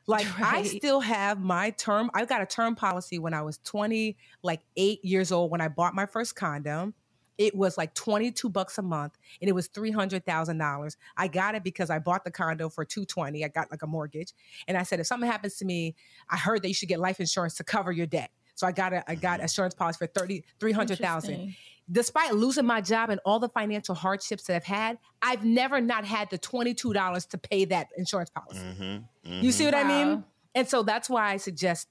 Like 0.06 0.26
I 0.40 0.64
still 0.64 1.00
have 1.00 1.40
my 1.40 1.70
term. 1.70 2.10
I 2.14 2.24
got 2.24 2.42
a 2.42 2.46
term 2.46 2.74
policy 2.74 3.18
when 3.18 3.34
I 3.34 3.42
was 3.42 3.58
20, 3.64 4.16
like 4.42 4.60
eight 4.76 5.04
years 5.04 5.32
old 5.32 5.50
when 5.50 5.60
I 5.60 5.68
bought 5.68 5.94
my 5.94 6.06
first 6.06 6.36
condo. 6.36 6.92
It 7.38 7.54
was 7.56 7.78
like 7.78 7.94
22 7.94 8.50
bucks 8.50 8.76
a 8.76 8.82
month 8.82 9.16
and 9.40 9.48
it 9.48 9.54
was 9.54 9.66
$300,000. 9.66 10.96
I 11.16 11.28
got 11.28 11.54
it 11.54 11.64
because 11.64 11.88
I 11.88 11.98
bought 11.98 12.22
the 12.22 12.30
condo 12.30 12.68
for 12.68 12.84
220. 12.84 13.42
I 13.42 13.48
got 13.48 13.70
like 13.70 13.82
a 13.82 13.86
mortgage. 13.86 14.34
And 14.68 14.76
I 14.76 14.82
said 14.82 15.00
if 15.00 15.06
something 15.06 15.30
happens 15.30 15.56
to 15.56 15.64
me, 15.64 15.94
I 16.28 16.36
heard 16.36 16.60
that 16.62 16.68
you 16.68 16.74
should 16.74 16.90
get 16.90 17.00
life 17.00 17.18
insurance 17.18 17.54
to 17.54 17.64
cover 17.64 17.92
your 17.92 18.06
debt. 18.06 18.30
So 18.56 18.66
I 18.66 18.72
got 18.72 18.92
a 18.92 19.10
I 19.10 19.14
got 19.14 19.34
mm-hmm. 19.34 19.42
insurance 19.42 19.74
policy 19.74 19.96
for 19.96 20.06
30 20.06 20.44
300,000 20.58 21.30
Interesting. 21.30 21.56
Despite 21.90 22.34
losing 22.34 22.66
my 22.66 22.80
job 22.80 23.10
and 23.10 23.20
all 23.24 23.38
the 23.38 23.48
financial 23.48 23.94
hardships 23.94 24.44
that 24.44 24.56
I've 24.56 24.64
had, 24.64 24.98
I've 25.22 25.44
never 25.44 25.80
not 25.80 26.04
had 26.04 26.30
the 26.30 26.38
$22 26.38 27.28
to 27.28 27.38
pay 27.38 27.64
that 27.66 27.88
insurance 27.96 28.30
policy. 28.30 28.60
Mm-hmm. 28.60 29.42
You 29.42 29.52
see 29.52 29.64
what 29.64 29.74
I 29.74 29.84
mean? 29.84 30.24
And 30.54 30.68
so 30.68 30.82
that's 30.82 31.10
why 31.10 31.32
I 31.32 31.36
suggest 31.36 31.88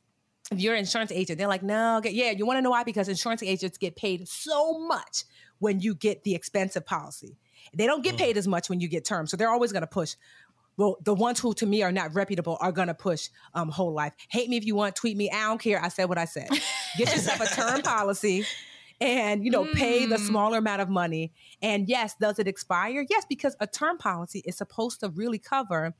if 0.51 0.59
you're 0.59 0.73
an 0.73 0.79
insurance 0.79 1.11
agent, 1.11 1.37
they're 1.37 1.47
like, 1.47 1.63
no, 1.63 1.97
okay, 1.97 2.11
yeah, 2.11 2.31
you 2.31 2.45
want 2.45 2.57
to 2.57 2.61
know 2.61 2.71
why? 2.71 2.83
Because 2.83 3.07
insurance 3.07 3.43
agents 3.43 3.77
get 3.77 3.95
paid 3.95 4.27
so 4.27 4.79
much 4.79 5.25
when 5.59 5.79
you 5.79 5.93
get 5.93 6.23
the 6.23 6.33
expensive 6.33 6.85
policy. 6.85 7.37
They 7.73 7.85
don't 7.85 8.03
get 8.03 8.17
paid 8.17 8.37
as 8.37 8.47
much 8.47 8.69
when 8.69 8.79
you 8.79 8.87
get 8.87 9.05
term. 9.05 9.27
So 9.27 9.37
they're 9.37 9.51
always 9.51 9.71
going 9.71 9.81
to 9.81 9.87
push. 9.87 10.15
Well, 10.77 10.97
the 11.03 11.13
ones 11.13 11.39
who 11.39 11.53
to 11.55 11.65
me 11.65 11.83
are 11.83 11.91
not 11.91 12.15
reputable 12.15 12.57
are 12.61 12.71
going 12.71 12.87
to 12.87 12.93
push 12.93 13.29
um, 13.53 13.69
whole 13.69 13.93
life. 13.93 14.13
Hate 14.29 14.49
me 14.49 14.57
if 14.57 14.65
you 14.65 14.75
want, 14.75 14.95
tweet 14.95 15.17
me. 15.17 15.29
I 15.29 15.43
don't 15.49 15.61
care. 15.61 15.83
I 15.83 15.89
said 15.89 16.05
what 16.05 16.17
I 16.17 16.25
said. 16.25 16.47
Get 16.97 17.13
yourself 17.13 17.41
a 17.41 17.45
term 17.53 17.81
policy 17.83 18.45
and 19.01 19.43
you 19.45 19.51
know 19.51 19.65
pay 19.73 20.05
the 20.05 20.15
Mm. 20.17 20.27
smaller 20.27 20.57
amount 20.57 20.81
of 20.81 20.89
money 20.89 21.31
and 21.61 21.87
yes 21.87 22.15
does 22.19 22.39
it 22.39 22.47
expire 22.47 23.05
yes 23.09 23.25
because 23.29 23.55
a 23.59 23.67
term 23.67 23.97
policy 23.97 24.41
is 24.45 24.57
supposed 24.57 24.99
to 24.99 25.09
really 25.09 25.39
cover 25.39 25.93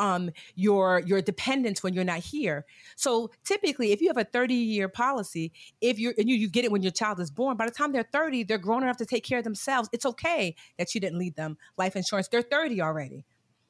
um 0.00 0.30
your 0.56 1.00
your 1.06 1.22
dependents 1.22 1.82
when 1.82 1.94
you're 1.94 2.04
not 2.04 2.18
here 2.18 2.64
so 2.96 3.30
typically 3.44 3.92
if 3.92 4.00
you 4.00 4.08
have 4.08 4.16
a 4.16 4.24
30 4.24 4.54
year 4.54 4.88
policy 4.88 5.52
if 5.80 5.98
you're 6.00 6.14
and 6.18 6.28
you, 6.28 6.34
you 6.36 6.48
get 6.48 6.64
it 6.64 6.72
when 6.72 6.82
your 6.82 6.90
child 6.92 7.20
is 7.20 7.30
born 7.30 7.56
by 7.56 7.64
the 7.64 7.70
time 7.70 7.92
they're 7.92 8.08
30 8.12 8.42
they're 8.42 8.58
grown 8.58 8.82
enough 8.82 8.96
to 8.96 9.06
take 9.06 9.24
care 9.24 9.38
of 9.38 9.44
themselves 9.44 9.88
it's 9.92 10.04
okay 10.04 10.54
that 10.78 10.94
you 10.94 11.00
didn't 11.00 11.18
leave 11.18 11.36
them 11.36 11.56
life 11.76 11.94
insurance 11.94 12.26
they're 12.28 12.42
30 12.42 12.80
already 12.82 13.24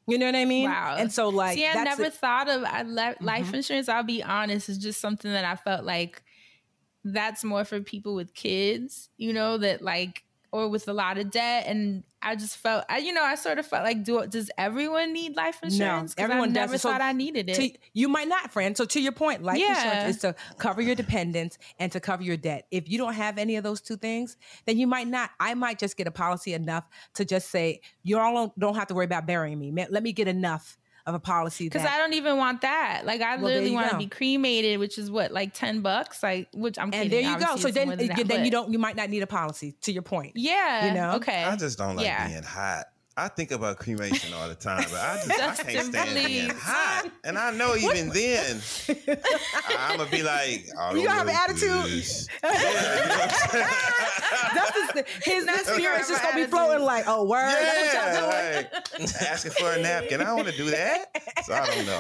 you 0.07 0.17
know 0.19 0.25
what 0.27 0.35
i 0.35 0.47
mean 0.47 0.71
Wow. 0.71 0.97
and 0.99 1.13
so 1.13 1.29
like 1.29 1.59
See, 1.59 1.67
I 1.67 1.85
never 1.85 2.05
it. 2.05 2.15
thought 2.15 2.49
of 2.49 2.65
I 2.65 2.83
le- 2.83 3.17
life 3.21 3.49
Mhm. 3.49 3.55
insurance. 3.57 3.91
I'll 3.91 4.03
be 4.03 4.23
honest, 4.23 4.71
is 4.71 4.79
just 4.79 5.01
something 5.03 5.31
that 5.31 5.45
I 5.45 5.57
felt 5.57 5.85
like 5.85 6.23
that's 7.05 7.45
more 7.45 7.65
for 7.65 7.81
people 7.81 8.15
with 8.15 8.35
kids, 8.35 9.09
you 9.17 9.33
know, 9.33 9.59
that 9.59 9.83
like 9.83 10.25
or 10.51 10.69
with 10.69 10.89
a 10.89 10.93
lot 10.95 11.19
of 11.19 11.31
debt. 11.31 11.65
And 11.67 12.05
I 12.23 12.35
just 12.35 12.57
felt, 12.57 12.85
I, 12.89 12.99
you 12.99 13.13
know, 13.13 13.23
I 13.23 13.35
sort 13.35 13.59
of 13.59 13.67
felt 13.67 13.85
like, 13.85 14.03
do 14.03 14.27
does 14.27 14.51
everyone 14.57 15.13
need 15.13 15.37
life 15.37 15.61
insurance? 15.63 16.15
'Cause 16.15 16.25
everyone 16.25 16.49
I 16.49 16.53
never 16.53 16.73
does. 16.73 16.81
So 16.83 16.91
thought 16.91 17.03
I 17.03 17.13
needed 17.13 17.51
it. 17.51 17.55
to- 17.55 17.79
you 17.93 18.09
might 18.09 18.29
not, 18.29 18.51
friend. 18.51 18.75
So 18.75 18.87
to 18.87 19.01
your 19.01 19.13
point, 19.13 19.43
life 19.43 19.59
Yeah. 19.59 19.77
insurance 19.77 20.17
is 20.17 20.23
to 20.23 20.35
cover 20.57 20.81
your 20.81 20.95
dependents 20.95 21.59
and 21.79 21.93
to 21.93 22.01
cover 22.01 22.23
your 22.23 22.39
debt. 22.39 22.67
If 22.71 22.89
you 22.89 22.97
don't 22.97 23.13
have 23.13 23.37
any 23.37 23.57
of 23.57 23.63
those 23.63 23.83
two 23.83 23.99
things, 23.99 24.39
then 24.65 24.79
you 24.79 24.87
might 24.87 25.07
not. 25.07 25.31
I 25.39 25.53
might 25.53 25.79
just 25.79 25.99
get 25.99 26.07
a 26.07 26.11
policy 26.11 26.55
enough 26.55 26.85
to 27.15 27.27
just 27.27 27.51
say 27.51 27.83
you 28.03 28.19
all 28.19 28.33
don't, 28.33 28.59
don't 28.59 28.75
have 28.75 28.89
to 28.89 28.95
worry 28.95 29.05
about 29.05 29.27
burying 29.27 29.59
me. 29.59 29.71
Man, 29.71 29.89
Let 29.91 30.03
me 30.03 30.13
get 30.13 30.29
enough 30.29 30.79
of 31.09 31.15
a 31.15 31.19
policy 31.19 31.65
Because 31.69 31.85
I 31.87 31.97
don't 31.97 32.13
even 32.13 32.37
want 32.37 32.61
that. 32.61 33.03
Like 33.05 33.21
I 33.23 33.37
Well, 33.37 33.47
literally 33.47 33.71
want 33.71 33.91
to 33.91 33.97
be 33.97 34.07
cremated, 34.07 34.79
which 34.79 34.99
is 34.99 35.11
what 35.11 35.33
like 35.33 35.55
ten 35.55 35.81
bucks. 35.81 36.23
Like 36.23 36.49
which 36.53 36.79
I'm 36.79 36.85
and 36.87 36.93
kidding. 36.93 37.11
there 37.11 37.21
you 37.33 37.39
go. 37.39 37.57
So 37.57 37.69
it's 37.69 37.75
then, 37.75 37.89
that, 37.89 38.29
then 38.29 38.45
you 38.45 38.51
don't. 38.51 38.71
You 38.73 38.79
might 38.79 38.95
not 38.95 39.09
need 39.09 39.23
a 39.23 39.27
policy. 39.27 39.75
To 39.83 39.93
your 39.93 40.03
point. 40.03 40.33
Yeah. 40.37 40.89
You 40.89 40.95
know? 40.95 41.13
Okay. 41.17 41.43
I 41.45 41.57
just 41.57 41.79
don't 41.79 41.97
like 41.97 42.05
Yeah. 42.07 42.29
being 42.29 42.43
hot. 42.43 42.87
I 43.19 43.27
think 43.27 43.51
about 43.51 43.79
cremation 43.79 44.33
all 44.33 44.49
the 44.49 44.55
time, 44.55 44.85
but 44.91 45.01
I 45.01 45.17
just 45.27 45.41
I 45.41 45.73
can't 45.73 45.87
stand 45.87 46.15
being 46.15 46.51
hot. 46.51 47.11
And 47.25 47.37
I 47.37 47.51
know 47.51 47.75
even 47.75 48.11
then, 48.11 48.61
I'm 49.77 49.99
gonna 49.99 50.09
be 50.09 50.23
like, 50.23 50.69
oh, 50.79 50.95
You 50.95 51.05
gonna 51.05 51.19
have 51.19 51.27
an 51.27 51.35
attitude. 51.35 51.91
this. 51.91 52.29
That's 52.43 52.63
his, 54.95 55.05
his, 55.25 55.45
Not 55.47 55.59
his 55.59 55.67
gonna 55.67 55.81
spirit's 55.81 56.09
just 56.09 56.23
gonna 56.23 56.37
be 56.37 56.45
floating 56.45 56.85
like, 56.85 57.07
oh 57.09 57.25
word. 57.25 57.51
That's 57.51 57.95
what 57.95 58.15
y'all 58.15 58.31
doing? 58.31 58.67
Yeah, 58.71 59.05
like 59.05 59.23
asking 59.29 59.51
for 59.53 59.73
a 59.73 59.83
napkin. 59.83 60.21
I 60.21 60.25
don't 60.25 60.37
want 60.37 60.49
to 60.51 60.57
do 60.57 60.71
that. 60.71 61.07
So 61.45 61.55
I 61.55 61.67
don't 61.67 61.87
know. 61.87 61.99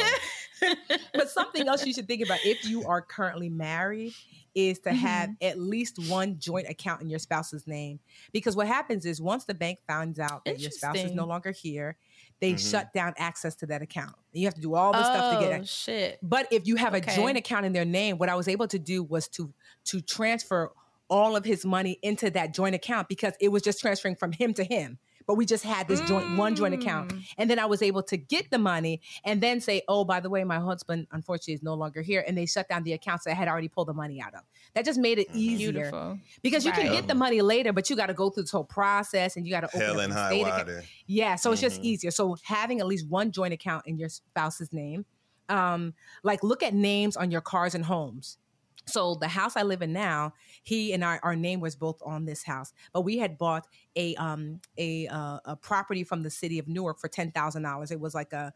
but 1.14 1.30
something 1.30 1.66
else 1.66 1.84
you 1.84 1.92
should 1.92 2.06
think 2.06 2.24
about 2.24 2.38
if 2.44 2.64
you 2.64 2.84
are 2.84 3.02
currently 3.02 3.48
married 3.48 4.14
is 4.58 4.80
to 4.80 4.92
have 4.92 5.28
Mm-hmm. 5.30 5.46
at 5.46 5.58
least 5.58 5.98
one 6.10 6.38
joint 6.38 6.68
account 6.68 7.00
in 7.00 7.08
your 7.08 7.18
spouse's 7.20 7.66
name. 7.66 8.00
Because 8.32 8.56
what 8.56 8.66
happens 8.66 9.06
is 9.06 9.20
once 9.22 9.44
the 9.44 9.54
bank 9.54 9.78
finds 9.86 10.18
out 10.18 10.44
that 10.46 10.58
your 10.58 10.70
spouse 10.72 10.96
is 10.96 11.12
no 11.12 11.24
longer 11.26 11.52
here, 11.52 11.96
they 12.40 12.54
Mhm. 12.54 12.70
shut 12.70 12.92
down 12.92 13.14
access 13.18 13.54
to 13.56 13.66
that 13.66 13.82
account. 13.82 14.16
You 14.32 14.46
have 14.46 14.54
to 14.54 14.60
do 14.60 14.74
all 14.74 14.92
this 14.92 15.06
stuff 15.06 15.34
to 15.34 15.40
get 15.44 15.52
Oh, 15.52 15.62
it. 15.62 15.68
shit. 15.68 16.18
But 16.22 16.48
if 16.52 16.66
you 16.66 16.74
have 16.76 16.94
Okay. 16.94 17.12
a 17.12 17.16
joint 17.16 17.38
account 17.38 17.66
in 17.66 17.72
their 17.72 17.84
name, 17.84 18.18
what 18.18 18.28
I 18.28 18.34
was 18.34 18.48
able 18.48 18.66
to 18.68 18.78
do 18.78 19.02
was 19.02 19.28
to 19.28 19.52
to 19.84 20.00
transfer 20.00 20.72
all 21.08 21.36
of 21.36 21.44
his 21.44 21.64
money 21.64 21.98
into 22.02 22.28
that 22.30 22.52
joint 22.52 22.74
account 22.74 23.08
because 23.08 23.32
it 23.40 23.48
was 23.48 23.62
just 23.62 23.80
transferring 23.80 24.16
from 24.16 24.32
him 24.32 24.52
to 24.54 24.64
him. 24.64 24.98
But 25.28 25.34
we 25.34 25.44
just 25.44 25.62
had 25.62 25.86
this 25.86 26.00
joint 26.08 26.36
one 26.38 26.56
joint 26.56 26.72
account. 26.72 27.12
And 27.36 27.50
then 27.50 27.58
I 27.58 27.66
was 27.66 27.82
able 27.82 28.02
to 28.04 28.16
get 28.16 28.50
the 28.50 28.58
money 28.58 29.02
and 29.24 29.42
then 29.42 29.60
say, 29.60 29.82
oh, 29.86 30.02
by 30.02 30.20
the 30.20 30.30
way, 30.30 30.42
my 30.42 30.58
husband 30.58 31.06
unfortunately 31.12 31.52
is 31.52 31.62
no 31.62 31.74
longer 31.74 32.00
here. 32.00 32.24
And 32.26 32.36
they 32.36 32.46
shut 32.46 32.66
down 32.66 32.82
the 32.82 32.94
accounts 32.94 33.24
that 33.26 33.32
I 33.32 33.34
had 33.34 33.46
already 33.46 33.68
pulled 33.68 33.88
the 33.88 33.92
money 33.92 34.22
out 34.22 34.34
of. 34.34 34.40
That 34.74 34.86
just 34.86 34.98
made 34.98 35.18
it 35.18 35.28
easier. 35.34 35.70
Beautiful. 35.72 36.18
Because 36.42 36.64
you 36.64 36.72
can 36.72 36.90
get 36.90 37.08
the 37.08 37.14
money 37.14 37.42
later, 37.42 37.74
but 37.74 37.90
you 37.90 37.94
got 37.94 38.06
to 38.06 38.14
go 38.14 38.30
through 38.30 38.44
this 38.44 38.50
whole 38.52 38.64
process 38.64 39.36
and 39.36 39.46
you 39.46 39.52
got 39.52 39.60
to 39.60 39.66
open 39.68 39.80
Hell 39.80 39.98
up 39.98 40.04
and 40.04 40.12
high 40.14 40.28
state 40.30 40.40
account. 40.46 40.66
water. 40.68 40.84
Yeah, 41.06 41.36
so 41.36 41.52
it's 41.52 41.60
just 41.60 41.82
Mhm. 41.82 41.84
easier. 41.84 42.10
So 42.10 42.36
having 42.44 42.80
at 42.80 42.86
least 42.86 43.06
one 43.06 43.30
joint 43.30 43.52
account 43.52 43.86
in 43.86 43.98
your 43.98 44.08
spouse's 44.08 44.72
name, 44.72 45.04
um, 45.50 45.92
like 46.22 46.42
look 46.42 46.62
at 46.62 46.72
names 46.72 47.18
on 47.18 47.30
your 47.30 47.42
cars 47.42 47.74
and 47.74 47.84
homes. 47.84 48.38
So 48.86 49.14
the 49.14 49.28
house 49.28 49.56
I 49.58 49.62
live 49.64 49.82
in 49.82 49.92
now, 49.92 50.32
he 50.62 50.92
and 50.92 51.04
I, 51.04 51.18
our 51.22 51.36
name 51.36 51.60
was 51.60 51.76
both 51.76 52.00
on 52.04 52.24
this 52.24 52.42
house, 52.42 52.72
but 52.92 53.02
we 53.02 53.18
had 53.18 53.38
bought 53.38 53.66
a 53.96 54.14
um 54.16 54.60
a 54.76 55.06
uh, 55.08 55.38
a 55.44 55.56
property 55.56 56.04
from 56.04 56.22
the 56.22 56.30
city 56.30 56.58
of 56.58 56.68
Newark 56.68 56.98
for 56.98 57.08
ten 57.08 57.30
thousand 57.30 57.62
dollars. 57.62 57.90
It 57.90 58.00
was 58.00 58.14
like 58.14 58.32
a, 58.32 58.52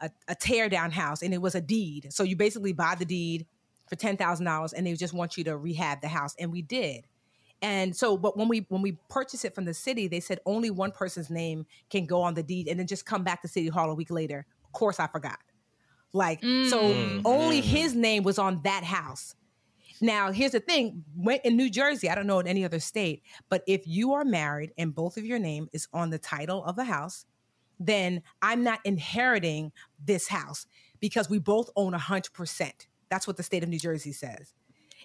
a 0.00 0.10
a 0.28 0.34
tear 0.34 0.68
down 0.68 0.90
house, 0.90 1.22
and 1.22 1.32
it 1.34 1.40
was 1.42 1.54
a 1.54 1.60
deed. 1.60 2.08
So 2.12 2.22
you 2.22 2.36
basically 2.36 2.72
buy 2.72 2.94
the 2.98 3.04
deed 3.04 3.46
for 3.88 3.96
ten 3.96 4.16
thousand 4.16 4.46
dollars, 4.46 4.72
and 4.72 4.86
they 4.86 4.94
just 4.94 5.14
want 5.14 5.36
you 5.36 5.44
to 5.44 5.56
rehab 5.56 6.00
the 6.00 6.08
house, 6.08 6.34
and 6.38 6.52
we 6.52 6.62
did. 6.62 7.06
And 7.62 7.96
so, 7.96 8.16
but 8.18 8.36
when 8.36 8.48
we 8.48 8.66
when 8.68 8.82
we 8.82 8.98
purchased 9.08 9.44
it 9.44 9.54
from 9.54 9.64
the 9.64 9.72
city, 9.74 10.08
they 10.08 10.20
said 10.20 10.40
only 10.44 10.70
one 10.70 10.92
person's 10.92 11.30
name 11.30 11.66
can 11.88 12.04
go 12.04 12.20
on 12.20 12.34
the 12.34 12.42
deed, 12.42 12.68
and 12.68 12.78
then 12.78 12.86
just 12.86 13.06
come 13.06 13.24
back 13.24 13.40
to 13.42 13.48
City 13.48 13.68
Hall 13.68 13.90
a 13.90 13.94
week 13.94 14.10
later. 14.10 14.44
Of 14.64 14.72
course, 14.72 15.00
I 15.00 15.06
forgot. 15.06 15.38
Like 16.12 16.40
so, 16.62 16.78
Mm. 16.82 17.22
only 17.24 17.60
Mm. 17.60 17.64
his 17.64 17.94
name 17.94 18.22
was 18.24 18.38
on 18.38 18.60
that 18.64 18.84
house. 18.84 19.34
Now, 20.00 20.32
here's 20.32 20.52
the 20.52 20.60
thing: 20.60 21.04
when 21.16 21.38
in 21.44 21.56
New 21.56 21.70
Jersey, 21.70 22.08
I 22.10 22.14
don't 22.14 22.26
know 22.26 22.38
in 22.38 22.46
any 22.46 22.64
other 22.64 22.80
state, 22.80 23.22
but 23.48 23.62
if 23.66 23.86
you 23.86 24.12
are 24.14 24.24
married 24.24 24.72
and 24.78 24.94
both 24.94 25.16
of 25.16 25.24
your 25.24 25.38
name 25.38 25.68
is 25.72 25.88
on 25.92 26.10
the 26.10 26.18
title 26.18 26.64
of 26.64 26.76
the 26.76 26.84
house, 26.84 27.24
then 27.78 28.22
I'm 28.42 28.62
not 28.62 28.80
inheriting 28.84 29.72
this 30.04 30.28
house 30.28 30.66
because 31.00 31.28
we 31.28 31.38
both 31.38 31.70
own 31.76 31.92
hundred 31.92 32.32
percent. 32.32 32.88
That's 33.08 33.26
what 33.26 33.36
the 33.36 33.42
state 33.42 33.62
of 33.62 33.68
New 33.68 33.78
Jersey 33.78 34.12
says. 34.12 34.52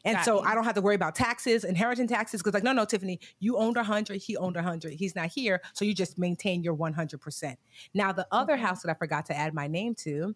And 0.04 0.16
Got 0.18 0.26
so 0.26 0.42
you. 0.42 0.48
I 0.48 0.56
don't 0.56 0.64
have 0.64 0.76
to 0.76 0.82
worry 0.82 0.96
about 0.96 1.16
taxes, 1.16 1.64
inheritance 1.64 2.12
taxes, 2.12 2.42
because 2.42 2.54
like, 2.54 2.64
no, 2.64 2.74
no, 2.74 2.86
Tiffany, 2.86 3.20
you 3.40 3.58
owned 3.58 3.78
a 3.78 3.84
hundred, 3.84 4.22
he 4.22 4.36
owned 4.38 4.58
a 4.58 4.64
hundred. 4.64 4.94
He's 4.94 5.16
not 5.16 5.28
here. 5.28 5.62
So 5.74 5.86
you 5.86 5.94
just 5.94 6.18
maintain 6.18 6.64
your 6.64 6.76
100%. 6.76 7.56
Now, 7.94 8.12
the 8.12 8.28
other 8.32 8.58
house 8.58 8.82
that 8.82 8.90
I 8.90 8.96
forgot 8.96 9.26
to 9.28 9.38
add 9.38 9.54
my 9.54 9.68
name 9.68 9.96
to, 9.96 10.36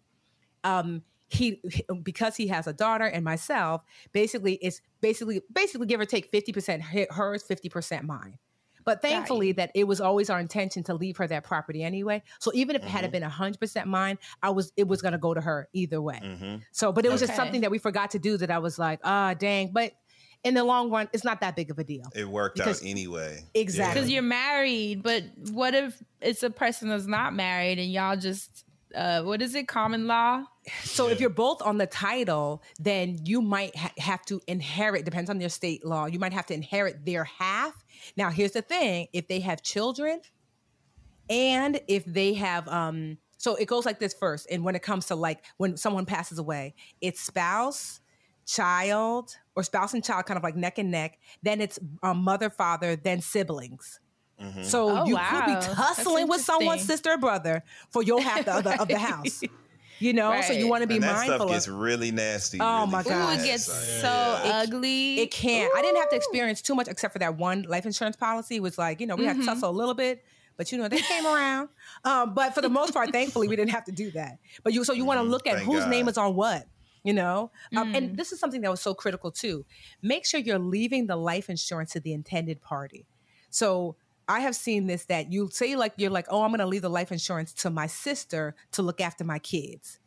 um, 0.62 1.02
he 1.28 1.60
because 2.02 2.36
he 2.36 2.46
has 2.48 2.66
a 2.66 2.72
daughter 2.72 3.04
and 3.04 3.24
myself, 3.24 3.82
basically 4.12 4.54
it's 4.54 4.80
basically 5.00 5.42
basically 5.52 5.86
give 5.86 6.00
or 6.00 6.04
take 6.04 6.30
50% 6.30 6.80
hi- 6.80 7.08
hers, 7.10 7.44
50% 7.48 8.04
mine. 8.04 8.38
But 8.84 9.02
thankfully, 9.02 9.50
that 9.52 9.72
it 9.74 9.82
was 9.84 10.00
always 10.00 10.30
our 10.30 10.38
intention 10.38 10.84
to 10.84 10.94
leave 10.94 11.16
her 11.16 11.26
that 11.26 11.42
property 11.42 11.82
anyway. 11.82 12.22
So 12.38 12.52
even 12.54 12.76
if 12.76 12.84
it 12.84 12.88
had 12.88 13.10
been 13.10 13.24
100% 13.24 13.86
mine, 13.86 14.16
I 14.44 14.50
was 14.50 14.72
it 14.76 14.86
was 14.86 15.02
going 15.02 15.10
to 15.12 15.18
go 15.18 15.34
to 15.34 15.40
her 15.40 15.68
either 15.72 16.00
way. 16.00 16.20
Mm-hmm. 16.22 16.56
So, 16.70 16.92
but 16.92 17.04
it 17.04 17.10
was 17.10 17.20
just 17.20 17.34
something 17.34 17.62
that 17.62 17.72
we 17.72 17.78
forgot 17.78 18.12
to 18.12 18.20
do 18.20 18.36
that 18.36 18.50
I 18.52 18.58
was 18.58 18.78
like, 18.78 19.00
ah, 19.02 19.34
dang. 19.34 19.72
But 19.72 19.90
in 20.44 20.54
the 20.54 20.62
long 20.62 20.90
run, 20.92 21.08
it's 21.12 21.24
not 21.24 21.40
that 21.40 21.56
big 21.56 21.72
of 21.72 21.80
a 21.80 21.84
deal. 21.84 22.04
It 22.14 22.28
worked 22.28 22.58
Because- 22.58 22.80
out 22.80 22.88
anyway. 22.88 23.40
Exactly. 23.54 23.94
Because 24.02 24.10
you're 24.12 24.22
married, 24.22 25.02
but 25.02 25.24
what 25.50 25.74
if 25.74 26.00
it's 26.20 26.44
a 26.44 26.50
person 26.50 26.88
that's 26.88 27.06
not 27.06 27.34
married 27.34 27.80
and 27.80 27.90
y'all 27.90 28.16
just 28.16 28.65
uh 28.96 29.22
what 29.22 29.42
is 29.42 29.54
it, 29.54 29.68
common 29.68 30.06
law? 30.06 30.44
So 30.82 31.08
if 31.08 31.20
you're 31.20 31.30
both 31.30 31.62
on 31.62 31.78
the 31.78 31.86
title, 31.86 32.62
then 32.80 33.18
you 33.24 33.40
might 33.40 33.76
ha- 33.76 33.92
have 33.98 34.24
to 34.26 34.40
inherit. 34.48 35.04
Depends 35.04 35.30
on 35.30 35.40
your 35.40 35.50
state 35.50 35.84
law. 35.84 36.06
You 36.06 36.18
might 36.18 36.32
have 36.32 36.46
to 36.46 36.54
inherit 36.54 37.04
their 37.04 37.24
half. 37.24 37.84
Now, 38.16 38.30
here's 38.30 38.52
the 38.52 38.62
thing: 38.62 39.08
if 39.12 39.28
they 39.28 39.40
have 39.40 39.62
children, 39.62 40.20
and 41.28 41.80
if 41.88 42.04
they 42.04 42.34
have, 42.34 42.66
um, 42.68 43.18
so 43.36 43.54
it 43.56 43.66
goes 43.66 43.84
like 43.86 43.98
this 43.98 44.14
first. 44.14 44.46
And 44.50 44.64
when 44.64 44.74
it 44.74 44.82
comes 44.82 45.06
to 45.06 45.14
like 45.14 45.44
when 45.56 45.76
someone 45.76 46.06
passes 46.06 46.38
away, 46.38 46.74
it's 47.00 47.20
spouse, 47.20 48.00
child, 48.46 49.36
or 49.54 49.62
spouse 49.62 49.94
and 49.94 50.02
child, 50.02 50.26
kind 50.26 50.38
of 50.38 50.44
like 50.44 50.56
neck 50.56 50.78
and 50.78 50.90
neck. 50.90 51.18
Then 51.42 51.60
it's 51.60 51.78
um, 52.02 52.18
mother, 52.18 52.50
father, 52.50 52.96
then 52.96 53.20
siblings. 53.20 54.00
Mm-hmm. 54.40 54.62
So 54.64 54.90
Oh, 55.00 55.06
you 55.06 55.14
wow. 55.14 55.28
could 55.30 55.46
be 55.46 55.52
That's 55.54 55.66
tussling 55.68 56.28
with 56.28 56.40
someone's 56.42 56.82
sister 56.82 57.10
or 57.12 57.18
brother 57.18 57.62
for 57.90 58.02
your 58.02 58.20
half 58.22 58.44
the, 58.44 58.52
other 58.54 58.76
of 58.78 58.88
the 58.88 58.98
house. 58.98 59.42
You 59.98 60.12
know, 60.12 60.42
so 60.42 60.52
you 60.52 60.68
want 60.68 60.82
to 60.82 60.86
be 60.86 60.96
and 60.96 61.04
that 61.04 61.14
mindful 61.14 61.36
stuff 61.36 61.40
of. 61.48 61.48
gets 61.54 61.68
really 61.68 62.10
nasty. 62.10 62.58
Oh, 62.60 62.80
really 62.80 62.90
my 62.92 63.00
Ooh, 63.00 63.04
God. 63.04 63.32
it 63.32 63.36
fast. 63.36 63.46
gets 63.46 63.64
So, 63.64 63.72
so 64.02 64.08
yeah. 64.44 64.52
ugly. 64.62 65.20
It 65.20 65.30
can't. 65.30 65.72
I 65.74 65.80
didn't 65.80 65.96
have 65.96 66.10
to 66.10 66.16
experience 66.16 66.60
too 66.60 66.74
much 66.74 66.86
except 66.86 67.14
for 67.14 67.18
that 67.20 67.38
one 67.38 67.62
life 67.62 67.86
insurance 67.86 68.14
policy. 68.14 68.60
Was 68.60 68.76
like 68.76 69.00
you 69.00 69.06
know 69.06 69.16
we 69.16 69.24
had 69.24 69.36
to 69.36 69.42
Mhm. 69.42 69.46
tussle 69.46 69.70
a 69.70 69.72
little 69.72 69.94
bit, 69.94 70.22
but 70.58 70.70
you 70.70 70.76
know 70.76 70.86
they 70.86 71.00
came 71.00 71.24
around. 71.24 71.70
Um, 72.04 72.34
but 72.34 72.54
for 72.54 72.60
the 72.60 72.68
most 72.68 72.92
part, 72.92 73.10
thankfully, 73.10 73.48
we 73.48 73.56
didn't 73.56 73.70
have 73.70 73.84
to 73.86 73.92
do 73.92 74.10
that. 74.10 74.36
But 74.62 74.74
you 74.74 74.84
so 74.84 74.92
you 74.92 75.06
want 75.06 75.18
to 75.20 75.22
look 75.24 75.46
at 75.46 75.54
Thank 75.54 75.64
whose 75.64 75.84
God. 75.84 75.88
name 75.90 76.08
is 76.08 76.18
on 76.18 76.36
what. 76.36 76.66
You 77.02 77.14
know, 77.14 77.50
um, 77.74 77.90
Mm. 77.94 77.96
and 77.96 78.16
this 78.18 78.32
is 78.32 78.38
something 78.38 78.60
that 78.60 78.70
was 78.70 78.82
so 78.82 78.92
critical 78.92 79.30
too. 79.30 79.64
Make 80.02 80.26
sure 80.26 80.38
you're 80.40 80.58
leaving 80.58 81.06
the 81.06 81.16
life 81.16 81.48
insurance 81.48 81.92
to 81.92 82.00
the 82.00 82.12
intended 82.12 82.60
party. 82.60 83.06
So 83.48 83.96
I 84.28 84.40
have 84.40 84.56
seen 84.56 84.86
this 84.86 85.04
that 85.06 85.32
you 85.32 85.48
say 85.52 85.76
like 85.76 85.94
you're 85.96 86.10
like, 86.10 86.26
oh, 86.28 86.42
I'm 86.42 86.50
going 86.50 86.60
to 86.60 86.66
leave 86.66 86.82
the 86.82 86.90
life 86.90 87.12
insurance 87.12 87.52
to 87.54 87.70
my 87.70 87.86
sister 87.86 88.54
to 88.72 88.82
look 88.82 89.00
after 89.00 89.24
my 89.24 89.38
kids. 89.38 89.98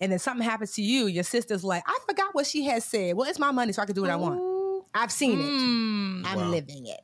And 0.00 0.10
then 0.10 0.18
something 0.18 0.44
happens 0.44 0.72
to 0.72 0.82
you, 0.82 1.06
your 1.06 1.22
sister's 1.22 1.62
like, 1.62 1.84
I 1.86 1.98
forgot 2.08 2.34
what 2.34 2.46
she 2.46 2.64
has 2.64 2.84
said. 2.84 3.16
Well, 3.16 3.28
it's 3.28 3.38
my 3.38 3.52
money, 3.52 3.72
so 3.72 3.82
I 3.82 3.86
can 3.86 3.94
do 3.94 4.02
what 4.02 4.10
I 4.10 4.16
want. 4.16 4.40
I've 4.94 5.12
seen 5.12 5.40
it. 5.40 5.44
Mm, 5.44 6.26
I'm 6.26 6.38
Wow. 6.38 6.50
living 6.50 6.86
it. 6.86 7.00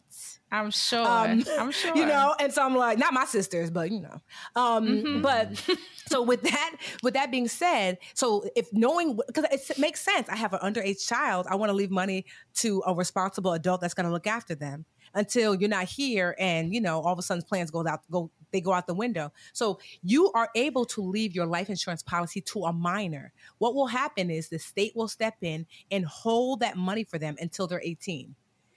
I'm 0.50 0.70
sure. 0.70 1.06
Um, 1.06 1.44
I'm 1.58 1.70
sure. 1.72 1.92
You 1.96 2.06
know, 2.06 2.34
and 2.40 2.52
so 2.52 2.62
I'm 2.62 2.74
like, 2.74 2.98
not 2.98 3.12
my 3.14 3.24
sisters, 3.24 3.70
but 3.70 3.90
you 3.90 4.00
know. 4.00 4.18
Um, 4.56 4.86
Mhm. 4.86 5.22
But 5.22 5.64
so 6.08 6.22
with 6.22 6.42
that, 6.42 6.76
with 7.02 7.14
that 7.14 7.30
being 7.30 7.48
said, 7.48 7.98
so 8.14 8.44
if 8.56 8.68
knowing 8.72 9.18
because 9.26 9.44
it 9.68 9.78
makes 9.78 10.00
sense, 10.00 10.28
I 10.28 10.36
have 10.36 10.52
an 10.52 10.60
underage 10.60 11.06
child, 11.06 11.46
I 11.48 11.54
want 11.56 11.70
to 11.70 11.74
leave 11.74 11.90
money 11.90 12.26
to 12.56 12.82
a 12.86 12.94
responsible 12.94 13.52
adult 13.52 13.80
that's 13.80 13.94
going 13.94 14.06
to 14.06 14.12
look 14.12 14.26
after 14.26 14.54
them 14.54 14.86
until 15.14 15.54
you're 15.54 15.68
not 15.68 15.84
here, 15.84 16.34
and 16.38 16.72
you 16.74 16.80
know, 16.80 17.00
all 17.00 17.12
of 17.12 17.18
a 17.18 17.22
sudden 17.22 17.42
plans 17.42 17.70
goes 17.70 17.86
out 17.86 18.00
go 18.10 18.30
they 18.50 18.60
go 18.60 18.72
out 18.72 18.86
the 18.86 18.94
window. 18.94 19.32
So 19.52 19.78
you 20.02 20.32
are 20.32 20.48
able 20.54 20.84
to 20.86 21.02
leave 21.02 21.34
your 21.34 21.46
life 21.46 21.68
insurance 21.68 22.02
policy 22.02 22.40
to 22.42 22.64
a 22.64 22.72
minor. 22.72 23.32
What 23.58 23.74
will 23.74 23.88
happen 23.88 24.30
is 24.30 24.48
the 24.48 24.58
state 24.58 24.92
will 24.96 25.08
step 25.08 25.34
in 25.42 25.66
and 25.90 26.04
hold 26.06 26.60
that 26.60 26.76
money 26.76 27.04
for 27.04 27.18
them 27.18 27.36
until 27.40 27.66
they're 27.66 27.82
18. 27.84 28.34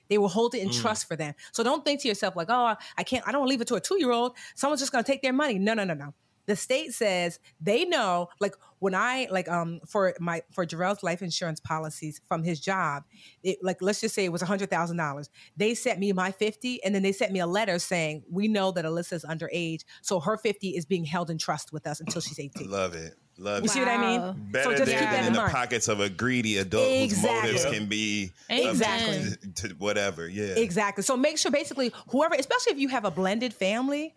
They 0.10 0.18
will 0.18 0.28
hold 0.28 0.56
it 0.56 0.62
in 0.62 0.70
Mm. 0.70 0.82
trust 0.82 1.08
for 1.08 1.16
them. 1.16 1.36
So 1.54 1.64
don't 1.64 1.86
think 1.86 2.02
to 2.02 2.08
yourself 2.10 2.36
like, 2.36 2.50
oh, 2.50 2.76
I 2.98 3.04
can't, 3.04 3.26
I 3.26 3.32
don't 3.32 3.48
leave 3.48 3.62
it 3.62 3.68
to 3.68 3.76
a 3.76 3.80
two 3.80 3.98
year 3.98 4.12
old. 4.12 4.36
Someone's 4.56 4.82
just 4.82 4.92
going 4.92 5.06
to 5.06 5.10
take 5.10 5.22
their 5.22 5.32
money. 5.32 5.58
No, 5.58 5.74
no, 5.74 5.86
no, 5.86 5.94
no. 5.94 6.14
The 6.48 6.56
state 6.56 6.94
says 6.94 7.40
they 7.60 7.86
know, 7.86 8.30
like 8.40 8.56
when 8.80 8.96
I 8.96 9.28
like 9.30 9.48
um 9.48 9.80
for 9.88 10.14
my 10.20 10.42
for 10.52 10.66
Jarrell's 10.66 11.04
life 11.04 11.22
insurance 11.22 11.60
policies 11.60 12.20
from 12.28 12.44
his 12.44 12.60
job, 12.60 13.04
it 13.44 13.58
like 13.62 13.82
let's 13.82 14.02
just 14.02 14.16
say 14.16 14.26
it 14.26 14.32
was 14.32 14.42
a 14.42 14.46
hundred 14.48 14.70
thousand 14.70 14.98
dollars. 14.98 15.30
They 15.56 15.74
sent 15.76 16.00
me 16.00 16.12
my 16.14 16.32
fifty, 16.32 16.84
and 16.84 16.94
then 16.96 17.04
they 17.04 17.12
sent 17.12 17.32
me 17.32 17.40
a 17.40 17.48
letter 17.48 17.78
saying 17.80 18.24
we 18.30 18.48
know 18.48 18.72
that 18.72 18.86
alyssa 18.86 19.14
is 19.14 19.26
underage, 19.26 19.84
so 20.02 20.20
her 20.20 20.38
fifty 20.38 20.70
is 20.70 20.86
being 20.86 21.06
held 21.06 21.30
in 21.30 21.38
trust 21.38 21.72
with 21.72 21.86
us 21.86 22.00
until 22.00 22.22
she's 22.22 22.40
eighteen. 22.40 22.70
Love 22.70 22.96
it. 22.96 23.16
Love 23.38 23.60
it. 23.60 23.64
You 23.64 23.66
it. 23.66 23.70
see 23.74 23.80
what 23.80 23.88
I 23.88 23.98
mean? 23.98 24.22
Wow. 24.22 24.36
Better 24.38 24.70
just 24.72 24.86
there 24.86 25.00
keep 25.00 25.10
that 25.10 25.12
than 25.12 25.20
in 25.22 25.28
in 25.28 25.34
the 25.34 25.40
mind. 25.40 25.52
pockets 25.54 25.88
of 25.88 26.00
a 26.00 26.10
greedy 26.10 26.58
adult 26.58 26.88
Exactly. 26.88 27.52
whose 27.52 27.64
motives 27.64 27.78
can 27.78 27.88
be 27.88 28.32
Exactly. 28.50 29.36
to, 29.56 29.68
to 29.70 29.76
whatever. 29.76 30.28
Yeah. 30.28 30.56
Exactly. 30.58 31.04
So 31.04 31.16
make 31.18 31.38
sure 31.38 31.52
basically 31.52 31.92
whoever, 32.10 32.36
especially 32.36 32.74
if 32.74 32.80
you 32.80 32.90
have 32.90 33.06
a 33.06 33.12
blended 33.12 33.54
family, 33.54 34.16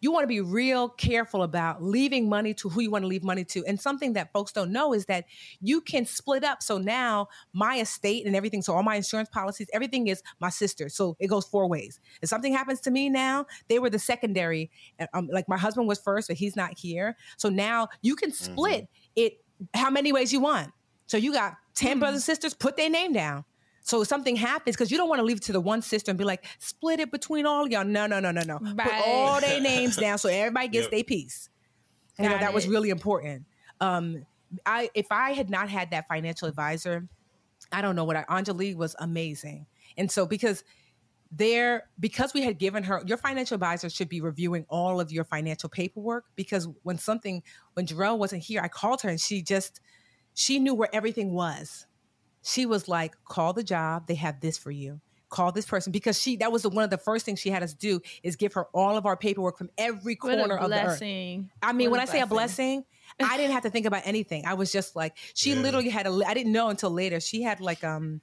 you 0.00 0.12
want 0.12 0.24
to 0.24 0.28
be 0.28 0.40
real 0.40 0.88
careful 0.88 1.42
about 1.42 1.82
leaving 1.82 2.28
money 2.28 2.54
to 2.54 2.68
who 2.68 2.80
you 2.80 2.90
want 2.90 3.02
to 3.02 3.08
leave 3.08 3.24
money 3.24 3.44
to. 3.44 3.64
And 3.66 3.80
something 3.80 4.12
that 4.14 4.32
folks 4.32 4.52
don't 4.52 4.70
know 4.70 4.92
is 4.92 5.06
that 5.06 5.24
you 5.60 5.80
can 5.80 6.06
split 6.06 6.44
up. 6.44 6.62
So 6.62 6.78
now 6.78 7.28
my 7.52 7.76
estate 7.76 8.26
and 8.26 8.36
everything, 8.36 8.62
so 8.62 8.74
all 8.74 8.82
my 8.82 8.96
insurance 8.96 9.28
policies, 9.30 9.68
everything 9.72 10.08
is 10.08 10.22
my 10.40 10.50
sister. 10.50 10.88
So 10.88 11.16
it 11.18 11.28
goes 11.28 11.46
four 11.46 11.68
ways. 11.68 12.00
If 12.22 12.28
something 12.28 12.52
happens 12.52 12.80
to 12.82 12.90
me 12.90 13.08
now, 13.08 13.46
they 13.68 13.78
were 13.78 13.90
the 13.90 13.98
secondary. 13.98 14.70
Um, 15.14 15.28
like 15.32 15.48
my 15.48 15.58
husband 15.58 15.88
was 15.88 15.98
first, 15.98 16.28
but 16.28 16.36
he's 16.36 16.56
not 16.56 16.78
here. 16.78 17.16
So 17.36 17.48
now 17.48 17.88
you 18.02 18.16
can 18.16 18.32
split 18.32 18.88
it 19.14 19.42
how 19.74 19.90
many 19.90 20.12
ways 20.12 20.32
you 20.32 20.40
want. 20.40 20.72
So 21.06 21.16
you 21.16 21.32
got 21.32 21.54
10 21.74 21.98
brothers 21.98 22.16
and 22.16 22.22
sisters, 22.22 22.54
put 22.54 22.76
their 22.76 22.90
name 22.90 23.12
down. 23.12 23.44
So 23.86 24.02
if 24.02 24.08
something 24.08 24.34
happens, 24.34 24.74
because 24.74 24.90
you 24.90 24.96
don't 24.96 25.08
want 25.08 25.20
to 25.20 25.24
leave 25.24 25.36
it 25.36 25.44
to 25.44 25.52
the 25.52 25.60
one 25.60 25.80
sister 25.80 26.10
and 26.10 26.18
be 26.18 26.24
like, 26.24 26.44
split 26.58 26.98
it 26.98 27.12
between 27.12 27.46
all 27.46 27.64
of 27.64 27.70
y'all. 27.70 27.84
No, 27.84 28.08
no, 28.08 28.18
no, 28.18 28.32
no, 28.32 28.42
no. 28.42 28.58
Put 28.58 28.92
all 29.06 29.40
their 29.40 29.60
names 29.60 29.96
down 29.96 30.18
so 30.18 30.28
everybody 30.28 30.66
gets 30.66 30.86
Yep. 30.86 30.90
their 30.90 31.04
piece. 31.04 31.48
You 32.18 32.24
know, 32.24 32.30
Got 32.32 32.40
that 32.40 32.52
was 32.52 32.66
really 32.66 32.90
important. 32.90 33.44
Um, 33.80 34.26
I 34.64 34.90
if 34.94 35.06
I 35.12 35.32
had 35.32 35.50
not 35.50 35.68
had 35.68 35.92
that 35.92 36.08
financial 36.08 36.48
advisor, 36.48 37.08
I 37.70 37.80
don't 37.80 37.94
know 37.94 38.02
what 38.02 38.16
I 38.16 38.24
Angelique 38.28 38.76
was 38.76 38.96
amazing. 38.98 39.66
And 39.96 40.10
so 40.10 40.26
because 40.26 40.64
there 41.30 41.84
because 42.00 42.34
we 42.34 42.42
had 42.42 42.58
given 42.58 42.82
her 42.82 43.02
your 43.06 43.18
financial 43.18 43.54
advisor 43.54 43.88
should 43.88 44.08
be 44.08 44.20
reviewing 44.20 44.66
all 44.68 45.00
of 45.00 45.12
your 45.12 45.24
financial 45.24 45.68
paperwork 45.68 46.24
because 46.34 46.68
when 46.82 46.98
something 46.98 47.40
when 47.74 47.86
Jarrell 47.86 48.18
wasn't 48.18 48.42
here, 48.42 48.60
I 48.62 48.68
called 48.68 49.02
her 49.02 49.10
and 49.10 49.20
she 49.20 49.42
just 49.42 49.80
she 50.34 50.58
knew 50.58 50.74
where 50.74 50.92
everything 50.92 51.32
was. 51.32 51.86
She 52.46 52.64
was 52.64 52.86
like, 52.88 53.16
call 53.24 53.52
the 53.52 53.64
job, 53.64 54.06
they 54.06 54.14
have 54.14 54.40
this 54.40 54.56
for 54.56 54.70
you. 54.70 55.00
call 55.28 55.50
this 55.50 55.66
person 55.66 55.90
because 55.90 56.20
she 56.22 56.36
that 56.36 56.52
was 56.52 56.62
the, 56.62 56.68
one 56.70 56.84
of 56.84 56.90
the 56.90 56.96
first 56.98 57.26
things 57.26 57.40
she 57.40 57.50
had 57.50 57.60
us 57.62 57.74
do 57.74 58.00
is 58.22 58.36
give 58.36 58.52
her 58.52 58.66
all 58.72 58.96
of 58.96 59.04
our 59.04 59.16
paperwork 59.16 59.58
from 59.58 59.68
every 59.76 60.16
What 60.20 60.34
a 60.34 60.36
corner 60.36 60.56
of 60.56 60.70
the 60.70 60.76
earth. 60.76 61.00
blessing. 61.00 61.50
I 61.60 61.72
mean, 61.72 61.90
What 61.90 61.98
when 61.98 62.00
a 62.00 62.02
I 62.02 62.06
say 62.06 62.20
a 62.20 62.26
blessing. 62.26 62.84
blessing, 63.18 63.32
I 63.32 63.36
didn't 63.36 63.52
have 63.52 63.64
to 63.64 63.70
think 63.70 63.86
about 63.86 64.02
anything. 64.04 64.46
I 64.46 64.54
was 64.54 64.70
just 64.70 64.94
like, 64.94 65.16
she 65.34 65.54
Yeah. 65.54 65.62
literally 65.62 65.88
had 65.88 66.06
a 66.06 66.10
I 66.26 66.34
didn't 66.34 66.52
know 66.52 66.68
until 66.68 66.90
later. 66.90 67.18
She 67.18 67.42
had 67.42 67.60
like 67.60 67.82
um, 67.82 68.20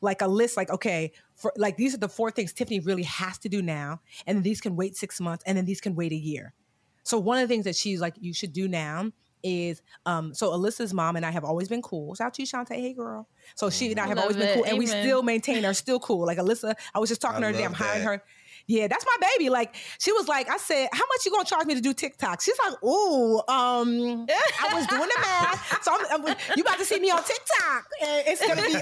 like 0.00 0.22
a 0.22 0.28
list. 0.28 0.56
Like 0.56 0.70
okay, 0.70 1.10
for 1.34 1.52
like 1.56 1.76
these 1.76 1.92
are 1.94 1.98
the 1.98 2.08
four 2.08 2.30
things 2.30 2.52
Tiffany 2.52 2.78
really 2.78 3.02
has 3.02 3.38
to 3.38 3.48
do 3.48 3.60
now, 3.60 4.00
and 4.26 4.36
then 4.36 4.42
these 4.44 4.60
can 4.60 4.76
wait 4.76 4.96
six 4.96 5.20
months, 5.20 5.42
and 5.46 5.58
then 5.58 5.64
these 5.64 5.80
can 5.80 5.96
wait 5.96 6.12
a 6.12 6.16
year. 6.16 6.54
So 7.02 7.18
one 7.18 7.38
of 7.38 7.42
the 7.48 7.52
things 7.52 7.64
that 7.64 7.74
she's 7.74 8.00
like, 8.00 8.14
you 8.20 8.32
should 8.32 8.52
do 8.52 8.68
now 8.68 9.10
is 9.42 9.82
um 10.06 10.34
so 10.34 10.50
Alyssa's 10.52 10.92
mom 10.94 11.16
and 11.16 11.24
I 11.26 11.30
have 11.30 11.44
always 11.44 11.68
been 11.68 11.82
cool. 11.82 12.14
Shout 12.14 12.28
out 12.28 12.34
to 12.34 12.42
you, 12.42 12.46
Shantae. 12.46 12.74
Hey 12.74 12.92
girl. 12.92 13.28
So 13.54 13.70
she 13.70 13.90
and 13.90 14.00
I 14.00 14.04
I 14.04 14.06
have 14.08 14.16
love 14.16 14.24
always 14.24 14.36
been 14.36 14.48
it. 14.48 14.54
cool. 14.56 14.64
And 14.66 14.78
we 14.78 14.86
still 14.86 15.22
maintain 15.22 15.64
are 15.64 15.74
still 15.74 16.00
cool. 16.00 16.26
Like 16.26 16.38
Alyssa, 16.38 16.74
I 16.94 16.98
was 16.98 17.08
just 17.08 17.20
talking 17.20 17.38
I 17.38 17.40
to 17.40 17.46
her 17.46 17.52
today. 17.52 17.64
I'm 17.64 17.72
hiring 17.72 18.02
her. 18.02 18.22
Yeah, 18.70 18.86
that's 18.86 19.06
my 19.06 19.28
baby. 19.38 19.48
Like 19.48 19.74
she 19.98 20.12
was 20.12 20.28
like, 20.28 20.50
I 20.50 20.58
said, 20.58 20.88
how 20.92 21.04
much 21.06 21.24
you 21.24 21.30
gonna 21.32 21.44
charge 21.46 21.64
me 21.66 21.74
to 21.74 21.80
do 21.80 21.94
TikTok? 21.94 22.42
She's 22.42 22.58
like, 22.68 22.82
ooh, 22.84 23.38
um, 23.48 24.26
I 24.28 24.74
was 24.74 24.86
doing 24.88 25.00
the 25.08 25.14
math. 25.22 25.82
So 25.82 25.90
I'm, 25.94 26.22
I'm- 26.26 26.36
you 26.54 26.62
about 26.62 26.78
to 26.78 26.84
see 26.84 27.00
me 27.00 27.10
on 27.10 27.22
TikTok. 27.24 27.86
And 28.02 28.24
it's 28.26 28.46
gonna 28.46 28.60
be 28.60 28.74
a 28.74 28.78
la 28.78 28.80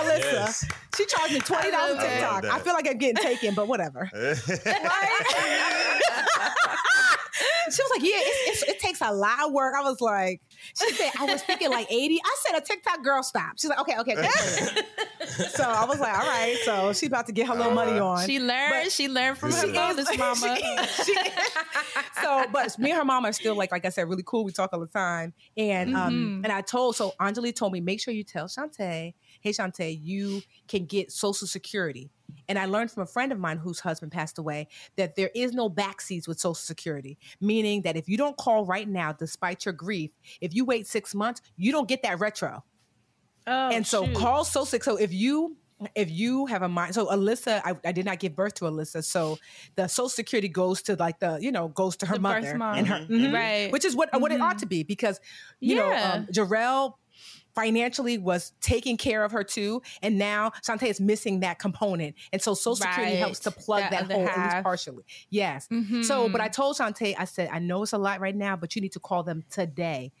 Alyssa. 0.00 0.32
Yes. 0.32 0.64
She 0.96 1.04
charged 1.04 1.34
me 1.34 1.40
twenty 1.40 1.70
dollars 1.70 1.98
I 1.98 2.06
TikTok. 2.08 2.42
that. 2.44 2.52
I 2.52 2.58
feel 2.60 2.72
like 2.72 2.88
I'm 2.88 2.96
getting 2.96 3.22
taken, 3.22 3.54
but 3.54 3.68
whatever. 3.68 4.10
she 7.72 7.82
was 7.82 7.90
like, 7.96 8.02
"Yeah, 8.02 8.16
it's, 8.16 8.62
it's, 8.62 8.72
it 8.72 8.80
takes 8.80 9.00
a 9.00 9.12
lot 9.12 9.44
of 9.46 9.52
work." 9.52 9.74
I 9.76 9.82
was 9.82 10.00
like, 10.00 10.40
"She 10.78 10.92
said 10.94 11.10
I 11.18 11.24
was 11.24 11.42
thinking 11.42 11.70
like 11.70 11.90
80." 11.90 12.20
I 12.24 12.36
said, 12.46 12.58
"A 12.58 12.60
TikTok 12.64 13.02
girl, 13.04 13.22
stop." 13.22 13.52
She's 13.58 13.70
like, 13.70 13.80
"Okay, 13.80 13.96
okay." 13.98 14.12
okay. 14.16 14.28
so 15.48 15.64
I 15.64 15.84
was 15.84 15.98
like, 16.00 16.12
"All 16.18 16.26
right." 16.26 16.56
So 16.64 16.92
she's 16.92 17.08
about 17.08 17.26
to 17.26 17.32
get 17.32 17.46
her 17.48 17.54
little 17.54 17.72
money 17.72 17.98
on. 17.98 18.26
She 18.26 18.38
learned. 18.40 18.84
But- 18.84 18.92
she 18.92 19.08
learned 19.08 19.38
from 19.38 19.52
her 19.52 19.66
is- 19.66 20.18
mama. 20.18 20.56
she- 20.58 21.04
she- 21.04 21.16
so, 22.22 22.44
but 22.52 22.78
me 22.78 22.90
and 22.90 22.98
her 22.98 23.04
mom 23.04 23.24
are 23.24 23.32
still 23.32 23.54
like, 23.54 23.70
like 23.72 23.84
I 23.84 23.90
said, 23.90 24.08
really 24.08 24.22
cool. 24.24 24.44
We 24.44 24.52
talk 24.52 24.70
all 24.72 24.80
the 24.80 24.86
time, 24.86 25.34
and 25.56 25.94
um, 25.96 26.12
Mhm. 26.12 26.44
and 26.44 26.52
I 26.52 26.60
told 26.60 26.96
so 26.96 27.12
Anjali 27.20 27.54
told 27.54 27.72
me 27.72 27.80
make 27.80 28.00
sure 28.00 28.12
you 28.14 28.24
tell 28.24 28.46
Shantae, 28.46 29.14
hey 29.46 29.52
Shantae, 29.52 29.96
you 30.02 30.42
can 30.66 30.86
get 30.86 31.12
Social 31.12 31.46
Security. 31.46 32.10
And 32.48 32.58
I 32.58 32.66
learned 32.66 32.90
from 32.90 33.04
a 33.04 33.06
friend 33.06 33.30
of 33.30 33.38
mine 33.38 33.58
whose 33.58 33.78
husband 33.78 34.10
passed 34.10 34.38
away 34.38 34.66
that 34.96 35.14
there 35.14 35.30
is 35.36 35.52
no 35.52 35.70
backseats 35.70 36.26
with 36.26 36.40
Social 36.40 36.54
Security, 36.56 37.16
meaning 37.40 37.82
that 37.82 37.96
if 37.96 38.08
you 38.08 38.16
don't 38.16 38.36
call 38.36 38.64
right 38.66 38.88
now, 38.88 39.12
despite 39.12 39.64
your 39.64 39.72
grief, 39.72 40.10
if 40.40 40.52
you 40.52 40.64
wait 40.64 40.88
six 40.88 41.14
months, 41.14 41.40
you 41.56 41.70
don't 41.70 41.88
get 41.88 42.02
that 42.02 42.18
retro 42.18 42.64
Oh, 43.46 43.70
and 43.70 43.86
so 43.86 44.04
shoot. 44.04 44.14
call 44.16 44.44
so 44.44 44.64
sick. 44.64 44.82
So 44.82 44.96
if 44.96 45.12
you 45.12 45.56
if 45.94 46.10
you 46.10 46.46
have 46.46 46.62
a 46.62 46.68
mind, 46.68 46.94
so 46.94 47.06
Alyssa, 47.06 47.60
I, 47.64 47.74
I 47.84 47.92
did 47.92 48.04
not 48.06 48.18
give 48.18 48.34
birth 48.34 48.54
to 48.54 48.64
Alyssa, 48.64 49.04
so 49.04 49.38
the 49.76 49.86
Social 49.86 50.08
Security 50.08 50.48
goes 50.48 50.82
to 50.82 50.96
like 50.96 51.20
the 51.20 51.38
you 51.40 51.52
know 51.52 51.68
goes 51.68 51.96
to 51.98 52.06
her 52.06 52.14
The 52.14 52.18
birth 52.18 52.42
mother 52.42 52.58
mom. 52.58 52.78
and 52.78 52.86
her, 52.88 53.00
mhm, 53.08 53.32
Right. 53.32 53.70
which 53.72 53.84
is 53.84 53.94
what 53.94 54.08
what 54.20 54.32
it 54.32 54.40
ought 54.40 54.58
to 54.58 54.66
be 54.66 54.82
because 54.82 55.20
you 55.60 55.76
know 55.76 55.90
Yeah. 55.92 56.14
um, 56.14 56.26
Jarrell 56.32 56.94
financially 57.56 58.18
was 58.18 58.52
taking 58.60 58.96
care 58.96 59.24
of 59.24 59.32
her 59.32 59.42
too, 59.42 59.82
and 60.02 60.18
now 60.18 60.50
Shantae 60.64 60.86
is 60.88 61.00
missing 61.00 61.40
that 61.40 61.58
component, 61.58 62.14
and 62.32 62.40
so 62.40 62.54
Social 62.54 62.76
Security 62.76 63.16
helps 63.16 63.40
to 63.40 63.50
plug 63.50 63.88
That 63.90 63.90
that, 63.90 64.12
hole 64.12 64.28
at 64.28 64.38
least 64.38 64.56
partially. 64.62 65.04
Yes. 65.30 65.68
So, 66.00 66.28
but 66.28 66.40
Mhm. 66.40 66.44
I 66.44 66.48
told 66.48 66.76
Shantae, 66.76 67.14
I 67.18 67.24
said, 67.24 67.48
I 67.52 67.58
know 67.58 67.82
it's 67.82 67.92
a 67.92 67.98
lot 67.98 68.20
right 68.20 68.36
now, 68.36 68.56
but 68.56 68.76
you 68.76 68.82
need 68.82 68.92
to 68.92 69.00
call 69.00 69.24
them 69.24 69.42
today 69.50 70.12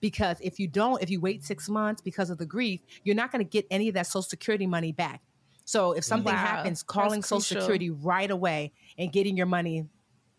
because 0.00 0.36
if 0.40 0.58
you 0.58 0.68
don't, 0.68 1.02
if 1.02 1.10
you 1.10 1.20
wait 1.20 1.44
six 1.44 1.68
months 1.68 2.00
because 2.02 2.30
of 2.30 2.38
the 2.38 2.46
grief, 2.46 2.80
you're 3.04 3.16
not 3.16 3.32
going 3.32 3.44
to 3.44 3.48
get 3.48 3.66
any 3.70 3.88
of 3.88 3.94
that 3.94 4.06
Social 4.06 4.22
Security 4.22 4.66
money 4.66 4.92
back. 4.92 5.22
So 5.64 5.92
if 5.92 6.04
something 6.04 6.34
Wow, 6.34 6.36
happens, 6.36 6.82
that's 6.82 6.82
calling 6.82 7.22
Social 7.22 7.40
crucial. 7.40 7.60
Security 7.60 7.90
right 7.90 8.30
away 8.30 8.72
and 8.98 9.12
getting 9.12 9.36
your 9.36 9.46
money 9.46 9.88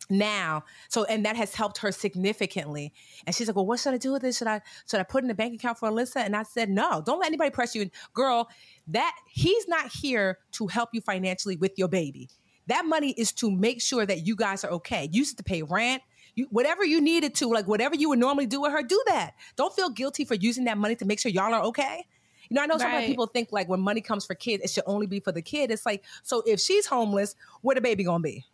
now. 0.09 0.63
So 0.89 1.03
and 1.05 1.25
that 1.25 1.35
has 1.35 1.55
helped 1.55 1.77
her 1.79 1.91
significantly. 1.91 2.93
And 3.25 3.35
she's 3.35 3.47
like, 3.47 3.55
"Well, 3.55 3.65
what 3.65 3.79
should 3.79 3.93
I 3.93 3.97
do 3.97 4.11
with 4.13 4.21
this? 4.21 4.37
Should 4.37 4.47
I 4.47 4.61
should 4.89 4.99
I 4.99 5.03
put 5.03 5.23
in 5.23 5.29
a 5.29 5.35
bank 5.35 5.55
account 5.55 5.77
for 5.77 5.89
Alyssa?" 5.89 6.17
And 6.17 6.35
I 6.35 6.43
said, 6.43 6.69
"No, 6.69 7.01
don't 7.05 7.19
let 7.19 7.27
anybody 7.27 7.49
press 7.51 7.75
you. 7.75 7.89
Girl, 8.13 8.49
that 8.87 9.15
he's 9.27 9.67
not 9.67 9.91
here 9.91 10.39
to 10.53 10.67
help 10.67 10.89
you 10.93 11.01
financially 11.01 11.55
with 11.57 11.73
your 11.77 11.87
baby. 11.87 12.29
That 12.67 12.85
money 12.85 13.13
is 13.17 13.31
to 13.33 13.51
make 13.51 13.81
sure 13.81 14.05
that 14.05 14.25
you 14.25 14.35
guys 14.35 14.63
are 14.63 14.71
okay. 14.71 15.09
You 15.11 15.19
used 15.19 15.37
to 15.37 15.43
pay 15.43 15.63
rent, 15.63 16.01
you, 16.35 16.47
whatever 16.49 16.85
you 16.85 17.01
needed 17.01 17.35
to, 17.35 17.47
like 17.47 17.67
whatever 17.67 17.95
you 17.95 18.09
would 18.09 18.19
normally 18.19 18.45
do 18.45 18.61
with 18.61 18.71
her, 18.71 18.81
do 18.81 19.01
that. 19.07 19.33
Don't 19.55 19.73
feel 19.73 19.89
guilty 19.89 20.23
for 20.25 20.35
using 20.35 20.63
that 20.65 20.77
money 20.77 20.95
to 20.95 21.05
make 21.05 21.19
sure 21.19 21.31
y'all 21.31 21.53
are 21.53 21.63
okay. 21.63 22.05
You 22.49 22.55
know, 22.55 22.61
I 22.61 22.65
know 22.65 22.77
sometimes 22.77 23.01
Right. 23.01 23.07
people 23.07 23.27
think 23.27 23.49
like 23.51 23.67
when 23.67 23.79
money 23.79 24.01
comes 24.01 24.25
for 24.25 24.35
kids, 24.35 24.63
it 24.63 24.69
should 24.69 24.83
only 24.85 25.07
be 25.07 25.19
for 25.19 25.31
the 25.31 25.41
kid. 25.41 25.71
It's 25.71 25.85
like, 25.85 26.03
so 26.23 26.41
if 26.45 26.59
she's 26.59 26.85
homeless, 26.85 27.35
where 27.61 27.75
the 27.75 27.81
baby 27.81 28.03
gonna 28.03 28.21
be? 28.21 28.45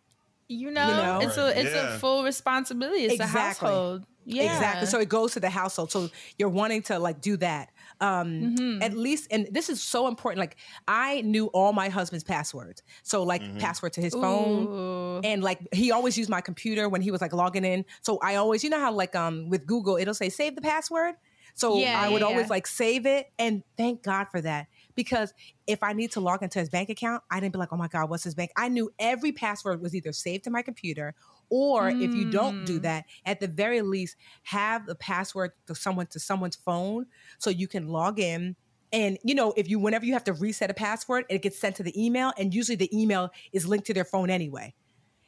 You 0.50 0.70
know, 0.70 1.18
know? 1.18 1.20
it's 1.26 1.36
a 1.36 1.58
it's 1.60 1.74
Yeah. 1.74 1.94
a 1.94 1.98
full 1.98 2.24
responsibility. 2.24 3.04
It's 3.04 3.14
Exactly. 3.14 3.38
a 3.40 3.42
household. 3.72 4.06
Yeah, 4.26 4.52
Exactly. 4.54 4.86
So 4.86 5.00
it 5.00 5.08
goes 5.08 5.32
to 5.32 5.40
the 5.40 5.48
household. 5.50 5.90
So 5.90 6.10
you're 6.38 6.50
wanting 6.50 6.82
to 6.82 6.98
like 6.98 7.20
do 7.20 7.36
that. 7.38 7.70
Um 8.00 8.56
Mhm. 8.56 8.82
at 8.82 8.92
least 8.96 9.28
and 9.30 9.48
this 9.50 9.68
is 9.68 9.82
so 9.82 10.08
important. 10.08 10.40
Like 10.40 10.56
I 10.86 11.22
knew 11.22 11.46
all 11.48 11.72
my 11.72 11.88
husband's 11.88 12.24
passwords. 12.24 12.82
So 13.02 13.22
like 13.22 13.42
password 13.58 13.92
to 13.94 14.00
his 14.00 14.12
phone. 14.14 15.20
And 15.24 15.42
like 15.42 15.60
he 15.72 15.90
always 15.92 16.16
used 16.18 16.30
my 16.30 16.40
computer 16.40 16.88
when 16.88 17.00
he 17.02 17.10
was 17.10 17.20
like 17.20 17.32
logging 17.32 17.64
in. 17.64 17.84
So 18.02 18.18
I 18.22 18.36
always, 18.36 18.62
you 18.64 18.70
know 18.70 18.80
how 18.80 18.92
like 18.92 19.14
um 19.16 19.48
with 19.48 19.66
Google 19.66 19.96
it'll 19.96 20.14
say 20.14 20.28
save 20.28 20.54
the 20.54 20.62
password. 20.62 21.14
So 21.54 21.78
Yeah, 21.78 22.00
I 22.00 22.08
would 22.08 22.20
yeah, 22.20 22.26
always 22.28 22.46
yeah. 22.46 22.50
like 22.56 22.66
save 22.66 23.06
it 23.06 23.32
and 23.38 23.62
thank 23.76 24.02
God 24.02 24.26
for 24.30 24.40
that. 24.40 24.66
Because 25.00 25.32
if 25.66 25.82
I 25.82 25.94
need 25.94 26.12
to 26.12 26.20
log 26.20 26.42
into 26.42 26.58
his 26.58 26.68
bank 26.68 26.90
account, 26.90 27.22
I 27.30 27.40
didn't 27.40 27.54
be 27.54 27.58
like, 27.58 27.72
oh 27.72 27.76
my 27.76 27.88
God, 27.88 28.10
what's 28.10 28.24
his 28.24 28.34
bank? 28.34 28.50
I 28.56 28.68
knew 28.68 28.90
every 28.98 29.32
password 29.32 29.80
was 29.80 29.94
either 29.94 30.12
saved 30.12 30.44
to 30.44 30.50
my 30.50 30.60
computer 30.62 31.14
or 31.48 31.94
if 31.98 32.14
you 32.14 32.24
don't 32.26 32.62
do 32.64 32.78
Mm. 32.78 32.82
that, 32.82 33.04
at 33.24 33.40
the 33.40 33.48
very 33.48 33.80
least, 33.80 34.16
have 34.42 34.86
the 34.86 34.94
password 34.94 35.52
to 35.66 35.74
someone 35.74 36.06
to 36.08 36.20
someone's 36.20 36.56
phone 36.56 37.06
so 37.38 37.48
you 37.50 37.66
can 37.66 37.88
log 37.88 38.18
in. 38.18 38.56
And 38.92 39.18
you 39.24 39.34
know, 39.34 39.54
if 39.56 39.68
you 39.70 39.78
whenever 39.78 40.04
you 40.04 40.12
have 40.12 40.24
to 40.24 40.32
reset 40.34 40.70
a 40.70 40.74
password, 40.74 41.24
it 41.30 41.42
gets 41.42 41.58
sent 41.58 41.76
to 41.76 41.82
the 41.82 41.94
email, 42.04 42.32
and 42.38 42.52
usually 42.54 42.76
the 42.76 42.90
email 42.96 43.30
is 43.52 43.66
linked 43.66 43.86
to 43.86 43.94
their 43.94 44.04
phone 44.04 44.30
anyway. 44.30 44.74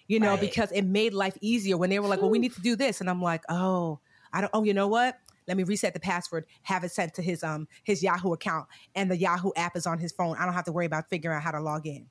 You 0.08 0.20
know, 0.20 0.36
Right. 0.36 0.38
because 0.38 0.70
it 0.72 0.84
made 0.84 1.14
life 1.14 1.36
easier 1.40 1.76
when 1.78 1.90
they 1.90 1.98
were 1.98 2.08
like, 2.08 2.20
"Well, 2.22 2.30
we 2.30 2.38
need 2.38 2.54
to 2.54 2.60
do 2.60 2.76
this," 2.76 3.00
and 3.00 3.08
I'm 3.08 3.22
like, 3.22 3.42
"Oh, 3.48 4.00
I 4.32 4.40
don't. 4.42 4.50
Oh, 4.52 4.64
you 4.64 4.74
know 4.74 4.88
what? 4.88 5.16
Let 5.48 5.56
me 5.56 5.62
reset 5.64 5.94
the 5.94 6.00
password, 6.00 6.46
have 6.62 6.84
it 6.84 6.92
sent 6.92 7.14
to 7.14 7.22
his 7.22 7.42
um 7.42 7.68
his 7.84 8.02
Yahoo 8.02 8.32
account, 8.32 8.66
and 8.94 9.10
the 9.10 9.16
Yahoo 9.16 9.50
app 9.56 9.76
is 9.76 9.86
on 9.86 9.98
his 9.98 10.12
phone. 10.12 10.36
I 10.36 10.44
don't 10.44 10.54
have 10.54 10.64
to 10.64 10.72
worry 10.72 10.86
about 10.86 11.08
figuring 11.08 11.36
out 11.36 11.42
how 11.42 11.50
to 11.52 11.60
log 11.60 11.86
in." 11.86 12.06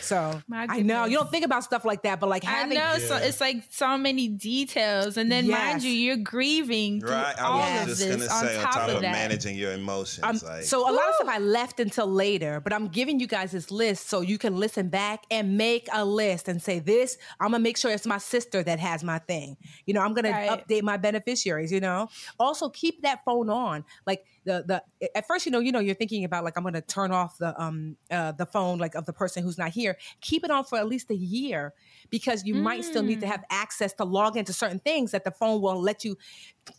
So 0.00 0.42
I 0.68 0.82
know 0.82 1.06
you 1.06 1.16
don't 1.16 1.30
think 1.30 1.46
about 1.46 1.64
stuff 1.64 1.84
like 1.84 2.02
that, 2.02 2.20
but 2.20 2.28
like 2.28 2.44
I 2.44 2.50
having 2.50 2.76
know. 2.76 2.98
So 2.98 3.16
it's 3.16 3.40
like 3.40 3.64
so 3.70 3.96
many 3.96 4.28
details, 4.28 5.16
and 5.16 5.32
then 5.32 5.48
mind 5.48 5.82
you, 5.82 5.90
you're 5.90 6.16
grieving 6.18 7.00
Right. 7.00 7.34
all 7.38 7.62
I 7.62 7.80
of 7.80 7.88
was 7.88 7.98
this 7.98 8.08
just 8.08 8.28
gonna 8.28 8.28
say 8.28 8.56
on 8.56 8.60
on 8.60 8.64
top, 8.66 8.74
top 8.74 8.88
of 8.90 8.96
of 8.96 9.02
that. 9.02 9.12
managing 9.12 9.56
your 9.56 9.72
emotions. 9.72 10.42
Um, 10.42 10.48
like 10.50 10.62
so 10.64 10.80
a 10.88 10.92
lot 10.92 11.08
of 11.08 11.14
stuff 11.14 11.28
I 11.28 11.38
left 11.38 11.80
until 11.80 12.06
later, 12.06 12.60
but 12.60 12.72
I'm 12.74 12.88
giving 12.88 13.18
you 13.18 13.26
guys 13.26 13.52
this 13.52 13.70
list 13.70 14.08
so 14.08 14.20
you 14.20 14.36
can 14.36 14.56
listen 14.56 14.88
back 14.90 15.24
and 15.30 15.56
make 15.56 15.88
a 15.92 16.04
list 16.04 16.48
and 16.48 16.60
say 16.62 16.80
this. 16.80 17.16
I'm 17.40 17.52
gonna 17.52 17.60
make 17.60 17.78
sure 17.78 17.90
it's 17.90 18.06
my 18.06 18.18
sister 18.18 18.62
that 18.62 18.78
has 18.80 19.02
my 19.02 19.18
thing. 19.20 19.56
You 19.86 19.94
know, 19.94 20.00
I'm 20.02 20.12
gonna 20.12 20.30
Right. 20.32 20.50
update 20.50 20.82
my 20.82 20.98
beneficiaries. 20.98 21.72
You 21.72 21.80
know, 21.80 22.08
also 22.38 22.68
keep 22.68 23.02
that 23.02 23.20
phone 23.24 23.48
on. 23.48 23.84
Like 24.06 24.20
the 24.44 24.64
the 25.00 25.08
at 25.16 25.26
first, 25.26 25.46
you 25.46 25.52
know, 25.52 25.60
you 25.60 25.72
know, 25.72 25.80
you're 25.80 25.94
thinking 25.94 26.24
about 26.24 26.44
like 26.44 26.58
I'm 26.58 26.64
gonna 26.64 26.82
turn 26.82 27.10
off 27.10 27.38
the 27.38 27.58
um 27.60 27.96
uh, 28.10 28.32
the 28.32 28.44
phone 28.46 28.78
like 28.78 28.94
of 28.94 29.06
the 29.06 29.12
person 29.12 29.42
who's 29.42 29.56
not 29.58 29.63
here. 29.72 29.96
Keep 30.20 30.44
it 30.44 30.50
on 30.50 30.64
for 30.64 30.78
at 30.78 30.86
least 30.86 31.10
a 31.10 31.16
year 31.16 31.72
because 32.10 32.44
you 32.44 32.54
might 32.54 32.84
still 32.84 33.02
need 33.02 33.20
to 33.20 33.26
Mm. 33.26 33.30
have 33.30 33.44
access 33.50 33.92
to 33.94 34.04
log 34.04 34.36
into 34.36 34.52
certain 34.52 34.78
things 34.80 35.12
that 35.12 35.24
the 35.24 35.30
phone 35.30 35.60
will 35.60 35.80
let 35.80 36.04
you. 36.04 36.16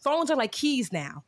Phones 0.01 0.29
are 0.29 0.37
like 0.37 0.51
keys 0.51 0.91
now. 0.91 1.23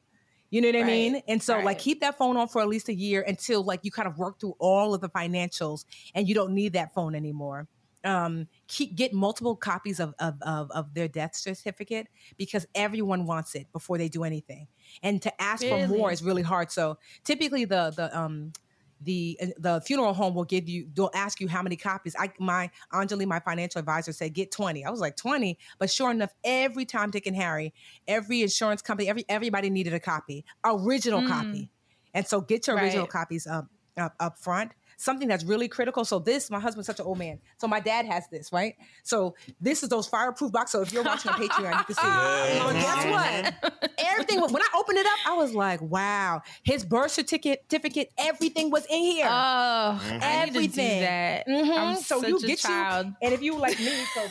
You 0.49 0.61
know 0.61 0.69
what 0.69 0.77
I 0.77 0.84
mean? 0.84 1.21
And 1.27 1.43
so 1.43 1.59
like 1.59 1.77
keep 1.77 1.99
that 2.01 2.17
phone 2.17 2.38
on 2.38 2.47
for 2.47 2.61
at 2.61 2.67
least 2.69 2.88
a 2.89 2.93
year 2.93 3.21
until 3.21 3.63
like 3.63 3.81
you 3.84 3.91
kind 3.91 4.07
of 4.07 4.17
work 4.17 4.39
through 4.39 4.55
all 4.59 4.93
of 4.93 5.01
the 5.01 5.09
financials 5.09 5.85
and 6.15 6.27
you 6.27 6.34
don't 6.35 6.53
need 6.53 6.73
that 6.73 6.93
phone 6.93 7.15
anymore. 7.15 7.67
Um, 8.03 8.47
keep 8.67 8.95
get 8.95 9.11
multiple 9.13 9.55
copies 9.57 9.99
of, 9.99 10.13
of 10.19 10.35
of 10.41 10.71
of 10.71 10.93
their 10.93 11.09
death 11.09 11.35
certificate 11.35 12.07
because 12.38 12.65
everyone 12.75 13.25
wants 13.25 13.55
it 13.55 13.71
before 13.73 13.97
they 13.97 14.07
do 14.07 14.23
anything. 14.23 14.67
And 15.03 15.21
to 15.23 15.41
ask 15.41 15.67
for 15.67 15.79
more 15.79 16.11
is 16.11 16.23
really 16.23 16.43
hard. 16.43 16.71
So 16.71 16.97
typically 17.25 17.65
the 17.65 17.91
the 17.95 18.17
um 18.17 18.53
the 19.02 19.38
the 19.57 19.82
funeral 19.82 20.14
home 20.14 20.34
will 20.34 20.44
give 20.44 20.68
you 20.68 20.88
they'll 20.94 21.11
ask 21.14 21.40
you 21.40 21.48
how 21.48 21.61
many 21.61 21.76
copies. 21.76 22.15
I 22.18 22.32
my 22.40 22.69
anjali 22.94 23.26
my 23.26 23.40
financial 23.40 23.80
advisor 23.80 24.11
said 24.11 24.34
get 24.34 24.52
20 24.52 24.84
i 24.86 24.90
was 24.90 24.99
like 24.99 25.15
20 25.15 25.57
but 25.78 25.90
sure 25.90 26.10
enough 26.11 26.32
every 26.44 26.86
time 26.86 27.11
dick 27.11 27.28
and 27.28 27.36
harry 27.36 27.74
every 28.07 28.41
insurance 28.41 28.82
company 28.82 29.07
every 29.07 29.24
everybody 29.30 29.69
needed 29.69 29.94
a 29.94 29.99
copy 29.99 30.44
original 30.65 31.22
Mm. 31.22 31.28
copy. 31.28 31.69
And 32.14 32.26
so 32.26 32.41
get 32.41 32.65
your 32.68 32.78
original 32.78 33.03
Right. 33.03 33.10
copies 33.11 33.45
up, 33.45 33.68
up 33.98 34.15
up 34.19 34.40
front 34.40 34.72
something 34.98 35.28
that's 35.28 35.44
really 35.45 35.68
critical. 35.68 36.03
So 36.03 36.19
this, 36.19 36.49
my 36.52 36.60
husband's 36.60 36.88
such 36.88 36.99
an 36.99 37.06
old 37.06 37.18
man. 37.19 37.40
So 37.60 37.68
my 37.68 37.80
dad 37.80 38.06
has 38.07 38.28
this, 38.30 38.52
right? 38.52 38.76
So 39.03 39.36
this 39.61 39.84
is 39.84 39.90
those 39.90 40.07
fireproof 40.07 40.52
box. 40.52 40.72
So 40.72 40.82
if 40.82 40.91
you're 40.91 41.03
watching 41.03 41.32
on 41.32 41.40
Patreon, 41.40 41.78
you 41.80 41.86
can 41.86 41.95
see. 41.95 42.02
it. 42.03 42.64
But 42.64 42.74
guess 42.74 43.64
what? 43.64 43.91
Everything 43.99 44.41
when 44.41 44.61
I 44.61 44.68
opened 44.76 44.98
it 44.98 45.06
up, 45.06 45.19
I 45.28 45.34
was 45.36 45.53
like, 45.53 45.82
wow. 45.82 46.41
His 46.64 46.84
birth 46.84 47.11
certificate, 47.11 47.64
certificate, 47.69 48.11
everything 48.18 48.72
was 48.72 48.86
in 48.90 48.99
here. 49.02 49.28
Oh, 49.30 49.30
I 49.32 49.99
need 50.11 50.19
to 50.19 50.19
do 50.19 50.26
everything. 50.57 51.02
that. 51.02 51.48
Mhm. 51.48 51.78
I'm 51.78 51.95
so 51.98 52.19
such 52.19 52.30
you 52.30 52.38
a 52.38 52.41
get 52.41 52.60
child. 52.60 53.06
you, 53.07 53.14
and 53.22 53.34
if 53.34 53.41
you 53.41 53.57
like 53.57 53.80
me, 53.80 54.03
so 54.14 54.22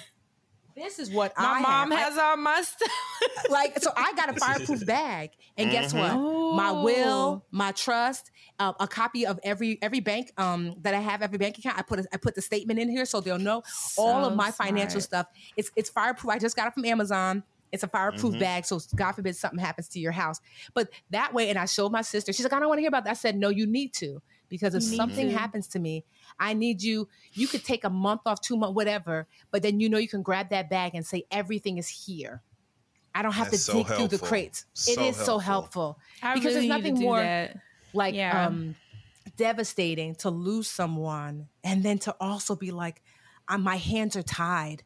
this 0.76 0.98
is 0.98 1.10
what 1.10 1.32
My 1.38 1.44
I 1.44 1.60
mom 1.60 1.90
have. 1.90 1.98
I- 1.98 2.02
has 2.02 2.18
all 2.18 2.36
my 2.36 2.60
stuff. 2.62 2.90
like 3.50 3.78
so 3.80 3.90
i 3.96 4.12
got 4.14 4.28
a 4.30 4.34
fireproof 4.38 4.84
bag 4.86 5.30
and 5.56 5.70
guess 5.70 5.92
what 5.94 6.12
Mhm. 6.12 6.56
my 6.56 6.70
Oh. 6.70 6.82
will 6.84 7.44
my 7.50 7.72
trust 7.72 8.30
uh, 8.58 8.72
a 8.80 8.86
copy 8.88 9.26
of 9.26 9.38
every 9.44 9.78
every 9.82 10.00
bank 10.00 10.32
um 10.36 10.74
that 10.82 10.94
i 10.94 11.00
have 11.00 11.22
every 11.22 11.38
bank 11.38 11.58
account 11.58 11.78
i 11.78 11.82
put 11.82 12.00
a, 12.00 12.04
i 12.12 12.16
put 12.16 12.34
the 12.34 12.42
statement 12.42 12.78
in 12.78 12.88
here 12.90 13.04
so 13.04 13.20
they'll 13.20 13.38
know 13.38 13.62
all 13.98 14.24
of 14.24 14.32
So 14.32 14.36
my 14.36 14.50
financial 14.50 15.00
stuff 15.00 15.26
it's 15.56 15.70
it's 15.76 15.90
fireproof 15.90 16.30
i 16.32 16.38
just 16.38 16.56
got 16.56 16.66
it 16.68 16.74
from 16.74 16.84
amazon 16.84 17.42
it's 17.72 17.82
a 17.82 17.88
fireproof 17.88 18.34
Mhm. 18.34 18.38
bag, 18.40 18.64
so 18.64 18.78
God 18.94 19.12
forbid 19.12 19.34
something 19.36 19.58
happens 19.58 19.88
to 19.88 19.98
your 19.98 20.12
house. 20.12 20.40
But 20.72 20.88
that 21.10 21.34
way, 21.34 21.50
and 21.50 21.58
I 21.58 21.64
showed 21.66 21.90
my 21.90 22.00
sister. 22.02 22.32
She's 22.32 22.44
like, 22.44 22.52
I 22.52 22.60
don't 22.60 22.68
want 22.68 22.78
to 22.78 22.82
hear 22.82 22.88
about 22.88 23.04
that. 23.04 23.10
I 23.10 23.14
said, 23.14 23.36
No, 23.36 23.48
you 23.48 23.66
need 23.66 23.92
to, 23.94 24.22
because 24.48 24.74
if 24.74 24.82
You 24.82 24.90
need 24.90 24.97
something 24.97 25.28
to. 25.28 25.32
happens 25.36 25.66
to 25.68 25.78
me, 25.78 26.05
I 26.39 26.55
need 26.55 26.82
you. 26.82 27.09
You 27.35 27.48
could 27.48 27.64
take 27.64 27.85
a 27.85 27.90
month 27.90 28.23
off, 28.27 28.40
two 28.40 28.56
months, 28.56 28.74
whatever, 28.74 29.27
but 29.51 29.62
then 29.62 29.81
you 29.81 29.89
know 29.89 29.98
you 29.98 30.09
can 30.09 30.23
grab 30.23 30.51
that 30.51 30.68
bag 30.70 30.94
and 30.94 31.06
say 31.06 31.24
everything 31.31 31.78
is 31.78 31.89
here. 31.89 32.43
I 33.14 33.23
don't 33.23 33.32
have 33.32 33.51
That's 33.51 33.64
to 33.64 33.73
so 33.73 33.78
dig 33.78 33.86
through 33.86 34.09
the 34.09 34.18
crates. 34.18 34.66
it 34.74 34.98
So 34.98 35.09
is 35.09 35.16
so 35.16 35.39
helpful. 35.39 35.40
helpful 35.40 35.98
I 36.23 36.35
because 36.35 36.55
really 36.55 36.68
there's 36.68 36.82
nothing 36.85 36.94
more 37.01 37.20
that. 37.20 37.56
like 37.94 38.14
Yeah. 38.14 38.47
um 38.47 38.77
devastating 39.36 40.14
to 40.16 40.31
lose 40.31 40.68
someone 40.68 41.48
and 41.64 41.82
then 41.82 41.98
to 42.01 42.14
also 42.20 42.55
be 42.56 42.70
like, 42.70 43.02
uh, 43.48 43.59
my 43.59 43.77
hands 43.77 44.16
are 44.16 44.23
tied. 44.23 44.82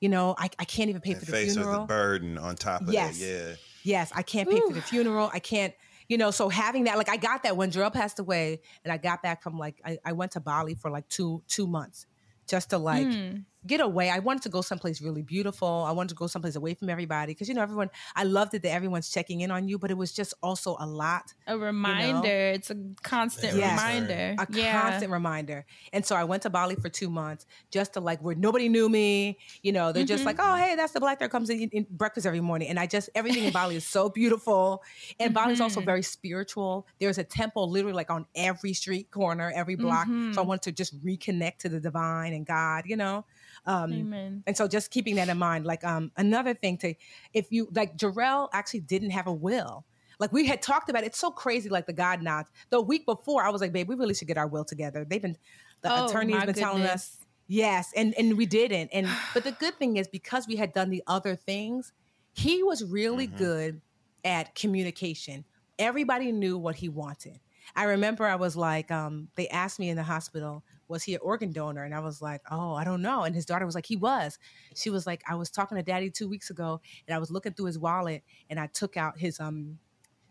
You 0.00 0.08
know, 0.08 0.34
I, 0.38 0.48
I 0.58 0.64
can't 0.64 0.88
even 0.90 1.00
pay 1.00 1.12
And 1.12 1.20
for 1.20 1.26
the 1.26 1.32
faced 1.32 1.56
with 1.56 1.66
funeral. 1.66 1.82
the 1.82 1.86
burden 1.86 2.38
on 2.38 2.56
top 2.56 2.82
of 2.82 2.92
Yes. 2.92 3.18
that. 3.18 3.24
Yeah. 3.24 3.54
Yes, 3.84 4.12
I 4.14 4.22
can't 4.22 4.48
pay 4.48 4.60
for 4.60 4.72
the 4.72 4.80
funeral. 4.82 5.30
I 5.32 5.38
can't, 5.40 5.74
you 6.12 6.18
know, 6.18 6.30
so 6.30 6.50
having 6.50 6.84
that, 6.84 6.98
like 6.98 7.08
I 7.08 7.16
got 7.16 7.44
that 7.44 7.56
when 7.56 7.70
Jarrell 7.70 7.90
passed 7.90 8.18
away 8.18 8.60
and 8.84 8.92
I 8.92 8.98
got 8.98 9.22
back 9.22 9.42
from 9.42 9.58
like 9.58 9.80
I, 9.82 9.96
I 10.04 10.12
went 10.12 10.32
to 10.32 10.40
Bali 10.40 10.74
for 10.74 10.90
like 10.90 11.08
two 11.08 11.42
two 11.48 11.66
months 11.66 12.06
just 12.46 12.68
to 12.70 12.76
like 12.76 13.06
Mm. 13.06 13.44
Get 13.66 13.80
away. 13.80 14.10
I 14.10 14.18
wanted 14.18 14.42
to 14.44 14.48
go 14.48 14.60
someplace 14.60 15.00
really 15.00 15.22
beautiful. 15.22 15.68
I 15.86 15.92
wanted 15.92 16.10
to 16.10 16.14
go 16.14 16.26
someplace 16.26 16.56
away 16.56 16.74
from 16.74 16.88
everybody. 16.90 17.34
Cause 17.34 17.48
you 17.48 17.54
know, 17.54 17.62
everyone 17.62 17.90
I 18.16 18.24
loved 18.24 18.54
it 18.54 18.62
that 18.62 18.70
everyone's 18.72 19.10
checking 19.10 19.40
in 19.40 19.50
on 19.50 19.68
you, 19.68 19.78
but 19.78 19.90
it 19.90 19.96
was 19.96 20.12
just 20.12 20.34
also 20.42 20.76
a 20.80 20.86
lot. 20.86 21.34
A 21.46 21.58
reminder. 21.58 22.28
It's 22.28 22.70
a 22.70 22.76
constant 23.02 23.54
Yes. 23.54 23.80
reminder. 23.80 24.34
A 24.38 24.46
yeah. 24.48 24.72
constant 24.72 25.12
reminder. 25.12 25.66
And 25.92 26.04
so 26.06 26.16
I 26.16 26.24
went 26.24 26.42
to 26.44 26.50
Bali 26.50 26.74
for 26.76 26.88
two 26.88 27.10
months 27.10 27.46
just 27.70 27.92
to 27.94 28.00
like 28.00 28.20
where 28.20 28.34
nobody 28.34 28.68
knew 28.68 28.88
me. 28.88 29.38
You 29.62 29.72
know, 29.72 29.92
they're 29.92 30.04
just 30.04 30.22
Mhm. 30.22 30.26
like, 30.26 30.36
oh, 30.40 30.56
hey, 30.56 30.74
that's 30.76 30.92
the 30.92 31.00
black 31.00 31.18
girl 31.18 31.28
comes 31.28 31.50
in, 31.50 31.60
in, 31.60 31.68
in 31.70 31.86
breakfast 31.90 32.26
every 32.26 32.40
morning. 32.40 32.68
And 32.68 32.78
I 32.78 32.86
just, 32.86 33.10
everything 33.14 33.44
in 33.44 33.52
Bali 33.52 33.76
is 33.76 33.86
so 33.86 34.08
beautiful. 34.08 34.82
And 35.20 35.34
Bali 35.34 35.52
is 35.52 35.60
also 35.60 35.80
Mhm. 35.80 35.86
very 35.86 36.02
spiritual. 36.02 36.86
There's 37.00 37.18
a 37.18 37.24
temple 37.24 37.70
literally 37.70 37.94
like 37.94 38.10
on 38.10 38.26
every 38.34 38.72
street 38.72 39.10
corner, 39.10 39.52
every 39.54 39.76
block. 39.76 40.08
So 40.30 40.42
I 40.42 40.44
Mhm. 40.44 40.46
wanted 40.46 40.62
to 40.62 40.72
just 40.72 41.04
reconnect 41.04 41.58
to 41.58 41.68
the 41.68 41.80
divine 41.80 42.32
and 42.32 42.46
God, 42.46 42.84
you 42.86 42.96
know? 42.96 43.26
Um, 43.66 43.92
Amen. 43.92 44.42
and 44.46 44.56
so 44.56 44.66
just 44.66 44.90
keeping 44.90 45.16
that 45.16 45.28
in 45.28 45.38
mind, 45.38 45.64
like 45.64 45.84
um 45.84 46.10
another 46.16 46.54
thing 46.54 46.78
to 46.78 46.94
if 47.32 47.50
you 47.50 47.68
like 47.74 47.96
Jarrell 47.96 48.48
actually 48.52 48.80
didn't 48.80 49.10
have 49.10 49.26
a 49.26 49.32
will. 49.32 49.84
Like 50.18 50.32
we 50.32 50.46
had 50.46 50.62
talked 50.62 50.88
about 50.88 51.02
it. 51.02 51.06
It's 51.06 51.18
so 51.18 51.30
crazy, 51.30 51.68
like 51.68 51.86
the 51.86 51.92
God 51.92 52.22
nods. 52.22 52.50
The 52.70 52.80
week 52.80 53.06
before, 53.06 53.44
I 53.44 53.50
was 53.50 53.60
like, 53.60 53.72
babe, 53.72 53.88
we 53.88 53.94
really 53.94 54.14
should 54.14 54.28
get 54.28 54.38
our 54.38 54.46
will 54.46 54.64
together. 54.64 55.04
They've 55.04 55.20
been 55.20 55.36
the 55.82 55.92
Oh, 55.92 56.08
attorney 56.08 56.32
has 56.32 56.40
my 56.40 56.46
been 56.46 56.54
telling 56.54 56.82
us. 56.84 57.18
Yes, 57.48 57.92
and 57.96 58.14
and 58.16 58.36
we 58.36 58.46
didn't. 58.46 58.90
And 58.92 59.08
but 59.34 59.44
the 59.44 59.52
good 59.52 59.78
thing 59.78 59.96
is 59.96 60.08
because 60.08 60.46
we 60.46 60.56
had 60.56 60.72
done 60.72 60.90
the 60.90 61.02
other 61.06 61.34
things, 61.34 61.92
he 62.32 62.62
was 62.62 62.84
really 62.84 63.26
good 63.26 63.80
at 64.24 64.54
communication. 64.54 65.44
Everybody 65.78 66.32
knew 66.32 66.56
what 66.56 66.76
he 66.76 66.88
wanted. 66.88 67.40
I 67.74 67.84
remember 67.84 68.26
I 68.26 68.36
was 68.36 68.56
like, 68.56 68.90
um, 68.90 69.28
they 69.36 69.48
asked 69.48 69.78
me 69.78 69.88
in 69.88 69.96
the 69.96 70.02
hospital, 70.02 70.64
was 70.88 71.02
he 71.02 71.14
an 71.14 71.20
organ 71.22 71.52
donor? 71.52 71.84
And 71.84 71.94
I 71.94 72.00
was 72.00 72.20
like, 72.20 72.42
oh, 72.50 72.74
I 72.74 72.84
don't 72.84 73.02
know. 73.02 73.22
And 73.22 73.34
his 73.34 73.46
daughter 73.46 73.64
was 73.64 73.74
like, 73.74 73.86
he 73.86 73.96
was. 73.96 74.38
She 74.74 74.90
was 74.90 75.06
like, 75.06 75.22
I 75.28 75.34
was 75.34 75.50
talking 75.50 75.76
to 75.76 75.82
daddy 75.82 76.10
two 76.10 76.28
weeks 76.28 76.50
ago 76.50 76.80
and 77.06 77.14
I 77.14 77.18
was 77.18 77.30
looking 77.30 77.54
through 77.54 77.66
his 77.66 77.78
wallet 77.78 78.22
and 78.50 78.60
I 78.60 78.66
took 78.66 78.96
out 78.96 79.18
his 79.18 79.40
um 79.40 79.78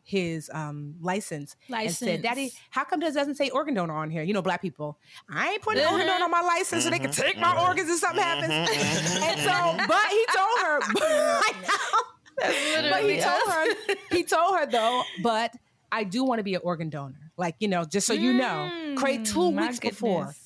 his 0.03 0.49
um 0.53 0.95
license, 0.99 1.55
and 1.69 1.95
said, 1.95 2.21
Daddy, 2.23 2.51
how 2.69 2.83
come 2.83 2.99
this 2.99 3.13
doesn't 3.13 3.35
say 3.35 3.49
organ 3.49 3.75
donor 3.75 3.95
on 3.95 4.09
here? 4.09 4.23
You 4.23 4.33
know, 4.33 4.41
black 4.41 4.61
people. 4.61 4.97
I 5.29 5.51
ain't 5.51 5.61
putting 5.61 5.85
organ 5.85 6.07
donor 6.07 6.25
on 6.25 6.31
my 6.31 6.41
license 6.41 6.83
so 6.83 6.89
they 6.89 6.99
can 6.99 7.11
take 7.11 7.37
my 7.39 7.67
organs 7.67 7.89
if 7.89 7.99
something 7.99 8.21
happens. 8.21 8.51
and 8.51 9.39
so, 9.39 9.85
but 9.87 10.07
he 10.09 10.25
told 10.35 10.59
her, 10.61 10.79
but 12.89 13.03
he 13.03 13.19
told 13.19 13.51
her, 13.51 13.65
he 14.11 14.23
told 14.23 14.57
her 14.57 14.65
though, 14.65 15.03
but 15.21 15.55
I 15.91 16.03
do 16.03 16.23
want 16.23 16.39
to 16.39 16.43
be 16.43 16.55
an 16.55 16.61
organ 16.63 16.89
donor. 16.89 17.31
Like, 17.37 17.55
you 17.59 17.67
know, 17.67 17.85
just 17.85 18.07
so 18.07 18.13
you 18.13 18.33
know, 18.33 18.73
Craig, 18.95 19.23
two 19.23 19.49
Mm, 19.49 19.55
weeks 19.55 19.79
before. 19.79 20.37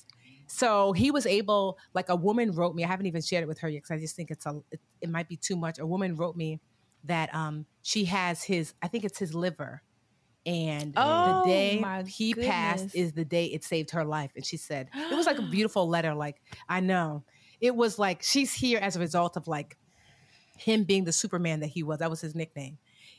So 0.46 0.92
he 0.92 1.10
was 1.10 1.26
able, 1.26 1.78
like 1.94 2.08
a 2.08 2.16
woman 2.16 2.52
wrote 2.52 2.74
me, 2.74 2.84
I 2.84 2.88
haven't 2.88 3.06
even 3.06 3.22
shared 3.22 3.42
it 3.42 3.48
with 3.48 3.58
her 3.60 3.68
yet 3.68 3.78
because 3.78 3.90
I 3.92 3.98
just 3.98 4.16
think 4.16 4.30
it's 4.30 4.46
a, 4.46 4.60
it, 4.70 4.80
it 5.00 5.10
might 5.10 5.28
be 5.28 5.36
too 5.36 5.56
much. 5.56 5.78
A 5.78 5.86
woman 5.86 6.16
wrote 6.16 6.36
me 6.36 6.60
that 7.04 7.34
um 7.34 7.66
she 7.82 8.06
has 8.06 8.42
his, 8.44 8.74
I 8.82 8.88
think 8.88 9.04
it's 9.04 9.18
his 9.18 9.34
liver. 9.34 9.82
And 10.46 10.94
Oh, 10.96 11.22
the 11.22 11.34
day 11.34 11.92
he 12.06 12.34
passed 12.34 12.90
is 12.94 13.12
the 13.14 13.24
day 13.24 13.46
it 13.46 13.64
saved 13.64 13.90
her 13.92 14.04
life. 14.04 14.32
And 14.36 14.46
she 14.46 14.56
said, 14.56 14.90
it 15.10 15.14
was 15.16 15.26
like 15.26 15.38
a 15.38 15.42
beautiful 15.42 15.88
letter. 15.88 16.14
Like, 16.14 16.40
I 16.68 16.80
know. 16.80 17.24
It 17.60 17.74
was 17.74 17.98
like 17.98 18.22
she's 18.22 18.54
here 18.54 18.78
as 18.78 18.96
a 18.96 19.00
result 19.00 19.36
of 19.36 19.48
like 19.48 19.76
him 20.56 20.84
being 20.84 21.04
the 21.04 21.12
Superman 21.12 21.60
that 21.60 21.68
he 21.68 21.82
was. 21.82 21.98
That 21.98 22.10
was 22.10 22.20
his 22.20 22.34
nickname. 22.34 22.78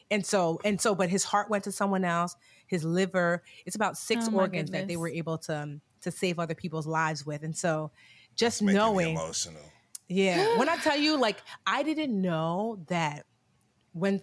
And 0.10 0.26
so, 0.26 0.60
and 0.64 0.80
so, 0.80 0.96
but 0.96 1.10
his 1.10 1.24
heart 1.24 1.50
went 1.50 1.64
to 1.66 1.72
someone 1.72 2.06
else. 2.06 2.36
His 2.68 2.84
liver. 2.84 3.44
It's 3.66 3.76
about 3.76 3.98
six 3.98 4.28
Oh, 4.28 4.32
my 4.32 4.40
organs 4.44 4.72
that 4.72 4.88
they 4.88 4.98
were 4.98 5.10
able 5.10 5.38
to 5.40 5.58
um, 5.64 5.82
to 6.02 6.12
save 6.12 6.40
other 6.40 6.56
people's 6.56 6.88
lives 6.88 7.26
with. 7.26 7.44
And 7.44 7.56
so, 7.56 7.92
just 8.36 8.62
Making 8.62 8.74
me 8.76 8.80
knowing, 8.80 9.10
emotional. 9.16 9.62
yeah. 10.08 10.58
when 10.58 10.70
I 10.70 10.78
tell 10.78 10.96
you, 10.98 11.18
like, 11.20 11.38
I 11.66 11.84
didn't 11.84 12.20
know 12.22 12.80
that 12.88 13.26
when, 13.94 14.22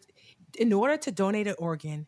in 0.59 0.73
order 0.73 0.97
to 0.99 1.11
donate 1.11 1.49
an 1.49 1.57
organ, 1.59 2.07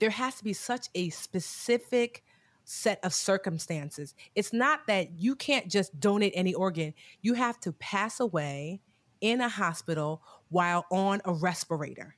there 0.00 0.10
has 0.10 0.36
to 0.36 0.44
be 0.44 0.52
such 0.52 0.88
a 0.94 1.08
specific 1.10 2.22
set 2.64 3.02
of 3.04 3.12
circumstances. 3.14 4.14
It's 4.34 4.52
not 4.52 4.86
that 4.86 5.18
you 5.18 5.34
can't 5.34 5.68
just 5.68 5.98
donate 5.98 6.32
any 6.36 6.54
organ, 6.54 6.94
you 7.22 7.34
have 7.34 7.58
to 7.60 7.72
pass 7.72 8.20
away 8.20 8.80
in 9.20 9.40
a 9.40 9.48
hospital 9.48 10.22
while 10.50 10.86
on 10.90 11.20
a 11.24 11.32
respirator. 11.32 12.16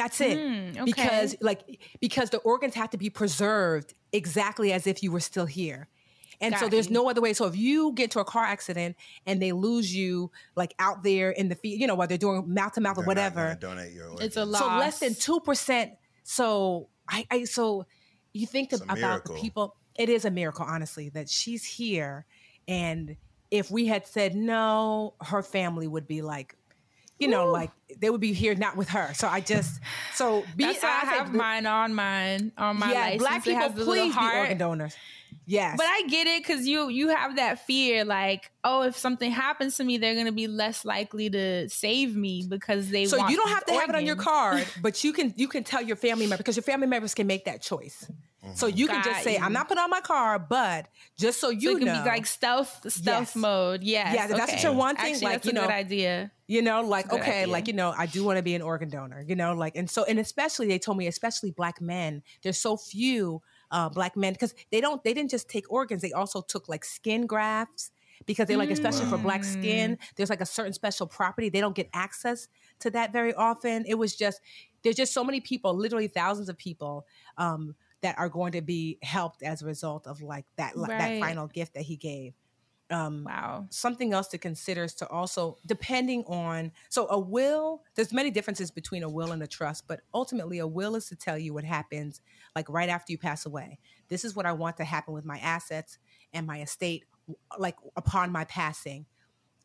That's 0.00 0.20
it. 0.22 0.38
Hmm, 0.38 0.70
okay. 0.70 0.84
Because 0.84 1.36
like 1.42 1.78
because 2.00 2.30
the 2.30 2.38
organs 2.38 2.74
have 2.74 2.88
to 2.90 2.96
be 2.96 3.10
preserved 3.10 3.92
exactly 4.12 4.72
as 4.72 4.86
if 4.86 5.02
you 5.02 5.12
were 5.12 5.20
still 5.20 5.44
here. 5.44 5.88
And 6.40 6.56
so 6.56 6.70
there's 6.70 6.88
you. 6.88 6.94
no 6.94 7.10
other 7.10 7.20
way. 7.20 7.34
So 7.34 7.44
if 7.44 7.54
you 7.54 7.92
get 7.92 8.04
into 8.04 8.18
a 8.18 8.24
car 8.24 8.44
accident 8.44 8.96
and 9.26 9.42
they 9.42 9.52
lose 9.52 9.94
you 9.94 10.30
like 10.56 10.72
out 10.78 11.02
there 11.02 11.30
in 11.30 11.50
the 11.50 11.54
field, 11.54 11.78
you 11.78 11.86
know, 11.86 11.94
while 11.94 12.08
they're 12.08 12.16
doing 12.16 12.44
mouth 12.46 12.72
to 12.72 12.80
mouth 12.80 12.96
or 12.96 13.02
They're 13.02 13.14
not 13.14 13.34
whatever, 13.34 13.58
donate 13.60 13.92
your 13.92 14.08
organs. 14.08 14.26
It's 14.26 14.36
a 14.38 14.46
loss. 14.46 14.60
so 14.60 14.66
less 14.68 15.00
than 15.00 15.14
two 15.14 15.40
percent. 15.40 15.92
So 16.22 16.88
I, 17.06 17.26
I 17.30 17.44
so 17.44 17.84
you 18.32 18.46
think 18.46 18.72
It's 18.72 18.80
a 18.80 18.84
about 18.84 19.26
the 19.26 19.34
people. 19.34 19.76
It 19.98 20.08
is 20.08 20.24
a 20.24 20.30
miracle, 20.30 20.64
honestly, 20.66 21.10
that 21.10 21.28
she's 21.28 21.62
here. 21.62 22.24
And 22.66 23.16
if 23.50 23.70
we 23.70 23.86
had 23.86 24.06
said 24.06 24.34
no, 24.34 25.14
her 25.20 25.42
family 25.42 25.86
would 25.86 26.06
be 26.06 26.22
like, 26.22 26.56
you 27.20 27.28
know, 27.28 27.50
like 27.50 27.70
they 27.98 28.10
would 28.10 28.20
be 28.20 28.32
here 28.32 28.54
not 28.54 28.76
with 28.76 28.88
her. 28.90 29.12
So 29.14 29.28
I 29.28 29.40
just 29.40 29.80
so 30.14 30.44
be 30.56 30.64
That's 30.64 30.82
why 30.82 30.88
I 30.88 31.00
said- 31.00 31.08
have 31.18 31.34
mine 31.34 31.66
on 31.66 31.94
mine 31.94 32.52
on 32.56 32.78
my 32.78 32.92
yeah, 32.92 33.00
license. 33.00 33.22
black 33.22 33.44
people 33.44 33.60
has 33.60 33.72
the 33.72 33.78
little 33.84 33.94
please 33.94 34.14
be 34.16 34.38
organ 34.38 34.58
donors. 34.58 34.96
Yes, 35.46 35.74
But 35.76 35.86
I 35.86 36.02
get 36.08 36.28
it 36.28 36.42
because 36.44 36.66
you 36.68 36.88
you 36.90 37.08
have 37.08 37.36
that 37.36 37.66
fear, 37.66 38.04
like, 38.04 38.50
oh, 38.62 38.82
if 38.82 38.96
something 38.96 39.32
happens 39.32 39.76
to 39.78 39.84
me, 39.84 39.98
they're 39.98 40.14
gonna 40.14 40.30
be 40.30 40.46
less 40.46 40.84
likely 40.84 41.28
to 41.30 41.68
save 41.68 42.14
me 42.14 42.46
because 42.48 42.90
they. 42.90 43.06
so 43.06 43.28
you 43.28 43.36
don't 43.36 43.48
have 43.48 43.64
to 43.66 43.72
have 43.72 43.88
it 43.88 43.96
on 43.96 44.06
your 44.06 44.16
card, 44.16 44.64
but 44.80 45.02
you 45.02 45.12
can 45.12 45.34
you 45.36 45.48
can 45.48 45.64
tell 45.64 45.82
your 45.82 45.96
family 45.96 46.26
member 46.26 46.38
because 46.38 46.54
your 46.56 46.62
family 46.62 46.86
members 46.86 47.14
can 47.14 47.26
make 47.26 47.46
that 47.46 47.62
choice. 47.62 48.08
So 48.52 48.66
you 48.66 48.88
can 48.88 49.02
just 49.02 49.22
say, 49.22 49.36
you. 49.36 49.38
"I'm 49.38 49.52
not 49.52 49.68
putting 49.68 49.82
on 49.82 49.90
my 49.90 50.00
car, 50.00 50.38
but 50.38 50.88
just 51.18 51.40
so 51.40 51.50
you 51.50 51.70
so 51.70 51.76
it 51.76 51.78
can 51.78 51.86
know, 51.86 51.92
be 51.92 52.02
like 52.02 52.26
stealth 52.26 52.90
stealth 52.90 53.34
Yes. 53.34 53.36
mode. 53.36 53.82
Yes. 53.84 54.12
Yeah, 54.14 54.26
that's 54.28 54.52
what 54.52 54.62
you're 54.62 54.72
wanting, 54.72 55.14
Actually, 55.14 55.20
like, 55.20 55.32
that's 55.32 55.46
you 55.46 55.50
a 55.50 55.52
know, 55.52 55.62
good 55.62 55.70
idea. 55.70 56.32
you 56.48 56.62
know, 56.62 56.82
like 56.82 57.06
That's 57.06 57.14
a 57.14 57.16
good 57.16 57.20
okay, 57.20 57.40
idea. 57.42 57.52
like 57.52 57.68
you 57.68 57.74
know, 57.74 57.94
I 57.96 58.06
do 58.06 58.24
want 58.24 58.38
to 58.38 58.42
be 58.42 58.54
an 58.54 58.62
organ 58.62 58.90
donor. 58.90 59.22
You 59.26 59.36
know, 59.36 59.54
like 59.54 59.76
and 59.76 59.88
so 59.90 60.04
and 60.04 60.18
especially 60.18 60.68
they 60.68 60.78
told 60.78 60.98
me, 60.98 61.06
especially 61.06 61.50
black 61.52 61.80
men, 61.80 62.22
there's 62.42 62.58
so 62.58 62.76
few 62.76 63.42
uh, 63.70 63.88
black 63.88 64.16
men 64.16 64.32
because 64.32 64.54
they 64.70 64.80
don't 64.80 65.02
they 65.04 65.14
didn't 65.14 65.30
just 65.30 65.48
take 65.48 65.70
organs, 65.70 66.02
they 66.02 66.12
also 66.12 66.40
took 66.42 66.68
like 66.68 66.84
skin 66.84 67.26
grafts. 67.26 67.90
Because 68.26 68.48
they 68.48 68.56
like, 68.56 68.70
especially 68.70 69.06
for 69.06 69.16
black 69.18 69.44
skin, 69.44 69.96
there's 70.16 70.28
like 70.28 70.42
a 70.42 70.46
certain 70.46 70.74
special 70.74 71.06
property. 71.06 71.48
They 71.48 71.60
don't 71.60 71.74
get 71.74 71.88
access 71.94 72.48
to 72.80 72.90
that 72.90 73.12
very 73.14 73.32
often. 73.32 73.84
It 73.86 73.94
was 73.94 74.14
just 74.14 74.40
there's 74.82 74.96
just 74.96 75.12
so 75.14 75.24
many 75.24 75.40
people, 75.40 75.74
literally 75.74 76.08
thousands 76.08 76.48
of 76.50 76.56
people, 76.58 77.06
um, 77.38 77.74
that 78.02 78.18
are 78.18 78.28
going 78.28 78.52
to 78.52 78.62
be 78.62 78.98
helped 79.02 79.42
as 79.42 79.62
a 79.62 79.66
result 79.66 80.06
of 80.06 80.22
like 80.22 80.46
that 80.56 80.74
that 80.76 81.20
final 81.20 81.46
gift 81.46 81.74
that 81.74 81.82
he 81.82 81.96
gave. 81.96 82.34
Um, 82.90 83.22
wow. 83.24 83.66
Something 83.70 84.12
else 84.12 84.26
to 84.28 84.38
consider 84.38 84.82
is 84.82 84.94
to 84.94 85.08
also 85.08 85.58
depending 85.64 86.24
on 86.26 86.72
so 86.88 87.06
a 87.08 87.18
will. 87.18 87.82
There's 87.94 88.12
many 88.12 88.30
differences 88.30 88.70
between 88.70 89.04
a 89.04 89.08
will 89.08 89.30
and 89.30 89.42
a 89.42 89.46
trust, 89.46 89.86
but 89.86 90.00
ultimately 90.12 90.58
a 90.58 90.66
will 90.66 90.96
is 90.96 91.06
to 91.08 91.16
tell 91.16 91.38
you 91.38 91.54
what 91.54 91.64
happens 91.64 92.20
like 92.56 92.68
right 92.68 92.88
after 92.88 93.12
you 93.12 93.18
pass 93.18 93.46
away. 93.46 93.78
This 94.08 94.24
is 94.24 94.34
what 94.34 94.44
I 94.44 94.52
want 94.52 94.76
to 94.78 94.84
happen 94.84 95.14
with 95.14 95.24
my 95.24 95.38
assets 95.38 95.98
and 96.32 96.46
my 96.46 96.62
estate, 96.62 97.04
like 97.58 97.76
upon 97.96 98.32
my 98.32 98.44
passing. 98.44 99.06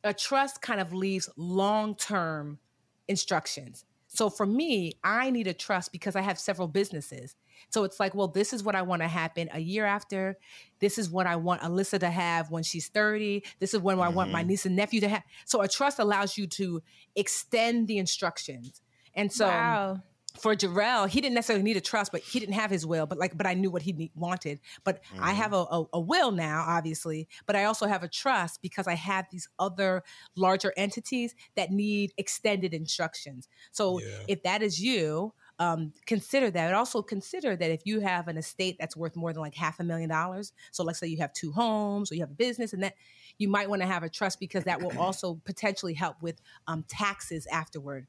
A 0.04 0.14
trust 0.14 0.62
kind 0.62 0.80
of 0.80 0.94
leaves 0.94 1.28
long 1.36 1.96
term 1.96 2.60
instructions. 3.08 3.86
So 4.08 4.30
for 4.30 4.46
me, 4.46 4.94
I 5.04 5.32
need 5.32 5.48
a 5.48 5.54
trust 5.54 5.92
because 5.92 6.16
I 6.16 6.22
have 6.22 6.40
several 6.40 6.68
businesses. 6.68 7.36
So 7.70 7.84
it's 7.84 8.00
like, 8.00 8.14
well, 8.16 8.28
this 8.28 8.54
is 8.54 8.64
what 8.64 8.76
I 8.76 8.82
want 8.82 9.02
to 9.02 9.08
happen 9.08 9.50
a 9.54 9.60
year 9.60 9.86
after. 9.86 10.38
This 10.80 10.98
is 10.98 11.10
what 11.10 11.28
I 11.28 11.36
want 11.36 11.62
Alyssa 11.62 12.00
to 12.00 12.10
have 12.10 12.52
when 12.52 12.64
she's 12.64 12.88
30. 12.90 13.44
This 13.60 13.74
is 13.74 13.80
when 13.82 14.00
I 14.00 14.10
want 14.10 14.32
my 14.32 14.44
Mhm. 14.44 14.48
niece 14.48 14.66
and 14.66 14.76
nephew 14.76 15.02
to 15.02 15.10
have. 15.10 15.24
So 15.46 15.62
a 15.62 15.68
trust 15.68 16.00
allows 16.00 16.38
you 16.38 16.48
to 16.48 16.82
extend 17.16 17.88
the 17.88 17.98
instructions. 17.98 18.82
And 19.14 19.32
so 19.32 19.48
Wow. 19.48 20.02
for 20.38 20.54
Jarrell, 20.54 21.08
he 21.08 21.22
didn't 21.22 21.36
necessarily 21.36 21.64
need 21.64 21.78
a 21.78 21.82
trust, 21.82 22.12
but 22.12 22.22
he 22.22 22.40
didn't 22.42 22.56
have 22.56 22.70
his 22.70 22.86
will. 22.86 23.06
But 23.06 23.18
like, 23.18 23.38
but 23.38 23.48
I 23.48 23.54
knew 23.54 23.72
what 23.72 23.82
he 23.84 23.94
need, 23.94 24.12
wanted. 24.16 24.60
But 24.84 25.02
I 25.18 25.32
have 25.32 25.54
a, 25.54 25.66
a, 25.72 25.86
a 25.94 26.00
will 26.00 26.32
now, 26.32 26.66
obviously. 26.68 27.30
But 27.46 27.56
I 27.56 27.64
also 27.64 27.88
have 27.88 28.04
a 28.04 28.10
trust 28.10 28.62
because 28.62 28.86
I 28.86 28.96
have 28.96 29.28
these 29.32 29.48
other 29.60 30.04
larger 30.36 30.74
entities 30.76 31.36
that 31.56 31.72
need 31.72 32.14
extended 32.18 32.74
instructions. 32.74 33.48
So 33.72 34.04
if 34.28 34.44
that 34.44 34.62
is 34.62 34.82
you, 34.82 35.34
um, 35.60 35.94
consider 36.06 36.52
that. 36.52 36.68
And 36.68 36.76
also 36.76 37.02
consider 37.02 37.56
that 37.56 37.72
if 37.72 37.82
you 37.86 38.00
have 38.02 38.28
an 38.28 38.38
estate 38.38 38.78
that's 38.80 38.96
worth 38.96 39.16
more 39.16 39.34
than 39.34 39.42
like 39.42 39.56
half 39.56 39.80
a 39.80 39.84
million 39.84 40.10
dollars, 40.10 40.54
so 40.72 40.84
let's 40.84 41.00
say 41.00 41.08
you 41.08 41.18
have 41.18 41.34
two 41.34 41.52
homes 41.52 42.12
or 42.12 42.16
you 42.16 42.22
have 42.22 42.32
a 42.32 42.36
business, 42.36 42.74
and 42.74 42.84
that 42.84 42.96
you 43.38 43.48
might 43.48 43.70
want 43.70 43.82
to 43.82 43.88
have 43.88 44.04
a 44.04 44.10
trust 44.10 44.40
because 44.40 44.64
that 44.66 44.82
will 44.82 44.98
also 45.00 45.40
potentially 45.46 45.94
help 45.94 46.22
with 46.22 46.42
um, 46.68 46.84
taxes 46.88 47.48
afterward 47.48 48.08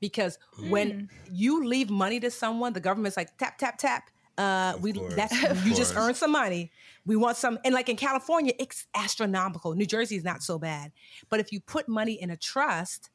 because 0.00 0.38
when 0.68 1.08
you 1.30 1.64
leave 1.64 1.88
money 1.88 2.20
to 2.20 2.30
someone, 2.30 2.74
the 2.74 2.80
government's 2.80 3.16
like 3.16 3.36
tap 3.38 3.56
tap 3.56 3.78
tap. 3.78 4.10
Uh, 4.36 4.76
we 4.80 4.92
that's 4.92 5.44
Of 5.44 5.66
you 5.66 5.74
just 5.74 5.94
course. 5.94 6.06
earned 6.08 6.16
some 6.16 6.32
money. 6.32 6.70
We 7.06 7.16
want 7.16 7.36
some, 7.36 7.58
and 7.64 7.72
like 7.72 7.88
in 7.88 7.96
California, 7.96 8.52
it's 8.58 8.86
astronomical. 8.94 9.74
New 9.74 9.86
Jersey 9.86 10.16
is 10.16 10.24
not 10.24 10.42
so 10.42 10.58
bad, 10.58 10.92
but 11.30 11.40
if 11.40 11.52
you 11.52 11.60
put 11.60 11.88
money 11.88 12.20
in 12.20 12.30
a 12.30 12.36
trust, 12.36 13.10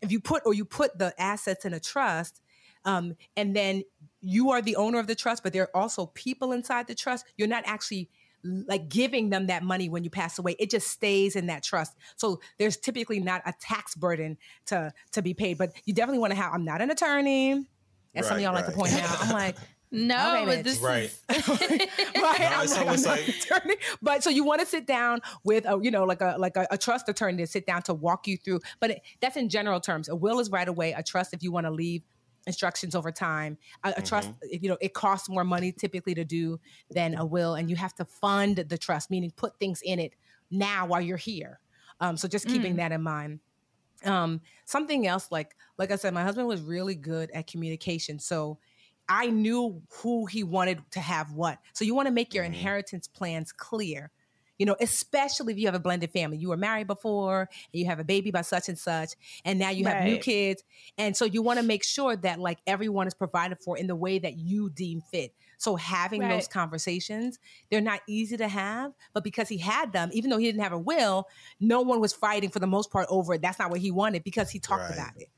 if 0.00 0.12
you 0.12 0.20
put 0.20 0.42
or 0.46 0.54
you 0.54 0.64
put 0.64 0.96
the 0.98 1.12
assets 1.18 1.64
in 1.64 1.72
a 1.72 1.80
trust, 1.80 2.40
um, 2.88 3.14
and 3.36 3.54
then 3.54 3.82
you 4.20 4.50
are 4.50 4.62
the 4.62 4.76
owner 4.76 4.98
of 4.98 5.06
the 5.06 5.14
trust, 5.14 5.42
but 5.42 5.52
there 5.52 5.64
are 5.64 5.76
also 5.82 6.06
people 6.06 6.52
inside 6.52 6.86
the 6.86 6.94
trust. 6.94 7.24
You're 7.36 7.48
not 7.48 7.64
actually 7.66 8.08
like 8.44 8.88
giving 8.88 9.30
them 9.30 9.48
that 9.48 9.62
money 9.62 9.88
when 9.88 10.04
you 10.04 10.10
pass 10.10 10.38
away. 10.38 10.56
It 10.58 10.70
just 10.70 10.88
stays 10.88 11.36
in 11.36 11.46
that 11.46 11.62
trust. 11.62 11.96
So 12.16 12.40
there's 12.58 12.76
typically 12.76 13.20
not 13.20 13.42
a 13.44 13.52
tax 13.60 13.94
burden 13.94 14.38
to 14.66 14.92
to 15.12 15.22
be 15.22 15.34
paid. 15.34 15.58
But 15.58 15.72
you 15.84 15.92
definitely 15.92 16.20
want 16.20 16.32
to 16.32 16.36
have. 16.36 16.52
I'm 16.54 16.64
not 16.64 16.80
an 16.80 16.90
attorney, 16.90 17.66
as 18.14 18.26
some 18.26 18.36
of 18.38 18.42
y'all 18.42 18.54
like 18.54 18.66
to 18.66 18.72
point 18.72 18.94
out. 18.94 19.22
I'm 19.24 19.32
like. 19.32 19.56
No, 19.90 20.42
okay, 20.42 20.44
but 20.44 20.64
this 20.64 20.80
Right. 20.80 21.04
is 21.04 21.22
right? 21.48 21.88
No, 22.14 22.26
I'm 22.26 22.64
it's 22.64 22.72
like, 22.76 22.80
I'm 22.82 22.88
almost 22.88 23.06
not 23.06 23.16
like- 23.18 23.28
an 23.28 23.34
attorney. 23.40 23.76
But 24.02 24.22
so 24.22 24.28
you 24.28 24.44
want 24.44 24.60
to 24.60 24.66
sit 24.66 24.86
down 24.86 25.22
with 25.44 25.64
a, 25.64 25.78
you 25.80 25.90
know, 25.90 26.04
like 26.04 26.20
a 26.20 26.36
like 26.38 26.58
a, 26.58 26.66
a 26.70 26.76
trust 26.76 27.08
attorney 27.08 27.38
to 27.38 27.46
sit 27.46 27.64
down 27.66 27.80
to 27.84 27.94
walk 27.94 28.26
you 28.28 28.36
through. 28.36 28.60
But 28.80 28.90
it, 28.90 29.02
that's 29.20 29.38
in 29.38 29.48
general 29.48 29.80
terms. 29.80 30.10
A 30.10 30.14
will 30.14 30.40
is 30.40 30.50
right 30.50 30.68
away. 30.68 30.92
A 30.92 31.02
trust 31.02 31.32
if 31.32 31.42
you 31.42 31.50
want 31.52 31.64
to 31.68 31.70
leave 31.70 32.02
instructions 32.48 32.96
over 32.96 33.12
time. 33.12 33.58
A, 33.84 33.94
a 33.98 34.02
trust, 34.02 34.32
you 34.50 34.68
know, 34.68 34.78
it 34.80 34.94
costs 34.94 35.28
more 35.28 35.44
money 35.44 35.70
typically 35.70 36.14
to 36.14 36.24
do 36.24 36.58
than 36.90 37.14
a 37.14 37.24
will, 37.24 37.54
and 37.54 37.70
you 37.70 37.76
have 37.76 37.94
to 37.96 38.04
fund 38.04 38.56
the 38.56 38.78
trust, 38.78 39.10
meaning 39.10 39.30
put 39.30 39.60
things 39.60 39.80
in 39.84 40.00
it 40.00 40.14
now 40.50 40.86
while 40.86 41.00
you're 41.00 41.16
here. 41.16 41.60
Um, 42.00 42.16
so 42.16 42.26
just 42.26 42.48
keeping 42.48 42.76
that 42.76 42.90
in 42.90 43.02
mind. 43.02 43.40
Um 44.04 44.40
something 44.64 45.06
else 45.08 45.32
like 45.32 45.56
like 45.76 45.90
i 45.90 45.96
said 45.96 46.14
my 46.14 46.22
husband 46.22 46.46
was 46.46 46.60
really 46.60 46.94
good 46.94 47.30
at 47.32 47.48
communication 47.48 48.20
so 48.20 48.58
i 49.08 49.26
knew 49.26 49.82
who 49.90 50.26
he 50.26 50.44
wanted 50.44 50.80
to 50.92 51.00
have 51.00 51.32
what. 51.32 51.58
So 51.72 51.84
you 51.84 51.96
want 51.96 52.06
to 52.06 52.12
make 52.12 52.32
your 52.32 52.44
inheritance 52.44 53.08
plans 53.08 53.50
clear 53.52 54.12
you 54.58 54.66
know 54.66 54.76
especially 54.80 55.52
if 55.52 55.58
you 55.58 55.66
have 55.66 55.74
a 55.74 55.78
blended 55.80 56.10
family. 56.10 56.36
You 56.38 56.48
were 56.50 56.56
married 56.56 56.86
before 56.86 57.48
and 57.72 57.80
you 57.80 57.86
have 57.86 57.98
a 58.00 58.04
baby 58.04 58.30
by 58.30 58.42
such 58.42 58.68
and 58.68 58.78
such 58.78 59.12
and 59.44 59.58
now 59.58 59.70
you 59.70 59.86
have 59.86 59.98
new 60.00 60.18
kids. 60.18 60.62
And 60.96 61.16
so 61.16 61.24
you 61.24 61.42
want 61.42 61.58
to 61.58 61.62
make 61.64 61.84
sure 61.84 62.16
that 62.16 62.38
like 62.40 62.58
everyone 62.66 63.06
is 63.06 63.14
provided 63.14 63.58
for 63.62 63.76
in 63.78 63.86
the 63.86 63.96
way 63.96 64.18
that 64.18 64.36
you 64.36 64.70
deem 64.70 65.00
fit. 65.00 65.32
So 65.58 65.76
having 65.76 66.28
those 66.28 66.48
conversations 66.48 67.38
they're 67.70 67.80
not 67.80 68.00
easy 68.08 68.36
to 68.36 68.48
have 68.48 68.92
but 69.12 69.24
because 69.24 69.48
he 69.48 69.58
had 69.58 69.92
them 69.92 70.10
even 70.12 70.30
though 70.30 70.38
he 70.38 70.46
didn't 70.46 70.62
have 70.62 70.72
a 70.72 70.78
will 70.78 71.26
no 71.60 71.80
one 71.80 72.00
was 72.00 72.12
fighting 72.12 72.50
for 72.50 72.58
the 72.58 72.66
most 72.66 72.90
part 72.90 73.06
over 73.08 73.34
it. 73.34 73.42
That's 73.42 73.58
not 73.58 73.70
what 73.70 73.80
he 73.80 73.90
wanted 73.90 74.24
because 74.24 74.50
he 74.50 74.58
talked 74.60 74.90
Right. 74.90 74.94
about 74.94 75.12
it 75.16 75.28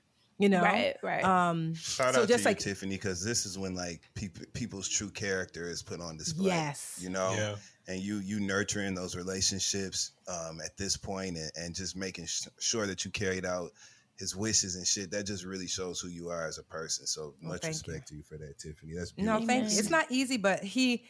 you 0.40 0.48
know 0.48 0.62
Right, 0.62 0.96
right. 1.02 1.22
um 1.24 1.74
Shout 1.74 2.14
so 2.14 2.22
out 2.22 2.28
just 2.28 2.42
to 2.44 2.48
you, 2.48 2.54
like 2.54 2.58
Tiffany, 2.58 2.94
because 2.96 3.22
this 3.24 3.46
is 3.46 3.56
when 3.58 3.74
like 3.74 4.00
people 4.14 4.44
people's 4.54 4.88
true 4.88 5.10
character 5.10 5.68
is 5.68 5.82
put 5.82 6.00
on 6.00 6.16
display. 6.16 6.46
Yes. 6.46 6.98
you 7.00 7.10
know, 7.10 7.32
Yeah. 7.36 7.54
and 7.86 8.00
you 8.00 8.16
you 8.18 8.40
nurturing 8.40 8.94
those 8.94 9.14
relationships 9.16 10.12
um, 10.28 10.60
at 10.64 10.76
this 10.76 10.96
point 10.96 11.36
and, 11.36 11.50
and 11.56 11.74
just 11.74 11.96
making 11.96 12.26
sh- 12.26 12.48
sure 12.58 12.86
that 12.86 13.04
you 13.04 13.10
carried 13.10 13.44
out 13.44 13.70
his 14.18 14.34
wishes 14.36 14.76
and 14.76 14.86
shit. 14.86 15.10
That 15.10 15.24
just 15.26 15.44
really 15.44 15.66
shows 15.66 16.00
who 16.00 16.08
you 16.08 16.28
are 16.28 16.46
as 16.46 16.58
a 16.58 16.62
person. 16.64 17.06
So 17.06 17.34
Well, 17.42 17.52
much 17.52 17.62
thank 17.62 17.72
respect 17.74 18.08
to 18.08 18.14
you 18.16 18.22
for 18.22 18.36
that, 18.38 18.58
Tiffany. 18.58 18.94
That's 18.94 19.12
no 19.16 19.38
thank 19.46 19.70
you 19.72 19.78
it's 19.78 19.90
not 19.90 20.06
easy 20.10 20.36
but 20.38 20.62
he 20.62 21.04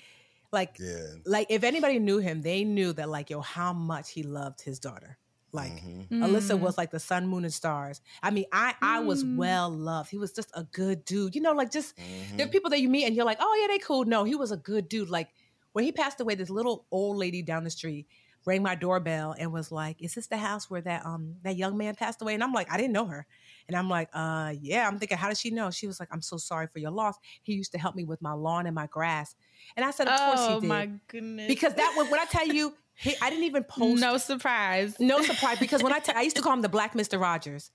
like 0.53 0.77
Yeah. 0.81 1.15
like 1.25 1.47
if 1.51 1.63
anybody 1.65 1.99
knew 2.01 2.19
him 2.19 2.43
they 2.43 2.65
knew 2.65 2.93
that 2.95 3.09
like 3.09 3.31
yo 3.31 3.41
how 3.41 3.73
much 3.73 4.11
he 4.11 4.23
loved 4.25 4.61
his 4.63 4.79
daughter 4.81 5.17
like 5.53 5.73
Mm-hmm. 5.73 6.23
Alyssa 6.23 6.57
Mm. 6.57 6.61
was 6.61 6.79
like 6.79 6.91
the 6.91 7.01
sun, 7.01 7.27
moon, 7.27 7.45
and 7.45 7.53
stars. 7.53 8.01
I 8.23 8.31
mean, 8.31 8.45
I 8.53 8.75
I 8.83 9.01
was 9.01 9.25
Mm. 9.25 9.37
well 9.37 9.71
loved. 9.71 10.11
He 10.11 10.19
was 10.19 10.33
just 10.33 10.51
a 10.55 10.65
good 10.65 11.05
dude. 11.05 11.35
You 11.35 11.43
know, 11.43 11.53
like 11.53 11.71
just 11.71 11.97
Mm-hmm. 11.97 12.37
there 12.37 12.47
are 12.47 12.51
people 12.51 12.71
that 12.71 12.81
you 12.81 12.89
meet 12.89 13.05
and 13.07 13.15
you're 13.17 13.25
like, 13.25 13.39
oh 13.41 13.59
yeah, 13.61 13.67
they 13.69 13.79
cool. 13.79 14.05
No, 14.05 14.25
he 14.25 14.35
was 14.35 14.51
a 14.53 14.57
good 14.57 14.89
dude. 14.89 15.11
Like 15.11 15.29
when 15.73 15.85
he 15.85 15.93
passed 15.93 16.21
away, 16.21 16.35
this 16.35 16.51
little 16.51 16.87
old 16.91 17.17
lady 17.17 17.43
down 17.43 17.65
the 17.65 17.71
street 17.71 18.07
rang 18.47 18.63
my 18.63 18.75
doorbell 18.75 19.35
and 19.39 19.53
was 19.53 19.71
like, 19.71 20.01
"Is 20.01 20.15
this 20.15 20.27
the 20.27 20.39
house 20.39 20.71
where 20.71 20.81
that 20.81 21.05
um 21.05 21.37
that 21.43 21.57
young 21.57 21.77
man 21.77 21.95
passed 21.95 22.23
away?" 22.23 22.35
And 22.35 22.43
I'm 22.43 22.53
like, 22.53 22.71
I 22.73 22.77
didn't 22.77 22.93
know 22.93 23.07
her. 23.07 23.27
And 23.71 23.77
I'm 23.77 23.89
like, 23.89 24.09
uh, 24.13 24.53
yeah. 24.61 24.89
I'm 24.89 24.99
thinking, 24.99 25.17
how 25.17 25.29
does 25.29 25.39
she 25.39 25.51
know? 25.51 25.71
She 25.71 25.87
was 25.87 26.01
like, 26.01 26.09
I'm 26.11 26.21
so 26.23 26.37
sorry 26.39 26.67
for 26.67 26.81
your 26.81 26.91
loss. 26.91 27.15
He 27.43 27.53
used 27.55 27.71
to 27.71 27.79
help 27.79 27.95
me 27.95 28.03
with 28.03 28.21
my 28.21 28.33
lawn 28.33 28.67
and 28.67 28.75
my 28.75 28.89
grass. 28.89 29.37
And 29.77 29.85
I 29.85 29.93
said, 29.93 30.09
of 30.09 30.19
course 30.19 30.41
he 30.49 30.53
Oh 30.55 30.61
did. 30.61 30.69
my 30.69 30.91
goodness. 31.07 31.47
Because 31.47 31.75
that 31.75 31.95
was 31.97 32.11
when 32.11 32.19
I 32.19 32.25
tell 32.25 32.49
you, 32.49 32.75
he, 32.97 33.15
I 33.23 33.31
didn't 33.31 33.45
even 33.45 33.63
post. 33.69 34.01
no 34.01 34.17
surprise. 34.17 34.97
No 34.99 35.23
surprise, 35.23 35.61
because 35.61 35.85
when 35.85 35.93
I 35.93 36.01
t- 36.01 36.13
I 36.13 36.23
used 36.23 36.35
to 36.37 36.43
call 36.43 36.53
him 36.55 36.63
the 36.63 36.69
Black 36.69 36.97
Mister 36.97 37.17
Rogers. 37.17 37.71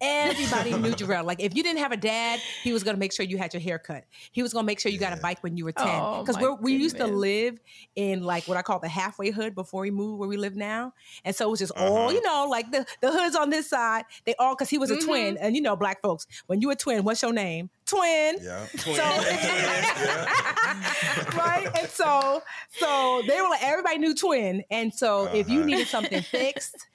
Everybody 0.00 0.76
knew 0.76 0.92
Jarrell. 0.94 1.24
Like 1.24 1.40
if 1.42 1.56
you 1.56 1.62
didn't 1.62 1.80
have 1.80 1.92
a 1.92 1.96
dad, 1.96 2.40
he 2.62 2.72
was 2.72 2.82
gonna 2.82 2.98
make 2.98 3.12
sure 3.12 3.24
you 3.26 3.38
had 3.38 3.52
your 3.54 3.60
hair 3.60 3.78
cut. 3.78 4.04
He 4.32 4.42
was 4.42 4.52
gonna 4.52 4.66
make 4.66 4.80
sure 4.80 4.90
you 4.92 4.98
got 4.98 5.12
a 5.12 5.20
bike 5.20 5.42
when 5.42 5.56
you 5.56 5.64
were 5.64 5.72
ten. 5.72 6.00
Oh, 6.02 6.22
Because 6.22 6.40
my 6.40 6.54
we 6.60 6.74
used 6.74 6.96
to 6.98 7.06
live 7.06 7.58
in 7.96 8.22
like 8.22 8.46
what 8.48 8.56
I 8.56 8.62
call 8.62 8.78
the 8.78 8.88
halfway 8.88 9.30
hood 9.30 9.54
before 9.54 9.82
we 9.82 9.90
moved 9.90 10.18
where 10.20 10.28
we 10.28 10.36
live 10.36 10.56
now, 10.56 10.92
and 11.24 11.34
so 11.34 11.46
it 11.46 11.50
was 11.50 11.58
just 11.60 11.72
all 11.76 12.12
you 12.12 12.22
know, 12.22 12.46
like 12.50 12.70
the 12.70 12.86
the 13.00 13.10
hoods 13.10 13.36
on 13.36 13.50
this 13.50 13.68
side. 13.68 14.04
They 14.24 14.34
all 14.38 14.54
because 14.54 14.70
he 14.70 14.78
was 14.78 14.90
a 14.90 14.96
Mhm. 14.96 15.04
twin, 15.04 15.36
and 15.38 15.56
you 15.56 15.62
know, 15.62 15.76
black 15.76 16.00
folks. 16.02 16.26
When 16.46 16.60
you 16.60 16.70
a 16.70 16.76
twin, 16.76 17.04
what's 17.04 17.22
your 17.22 17.32
name? 17.32 17.70
Twin. 17.86 18.36
Yeah. 18.42 18.66
So, 18.76 19.02
right? 21.36 21.68
And 21.78 21.88
so, 21.88 22.42
so 22.70 23.22
they 23.26 23.40
were 23.40 23.48
like, 23.48 23.62
everybody 23.62 23.98
knew 23.98 24.14
twin. 24.14 24.62
And 24.70 24.92
so 24.92 25.26
if 25.34 25.48
you 25.48 25.60
Uh-huh. 25.60 25.66
needed 25.66 25.88
something 25.88 26.22
fixed, 26.22 26.86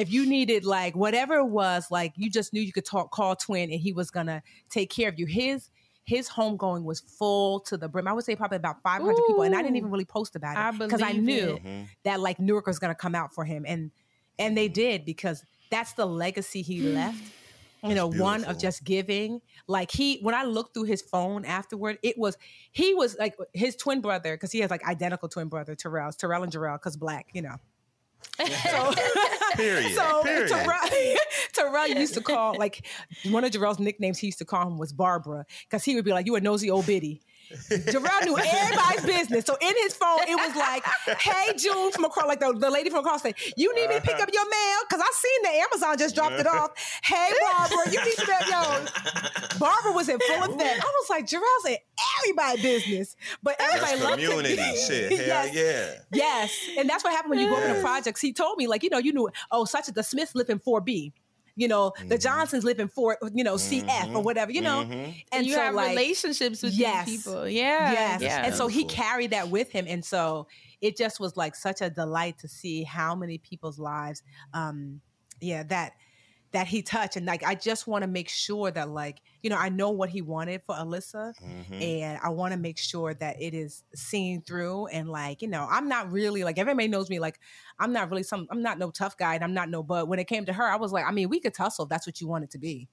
if 0.00 0.12
you 0.12 0.26
needed 0.26 0.64
like 0.64 0.96
whatever 0.96 1.34
it 1.36 1.46
was, 1.46 1.90
like 1.90 2.12
you 2.16 2.30
just 2.30 2.52
knew 2.52 2.60
you 2.60 2.72
could 2.72 2.84
talk, 2.84 3.10
call 3.10 3.36
twin 3.36 3.70
and 3.70 3.80
he 3.80 3.92
was 3.92 4.10
gonna 4.10 4.42
take 4.68 4.90
care 4.90 5.08
of 5.08 5.18
you. 5.18 5.26
His 5.26 5.70
his 6.04 6.28
homegoing 6.28 6.82
was 6.82 7.00
full 7.00 7.60
to 7.60 7.76
the 7.76 7.88
brim. 7.88 8.08
I 8.08 8.12
would 8.12 8.24
say 8.24 8.34
probably 8.34 8.56
about 8.56 8.82
500 8.82 9.14
people. 9.28 9.42
And 9.42 9.54
I 9.54 9.62
didn't 9.62 9.76
even 9.76 9.90
really 9.90 10.04
post 10.06 10.34
about 10.34 10.74
it 10.74 10.78
because 10.78 11.02
I 11.02 11.12
believe 11.12 11.22
knew 11.22 11.48
it. 11.56 11.64
Mhm. 11.64 11.88
that 12.04 12.20
like 12.20 12.40
Newark 12.40 12.66
was 12.66 12.78
gonna 12.78 12.94
come 12.94 13.14
out 13.14 13.34
for 13.34 13.44
him. 13.44 13.64
And 13.66 13.90
and 14.38 14.56
they 14.56 14.68
did 14.68 15.04
because 15.04 15.44
that's 15.70 15.92
the 15.92 16.06
legacy 16.06 16.62
he 16.62 16.80
left. 16.94 17.22
You 17.82 17.94
know, 17.94 18.08
one 18.08 18.44
of 18.44 18.58
just 18.58 18.84
giving. 18.84 19.40
Like 19.66 19.90
he, 19.90 20.18
when 20.20 20.34
I 20.34 20.42
looked 20.42 20.74
through 20.74 20.84
his 20.84 21.00
phone 21.00 21.46
afterward, 21.46 21.98
it 22.02 22.18
was 22.18 22.36
he 22.72 22.92
was 22.92 23.16
like 23.18 23.36
his 23.54 23.74
twin 23.76 24.00
brother 24.02 24.34
because 24.34 24.52
he 24.52 24.58
has 24.60 24.70
like 24.70 24.84
identical 24.86 25.28
twin 25.30 25.48
brother 25.48 25.74
Terrell's 25.74 26.16
Terrell 26.16 26.42
and 26.42 26.52
Jarrell 26.52 26.74
because 26.74 26.96
black, 26.96 27.28
you 27.32 27.40
know. 27.42 27.56
So, 28.38 28.94
Period. 29.54 29.94
so 29.94 30.22
Period. 30.22 30.48
Terrell, 30.48 31.16
Terrell 31.52 31.88
used 31.88 32.14
to 32.14 32.20
call 32.20 32.56
like 32.58 32.86
one 33.30 33.44
of 33.44 33.50
Jarrell's 33.50 33.78
nicknames 33.78 34.18
he 34.18 34.28
used 34.28 34.38
to 34.38 34.44
call 34.44 34.66
him 34.66 34.78
was 34.78 34.92
Barbara 34.92 35.44
because 35.64 35.84
he 35.84 35.94
would 35.94 36.04
be 36.04 36.12
like, 36.12 36.26
"You 36.26 36.36
a 36.36 36.40
nosy 36.40 36.70
old 36.70 36.86
biddy." 36.86 37.20
Jarrell 37.50 38.24
knew 38.24 38.38
everybody's 38.38 39.04
business. 39.04 39.44
So 39.44 39.56
in 39.60 39.74
his 39.82 39.94
phone, 39.94 40.20
it 40.28 40.36
was 40.36 40.54
like, 40.56 40.84
hey, 41.18 41.52
June 41.56 41.90
from 41.92 42.04
across, 42.04 42.26
like 42.26 42.40
the, 42.40 42.52
the 42.52 42.70
lady 42.70 42.90
from 42.90 43.00
across 43.00 43.22
said, 43.22 43.34
you 43.56 43.74
need 43.74 43.88
me 43.88 43.96
to 43.96 44.00
pick 44.00 44.14
uh-huh. 44.14 44.22
up 44.22 44.30
your 44.32 44.44
mail? 44.44 44.78
Because 44.88 45.02
I 45.04 45.10
seen 45.12 45.42
that 45.42 45.68
Amazon 45.68 45.98
just 45.98 46.14
dropped 46.14 46.38
it 46.38 46.46
off. 46.46 46.70
Hey, 47.02 47.30
Barbara, 47.40 47.92
you 47.92 48.04
need 48.04 48.16
to 48.16 48.26
pick 48.26 48.52
up. 48.54 49.58
Barbara 49.58 49.92
was 49.92 50.08
in 50.08 50.18
full 50.18 50.42
effect. 50.44 50.80
I 50.80 50.92
was 51.00 51.10
like, 51.10 51.26
Jarrell's 51.26 51.66
in 51.68 51.76
everybody 52.18 52.62
business, 52.62 53.16
but 53.42 53.56
everybody 53.60 53.92
That's 53.92 54.04
loved 54.04 54.22
community 54.22 54.56
shit. 54.56 55.12
Hell 55.12 55.46
yes. 55.46 55.54
yeah. 55.54 56.00
Yes, 56.12 56.56
and 56.78 56.88
that's 56.88 57.04
what 57.04 57.12
happened 57.12 57.30
when 57.30 57.40
you 57.40 57.48
go 57.48 57.60
into 57.60 57.74
Yeah. 57.74 57.82
projects. 57.82 58.20
He 58.20 58.32
told 58.32 58.58
me, 58.58 58.66
like, 58.66 58.82
you 58.82 58.90
know, 58.90 58.98
you 58.98 59.12
knew, 59.12 59.28
oh, 59.50 59.64
such 59.64 59.88
as 59.88 59.94
the 59.94 60.02
Smiths 60.02 60.34
live 60.34 60.50
in 60.50 60.58
4B. 60.58 61.12
You 61.60 61.68
know, 61.68 61.92
the 61.98 62.14
Mm-hmm. 62.14 62.22
Johnsons 62.22 62.64
live 62.64 62.80
in 62.80 62.88
four, 62.88 63.18
you 63.34 63.44
know, 63.44 63.54
CF 63.54 64.14
or 64.14 64.22
whatever, 64.22 64.50
you 64.50 64.62
know. 64.62 64.80
And 65.32 65.46
you 65.46 65.54
so, 65.54 65.60
have 65.60 65.74
like, 65.74 65.90
relationships 65.90 66.62
with 66.62 66.72
yes, 66.72 67.06
these 67.06 67.22
people. 67.22 67.46
Yeah. 67.48 67.92
Yes. 67.92 68.22
Yeah. 68.22 68.46
And 68.46 68.54
so 68.54 68.66
he 68.66 68.84
carried 68.84 69.30
that 69.32 69.50
with 69.50 69.70
him. 69.70 69.86
And 69.86 70.04
so 70.04 70.46
it 70.80 70.96
just 70.96 71.20
was 71.20 71.36
like 71.36 71.54
such 71.54 71.82
a 71.82 71.90
delight 71.90 72.38
to 72.38 72.48
see 72.48 72.82
how 72.82 73.14
many 73.14 73.38
people's 73.38 73.78
lives, 73.78 74.22
um, 74.54 75.00
yeah, 75.40 75.62
that 75.64 75.92
that 76.52 76.66
he 76.66 76.82
touched. 76.82 77.16
And 77.16 77.26
like 77.26 77.44
I 77.44 77.54
just 77.54 77.86
want 77.86 78.02
to 78.02 78.08
make 78.08 78.28
sure 78.28 78.70
that 78.70 78.88
like, 78.88 79.20
you 79.42 79.50
know, 79.50 79.56
I 79.56 79.68
know 79.68 79.90
what 79.90 80.10
he 80.10 80.20
wanted 80.22 80.62
for 80.66 80.74
Alyssa. 80.74 81.32
Mm-hmm. 81.42 81.74
And 81.74 82.18
I 82.22 82.30
want 82.30 82.52
to 82.52 82.58
make 82.58 82.78
sure 82.78 83.14
that 83.14 83.40
it 83.40 83.54
is 83.54 83.84
seen 83.94 84.42
through. 84.42 84.86
And 84.88 85.08
like, 85.08 85.42
you 85.42 85.48
know, 85.48 85.66
I'm 85.70 85.88
not 85.88 86.10
really 86.10 86.42
like 86.44 86.58
everybody 86.58 86.88
knows 86.88 87.08
me. 87.08 87.18
Like, 87.20 87.38
I'm 87.78 87.92
not 87.92 88.10
really 88.10 88.22
some. 88.24 88.46
I'm 88.50 88.62
not 88.62 88.78
no 88.78 88.90
tough 88.90 89.16
guy, 89.16 89.34
and 89.36 89.44
I'm 89.44 89.54
not 89.54 89.68
no. 89.68 89.82
But 89.82 90.08
when 90.08 90.18
it 90.18 90.26
came 90.26 90.44
to 90.46 90.52
her, 90.52 90.64
I 90.64 90.76
was 90.76 90.92
like, 90.92 91.04
I 91.06 91.12
mean, 91.12 91.28
we 91.28 91.40
could 91.40 91.54
tussle. 91.54 91.84
If 91.84 91.88
that's 91.88 92.06
what 92.06 92.20
you 92.20 92.28
want 92.28 92.44
it 92.44 92.50
to 92.50 92.58
be. 92.58 92.88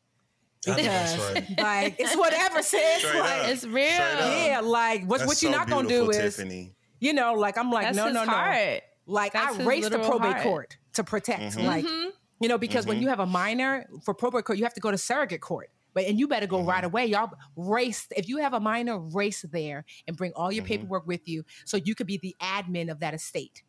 Because 0.65 0.83
that's 0.83 1.33
right. 1.33 1.59
like 1.59 1.95
it's 1.99 2.15
whatever, 2.15 2.61
sis. 2.63 2.99
Straight 2.99 3.19
like, 3.19 3.41
up. 3.43 3.49
It's 3.49 3.63
real. 3.65 3.85
Yeah, 3.85 4.61
like 4.63 5.05
what 5.05 5.19
That's 5.19 5.27
what 5.27 5.41
you're 5.41 5.51
so 5.51 5.57
not 5.57 5.69
gonna 5.69 5.87
do 5.87 6.09
is 6.09 6.17
Tiffany. 6.35 6.75
you 6.99 7.13
know, 7.13 7.33
like 7.33 7.57
I'm 7.57 7.71
like, 7.71 7.85
That's 7.85 7.97
no, 7.97 8.05
his 8.05 8.13
no, 8.13 8.23
no. 8.25 8.31
heart. 8.31 8.81
Like 9.05 9.33
That's 9.33 9.55
I 9.55 9.57
his 9.57 9.67
raced 9.67 9.91
the 9.91 9.99
probate 9.99 10.33
heart. 10.33 10.43
court 10.43 10.77
to 10.93 11.03
protect. 11.03 11.55
Mhm. 11.57 11.63
Like, 11.63 11.85
Mhm. 11.85 12.09
You 12.39 12.47
know, 12.47 12.57
because 12.57 12.85
when 12.85 12.97
Mhm. 12.97 13.01
you 13.01 13.07
have 13.07 13.19
a 13.19 13.25
minor 13.25 13.87
for 14.03 14.13
probate 14.13 14.45
court, 14.45 14.57
you 14.57 14.63
have 14.65 14.73
to 14.75 14.81
go 14.81 14.91
to 14.91 14.97
surrogate 14.97 15.41
court. 15.41 15.69
But 15.93 16.05
and 16.05 16.19
you 16.19 16.27
better 16.27 16.45
go 16.47 16.59
Mm-hmm. 16.59 16.69
right 16.69 16.83
away. 16.83 17.05
Y'all 17.07 17.31
race. 17.55 18.07
If 18.15 18.27
you 18.29 18.37
have 18.37 18.53
a 18.53 18.59
minor, 18.59 18.99
race 18.99 19.41
there 19.51 19.83
and 20.07 20.15
bring 20.15 20.31
all 20.35 20.51
your 20.51 20.63
Mhm. 20.63 20.67
paperwork 20.67 21.07
with 21.07 21.27
you 21.27 21.43
so 21.65 21.77
you 21.77 21.95
could 21.95 22.07
be 22.07 22.17
the 22.17 22.35
admin 22.41 22.91
of 22.91 22.99
that 22.99 23.13
estate. 23.15 23.63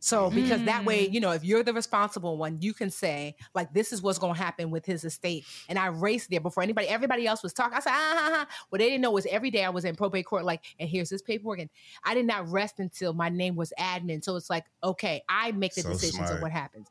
So 0.00 0.30
because 0.30 0.62
that 0.64 0.84
way, 0.84 1.08
Mm. 1.08 1.14
you 1.14 1.20
know, 1.20 1.30
if 1.30 1.44
you're 1.44 1.62
the 1.62 1.72
responsible 1.72 2.36
one, 2.36 2.60
you 2.60 2.74
can 2.74 2.90
say, 2.90 3.36
like, 3.54 3.72
this 3.72 3.90
is 3.90 4.02
what's 4.02 4.18
gonna 4.18 4.34
happen 4.34 4.70
with 4.70 4.84
his 4.84 5.02
estate. 5.04 5.46
And 5.66 5.78
I 5.78 5.86
raced 5.86 6.28
there 6.28 6.40
before 6.40 6.62
anybody, 6.62 6.88
everybody 6.88 7.26
else 7.26 7.42
was 7.42 7.54
talking. 7.54 7.76
I 7.78 7.80
said, 7.80 7.92
ah, 7.94 8.14
ah, 8.18 8.44
ah. 8.50 8.54
What 8.68 8.80
they 8.80 8.90
didn't 8.90 9.00
know 9.00 9.12
was 9.12 9.24
every 9.26 9.50
day 9.50 9.64
I 9.64 9.70
was 9.70 9.86
in 9.86 9.96
probate 9.96 10.26
court, 10.26 10.44
like, 10.44 10.62
and 10.78 10.90
here's 10.90 11.08
this 11.08 11.22
paperwork. 11.22 11.60
And 11.60 11.70
I 12.04 12.12
did 12.12 12.26
not 12.26 12.46
rest 12.50 12.80
until 12.80 13.14
my 13.14 13.30
name 13.30 13.56
was 13.56 13.72
admin. 13.78 14.22
So 14.22 14.36
it's 14.36 14.50
like, 14.50 14.66
okay, 14.82 15.22
I 15.30 15.52
make 15.52 15.74
the 15.74 15.80
So 15.80 15.88
decisions 15.92 16.16
smart. 16.20 16.34
of 16.34 16.42
what 16.42 16.52
happens. 16.52 16.86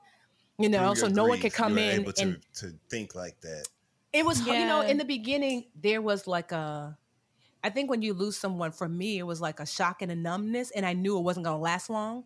You 0.58 0.70
know, 0.70 0.94
Through 0.94 0.96
so 0.96 1.08
your 1.08 1.10
no 1.10 1.26
one 1.26 1.40
could 1.40 1.54
come 1.54 1.78
in 1.78 2.06
able 2.06 2.14
to, 2.14 2.38
and 2.38 2.44
to 2.56 2.80
think 2.90 3.16
like 3.16 3.40
that. 3.42 3.68
it 4.12 4.26
was, 4.26 4.46
you 4.46 4.66
know, 4.66 4.82
in 4.82 4.98
the 4.98 5.06
beginning, 5.06 5.72
there 5.76 6.02
was 6.02 6.28
like 6.28 6.52
a, 6.52 6.98
I 7.64 7.70
think 7.72 7.90
when 7.90 8.02
you 8.02 8.14
lose 8.14 8.38
someone, 8.38 8.72
for 8.72 8.90
me, 8.90 9.20
it 9.20 9.24
was 9.24 9.42
like 9.42 9.60
a 9.60 9.66
shock 9.66 10.02
and 10.02 10.12
a 10.12 10.16
numbness, 10.16 10.72
and 10.72 10.86
I 10.86 10.94
knew 10.94 11.18
it 11.18 11.24
wasn't 11.24 11.46
going 11.46 11.58
to 11.58 11.64
last 11.64 11.90
long. 11.90 12.26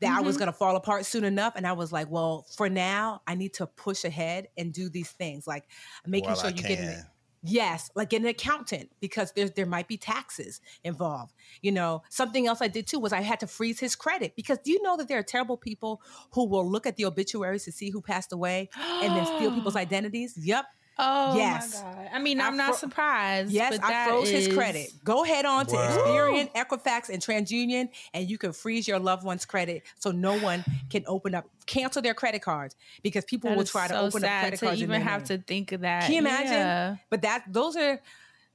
That 0.00 0.16
I 0.18 0.20
Mm-hmm. 0.20 0.22
was 0.22 0.36
going 0.36 0.48
to 0.48 0.52
fall 0.58 0.76
apart 0.76 1.06
soon 1.06 1.24
enough, 1.24 1.54
and 1.56 1.66
I 1.66 1.72
was 1.74 1.92
like, 1.92 2.10
"Well, 2.10 2.46
for 2.56 2.68
now, 2.70 3.22
I 3.26 3.34
need 3.36 3.54
to 3.54 3.66
push 3.66 4.04
ahead 4.04 4.48
and 4.58 4.72
do 4.74 4.90
these 4.90 5.12
things, 5.12 5.46
like 5.46 5.70
making 6.06 6.34
While 6.34 6.36
sure 6.36 6.48
I 6.48 6.52
you 6.52 6.64
get 6.64 6.80
in 6.80 6.88
it." 6.90 6.98
can. 6.98 7.10
Yes, 7.46 7.90
like 7.94 8.08
get 8.08 8.22
an 8.22 8.26
accountant 8.28 8.90
because 9.00 9.32
there 9.32 9.50
there 9.50 9.66
might 9.66 9.86
be 9.86 9.98
taxes 9.98 10.62
involved. 10.82 11.34
You 11.60 11.72
know, 11.72 12.02
something 12.08 12.46
else 12.46 12.62
I 12.62 12.68
did 12.68 12.86
too 12.86 12.98
was 12.98 13.12
I 13.12 13.20
had 13.20 13.40
to 13.40 13.46
freeze 13.46 13.78
his 13.80 13.94
credit 13.94 14.34
because 14.34 14.58
do 14.64 14.70
you 14.72 14.80
know 14.82 14.96
that 14.96 15.08
there 15.08 15.18
are 15.18 15.22
terrible 15.22 15.58
people 15.58 16.00
who 16.32 16.46
will 16.48 16.66
look 16.68 16.86
at 16.86 16.96
the 16.96 17.04
obituaries 17.04 17.64
to 17.64 17.72
see 17.72 17.90
who 17.90 18.00
passed 18.00 18.32
away 18.32 18.70
and 18.98 19.14
then 19.14 19.26
steal 19.26 19.52
people's 19.52 19.76
identities? 19.76 20.32
Yep. 20.38 20.64
Oh 20.96 21.34
Yes. 21.36 21.82
my 21.82 21.94
god! 21.94 22.10
I 22.12 22.18
mean, 22.20 22.40
I 22.40 22.46
I'm 22.46 22.56
not 22.56 22.76
surprised. 22.76 23.50
Yes, 23.50 23.72
but 23.76 23.84
I 23.84 23.88
that 23.90 24.08
froze 24.08 24.30
his 24.30 24.46
credit. 24.48 24.92
Go 25.04 25.24
head 25.24 25.44
on 25.44 25.66
to 25.66 25.74
Wow. 25.74 25.88
Experian, 25.88 26.52
Equifax, 26.54 27.08
and 27.08 27.20
TransUnion, 27.20 27.88
and 28.12 28.30
you 28.30 28.38
can 28.38 28.52
freeze 28.52 28.86
your 28.86 28.98
loved 29.00 29.24
one's 29.24 29.44
credit 29.44 29.82
so 29.98 30.12
no 30.12 30.34
one 30.34 30.64
can 30.90 31.02
open 31.08 31.34
up, 31.34 31.46
cancel 31.66 32.00
their 32.00 32.14
credit 32.14 32.42
cards 32.42 32.76
because 33.02 33.24
people 33.24 33.50
That 33.50 33.56
will 33.56 33.62
is 33.64 33.70
try 33.70 33.88
to 33.88 33.94
so 33.94 34.00
open 34.06 34.22
up 34.24 34.30
sad 34.30 34.40
credit 34.42 34.58
to 34.60 34.66
cards. 34.66 34.80
in 34.80 34.84
even 34.84 35.00
have 35.00 35.28
name. 35.28 35.38
to 35.38 35.38
think 35.44 35.72
of 35.72 35.80
that. 35.80 36.04
Can 36.04 36.12
you 36.14 36.18
imagine? 36.20 36.52
Yeah. 36.52 36.96
But 37.10 37.22
that 37.22 37.44
those 37.48 37.76
are 37.76 38.00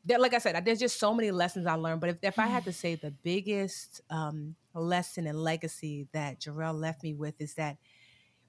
that 0.05 0.21
like 0.21 0.33
I 0.33 0.37
said, 0.37 0.63
there's 0.63 0.79
just 0.79 0.97
so 0.97 1.13
many 1.13 1.31
lessons 1.31 1.67
I 1.67 1.73
learned. 1.75 1.99
But 1.99 2.11
if, 2.11 2.17
if 2.21 2.39
I 2.39 2.47
had 2.47 2.63
to 2.65 2.71
say 2.73 2.95
the 2.95 3.11
biggest 3.11 3.99
um, 4.09 4.55
lesson 4.73 5.27
and 5.27 5.37
legacy 5.37 6.07
that 6.13 6.39
Jarrell 6.39 6.73
left 6.79 7.03
me 7.03 7.13
with 7.13 7.35
is 7.41 7.55
that, 7.55 7.77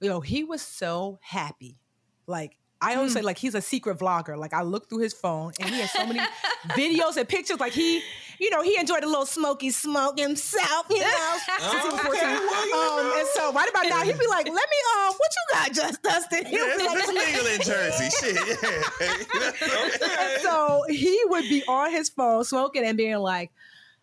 you 0.01 0.09
know, 0.09 0.21
he 0.21 0.45
was 0.45 0.63
so 0.63 1.19
happy. 1.23 1.81
Like 2.29 2.57
I 2.83 2.95
always 2.95 3.13
say, 3.13 3.21
like 3.21 3.37
he's 3.37 3.55
a 3.55 3.61
secret 3.61 3.99
vlogger. 3.99 4.39
Like 4.39 4.55
I 4.55 4.63
look 4.63 4.89
through 4.89 5.01
his 5.01 5.13
phone 5.13 5.53
and 5.61 5.69
he 5.69 5.81
has 5.81 5.93
so 5.93 6.07
many 6.07 6.21
videos 6.69 7.17
and 7.17 7.29
pictures. 7.29 7.61
Like 7.61 7.73
he, 7.73 8.01
you 8.39 8.49
know, 8.49 8.63
he 8.63 8.79
enjoyed 8.79 9.05
a 9.05 9.07
little 9.07 9.27
smoky 9.27 9.71
smoke 9.71 10.19
himself, 10.19 10.87
you 10.89 11.01
know, 11.01 11.37
since 11.59 11.83
he 11.83 11.89
was 11.91 12.01
14. 12.01 12.25
um, 12.25 13.13
and 13.19 13.29
so 13.35 13.53
right 13.53 13.69
about 13.69 13.87
now, 13.87 14.03
he'd 14.03 14.19
be 14.19 14.27
like, 14.27 14.47
"Let 14.47 14.55
me, 14.55 14.77
um, 14.97 15.13
what 15.13 15.31
you 15.37 15.55
got, 15.55 15.73
just 15.73 16.03
Dustin?" 16.03 16.47
He'll 16.47 16.67
Yeah, 16.67 16.75
like, 16.87 16.99
it's 16.99 17.09
legal 17.09 17.47
in 17.47 17.61
Jersey. 17.61 18.09
Shit. 18.19 18.59
Yeah. 18.63 20.33
and 20.33 20.43
so 20.43 20.85
he 20.89 21.21
would 21.27 21.45
be 21.51 21.63
on 21.69 21.91
his 21.91 22.09
phone 22.09 22.45
smoking 22.45 22.85
and 22.85 22.97
being 22.97 23.19
like, 23.19 23.51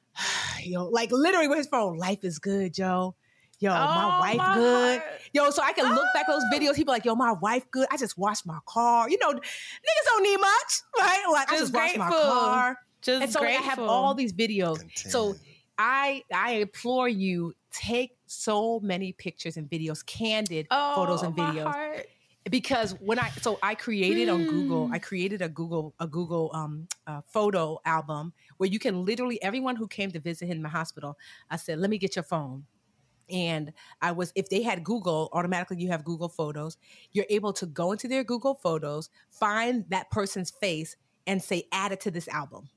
yo, 0.64 0.86
like 0.86 1.12
literally 1.12 1.48
with 1.48 1.58
his 1.58 1.68
phone, 1.68 1.98
life 1.98 2.24
is 2.24 2.38
good, 2.38 2.74
Joe. 2.76 3.16
Yo, 3.60 3.88
my 3.88 4.06
Oh, 4.06 4.12
wife 4.20 4.44
my 4.44 4.46
good. 4.52 5.02
heart. 5.02 5.22
Yo, 5.34 5.50
so 5.50 5.64
I 5.64 5.74
can 5.74 5.88
look 5.96 6.14
back 6.14 6.30
at 6.30 6.34
those 6.34 6.46
videos. 6.46 6.76
He'd 6.76 6.86
be 6.86 6.92
like, 6.92 7.06
yo, 7.06 7.16
my 7.16 7.32
wife 7.34 7.64
good. 7.72 7.88
I 7.92 7.98
just 7.98 8.18
washed 8.18 8.46
my 8.46 8.60
car. 8.68 9.10
You 9.10 9.18
know, 9.20 9.32
niggas 9.34 10.06
don't 10.06 10.24
need 10.24 10.38
much, 10.38 10.74
right? 11.00 11.26
Like, 11.32 11.50
I 11.50 11.58
Just 11.58 11.58
just 11.58 11.74
washed 11.74 11.96
my 11.98 12.12
grateful. 12.12 12.14
car. 12.14 12.78
Just 13.02 13.22
and 13.22 13.32
so 13.32 13.40
like, 13.40 13.56
I 13.56 13.62
have 13.62 13.82
all 13.88 14.14
these 14.14 14.34
videos. 14.34 14.84
So 15.06 15.38
I 15.78 16.24
I 16.34 16.54
implore 16.54 17.10
you, 17.10 17.54
take 17.72 18.18
so 18.28 18.80
many 18.82 19.14
pictures 19.14 19.58
and 19.58 19.70
videos, 19.70 20.06
candid 20.06 20.68
photos 20.94 21.24
and 21.24 21.34
Oh, 21.34 21.36
my 21.36 21.52
videos 21.52 21.54
heart. 21.54 22.08
because 22.50 22.94
when 23.00 23.20
I 23.20 23.32
so 23.42 23.60
I 23.64 23.76
created 23.76 24.30
on 24.30 24.46
Google, 24.46 24.90
I 24.92 25.00
created 25.00 25.42
a 25.42 25.50
Google 25.50 25.96
a 26.00 26.08
Google 26.08 26.52
um 26.54 26.88
uh, 27.08 27.22
photo 27.22 27.80
album 27.86 28.34
where 28.58 28.70
you 28.70 28.80
can 28.80 29.06
literally 29.06 29.42
everyone 29.44 29.76
who 29.76 29.88
came 29.88 30.12
to 30.14 30.20
visit 30.20 30.48
him 30.48 30.58
in 30.58 30.64
the 30.64 30.70
hospital. 30.70 31.18
I 31.50 31.58
said, 31.58 31.80
"Let 31.80 31.90
me 31.90 31.98
get 31.98 32.16
your 32.16 32.24
phone." 32.24 32.66
And 33.30 33.74
I 34.02 34.12
was 34.12 34.32
if 34.36 34.50
they 34.50 34.62
had 34.62 34.84
Google, 34.84 35.30
automatically 35.34 35.78
you 35.78 35.90
have 35.90 36.04
Google 36.04 36.30
Photos. 36.30 36.78
You're 37.12 37.26
able 37.30 37.54
to 37.54 37.66
go 37.66 37.92
into 37.92 38.08
their 38.08 38.24
Google 38.24 38.56
Photos, 38.56 39.10
find 39.30 39.86
that 39.90 40.10
person's 40.12 40.52
face, 40.52 40.96
and 41.26 41.42
say, 41.42 41.64
"Add 41.72 41.92
it 41.92 42.00
to 42.02 42.12
this 42.12 42.28
album." 42.28 42.70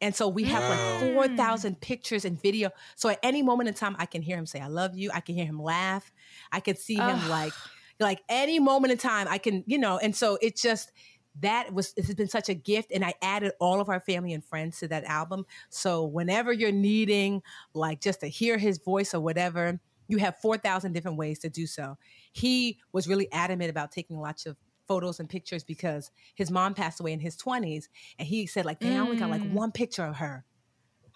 And 0.00 0.14
so 0.14 0.28
we 0.28 0.44
have 0.44 0.62
Wow. 0.62 0.68
like 0.70 1.10
mm. 1.10 1.14
4,000 1.14 1.80
pictures 1.80 2.24
and 2.24 2.40
video. 2.40 2.70
So 2.96 3.08
at 3.08 3.18
any 3.22 3.42
moment 3.42 3.68
in 3.68 3.74
time, 3.74 3.96
I 3.98 4.06
can 4.06 4.20
hear 4.22 4.36
him 4.36 4.44
say, 4.44 4.60
I 4.60 4.66
love 4.66 4.96
you. 4.96 5.10
I 5.14 5.20
can 5.20 5.34
hear 5.34 5.46
him 5.46 5.62
laugh. 5.62 6.12
I 6.52 6.60
can 6.60 6.76
see 6.76 6.96
him 6.96 7.28
like, 7.28 7.54
like 8.00 8.20
any 8.28 8.58
moment 8.58 8.92
in 8.92 8.98
time, 8.98 9.28
I 9.30 9.38
can, 9.38 9.64
you 9.66 9.78
know, 9.78 9.96
and 9.98 10.14
so 10.14 10.36
it's 10.42 10.60
just, 10.60 10.92
that 11.40 11.72
was, 11.72 11.92
it 11.96 12.06
has 12.06 12.14
been 12.14 12.28
such 12.28 12.48
a 12.48 12.54
gift. 12.54 12.92
And 12.92 13.04
I 13.04 13.14
added 13.22 13.52
all 13.60 13.80
of 13.80 13.88
our 13.88 14.00
family 14.00 14.32
and 14.32 14.44
friends 14.44 14.78
to 14.80 14.88
that 14.88 15.04
album. 15.04 15.44
So 15.70 16.04
whenever 16.04 16.52
you're 16.52 16.72
needing 16.72 17.42
like 17.74 18.00
just 18.00 18.20
to 18.20 18.28
hear 18.28 18.56
his 18.58 18.78
voice 18.78 19.14
or 19.14 19.20
whatever, 19.20 19.80
you 20.06 20.18
have 20.18 20.36
4,000 20.40 20.92
different 20.92 21.16
ways 21.16 21.38
to 21.40 21.48
do 21.48 21.66
so. 21.66 21.96
He 22.32 22.78
was 22.92 23.08
really 23.08 23.30
adamant 23.32 23.70
about 23.70 23.90
taking 23.90 24.18
lots 24.18 24.46
of 24.46 24.56
photos 24.86 25.18
and 25.18 25.28
pictures 25.28 25.64
because 25.64 26.10
his 26.34 26.50
mom 26.50 26.74
passed 26.74 27.00
away 27.00 27.12
in 27.12 27.20
his 27.20 27.36
20s 27.38 27.84
and 28.18 28.28
he 28.28 28.46
said 28.46 28.66
like 28.66 28.80
dang 28.80 28.94
i 28.94 29.00
only 29.00 29.16
got 29.16 29.30
like 29.30 29.40
Mm. 29.40 29.52
one 29.52 29.72
picture 29.72 30.04
of 30.04 30.16
her 30.16 30.44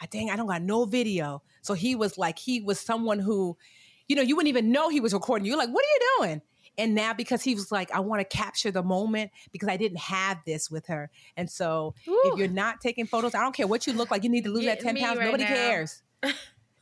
I 0.01 0.07
dang 0.07 0.31
i 0.31 0.37
don't 0.37 0.47
got 0.47 0.63
no 0.63 0.87
video 0.87 1.43
so 1.61 1.75
he 1.75 1.95
was 1.95 2.17
like 2.17 2.39
he 2.39 2.61
was 2.63 2.81
someone 2.81 3.19
who 3.19 3.59
you 4.09 4.17
know 4.17 4.23
you 4.23 4.37
wouldn't 4.37 4.49
even 4.49 4.73
know 4.73 4.89
he 4.89 5.01
was 5.01 5.13
recording 5.13 5.45
you're 5.45 5.59
like 5.59 5.69
what 5.69 5.85
are 5.85 5.89
you 5.89 6.01
doing 6.19 6.43
and 6.79 6.95
now 6.95 7.13
because 7.13 7.43
he 7.43 7.55
was 7.55 7.71
like 7.71 7.91
i 7.93 8.01
want 8.01 8.21
to 8.21 8.37
capture 8.37 8.71
the 8.71 8.83
moment 8.83 9.31
because 9.53 9.69
i 9.69 9.77
didn't 9.77 9.99
have 9.99 10.39
this 10.47 10.71
with 10.71 10.87
her. 10.87 11.11
And 11.37 11.51
so 11.51 11.95
if 12.07 12.39
you're 12.39 12.49
not 12.49 12.81
taking 12.81 13.07
photos 13.07 13.35
i 13.35 13.41
don't 13.41 13.55
care 13.55 13.67
what 13.67 13.87
you 13.87 13.93
look 13.93 14.11
like 14.11 14.23
you 14.23 14.31
need 14.31 14.45
to 14.45 14.51
lose 14.51 14.65
that 14.65 14.81
10 14.81 14.97
pounds. 14.97 15.19
right 15.19 15.27
nobody 15.27 15.45
now. 15.45 15.51
cares. 15.51 16.03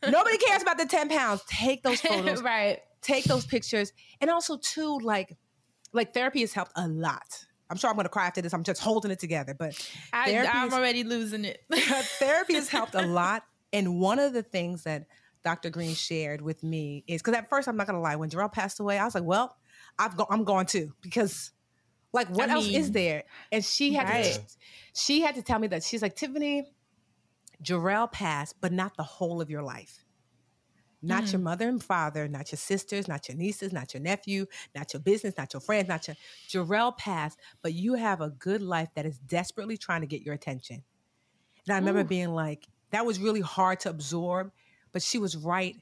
Nobody 0.09 0.37
cares 0.37 0.63
about 0.63 0.79
the 0.79 0.87
10 0.87 1.09
pounds. 1.09 1.43
Take 1.49 1.83
those 1.83 2.01
photos. 2.01 2.43
Right. 2.43 2.81
take 3.01 3.25
those 3.25 3.47
pictures. 3.47 3.93
And 4.21 4.31
also 4.31 4.59
too 4.59 4.99
like 5.03 5.37
like 5.93 6.13
therapy 6.15 6.43
has 6.43 6.53
helped 6.53 6.73
a 6.77 6.87
lot. 6.87 7.45
I'm 7.71 7.77
sure 7.77 7.91
i'm 7.91 7.97
gonna 7.97 8.09
cry 8.09 8.27
after 8.27 8.43
this. 8.43 8.53
I'm 8.53 8.63
just 8.63 8.81
holding 8.81 9.11
it 9.11 9.19
together 9.19 9.55
but 9.59 9.75
I, 10.13 10.47
I'm 10.47 10.73
already 10.73 11.03
losing 11.03 11.45
it. 11.45 11.65
therapy 11.73 12.55
has 12.55 12.69
helped 12.69 12.95
a 12.95 13.07
lot. 13.07 13.43
And 13.73 13.99
one 13.99 14.19
of 14.19 14.33
the 14.33 14.43
things 14.43 14.85
that 14.85 15.07
dr 15.45 15.71
green 15.71 15.95
shared 15.95 16.41
with 16.41 16.65
me 16.65 17.05
is 17.07 17.23
because 17.23 17.39
at 17.39 17.49
first 17.49 17.69
i'm 17.69 17.77
not 17.77 17.87
gonna 17.87 18.01
lie 18.01 18.17
when 18.17 18.29
Jarrell 18.29 18.53
passed 18.53 18.81
away 18.81 18.99
i 18.99 19.05
was 19.05 19.15
like 19.15 19.23
well 19.23 19.55
I've 19.99 20.17
go- 20.17 20.27
i'm 20.31 20.45
going 20.45 20.67
to 20.67 20.93
because 21.03 21.53
like 22.13 22.29
what 22.29 22.51
I 22.51 22.55
else 22.55 22.69
is 22.69 22.93
there 22.93 23.25
and 23.53 23.65
she 23.65 23.95
had 23.95 24.07
to 24.07 24.41
she 24.95 25.21
had 25.21 25.35
to 25.37 25.43
tell 25.43 25.59
me 25.59 25.69
that 25.69 25.83
she's 25.83 26.03
like 26.03 26.17
tiffany 26.17 26.67
Jarrell 27.63 28.11
passed 28.11 28.57
but 28.61 28.73
not 28.73 28.97
the 28.97 29.03
whole 29.03 29.41
of 29.41 29.51
your 29.51 29.63
life 29.63 30.05
not 31.03 31.25
Mm-hmm. 31.25 31.33
your 31.33 31.41
mother 31.41 31.69
and 31.69 31.83
father, 31.83 32.27
not 32.29 32.51
your 32.51 32.57
sisters, 32.59 33.07
not 33.07 33.29
your 33.29 33.37
nieces, 33.37 33.73
not 33.73 33.95
your 33.95 34.03
nephew, 34.03 34.47
not 34.75 34.93
your 34.93 35.01
business, 35.01 35.35
not 35.37 35.53
your 35.53 35.61
friends, 35.61 35.89
not 35.89 36.09
your 36.09 36.17
Jarrell 36.49 36.97
passed, 36.97 37.39
but 37.63 37.75
you 37.75 37.95
have 37.95 38.21
a 38.21 38.31
good 38.31 38.63
life 38.63 38.89
that 38.95 39.07
is 39.07 39.19
desperately 39.19 39.77
trying 39.77 40.01
to 40.01 40.07
get 40.07 40.23
your 40.23 40.35
attention. 40.35 40.83
And 41.67 41.75
I 41.75 41.79
remember 41.79 42.03
Ooh. 42.03 42.05
being 42.05 42.31
like, 42.31 42.67
that 42.91 43.07
was 43.07 43.21
really 43.21 43.41
hard 43.41 43.81
to 43.81 43.91
absorb, 43.91 44.53
but 44.93 45.03
she 45.03 45.19
was 45.19 45.37
right. 45.37 45.77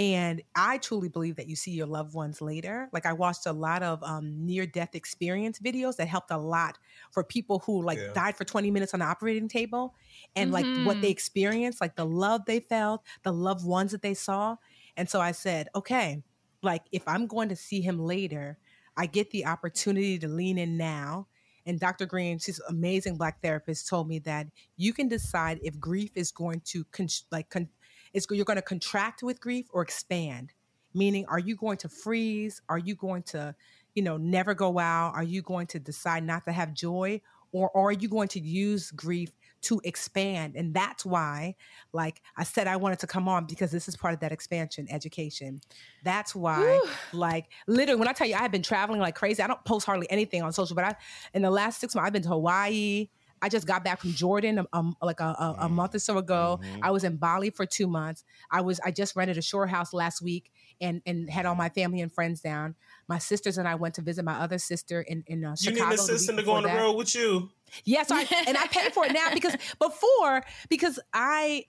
And 0.00 0.42
I 0.54 0.78
truly 0.78 1.10
believe 1.10 1.36
that 1.36 1.46
you 1.46 1.56
see 1.56 1.72
your 1.72 1.86
loved 1.86 2.14
ones 2.14 2.40
later. 2.40 2.88
Like 2.90 3.04
I 3.04 3.12
watched 3.12 3.44
a 3.44 3.52
lot 3.52 3.82
of 3.82 4.02
um, 4.02 4.46
near 4.46 4.64
death 4.64 4.94
experience 4.94 5.58
videos 5.58 5.96
that 5.96 6.08
helped 6.08 6.30
a 6.30 6.38
lot 6.38 6.78
for 7.10 7.22
people 7.22 7.58
who 7.66 7.82
like 7.82 8.00
Yeah. 8.00 8.14
died 8.14 8.34
for 8.36 8.44
20 8.46 8.70
minutes 8.70 8.94
on 8.94 9.00
the 9.00 9.06
operating 9.06 9.46
table 9.48 9.94
and 10.34 10.52
like 10.52 10.68
what 10.72 11.02
they 11.02 11.10
Mhm. 11.10 11.12
experienced, 11.12 11.82
like 11.82 11.96
the 11.96 12.06
love 12.06 12.46
they 12.46 12.60
felt, 12.60 13.04
the 13.24 13.32
loved 13.32 13.66
ones 13.66 13.92
that 13.92 14.00
they 14.00 14.14
saw. 14.14 14.56
And 14.96 15.08
so 15.10 15.20
I 15.20 15.32
said, 15.32 15.68
okay, 15.74 16.22
like 16.62 16.84
if 16.92 17.06
I'm 17.06 17.26
going 17.26 17.50
to 17.50 17.56
see 17.56 17.82
him 17.82 17.98
later, 17.98 18.58
I 18.96 19.06
get 19.06 19.30
the 19.30 19.46
opportunity 19.46 20.18
to 20.18 20.28
lean 20.28 20.56
in 20.58 20.76
now. 20.78 21.28
And 21.66 21.78
Dr. 21.78 22.06
Green, 22.06 22.38
she's 22.38 22.58
an 22.58 22.66
amazing 22.70 23.18
black 23.18 23.42
therapist, 23.42 23.86
told 23.88 24.08
me 24.08 24.18
that 24.20 24.46
you 24.76 24.94
can 24.94 25.08
decide 25.08 25.60
if 25.62 25.78
grief 25.78 26.10
is 26.16 26.32
going 26.32 26.62
to 26.66 26.84
con- 26.86 27.08
like 27.30 27.50
con- 27.50 27.68
is 28.12 28.26
you're 28.30 28.44
going 28.44 28.56
to 28.56 28.62
contract 28.62 29.22
with 29.22 29.40
grief 29.40 29.66
or 29.72 29.82
expand. 29.82 30.52
Meaning, 30.92 31.24
are 31.28 31.38
you 31.38 31.54
going 31.54 31.76
to 31.78 31.88
freeze? 31.88 32.60
Are 32.68 32.78
you 32.78 32.96
going 32.96 33.22
to, 33.24 33.54
you 33.94 34.02
know, 34.02 34.16
never 34.16 34.54
go 34.54 34.78
out? 34.78 35.12
Are 35.14 35.22
you 35.22 35.40
going 35.40 35.68
to 35.68 35.78
decide 35.78 36.24
not 36.24 36.44
to 36.46 36.52
have 36.52 36.74
joy? 36.74 37.20
Or, 37.52 37.70
or 37.70 37.90
are 37.90 37.92
you 37.92 38.08
going 38.08 38.28
to 38.28 38.40
use 38.40 38.90
grief 38.92 39.30
to 39.62 39.80
expand? 39.84 40.54
And 40.56 40.72
that's 40.72 41.04
why, 41.04 41.56
like 41.92 42.22
I 42.36 42.44
said, 42.44 42.66
I 42.66 42.76
wanted 42.76 43.00
to 43.00 43.06
come 43.06 43.28
on 43.28 43.46
because 43.46 43.70
this 43.72 43.88
is 43.88 43.96
part 43.96 44.14
of 44.14 44.20
that 44.20 44.32
expansion 44.32 44.86
education. 44.90 45.60
That's 46.04 46.34
why, 46.34 46.80
like 47.12 47.46
literally, 47.66 47.98
when 47.98 48.08
I 48.08 48.12
tell 48.12 48.26
you 48.26 48.34
I 48.34 48.38
have 48.38 48.52
been 48.52 48.62
traveling 48.62 49.00
like 49.00 49.16
crazy, 49.16 49.42
I 49.42 49.48
don't 49.48 49.64
post 49.64 49.84
hardly 49.84 50.08
anything 50.10 50.42
on 50.42 50.52
social, 50.52 50.76
but 50.76 50.84
I 50.84 50.94
in 51.34 51.42
the 51.42 51.50
last 51.50 51.80
six 51.80 51.94
months 51.94 52.06
I've 52.06 52.12
been 52.12 52.22
to 52.22 52.28
Hawaii. 52.28 53.08
I 53.42 53.48
just 53.48 53.66
got 53.66 53.84
back 53.84 54.00
from 54.00 54.12
Jordan 54.12 54.66
um, 54.72 54.96
like 55.00 55.20
a, 55.20 55.24
a, 55.24 55.56
a 55.60 55.68
month 55.68 55.94
or 55.94 55.98
so 55.98 56.18
ago. 56.18 56.60
I 56.82 56.90
was 56.90 57.04
in 57.04 57.16
Bali 57.16 57.50
for 57.50 57.64
two 57.66 57.86
months. 57.86 58.24
I 58.50 58.60
was 58.60 58.80
I 58.80 58.90
just 58.90 59.16
rented 59.16 59.38
a 59.38 59.42
shore 59.42 59.66
house 59.66 59.92
last 59.92 60.20
week 60.22 60.50
and 60.80 61.00
and 61.06 61.30
had 61.30 61.46
all 61.46 61.54
my 61.54 61.68
family 61.68 62.00
and 62.00 62.12
friends 62.12 62.40
down. 62.40 62.74
My 63.08 63.18
sisters 63.18 63.58
and 63.58 63.66
I 63.66 63.76
went 63.76 63.94
to 63.94 64.02
visit 64.02 64.24
my 64.24 64.34
other 64.34 64.58
sister 64.58 65.00
in 65.00 65.24
in 65.26 65.44
uh, 65.44 65.56
You 65.60 65.72
need 65.72 65.82
an 65.82 65.92
assistant 65.92 66.38
to 66.38 66.44
go 66.44 66.52
on 66.52 66.62
the 66.62 66.68
that. 66.68 66.78
road 66.80 66.92
with 66.96 67.14
you. 67.14 67.50
Yeah, 67.84 68.02
so 68.02 68.14
I, 68.14 68.26
and 68.46 68.56
I 68.56 68.66
pay 68.66 68.90
for 68.90 69.06
it 69.06 69.12
now 69.12 69.32
because 69.32 69.56
before 69.78 70.42
because 70.68 70.98
I 71.12 71.64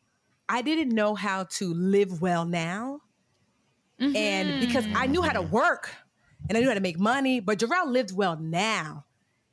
I 0.49 0.61
didn't 0.61 0.89
know 0.93 1.15
how 1.15 1.45
to 1.45 1.73
live 1.73 2.21
well 2.21 2.45
now, 2.45 3.01
and 3.99 4.59
because 4.59 4.85
I 4.95 5.07
knew 5.07 5.21
how 5.21 5.33
to 5.33 5.41
work 5.41 5.89
and 6.49 6.57
I 6.57 6.61
knew 6.61 6.67
how 6.67 6.73
to 6.73 6.81
make 6.81 6.99
money, 6.99 7.39
but 7.39 7.59
Jarrell 7.59 7.87
lived 7.87 8.15
well 8.15 8.37
now. 8.37 9.05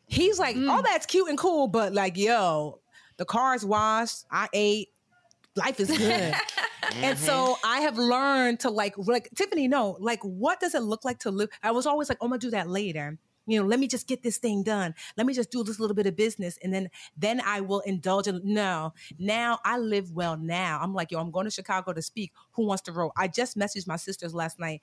He's 0.09 0.39
like, 0.39 0.57
Mm. 0.57 0.71
all 0.71 0.83
that's 0.83 1.07
cute 1.07 1.29
and 1.29 1.39
cool, 1.39 1.69
but 1.69 1.93
like, 1.93 2.17
yo, 2.17 2.81
the 3.19 3.25
car's 3.25 3.65
washed, 3.65 4.25
I 4.31 4.49
ate, 4.53 4.89
life 5.55 5.79
is 5.81 5.97
good. 5.97 6.35
And 7.03 7.19
so 7.19 7.57
I 7.63 7.81
have 7.81 7.99
learned 7.99 8.61
to 8.61 8.71
like, 8.71 8.95
like 8.97 9.29
Tiffany, 9.37 9.69
no, 9.69 9.99
like, 10.01 10.21
what 10.23 10.59
does 10.59 10.75
it 10.75 10.83
look 10.83 11.05
like 11.05 11.19
to 11.21 11.31
live? 11.31 11.51
I 11.63 11.71
was 11.73 11.85
always 11.87 12.09
like, 12.09 12.17
oh, 12.21 12.25
I'm 12.27 12.31
gonna 12.31 12.39
do 12.39 12.51
that 12.51 12.67
later. 12.69 13.19
You 13.47 13.61
know, 13.61 13.67
let 13.67 13.79
me 13.79 13.89
just 13.89 14.07
get 14.07 14.23
this 14.23 14.39
thing 14.39 14.63
done. 14.63 14.95
Let 15.17 15.27
me 15.27 15.35
just 15.35 15.51
do 15.51 15.63
this 15.65 15.79
little 15.81 15.95
bit 15.95 16.07
of 16.07 16.17
business, 16.17 16.59
and 16.63 16.73
then 16.73 16.89
then 17.17 17.43
I 17.45 17.61
will 17.61 17.81
indulge 17.81 18.27
in. 18.27 18.41
No, 18.45 18.95
now 19.19 19.59
I 19.65 19.79
live 19.79 20.13
well. 20.13 20.37
Now 20.39 20.79
I'm 20.83 20.95
like, 20.95 21.11
yo, 21.11 21.19
I'm 21.19 21.31
going 21.31 21.45
to 21.45 21.51
Chicago 21.51 21.93
to 21.93 22.01
speak. 22.01 22.33
Who 22.53 22.67
wants 22.67 22.83
to 22.85 22.93
roll? 22.93 23.13
I 23.17 23.29
just 23.29 23.59
messaged 23.59 23.87
my 23.87 23.97
sisters 23.97 24.35
last 24.35 24.59
night. 24.59 24.81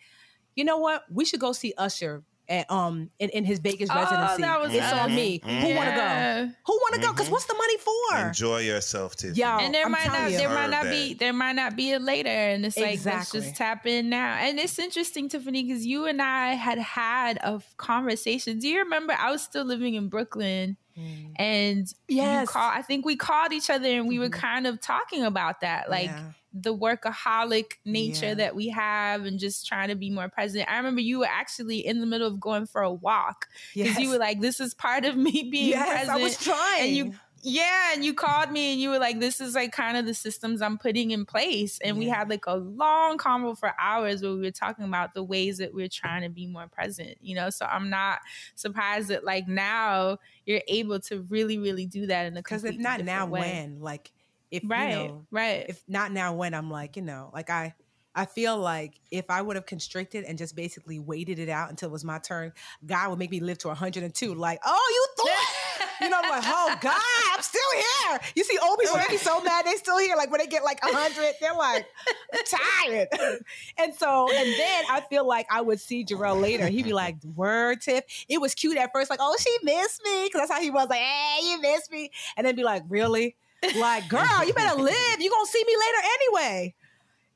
You 0.56 0.64
know 0.64 0.77
what? 0.77 1.03
We 1.10 1.26
should 1.26 1.39
go 1.39 1.53
see 1.53 1.73
Usher 1.77 2.23
at 2.49 2.69
um 2.72 3.09
in, 3.19 3.30
in 3.30 3.43
his 3.45 3.59
Vegas 3.59 3.89
Oh, 3.91 3.95
residency. 3.95 4.41
that 4.41 4.61
was 4.61 4.73
it's 4.73 4.91
on 4.93 5.09
us. 5.11 5.15
me. 5.15 5.41
Who 5.43 5.76
want 5.76 5.89
to 5.89 5.95
go? 5.95 6.51
Who 6.67 6.73
want 6.73 6.95
to 6.95 7.01
go? 7.01 7.11
Because 7.11 7.30
what's 7.30 7.45
the 7.45 7.53
money 7.55 7.77
for? 7.77 8.27
Enjoy 8.27 8.59
yourself, 8.59 9.15
Tiffany. 9.15 9.39
Yo, 9.39 9.47
and 9.59 9.73
there 9.73 9.85
I'm 9.85 9.91
might 9.91 10.07
not 10.07 10.31
you. 10.31 10.38
there 10.38 10.49
might 10.49 10.69
not 10.69 10.84
that. 10.84 10.91
be 10.91 11.13
there 11.13 11.34
might 11.34 11.53
not 11.55 11.76
be 11.76 11.93
a 11.93 11.99
later 11.99 12.30
and 12.30 12.65
it's 12.65 12.77
like 12.77 13.03
let's 13.05 13.31
just 13.31 13.55
tap 13.55 13.85
in 13.85 14.09
now 14.09 14.35
and 14.35 14.59
it's 14.59 14.77
interesting 14.80 15.30
tiffany 15.30 15.63
because 15.63 15.85
you 15.85 16.05
and 16.05 16.22
i 16.22 16.49
had 16.53 16.77
had 16.77 17.38
a 17.38 17.53
f- 17.55 17.73
conversation 17.77 18.59
do 18.59 18.67
you 18.67 18.80
remember 18.80 19.13
i 19.19 19.31
was 19.31 19.41
still 19.41 19.65
living 19.65 19.95
in 19.95 20.07
brooklyn 20.09 20.77
Mm. 20.97 21.31
and 21.35 21.88
you 22.07 22.17
Yes. 22.17 22.49
call, 22.51 22.69
i 22.69 22.81
think 22.81 23.05
we 23.05 23.15
called 23.17 23.51
each 23.51 23.69
other 23.69 23.88
and 23.89 24.07
we 24.07 24.17
were 24.19 24.30
mm-hmm. 24.30 24.39
kind 24.39 24.65
of 24.67 24.80
talking 24.80 25.23
about 25.23 25.59
that 25.61 25.89
like 25.89 26.05
Yeah. 26.05 26.31
the 26.53 26.73
workaholic 26.73 27.73
nature 27.84 28.27
Yeah. 28.27 28.34
that 28.35 28.55
we 28.55 28.69
have 28.69 29.26
and 29.26 29.38
just 29.39 29.67
trying 29.67 29.89
to 29.89 29.95
be 29.95 30.09
more 30.09 30.30
present 30.30 30.69
i 30.72 30.77
remember 30.77 31.01
you 31.01 31.19
were 31.19 31.27
actually 31.30 31.85
in 31.85 31.99
the 31.99 32.05
middle 32.05 32.27
of 32.27 32.39
going 32.39 32.65
for 32.65 32.81
a 32.81 32.91
walk 32.93 33.47
because 33.73 33.91
Yes. 33.91 33.99
you 33.99 34.09
were 34.09 34.17
like 34.17 34.39
this 34.39 34.59
is 34.61 34.73
part 34.73 35.03
of 35.05 35.17
me 35.17 35.31
being 35.51 35.69
Yes, 35.72 35.89
present 36.05 36.09
I 36.17 36.22
was 36.23 36.38
trying. 36.38 36.81
and 36.88 36.95
you 36.95 37.13
yeah, 37.47 37.93
and 37.93 38.03
you 38.03 38.15
called 38.15 38.49
me 38.51 38.72
and 38.72 38.81
you 38.81 38.89
were 38.89 38.97
like, 38.97 39.19
"This 39.19 39.39
is 39.39 39.53
like 39.53 39.72
kind 39.72 39.97
of 39.97 40.07
the 40.07 40.15
systems 40.15 40.63
I'm 40.63 40.80
putting 40.80 41.11
in 41.11 41.26
place." 41.26 41.77
And 41.84 41.95
we 41.95 42.07
had 42.07 42.27
like 42.27 42.47
a 42.47 42.55
long 42.55 43.19
convo 43.19 43.55
for 43.55 43.72
hours 43.80 44.23
where 44.23 44.34
we 44.34 44.41
were 44.41 44.49
talking 44.49 44.84
about 44.84 45.13
the 45.13 45.23
ways 45.23 45.59
that 45.59 45.72
we're 45.72 45.88
trying 45.88 46.23
to 46.23 46.30
be 46.30 46.47
more 46.47 46.67
present. 46.67 47.19
You 47.22 47.35
know, 47.35 47.51
so 47.51 47.67
I'm 47.67 47.91
not 47.91 48.22
surprised 48.55 49.09
that 49.09 49.23
like 49.23 49.47
now 49.47 50.17
you're 50.47 50.63
able 50.67 50.99
to 51.01 51.22
really, 51.30 51.59
really 51.59 51.85
do 51.85 52.07
that 52.07 52.26
in 52.26 52.34
a 52.34 52.38
Because 52.38 52.63
if 52.63 52.77
not 52.77 53.03
now, 53.03 53.27
way. 53.27 53.41
when? 53.41 53.80
Like, 53.80 54.11
if 54.49 54.63
Right, 54.65 54.89
you 54.89 54.95
know, 54.95 55.27
right. 55.30 55.65
If 55.69 55.84
not 55.88 56.11
now, 56.11 56.34
when? 56.34 56.55
I'm 56.55 56.72
like, 56.72 56.95
you 56.95 57.03
know, 57.03 57.30
like 57.31 57.51
I, 57.51 57.76
I 58.15 58.26
feel 58.26 58.57
like 58.57 58.99
if 59.11 59.30
I 59.30 59.41
would 59.41 59.55
have 59.55 59.65
constricted 59.65 60.23
and 60.23 60.38
just 60.38 60.55
basically 60.55 60.99
waited 60.99 61.38
it 61.38 61.49
out 61.49 61.69
until 61.69 61.89
it 61.89 61.91
was 61.91 62.03
my 62.05 62.17
turn, 62.17 62.53
God 62.85 63.09
would 63.11 63.19
make 63.19 63.30
me 63.30 63.41
live 63.41 63.57
to 63.59 63.67
102. 63.67 64.34
Like, 64.34 64.61
oh, 64.65 65.15
you 65.17 65.23
thought, 65.23 65.74
you 66.01 66.09
know, 66.09 66.19
I'm 66.23 66.30
like, 66.30 66.43
oh 66.45 66.77
God, 66.81 66.99
I'm 67.34 67.41
still 67.41 67.61
here. 67.73 68.19
You 68.35 68.43
see, 68.43 68.57
old 68.61 68.80
people 68.80 68.97
they 68.97 69.05
be 69.09 69.17
so 69.17 69.41
mad 69.41 69.65
they 69.65 69.73
still 69.73 69.97
here. 69.97 70.15
Like 70.15 70.31
when 70.31 70.39
they 70.39 70.47
get 70.47 70.63
like 70.63 70.84
100, 70.84 71.35
they're 71.39 71.53
like 71.53 71.85
tired. 72.45 73.07
and 73.77 73.93
so, 73.93 74.30
and 74.31 74.53
then 74.59 74.84
I 74.89 75.01
feel 75.09 75.27
like 75.27 75.47
I 75.49 75.61
would 75.61 75.80
see 75.80 76.05
Jarrell 76.05 76.39
later. 76.39 76.67
He'd 76.67 76.84
be 76.84 76.93
like, 76.93 77.15
word 77.35 77.81
Tiff. 77.81 78.03
It 78.27 78.39
was 78.39 78.53
cute 78.53 78.77
at 78.77 78.91
first, 78.93 79.09
like, 79.09 79.19
oh, 79.22 79.35
she 79.39 79.55
missed 79.63 80.01
me. 80.03 80.30
Cause 80.30 80.41
that's 80.41 80.51
how 80.51 80.61
he 80.61 80.69
was 80.69 80.89
like, 80.89 80.99
hey, 80.99 81.39
you 81.43 81.61
missed 81.61 81.91
me. 81.91 82.11
And 82.38 82.45
then 82.45 82.55
be 82.55 82.63
like, 82.63 82.84
really? 82.89 83.35
Like, 83.77 84.07
girl, 84.09 84.45
you 84.45 84.53
better 84.53 84.80
live. 84.81 85.19
You're 85.19 85.31
gonna 85.31 85.45
see 85.47 85.63
me 85.65 85.76
later 85.76 86.07
anyway. 86.19 86.76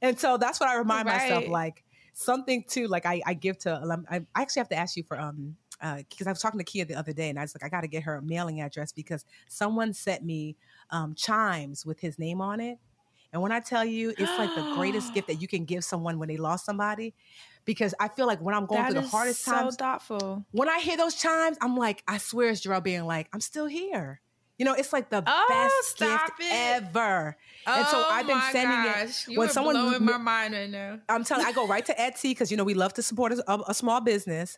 And 0.02 0.20
so 0.20 0.38
that's 0.38 0.60
what 0.60 0.70
I 0.70 0.76
remind 0.78 1.08
myself, 1.08 1.48
like 1.48 1.84
something 2.14 2.64
too, 2.68 2.88
like 2.88 3.06
I, 3.06 3.22
I 3.26 3.34
give 3.34 3.58
to 3.60 4.04
I, 4.10 4.18
I 4.18 4.42
actually 4.42 4.60
have 4.62 4.70
to 4.70 4.76
ask 4.76 4.96
you 4.98 5.04
for 5.04 5.20
um 5.20 5.56
because 5.80 6.28
I 6.28 6.32
was 6.32 6.40
talking 6.42 6.58
to 6.60 6.64
Kia 6.64 6.86
the 6.86 6.96
other 6.96 7.14
day 7.14 7.30
and 7.30 7.40
I 7.40 7.44
was 7.44 7.56
like, 7.56 7.64
I 7.64 7.70
gotta 7.70 7.88
get 7.88 8.04
her 8.04 8.16
a 8.16 8.22
mailing 8.22 8.62
address 8.62 8.92
because 8.92 9.26
someone 9.48 9.94
sent 9.94 10.24
me 10.24 10.56
um 10.92 11.16
chimes 11.16 11.86
with 11.86 12.00
his 12.00 12.20
name 12.20 12.42
on 12.42 12.60
it. 12.60 12.80
And 13.32 13.42
when 13.42 13.52
I 13.52 13.60
tell 13.60 13.86
you, 13.86 14.14
it's 14.18 14.38
like 14.40 14.56
the 14.56 14.64
greatest 14.64 15.14
gift 15.14 15.28
that 15.28 15.36
you 15.42 15.48
can 15.48 15.66
give 15.66 15.84
someone 15.84 16.18
when 16.20 16.28
they 16.30 16.38
lost 16.38 16.66
somebody. 16.66 17.14
Because 17.66 17.94
I 18.00 18.08
feel 18.08 18.26
like 18.26 18.42
when 18.42 18.56
I'm 18.56 18.66
going 18.66 18.82
That 18.84 18.92
through 18.94 19.02
the 19.02 19.08
hardest 19.08 19.44
so 19.46 19.52
times, 19.52 19.76
thoughtful. 19.76 20.46
when 20.52 20.68
I 20.68 20.80
hear 20.80 20.98
those 20.98 21.16
chimes, 21.16 21.58
I'm 21.62 21.76
like, 21.78 22.04
I 22.08 22.18
swear 22.18 22.50
it's 22.50 22.62
Jarrell 22.66 22.84
being 22.84 23.06
like, 23.06 23.30
I'm 23.32 23.42
still 23.42 23.68
here. 23.68 24.22
You 24.58 24.66
know, 24.66 24.74
it's 24.74 24.92
like 24.92 25.10
the 25.10 25.24
Oh, 25.26 25.46
best 25.48 26.00
gift 26.00 26.32
it. 26.40 26.84
ever. 26.84 27.38
and 27.66 27.88
so 27.88 27.98
Oh 27.98 28.08
I've 28.10 28.26
been 28.28 28.38
my 28.38 28.52
sending 28.52 28.84
gosh. 28.84 29.28
it 29.28 29.32
You 29.32 29.40
when 29.40 29.48
are 29.48 29.54
someone 29.54 29.76
blowing 29.76 30.04
my 30.04 30.18
mind 30.18 30.54
right 30.54 30.70
now. 30.70 31.00
I'm 31.08 31.24
telling 31.24 31.46
I 31.46 31.52
go 31.52 31.66
right 31.68 31.86
to 31.86 31.94
Etsy 31.94 32.32
because 32.32 32.50
you 32.52 32.58
know 32.58 32.64
we 32.64 32.74
love 32.74 32.94
to 32.96 33.02
support 33.04 33.32
a, 33.34 33.44
a- 33.52 33.64
a 33.70 33.74
small 33.74 34.02
business, 34.02 34.58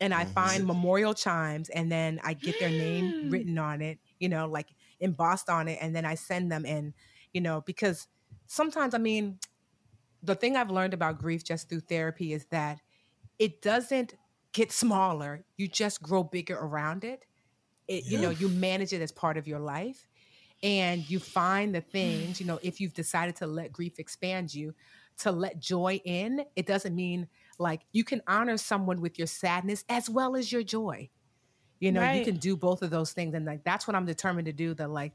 and 0.00 0.14
I 0.14 0.24
mm-hmm. 0.24 0.32
find 0.32 0.66
memorial 0.66 1.14
chimes, 1.14 1.68
and 1.68 1.90
then 1.90 2.20
I 2.24 2.34
get 2.34 2.58
their 2.58 2.70
name 2.70 3.12
mm. 3.12 3.32
written 3.32 3.58
on 3.58 3.82
it, 3.82 3.98
you 4.18 4.28
know, 4.28 4.46
like 4.46 4.68
embossed 5.00 5.48
on 5.48 5.68
it, 5.68 5.78
and 5.80 5.94
then 5.94 6.04
I 6.04 6.14
send 6.14 6.50
them, 6.50 6.64
and 6.64 6.94
you 7.32 7.40
know, 7.40 7.60
because 7.60 8.08
sometimes 8.46 8.94
I 8.94 8.98
mean, 8.98 9.38
the 10.22 10.34
thing 10.34 10.56
I've 10.56 10.70
learned 10.70 10.94
about 10.94 11.18
grief 11.18 11.44
just 11.44 11.68
through 11.68 11.80
therapy 11.80 12.32
is 12.32 12.46
that 12.46 12.80
it 13.38 13.62
doesn't 13.62 14.14
get 14.52 14.72
smaller; 14.72 15.44
you 15.56 15.68
just 15.68 16.02
grow 16.02 16.22
bigger 16.22 16.58
around 16.58 17.04
it. 17.04 17.26
It, 17.88 18.04
you 18.06 18.18
know, 18.18 18.30
you 18.30 18.48
manage 18.48 18.92
it 18.92 19.02
as 19.02 19.10
part 19.10 19.36
of 19.36 19.48
your 19.48 19.58
life 19.58 20.06
and 20.62 21.08
you 21.08 21.18
find 21.18 21.74
the 21.74 21.80
things, 21.80 22.36
mm. 22.36 22.40
you 22.40 22.46
know, 22.46 22.58
if 22.62 22.80
you've 22.80 22.94
decided 22.94 23.36
to 23.36 23.46
let 23.46 23.72
grief 23.72 23.98
expand 23.98 24.54
you, 24.54 24.74
to 25.18 25.32
let 25.32 25.60
joy 25.60 26.00
in, 26.04 26.44
it 26.56 26.66
doesn't 26.66 26.94
mean 26.94 27.28
like 27.60 27.82
you 27.92 28.04
can 28.04 28.22
honor 28.26 28.56
someone 28.56 29.00
with 29.00 29.18
your 29.18 29.26
sadness 29.26 29.84
as 29.88 30.08
well 30.08 30.34
as 30.34 30.50
your 30.50 30.62
joy. 30.62 31.10
You 31.78 31.92
know, 31.92 32.10
you 32.10 32.24
can 32.24 32.36
do 32.36 32.56
both 32.56 32.82
of 32.82 32.90
those 32.90 33.12
things. 33.12 33.34
And 33.34 33.46
like 33.46 33.64
that's 33.64 33.86
what 33.86 33.94
I'm 33.94 34.06
determined 34.06 34.46
to 34.46 34.52
do. 34.52 34.74
That 34.74 34.90
like, 34.90 35.12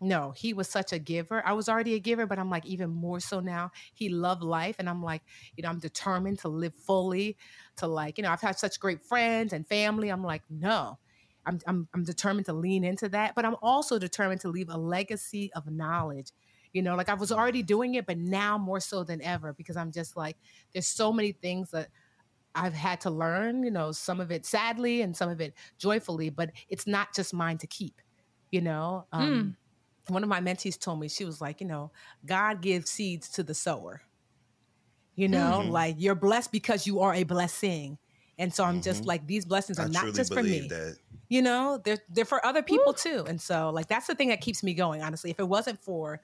no, 0.00 0.32
he 0.36 0.52
was 0.52 0.68
such 0.68 0.92
a 0.92 0.98
giver. 0.98 1.42
I 1.44 1.52
was 1.52 1.68
already 1.68 1.94
a 1.94 1.98
giver, 1.98 2.26
but 2.26 2.38
I'm 2.38 2.50
like 2.50 2.66
even 2.66 2.90
more 2.90 3.20
so 3.20 3.40
now. 3.40 3.72
He 3.94 4.08
loved 4.08 4.42
life. 4.42 4.76
And 4.78 4.88
I'm 4.88 5.02
like, 5.02 5.22
you 5.56 5.62
know, 5.62 5.68
I'm 5.68 5.80
determined 5.80 6.38
to 6.40 6.48
live 6.48 6.74
fully, 6.74 7.36
to 7.76 7.86
like, 7.86 8.18
you 8.18 8.22
know, 8.22 8.30
I've 8.30 8.40
had 8.40 8.58
such 8.58 8.80
great 8.80 9.02
friends 9.02 9.52
and 9.52 9.66
family. 9.66 10.08
I'm 10.08 10.24
like, 10.24 10.42
no. 10.48 10.98
I'm, 11.46 11.60
I'm, 11.66 11.88
I'm 11.94 12.04
determined 12.04 12.46
to 12.46 12.52
lean 12.52 12.84
into 12.84 13.08
that, 13.08 13.34
but 13.34 13.46
I'm 13.46 13.56
also 13.62 13.98
determined 13.98 14.42
to 14.42 14.48
leave 14.48 14.68
a 14.68 14.76
legacy 14.76 15.50
of 15.54 15.70
knowledge. 15.70 16.30
You 16.78 16.82
know, 16.82 16.96
like 16.96 17.08
I 17.08 17.14
was 17.14 17.32
already 17.32 17.62
doing 17.62 17.94
it, 17.94 18.06
but 18.06 18.18
now 18.18 18.56
more 18.58 18.80
so 18.80 19.04
than 19.04 19.20
ever 19.22 19.52
because 19.52 19.76
I'm 19.76 19.92
just 19.92 20.16
like, 20.16 20.36
there's 20.72 20.86
so 20.86 21.12
many 21.12 21.32
things 21.32 21.70
that 21.72 21.90
I've 22.54 22.74
had 22.74 23.00
to 23.02 23.10
learn, 23.10 23.62
you 23.62 23.70
know, 23.70 23.92
some 23.92 24.20
of 24.20 24.30
it 24.32 24.46
sadly 24.46 25.02
and 25.02 25.16
some 25.16 25.30
of 25.30 25.40
it 25.40 25.54
joyfully, 25.78 26.30
but 26.30 26.50
it's 26.68 26.86
not 26.86 27.14
just 27.14 27.34
mine 27.34 27.58
to 27.58 27.66
keep, 27.66 28.00
you 28.50 28.60
know? 28.60 29.06
Um, 29.12 29.56
one 30.08 30.22
of 30.22 30.28
my 30.28 30.40
mentees 30.40 30.78
told 30.78 31.00
me 31.00 31.08
she 31.08 31.24
was 31.24 31.40
like, 31.40 31.60
you 31.60 31.66
know, 31.66 31.92
God 32.24 32.62
gives 32.62 32.90
seeds 32.90 33.28
to 33.30 33.42
the 33.44 33.54
sower. 33.54 34.02
You 35.16 35.28
know, 35.28 35.60
Mhm. 35.60 35.68
like 35.68 35.96
you're 35.98 36.14
blessed 36.14 36.52
because 36.52 36.86
you 36.86 37.00
are 37.00 37.12
a 37.14 37.24
blessing. 37.24 37.98
And 38.38 38.54
so 38.54 38.62
I'm 38.64 38.80
just 38.80 39.04
Mhm. 39.04 39.06
like 39.06 39.26
these 39.26 39.44
blessings 39.44 39.78
are 39.80 39.84
I 39.84 39.88
not 39.88 40.14
just 40.14 40.32
for 40.32 40.44
me. 40.44 40.70
that. 40.70 40.98
You 41.28 41.42
know, 41.42 41.80
they're 41.84 41.98
they're 42.08 42.24
for 42.24 42.44
other 42.46 42.62
people 42.62 42.94
too. 42.94 43.24
And 43.28 43.40
so 43.40 43.70
like 43.70 43.88
that's 43.88 44.06
the 44.06 44.14
thing 44.14 44.28
that 44.28 44.40
keeps 44.40 44.62
me 44.62 44.74
going, 44.74 45.02
honestly. 45.02 45.30
If 45.30 45.40
it 45.40 45.48
wasn't 45.48 45.82
for 45.82 46.20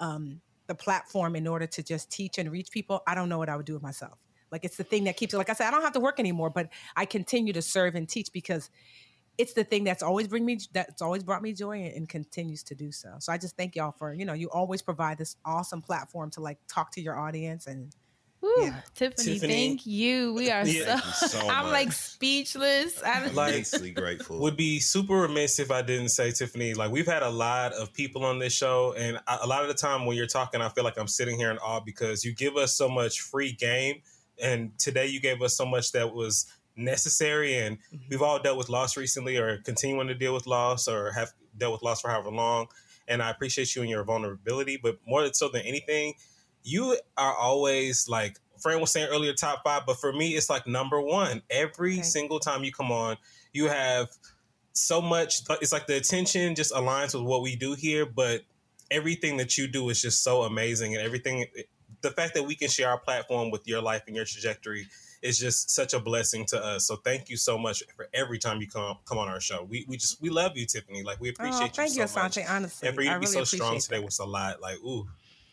um 0.00 0.40
the 0.66 0.74
platform 0.74 1.36
in 1.36 1.46
order 1.46 1.66
to 1.66 1.82
just 1.82 2.10
teach 2.10 2.38
and 2.38 2.50
reach 2.50 2.70
people, 2.70 3.02
I 3.06 3.14
don't 3.14 3.28
know 3.28 3.38
what 3.38 3.48
I 3.48 3.56
would 3.56 3.66
do 3.66 3.74
with 3.74 3.82
myself. 3.82 4.22
Like 4.50 4.64
it's 4.64 4.76
the 4.76 4.84
thing 4.84 5.04
that 5.04 5.16
keeps 5.16 5.34
it. 5.34 5.38
Like 5.38 5.50
I 5.50 5.52
said, 5.52 5.68
I 5.68 5.70
don't 5.70 5.82
have 5.82 5.92
to 5.92 6.00
work 6.00 6.20
anymore, 6.20 6.48
but 6.48 6.68
I 6.96 7.04
continue 7.04 7.52
to 7.52 7.62
serve 7.62 7.94
and 7.96 8.08
teach 8.08 8.32
because 8.32 8.70
it's 9.36 9.52
the 9.52 9.64
thing 9.64 9.84
that's 9.84 10.02
always 10.02 10.28
bring 10.28 10.44
me 10.44 10.58
that's 10.72 11.02
always 11.02 11.24
brought 11.24 11.42
me 11.42 11.52
joy 11.52 11.82
and, 11.82 11.92
and 11.94 12.08
continues 12.08 12.62
to 12.64 12.74
do 12.74 12.92
so. 12.92 13.14
So 13.18 13.32
I 13.32 13.38
just 13.38 13.56
thank 13.56 13.74
y'all 13.74 13.92
for 13.92 14.14
you 14.14 14.24
know 14.24 14.32
you 14.32 14.48
always 14.50 14.80
provide 14.80 15.18
this 15.18 15.36
awesome 15.44 15.82
platform 15.82 16.30
to 16.30 16.40
like 16.40 16.58
talk 16.68 16.92
to 16.92 17.00
your 17.00 17.18
audience 17.18 17.66
and 17.66 17.94
Woo, 18.44 18.64
yeah. 18.64 18.80
Tiffany, 18.94 19.34
Tiffany. 19.34 19.52
thank 19.52 19.86
you. 19.86 20.34
We 20.34 20.50
are 20.50 20.66
Yeah. 20.66 21.00
so, 21.00 21.26
you 21.26 21.28
so 21.28 21.48
I'm 21.48 21.72
like 21.72 21.92
speechless. 21.92 23.02
I'm 23.02 23.34
like 23.34 23.54
Immensely 23.54 23.92
grateful. 23.92 24.38
would 24.40 24.56
be 24.56 24.80
super 24.80 25.14
remiss 25.14 25.58
if 25.58 25.70
I 25.70 25.80
didn't 25.80 26.10
say 26.10 26.30
Tiffany. 26.30 26.74
Like 26.74 26.90
we've 26.90 27.06
had 27.06 27.22
a 27.22 27.30
lot 27.30 27.72
of 27.72 27.94
people 27.94 28.22
on 28.22 28.38
this 28.38 28.52
show, 28.52 28.92
and 28.98 29.16
a 29.16 29.44
a 29.44 29.46
lot 29.46 29.62
of 29.62 29.68
the 29.68 29.74
time 29.74 30.04
when 30.04 30.14
you're 30.16 30.26
talking, 30.26 30.60
I 30.60 30.68
feel 30.68 30.84
like 30.84 30.98
I'm 30.98 31.08
sitting 31.08 31.38
here 31.38 31.50
in 31.50 31.56
awe 31.58 31.80
because 31.80 32.22
you 32.22 32.34
give 32.34 32.56
us 32.56 32.76
so 32.76 32.86
much 32.86 33.20
free 33.22 33.52
game, 33.52 34.02
and 34.42 34.78
today 34.78 35.06
you 35.06 35.20
gave 35.20 35.40
us 35.40 35.56
so 35.56 35.64
much 35.64 35.92
that 35.92 36.14
was 36.14 36.44
necessary. 36.76 37.56
And 37.56 37.78
mm-hmm. 37.78 37.96
we've 38.10 38.22
all 38.22 38.38
dealt 38.38 38.58
with 38.58 38.68
loss 38.68 38.94
recently, 38.98 39.38
or 39.38 39.58
continuing 39.64 40.08
to 40.08 40.14
deal 40.14 40.34
with 40.34 40.46
loss, 40.46 40.86
or 40.86 41.12
have 41.12 41.32
dealt 41.56 41.72
with 41.72 41.82
loss 41.82 42.02
for 42.02 42.10
however 42.10 42.30
long. 42.30 42.66
And 43.08 43.22
I 43.22 43.30
appreciate 43.30 43.74
you 43.74 43.80
and 43.80 43.90
your 43.90 44.04
vulnerability, 44.04 44.78
but 44.82 44.98
more 45.06 45.26
so 45.32 45.48
than 45.48 45.62
anything, 45.62 46.14
you 46.64 46.98
are 47.16 47.34
always 47.34 48.08
like 48.08 48.40
Fran 48.60 48.80
was 48.80 48.90
saying 48.90 49.08
earlier, 49.10 49.32
top 49.34 49.62
five, 49.62 49.82
but 49.86 49.98
for 49.98 50.12
me, 50.12 50.30
it's 50.30 50.48
like 50.48 50.66
number 50.66 51.00
one. 51.00 51.42
Every 51.50 52.02
single 52.02 52.40
time 52.40 52.64
you 52.64 52.72
come 52.72 52.90
on, 52.90 53.16
you 53.52 53.68
have 53.68 54.08
so 54.72 55.02
much. 55.02 55.42
It's 55.60 55.72
like 55.72 55.86
the 55.86 55.96
attention 55.96 56.54
just 56.54 56.72
aligns 56.72 57.14
with 57.14 57.24
what 57.24 57.42
we 57.42 57.56
do 57.56 57.74
here, 57.74 58.06
but 58.06 58.40
everything 58.90 59.36
that 59.36 59.58
you 59.58 59.66
do 59.66 59.90
is 59.90 60.00
just 60.00 60.24
so 60.24 60.42
amazing, 60.42 60.94
and 60.94 61.04
everything. 61.04 61.44
The 62.00 62.10
fact 62.10 62.34
that 62.34 62.44
we 62.44 62.54
can 62.54 62.68
share 62.68 62.88
our 62.88 62.98
platform 62.98 63.50
with 63.50 63.66
your 63.66 63.80
life 63.80 64.02
and 64.06 64.16
your 64.16 64.24
trajectory 64.24 64.86
is 65.22 65.38
just 65.38 65.70
such 65.70 65.94
a 65.94 66.00
blessing 66.00 66.44
to 66.46 66.62
us. 66.62 66.86
So 66.86 66.96
thank 66.96 67.30
you 67.30 67.36
so 67.36 67.56
much 67.56 67.82
for 67.96 68.08
every 68.12 68.38
time 68.38 68.60
you 68.60 68.68
come 68.68 68.96
come 69.04 69.18
on 69.18 69.28
our 69.28 69.40
show. 69.40 69.66
We 69.68 69.84
we 69.88 69.96
just 69.96 70.22
we 70.22 70.30
love 70.30 70.56
you, 70.56 70.66
Tiffany. 70.66 71.02
Like 71.02 71.20
we 71.20 71.28
oh, 71.28 71.32
appreciate 71.32 71.60
oh, 71.60 71.64
you 71.64 71.70
thank 71.70 71.90
so 71.90 72.00
you. 72.00 72.06
Asante. 72.06 72.50
Honestly, 72.50 72.88
And 72.88 72.94
for 72.94 73.02
you 73.02 73.08
to 73.08 73.14
I 73.14 73.18
be 73.18 73.26
really 73.26 73.32
so 73.32 73.44
strong 73.44 73.70
appreciate 73.70 73.96
today 73.96 74.04
was 74.04 74.18
a 74.20 74.24
lot. 74.24 74.62
Like 74.62 74.76
ooh. 74.76 75.06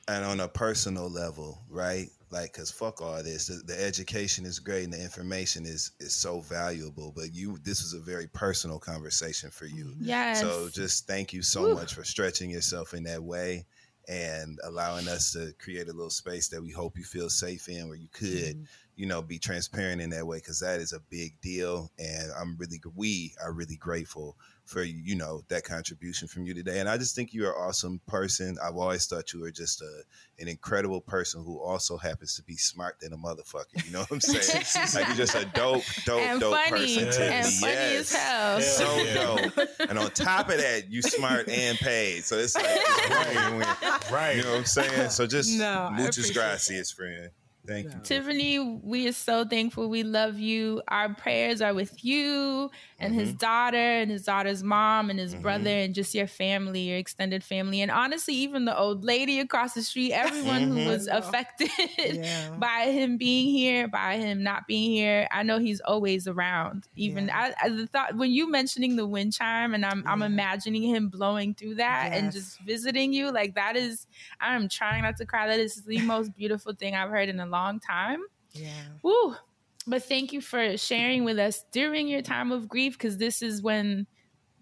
And 0.08 0.26
on 0.26 0.40
a 0.40 0.48
personal 0.48 1.10
level, 1.10 1.62
right? 1.70 2.08
Like, 2.32 2.54
cause 2.54 2.72
fuck 2.72 3.02
all 3.02 3.22
this. 3.22 3.48
The, 3.48 3.62
the 3.66 3.84
education 3.84 4.46
is 4.46 4.60
great 4.60 4.86
and 4.86 4.94
the 4.94 5.02
information 5.02 5.66
is 5.66 5.92
is 6.00 6.16
so 6.16 6.40
valuable. 6.40 7.12
But 7.16 7.34
you, 7.34 7.58
this 7.64 7.82
was 7.82 7.94
a 7.94 8.00
very 8.00 8.28
personal 8.28 8.80
conversation 8.80 9.50
for 9.50 9.66
you. 9.66 9.94
Yes. 10.00 10.40
So 10.40 10.70
just 10.70 11.08
thank 11.08 11.34
you 11.34 11.42
so 11.42 11.64
Woo. 11.64 11.74
much 11.74 11.94
for 11.94 12.06
stretching 12.06 12.50
yourself 12.50 12.94
in 12.94 13.04
that 13.04 13.22
way 13.22 13.66
and 14.08 14.60
allowing 14.64 15.08
us 15.08 15.34
to 15.34 15.54
create 15.60 15.88
a 15.88 15.94
little 15.94 16.10
space 16.10 16.48
that 16.50 16.62
we 16.62 16.72
hope 16.72 16.98
you 16.98 17.04
feel 17.04 17.30
safe 17.30 17.70
in, 17.70 17.88
where 17.88 17.98
you 17.98 18.10
could, 18.12 18.56
mm-hmm. 18.56 18.64
you 18.96 19.06
know, 19.06 19.22
be 19.22 19.38
transparent 19.38 20.02
in 20.02 20.10
that 20.10 20.26
way, 20.26 20.38
because 20.38 20.60
that 20.60 20.80
is 20.80 20.94
a 20.94 21.00
big 21.10 21.40
deal. 21.42 21.92
And 22.00 22.32
I'm 22.40 22.58
really, 22.58 22.82
we 22.96 23.34
are 23.44 23.54
really 23.54 23.76
grateful 23.76 24.38
for 24.72 24.84
you 24.84 25.16
know 25.16 25.42
that 25.50 25.64
contribution 25.66 26.28
from 26.30 26.46
you 26.46 26.54
today. 26.54 26.80
And 26.80 26.88
I 26.88 26.98
just 26.98 27.14
think 27.16 27.34
you're 27.34 27.52
an 27.52 27.58
awesome 27.62 28.00
person. 28.08 28.58
I've 28.64 28.78
always 28.78 29.06
thought 29.06 29.34
you 29.34 29.42
were 29.42 29.52
just 29.52 29.82
a 29.82 30.04
an 30.40 30.48
incredible 30.48 31.02
person 31.02 31.44
who 31.44 31.60
also 31.62 31.98
happens 31.98 32.36
to 32.38 32.44
be 32.44 32.56
smart 32.56 32.96
than 33.02 33.12
a 33.14 33.18
motherfucker. 33.18 33.86
You 33.86 33.92
know 33.92 34.00
what 34.00 34.12
I'm 34.12 34.22
saying? 34.22 34.64
like 34.96 35.08
you're 35.08 35.18
just 35.18 35.36
a 35.36 35.46
dope, 35.54 35.84
dope, 36.06 36.22
And 36.22 36.40
dope 36.40 36.56
funny. 36.56 36.96
person. 36.96 37.12
to 37.12 37.24
And 37.34 37.46
me. 37.48 37.52
funny 37.54 37.74
as 37.76 38.14
hell. 38.14 38.62
So 38.62 38.96
Yeah. 39.04 39.14
dope. 39.56 39.70
And 39.90 40.00
on 40.00 40.10
top 40.12 40.50
of 40.50 40.58
that, 40.58 40.90
you 40.90 41.02
smart 41.02 41.50
and 41.50 41.78
paid. 41.78 42.24
So 42.24 42.38
it's 42.38 42.56
like 42.56 42.66
it's 42.68 43.36
win-win. 43.36 43.68
Right. 44.12 44.38
You 44.38 44.44
know 44.44 44.52
what 44.52 44.60
I'm 44.60 44.66
saying? 44.66 45.10
So 45.10 45.28
just 45.28 45.52
No, 45.58 45.70
I 45.84 45.90
muchas 45.92 46.30
appreciate 46.30 46.34
gracias, 46.34 46.92
friend. 46.92 47.30
Thank 47.68 47.94
you. 47.94 48.02
Tiffany, 48.02 48.60
we 48.60 49.08
are 49.08 49.12
so 49.14 49.46
thankful. 49.46 49.88
We 49.90 50.04
love 50.04 50.40
you. 50.40 50.82
Our 50.88 51.14
prayers 51.14 51.62
are 51.62 51.74
with 51.76 52.04
you 52.04 52.72
and 53.00 53.14
his 53.14 53.34
daughter 53.34 53.78
and 53.78 54.10
his 54.10 54.24
daughter's 54.24 54.64
mom 54.64 55.10
and 55.12 55.20
his 55.20 55.36
brother 55.36 55.70
and 55.70 55.94
just 55.94 56.14
your 56.16 56.28
family, 56.28 56.82
your 56.82 56.98
extended 56.98 57.44
family. 57.44 57.82
And 57.82 57.92
honestly, 57.92 58.34
even 58.34 58.66
the 58.66 58.78
old 58.78 59.04
lady 59.04 59.40
across 59.40 59.74
the 59.74 59.84
street, 59.84 60.12
everyone 60.12 60.64
who 60.64 60.82
Mhm. 60.82 60.86
was 60.86 61.08
affected 61.08 61.70
Yeah. 61.78 62.56
by 62.58 62.92
him 62.92 63.18
being 63.18 63.50
here, 63.56 63.88
by 63.88 64.18
him 64.18 64.42
not 64.44 64.66
being 64.68 64.90
here. 64.92 65.28
I 65.32 65.44
know 65.44 65.60
he's 65.60 65.82
always 65.82 66.28
around. 66.28 66.88
Even 66.96 67.30
I, 67.30 67.54
I 67.62 67.70
the 67.70 67.86
thought 67.88 68.16
when 68.16 68.32
you 68.32 68.50
mentioning 68.50 68.96
the 68.96 69.06
wind 69.08 69.34
chime 69.34 69.74
and 69.76 69.86
I'm 69.86 70.04
I'm 70.08 70.24
imagining 70.24 70.84
him 70.84 71.10
blowing 71.10 71.54
through 71.54 71.76
that 71.76 72.10
and 72.12 72.32
just 72.32 72.60
visiting 72.60 73.14
you, 73.14 73.32
like 73.32 73.54
that 73.56 73.76
is 73.76 74.08
I'm 74.40 74.68
trying 74.70 75.04
not 75.04 75.18
to 75.18 75.26
cry. 75.26 75.48
That 75.48 75.60
is 75.60 75.84
the 75.86 76.02
most 76.02 76.36
beautiful 76.36 76.74
thing 76.74 76.96
I've 76.96 77.10
heard 77.10 77.30
in 77.30 77.40
a 77.40 77.46
long 77.52 77.80
time. 77.80 78.22
Yeah. 78.54 78.70
Woo. 79.04 79.36
But 79.88 80.04
thank 80.04 80.32
you 80.32 80.42
for 80.42 80.78
sharing 80.78 81.24
with 81.24 81.40
us 81.40 81.64
during 81.72 82.08
your 82.08 82.22
time 82.22 82.52
of 82.52 82.70
grief 82.70 82.94
because 82.94 83.18
this 83.18 83.42
is 83.42 83.62
when 83.62 84.08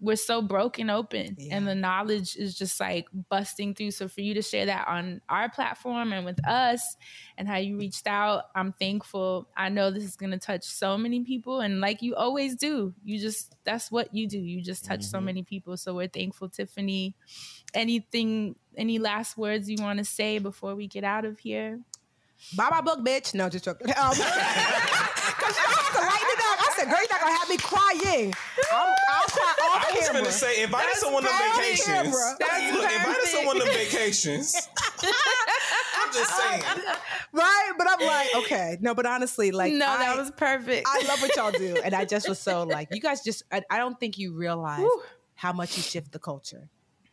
we're 0.00 0.16
so 0.16 0.40
broken 0.40 0.88
open 0.88 1.36
and 1.50 1.68
the 1.68 1.74
knowledge 1.74 2.34
is 2.36 2.56
just 2.56 2.80
like 2.80 3.06
busting 3.28 3.74
through. 3.74 3.90
So 3.90 4.08
for 4.08 4.22
you 4.22 4.32
to 4.34 4.42
share 4.42 4.64
that 4.66 4.88
on 4.88 5.20
our 5.28 5.50
platform 5.50 6.14
and 6.14 6.24
with 6.24 6.42
us 6.48 6.96
and 7.36 7.46
how 7.46 7.58
you 7.58 7.76
reached 7.76 8.06
out, 8.06 8.44
I'm 8.54 8.72
thankful. 8.72 9.46
I 9.54 9.68
know 9.68 9.90
this 9.90 10.04
is 10.04 10.16
going 10.16 10.30
to 10.30 10.38
touch 10.38 10.64
so 10.64 10.96
many 10.96 11.22
people 11.22 11.60
and 11.60 11.82
like 11.82 12.00
you 12.00 12.14
always 12.14 12.56
do, 12.56 12.94
you 13.04 13.18
just 13.18 13.54
that's 13.64 13.92
what 13.92 14.14
you 14.14 14.26
do. 14.26 14.38
You 14.38 14.62
just 14.62 14.86
touch 14.86 15.02
so 15.02 15.18
mm-hmm. 15.18 15.26
many 15.26 15.42
people. 15.42 15.76
So 15.76 15.94
we're 15.94 16.08
thankful, 16.08 16.48
Tiffany. 16.48 17.14
Anything 17.74 18.56
any 18.76 18.98
last 18.98 19.36
words 19.36 19.68
you 19.68 19.76
want 19.80 19.98
to 19.98 20.04
say 20.04 20.38
before 20.38 20.74
we 20.74 20.86
get 20.86 21.04
out 21.04 21.26
of 21.26 21.38
here? 21.38 21.80
Buy 22.56 22.68
my 22.70 22.80
book, 22.80 23.00
bitch. 23.00 23.34
No, 23.34 23.48
just 23.48 23.64
joking. 23.64 23.88
Um, 23.90 23.94
Cause 25.40 25.56
you 25.56 25.64
have 25.64 25.92
to 25.94 26.00
lighten 26.00 26.28
it 26.28 26.40
up. 26.40 26.58
I 26.60 26.72
said, 26.76 26.84
girl, 26.88 26.98
you're 26.98 27.08
not 27.10 27.20
gonna 27.20 27.38
have 27.38 27.48
me 27.48 27.56
crying. 27.58 28.34
I'll, 28.72 28.94
I'll 29.10 29.28
cry 29.28 29.54
off 29.64 29.86
I 29.88 29.92
was 29.94 30.00
camera. 30.06 30.22
gonna 30.22 30.32
say, 30.32 30.62
invite 30.62 30.84
That's 30.86 31.00
someone 31.00 31.24
on 31.24 31.30
off 31.32 31.56
vacations. 31.56 32.36
That's 32.38 32.74
Look, 32.74 32.82
invite 32.82 33.06
perfect. 33.06 33.28
someone 33.28 33.60
on 33.60 33.66
vacations. 33.68 34.68
I'm 35.02 36.12
just 36.12 36.36
saying. 36.36 36.62
right? 37.32 37.72
But 37.78 37.86
I'm 37.88 38.06
like, 38.06 38.28
okay, 38.44 38.76
no, 38.80 38.94
but 38.94 39.06
honestly, 39.06 39.50
like, 39.52 39.72
No, 39.72 39.78
that 39.86 40.16
was 40.16 40.30
perfect. 40.32 40.86
I 40.90 41.04
love 41.06 41.20
what 41.22 41.34
y'all 41.36 41.52
do, 41.52 41.76
and 41.84 41.94
I 41.94 42.04
just 42.04 42.28
was 42.28 42.38
so 42.38 42.64
like, 42.64 42.88
you 42.92 43.00
guys 43.00 43.22
just, 43.22 43.44
I, 43.52 43.62
I 43.70 43.78
don't 43.78 43.98
think 44.00 44.18
you 44.18 44.34
realize 44.34 44.84
how 45.34 45.52
much 45.52 45.76
you 45.76 45.82
shift 45.82 46.12
the 46.12 46.18
culture. 46.18 46.68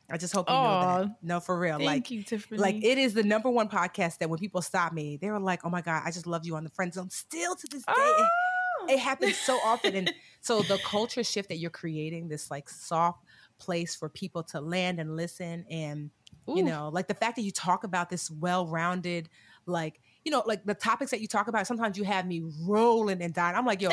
I 0.10 0.18
just 0.18 0.34
hope 0.34 0.50
you 0.50 0.56
know 0.56 1.04
that. 1.04 1.18
No, 1.22 1.40
for 1.40 1.60
real. 1.60 1.78
Thank 1.78 1.88
like, 1.88 2.12
you, 2.12 2.24
Tiffany. 2.24 2.60
like 2.60 2.76
it 2.76 2.98
is 2.98 3.14
the 3.14 3.24
number 3.24 3.50
one 3.50 3.68
podcast 3.68 4.20
that 4.20 4.30
when 4.30 4.40
people 4.40 4.62
stop 4.62 4.94
me, 4.94 5.18
they 5.18 5.30
were 5.30 5.40
like, 5.40 5.66
"Oh 5.66 5.70
my 5.70 5.82
god, 5.82 6.04
I 6.06 6.12
just 6.12 6.26
love 6.26 6.46
you 6.46 6.56
on 6.56 6.64
the 6.64 6.70
friend 6.70 6.94
zone." 6.94 7.10
Still 7.10 7.56
to 7.56 7.68
this 7.70 7.84
day, 7.84 7.94
it, 7.94 7.96
ah! 7.98 8.86
it 8.90 9.00
happens 9.00 9.38
so 9.38 9.60
often, 9.66 9.96
and 9.96 10.14
so 10.42 10.62
the 10.62 10.78
culture 10.86 11.24
shift 11.24 11.50
that 11.50 11.58
you're 11.58 11.70
creating, 11.70 12.30
this 12.30 12.50
like 12.50 12.70
soft 12.70 13.20
place 13.60 13.96
for 13.96 14.08
people 14.08 14.44
to 14.44 14.62
land 14.62 15.00
and 15.00 15.18
listen, 15.18 15.66
and 15.70 16.10
you 16.48 16.64
know, 16.64 16.90
like 16.94 17.08
the 17.08 17.14
fact 17.14 17.36
that 17.36 17.42
you 17.42 17.52
talk 17.52 17.84
about 17.84 18.10
this 18.10 18.32
well-rounded, 18.32 19.28
like 19.66 20.00
you 20.28 20.32
know, 20.32 20.44
like 20.46 20.66
the 20.66 20.74
topics 20.74 21.12
that 21.12 21.22
you 21.22 21.28
talk 21.28 21.48
about. 21.48 21.66
Sometimes 21.68 21.98
you 21.98 22.04
have 22.04 22.28
me 22.28 22.44
rolling 22.66 23.22
and 23.22 23.34
dying. 23.34 23.56
I'm 23.56 23.66
like, 23.66 23.82
yo, 23.82 23.88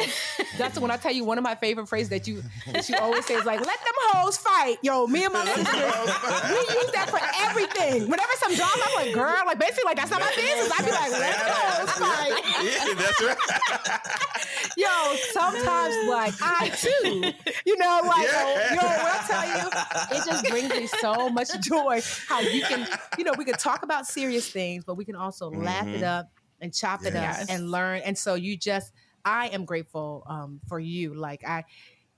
that's 0.59 0.77
when 0.81 0.91
I 0.91 0.97
tell 0.97 1.13
you 1.13 1.25
one 1.25 1.39
of 1.39 1.45
my 1.45 1.55
favorite 1.55 1.89
phrases 1.89 2.09
that 2.09 2.27
you 2.27 2.43
that 2.73 2.89
you 2.89 2.97
always 3.01 3.25
say 3.25 3.35
is 3.35 3.45
like, 3.45 3.61
"Let 3.61 3.79
them 3.79 3.95
hoes 4.11 4.37
fight." 4.37 4.79
Yo, 4.83 5.07
me 5.07 5.23
and 5.23 5.33
my 5.33 5.45
sisters, 5.45 5.65
we 5.71 6.75
use 6.75 6.91
that 6.91 7.07
for 7.09 7.21
everything. 7.47 8.11
Whenever 8.11 8.33
some 8.39 8.53
drama, 8.57 8.83
I'm 8.85 9.07
like, 9.07 9.15
girl, 9.15 9.43
like 9.47 9.61
basically, 9.61 9.85
like 9.85 9.97
that's 9.97 10.11
not 10.11 10.19
my 10.19 10.33
business. 10.35 10.73
I'd 10.77 10.85
be 10.85 10.91
like, 10.91 11.13
"Let 11.13 11.39
them 11.39 11.55
hoes 11.55 11.91
fight." 12.03 12.41
Yeah, 12.65 12.95
that's 12.95 13.23
right. 13.23 13.37
Yo, 14.77 15.17
sometimes 15.23 16.03
like 16.03 16.35
I 16.41 16.71
too, 16.75 17.35
you 17.65 17.77
know, 17.77 18.03
like 18.05 18.31
Yeah. 18.31 18.59
yo, 18.69 18.97
when 19.01 19.13
I 19.13 19.19
tell 19.27 19.47
you, 19.47 19.71
it 20.11 20.25
just 20.25 20.47
brings 20.47 20.75
me 20.75 20.87
so 20.87 21.29
much 21.31 21.49
joy 21.61 22.03
how 22.27 22.41
you 22.41 22.65
can, 22.65 22.89
you 23.17 23.25
know, 23.25 23.35
we 23.35 23.45
can 23.45 23.57
talk 23.57 23.83
about 23.83 24.07
serious 24.07 24.49
things, 24.49 24.85
but 24.85 24.97
we 24.97 25.05
can 25.05 25.15
also 25.17 25.49
laugh 25.51 25.93
it 25.95 26.03
Mhm. 26.03 26.03
up 26.03 26.27
and 26.61 26.75
chop 26.75 27.07
it 27.07 27.15
up 27.15 27.41
and 27.49 27.71
learn. 27.71 28.01
And 28.05 28.17
so 28.19 28.35
you 28.35 28.57
just, 28.57 28.93
I 29.25 29.49
am 29.49 29.65
grateful 29.65 30.25
um, 30.27 30.61
for 30.67 30.79
you. 30.81 31.15
Like 31.15 31.45
I, 31.47 31.65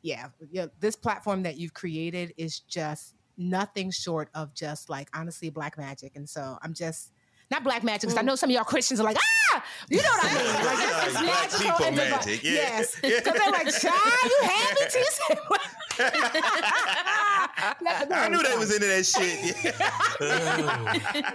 yeah, 0.03 0.28
yeah, 0.51 0.66
this 0.78 0.97
platform 0.97 1.43
that 1.45 1.57
you've 1.57 1.74
created 1.74 2.33
is 2.37 2.61
just 2.61 3.15
nothing 3.37 3.91
short 3.91 4.31
of 4.35 4.55
just 4.55 4.89
like 4.89 5.09
honestly 5.15 5.51
black 5.51 5.77
magic. 5.78 6.16
And 6.16 6.28
so 6.28 6.59
I'm 6.62 6.74
just. 6.74 7.12
Not 7.51 7.62
black 7.62 7.85
magic, 7.85 8.02
because 8.02 8.18
I 8.18 8.23
know 8.23 8.35
some 8.35 8.51
of 8.51 8.55
y'all 8.55 8.64
Christians 8.64 8.98
are 8.98 9.05
like, 9.05 9.16
ah, 9.20 9.64
you 9.89 9.98
know 9.98 10.02
what 10.02 10.24
I 10.24 10.35
mean? 10.35 10.47
Like, 10.66 10.78
this 10.78 11.06
is 11.06 11.14
magical 11.27 11.70
people 11.78 11.93
magic, 11.93 12.43
yeah. 12.43 12.52
Yes, 12.52 12.97
because 13.01 13.23
they're 13.24 13.52
like, 13.52 13.70
child, 13.81 14.02
you 14.24 14.40
till 14.90 15.01
you? 15.01 15.56
I 18.10 18.28
knew 18.28 18.43
they 18.43 18.56
was 18.59 18.74
into 18.74 18.86
that 18.86 19.06
shit. 19.06 19.56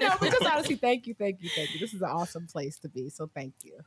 no, 0.01 0.15
but 0.19 0.31
just 0.31 0.45
honestly, 0.45 0.75
thank 0.75 1.07
you, 1.07 1.13
thank 1.13 1.41
you, 1.41 1.49
thank 1.55 1.73
you. 1.73 1.79
This 1.79 1.93
is 1.93 2.01
an 2.01 2.09
awesome 2.09 2.45
place 2.45 2.77
to 2.79 2.89
be. 2.89 3.09
So 3.09 3.29
thank 3.33 3.53
you. 3.63 3.79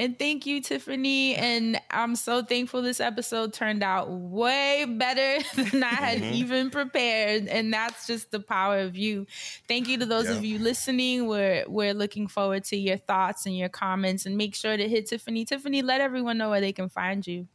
And 0.00 0.18
thank 0.18 0.46
you, 0.46 0.62
Tiffany. 0.62 1.34
And 1.36 1.78
I'm 1.90 2.16
so 2.16 2.42
thankful 2.42 2.80
this 2.80 3.00
episode 3.00 3.52
turned 3.52 3.82
out 3.82 4.10
way 4.10 4.86
better 4.88 5.44
than 5.70 5.82
I 5.84 5.88
had 5.88 6.18
Mhm. 6.20 6.32
even 6.32 6.70
prepared. 6.70 7.46
And 7.48 7.70
that's 7.72 8.06
just 8.06 8.30
the 8.30 8.40
power 8.40 8.78
of 8.78 8.96
you. 8.96 9.26
Thank 9.68 9.88
you 9.88 9.98
to 9.98 10.06
those 10.06 10.24
Yeah. 10.30 10.36
of 10.36 10.44
you 10.44 10.58
listening. 10.58 11.26
We're 11.26 11.64
we're 11.68 11.92
looking 11.92 12.28
forward 12.28 12.64
to 12.64 12.76
your 12.78 12.96
thoughts 12.96 13.44
and 13.44 13.56
your 13.56 13.68
comments. 13.68 14.24
And 14.24 14.38
make 14.38 14.54
sure 14.54 14.74
to 14.76 14.88
hit 14.88 15.06
Tiffany. 15.08 15.44
Tiffany, 15.44 15.82
let 15.82 16.00
everyone 16.00 16.38
know 16.38 16.48
where 16.48 16.62
they 16.62 16.72
can 16.72 16.88
find 16.88 17.26
you. 17.26 17.46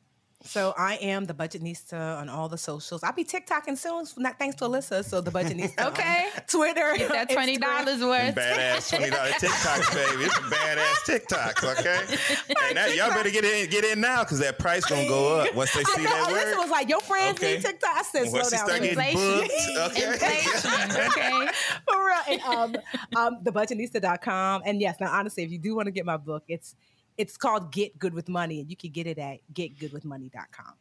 So 0.46 0.74
I 0.78 0.96
am 1.02 1.26
the 1.26 1.34
Budgetnista 1.34 2.20
on 2.20 2.30
all 2.30 2.48
the 2.48 2.58
socials. 2.58 3.02
I'll 3.04 3.14
be 3.14 3.24
TikToking 3.26 3.78
soon, 3.78 4.06
not 4.18 4.38
thanks 4.38 4.56
to 4.58 4.66
Alyssa. 4.66 5.04
So 5.04 5.20
the 5.20 5.32
Budgetnista. 5.32 5.88
Okay. 5.88 6.30
on 6.38 6.42
Twitter. 6.48 6.94
Get 6.98 7.12
that 7.12 7.30
$20 7.30 7.58
Instagram. 7.58 8.00
worth. 8.08 8.36
badass 8.36 8.90
twenty 8.90 9.10
dollar 9.10 9.30
TikToks, 9.32 9.94
baby. 9.94 10.24
It's 10.26 10.36
some 10.36 10.44
badass 10.52 10.98
TikToks, 11.10 11.80
okay? 11.80 12.18
And 12.68 12.78
that, 12.78 12.96
y'all 12.96 13.10
better 13.10 13.30
get 13.32 13.44
in, 13.44 13.70
get 13.70 13.84
in 13.86 14.00
now 14.02 14.24
because 14.24 14.40
that 14.40 14.60
price 14.60 14.86
gonna 14.86 15.08
go 15.08 15.40
up 15.42 15.54
once 15.56 15.74
they 15.74 15.84
see 15.84 16.02
I 16.02 16.04
know, 16.04 16.10
that 16.10 16.30
Alyssa 16.30 16.52
word. 16.56 16.62
was 16.62 16.70
like, 16.70 16.90
"Your 16.90 17.02
friends 17.02 17.38
Okay. 17.40 17.56
need 17.56 17.62
TikTok." 17.66 17.90
I 17.96 18.04
said, 18.04 18.22
And 18.24 18.30
"Slow 18.32 18.40
down, 18.42 18.50
start 18.50 18.82
getting 18.82 18.90
Inflation. 18.90 19.76
booked, 19.76 19.98
okay. 19.98 20.40
Inflation, 20.40 20.92
okay. 21.08 21.48
For 21.88 22.06
real. 22.06 22.22
And, 22.30 22.42
um, 22.42 22.76
um, 23.16 23.44
thebudgetnista.com. 23.44 24.64
And 24.66 24.80
yes, 24.82 24.98
now 25.00 25.12
honestly, 25.12 25.44
if 25.44 25.52
you 25.52 25.60
do 25.60 25.76
want 25.76 25.86
to 25.88 25.92
get 25.92 26.06
my 26.06 26.18
book, 26.18 26.44
it's 26.48 26.76
it's 27.18 27.38
called 27.38 27.72
Get 27.72 27.98
Good 27.98 28.14
with 28.14 28.30
Money, 28.30 28.60
and 28.62 28.70
you 28.70 28.76
can 28.76 28.92
get 28.92 29.08
it 29.08 29.18
at 29.18 29.40
getgoodwithmoney.com. 29.54 30.74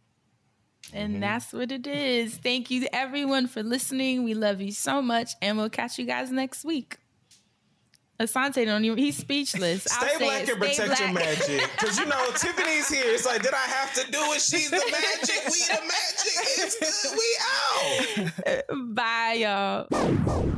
And 0.93 1.12
mm-hmm. 1.12 1.20
that's 1.20 1.52
what 1.52 1.73
it 1.73 1.86
is. 1.86 2.36
Thank 2.36 2.70
you 2.70 2.86
everyone 2.93 3.47
for 3.47 3.62
listening. 3.62 4.24
We 4.24 4.35
love 4.35 4.61
you 4.61 4.73
so 4.73 5.01
much, 5.01 5.32
and 5.40 5.56
we'll 5.56 5.70
catch 5.70 5.98
you 5.98 6.06
guys 6.06 6.31
next 6.31 6.65
week. 6.65 6.98
Asante 8.20 8.65
don't 8.65 8.85
even 8.85 8.97
he's 8.97 9.16
speechless. 9.16 9.89
I'll 9.90 10.09
Stay 10.09 10.19
say 10.19 10.24
black 10.24 10.43
it. 10.43 10.48
and 10.51 10.74
Stay 10.74 10.85
protect 10.85 11.01
your 11.01 11.11
black. 11.11 11.24
magic. 11.24 11.70
Because 11.73 11.98
you 11.98 12.06
know, 12.06 12.27
Tiffany's 12.36 12.89
here. 12.89 13.02
It's 13.06 13.27
like, 13.27 13.43
did 13.43 13.55
I 13.55 13.56
have 13.56 13.93
to 13.94 14.11
do 14.11 14.19
it? 14.20 14.40
She's 14.40 14.70
the 14.70 14.77
magic. 14.77 15.43
We 15.47 15.59
the 15.66 15.81
magic. 15.82 16.32
It's 16.59 17.02
good. 17.02 17.19
We 17.19 18.62
out. 18.70 18.94
Bye, 18.94 19.32
y'all. 19.40 20.51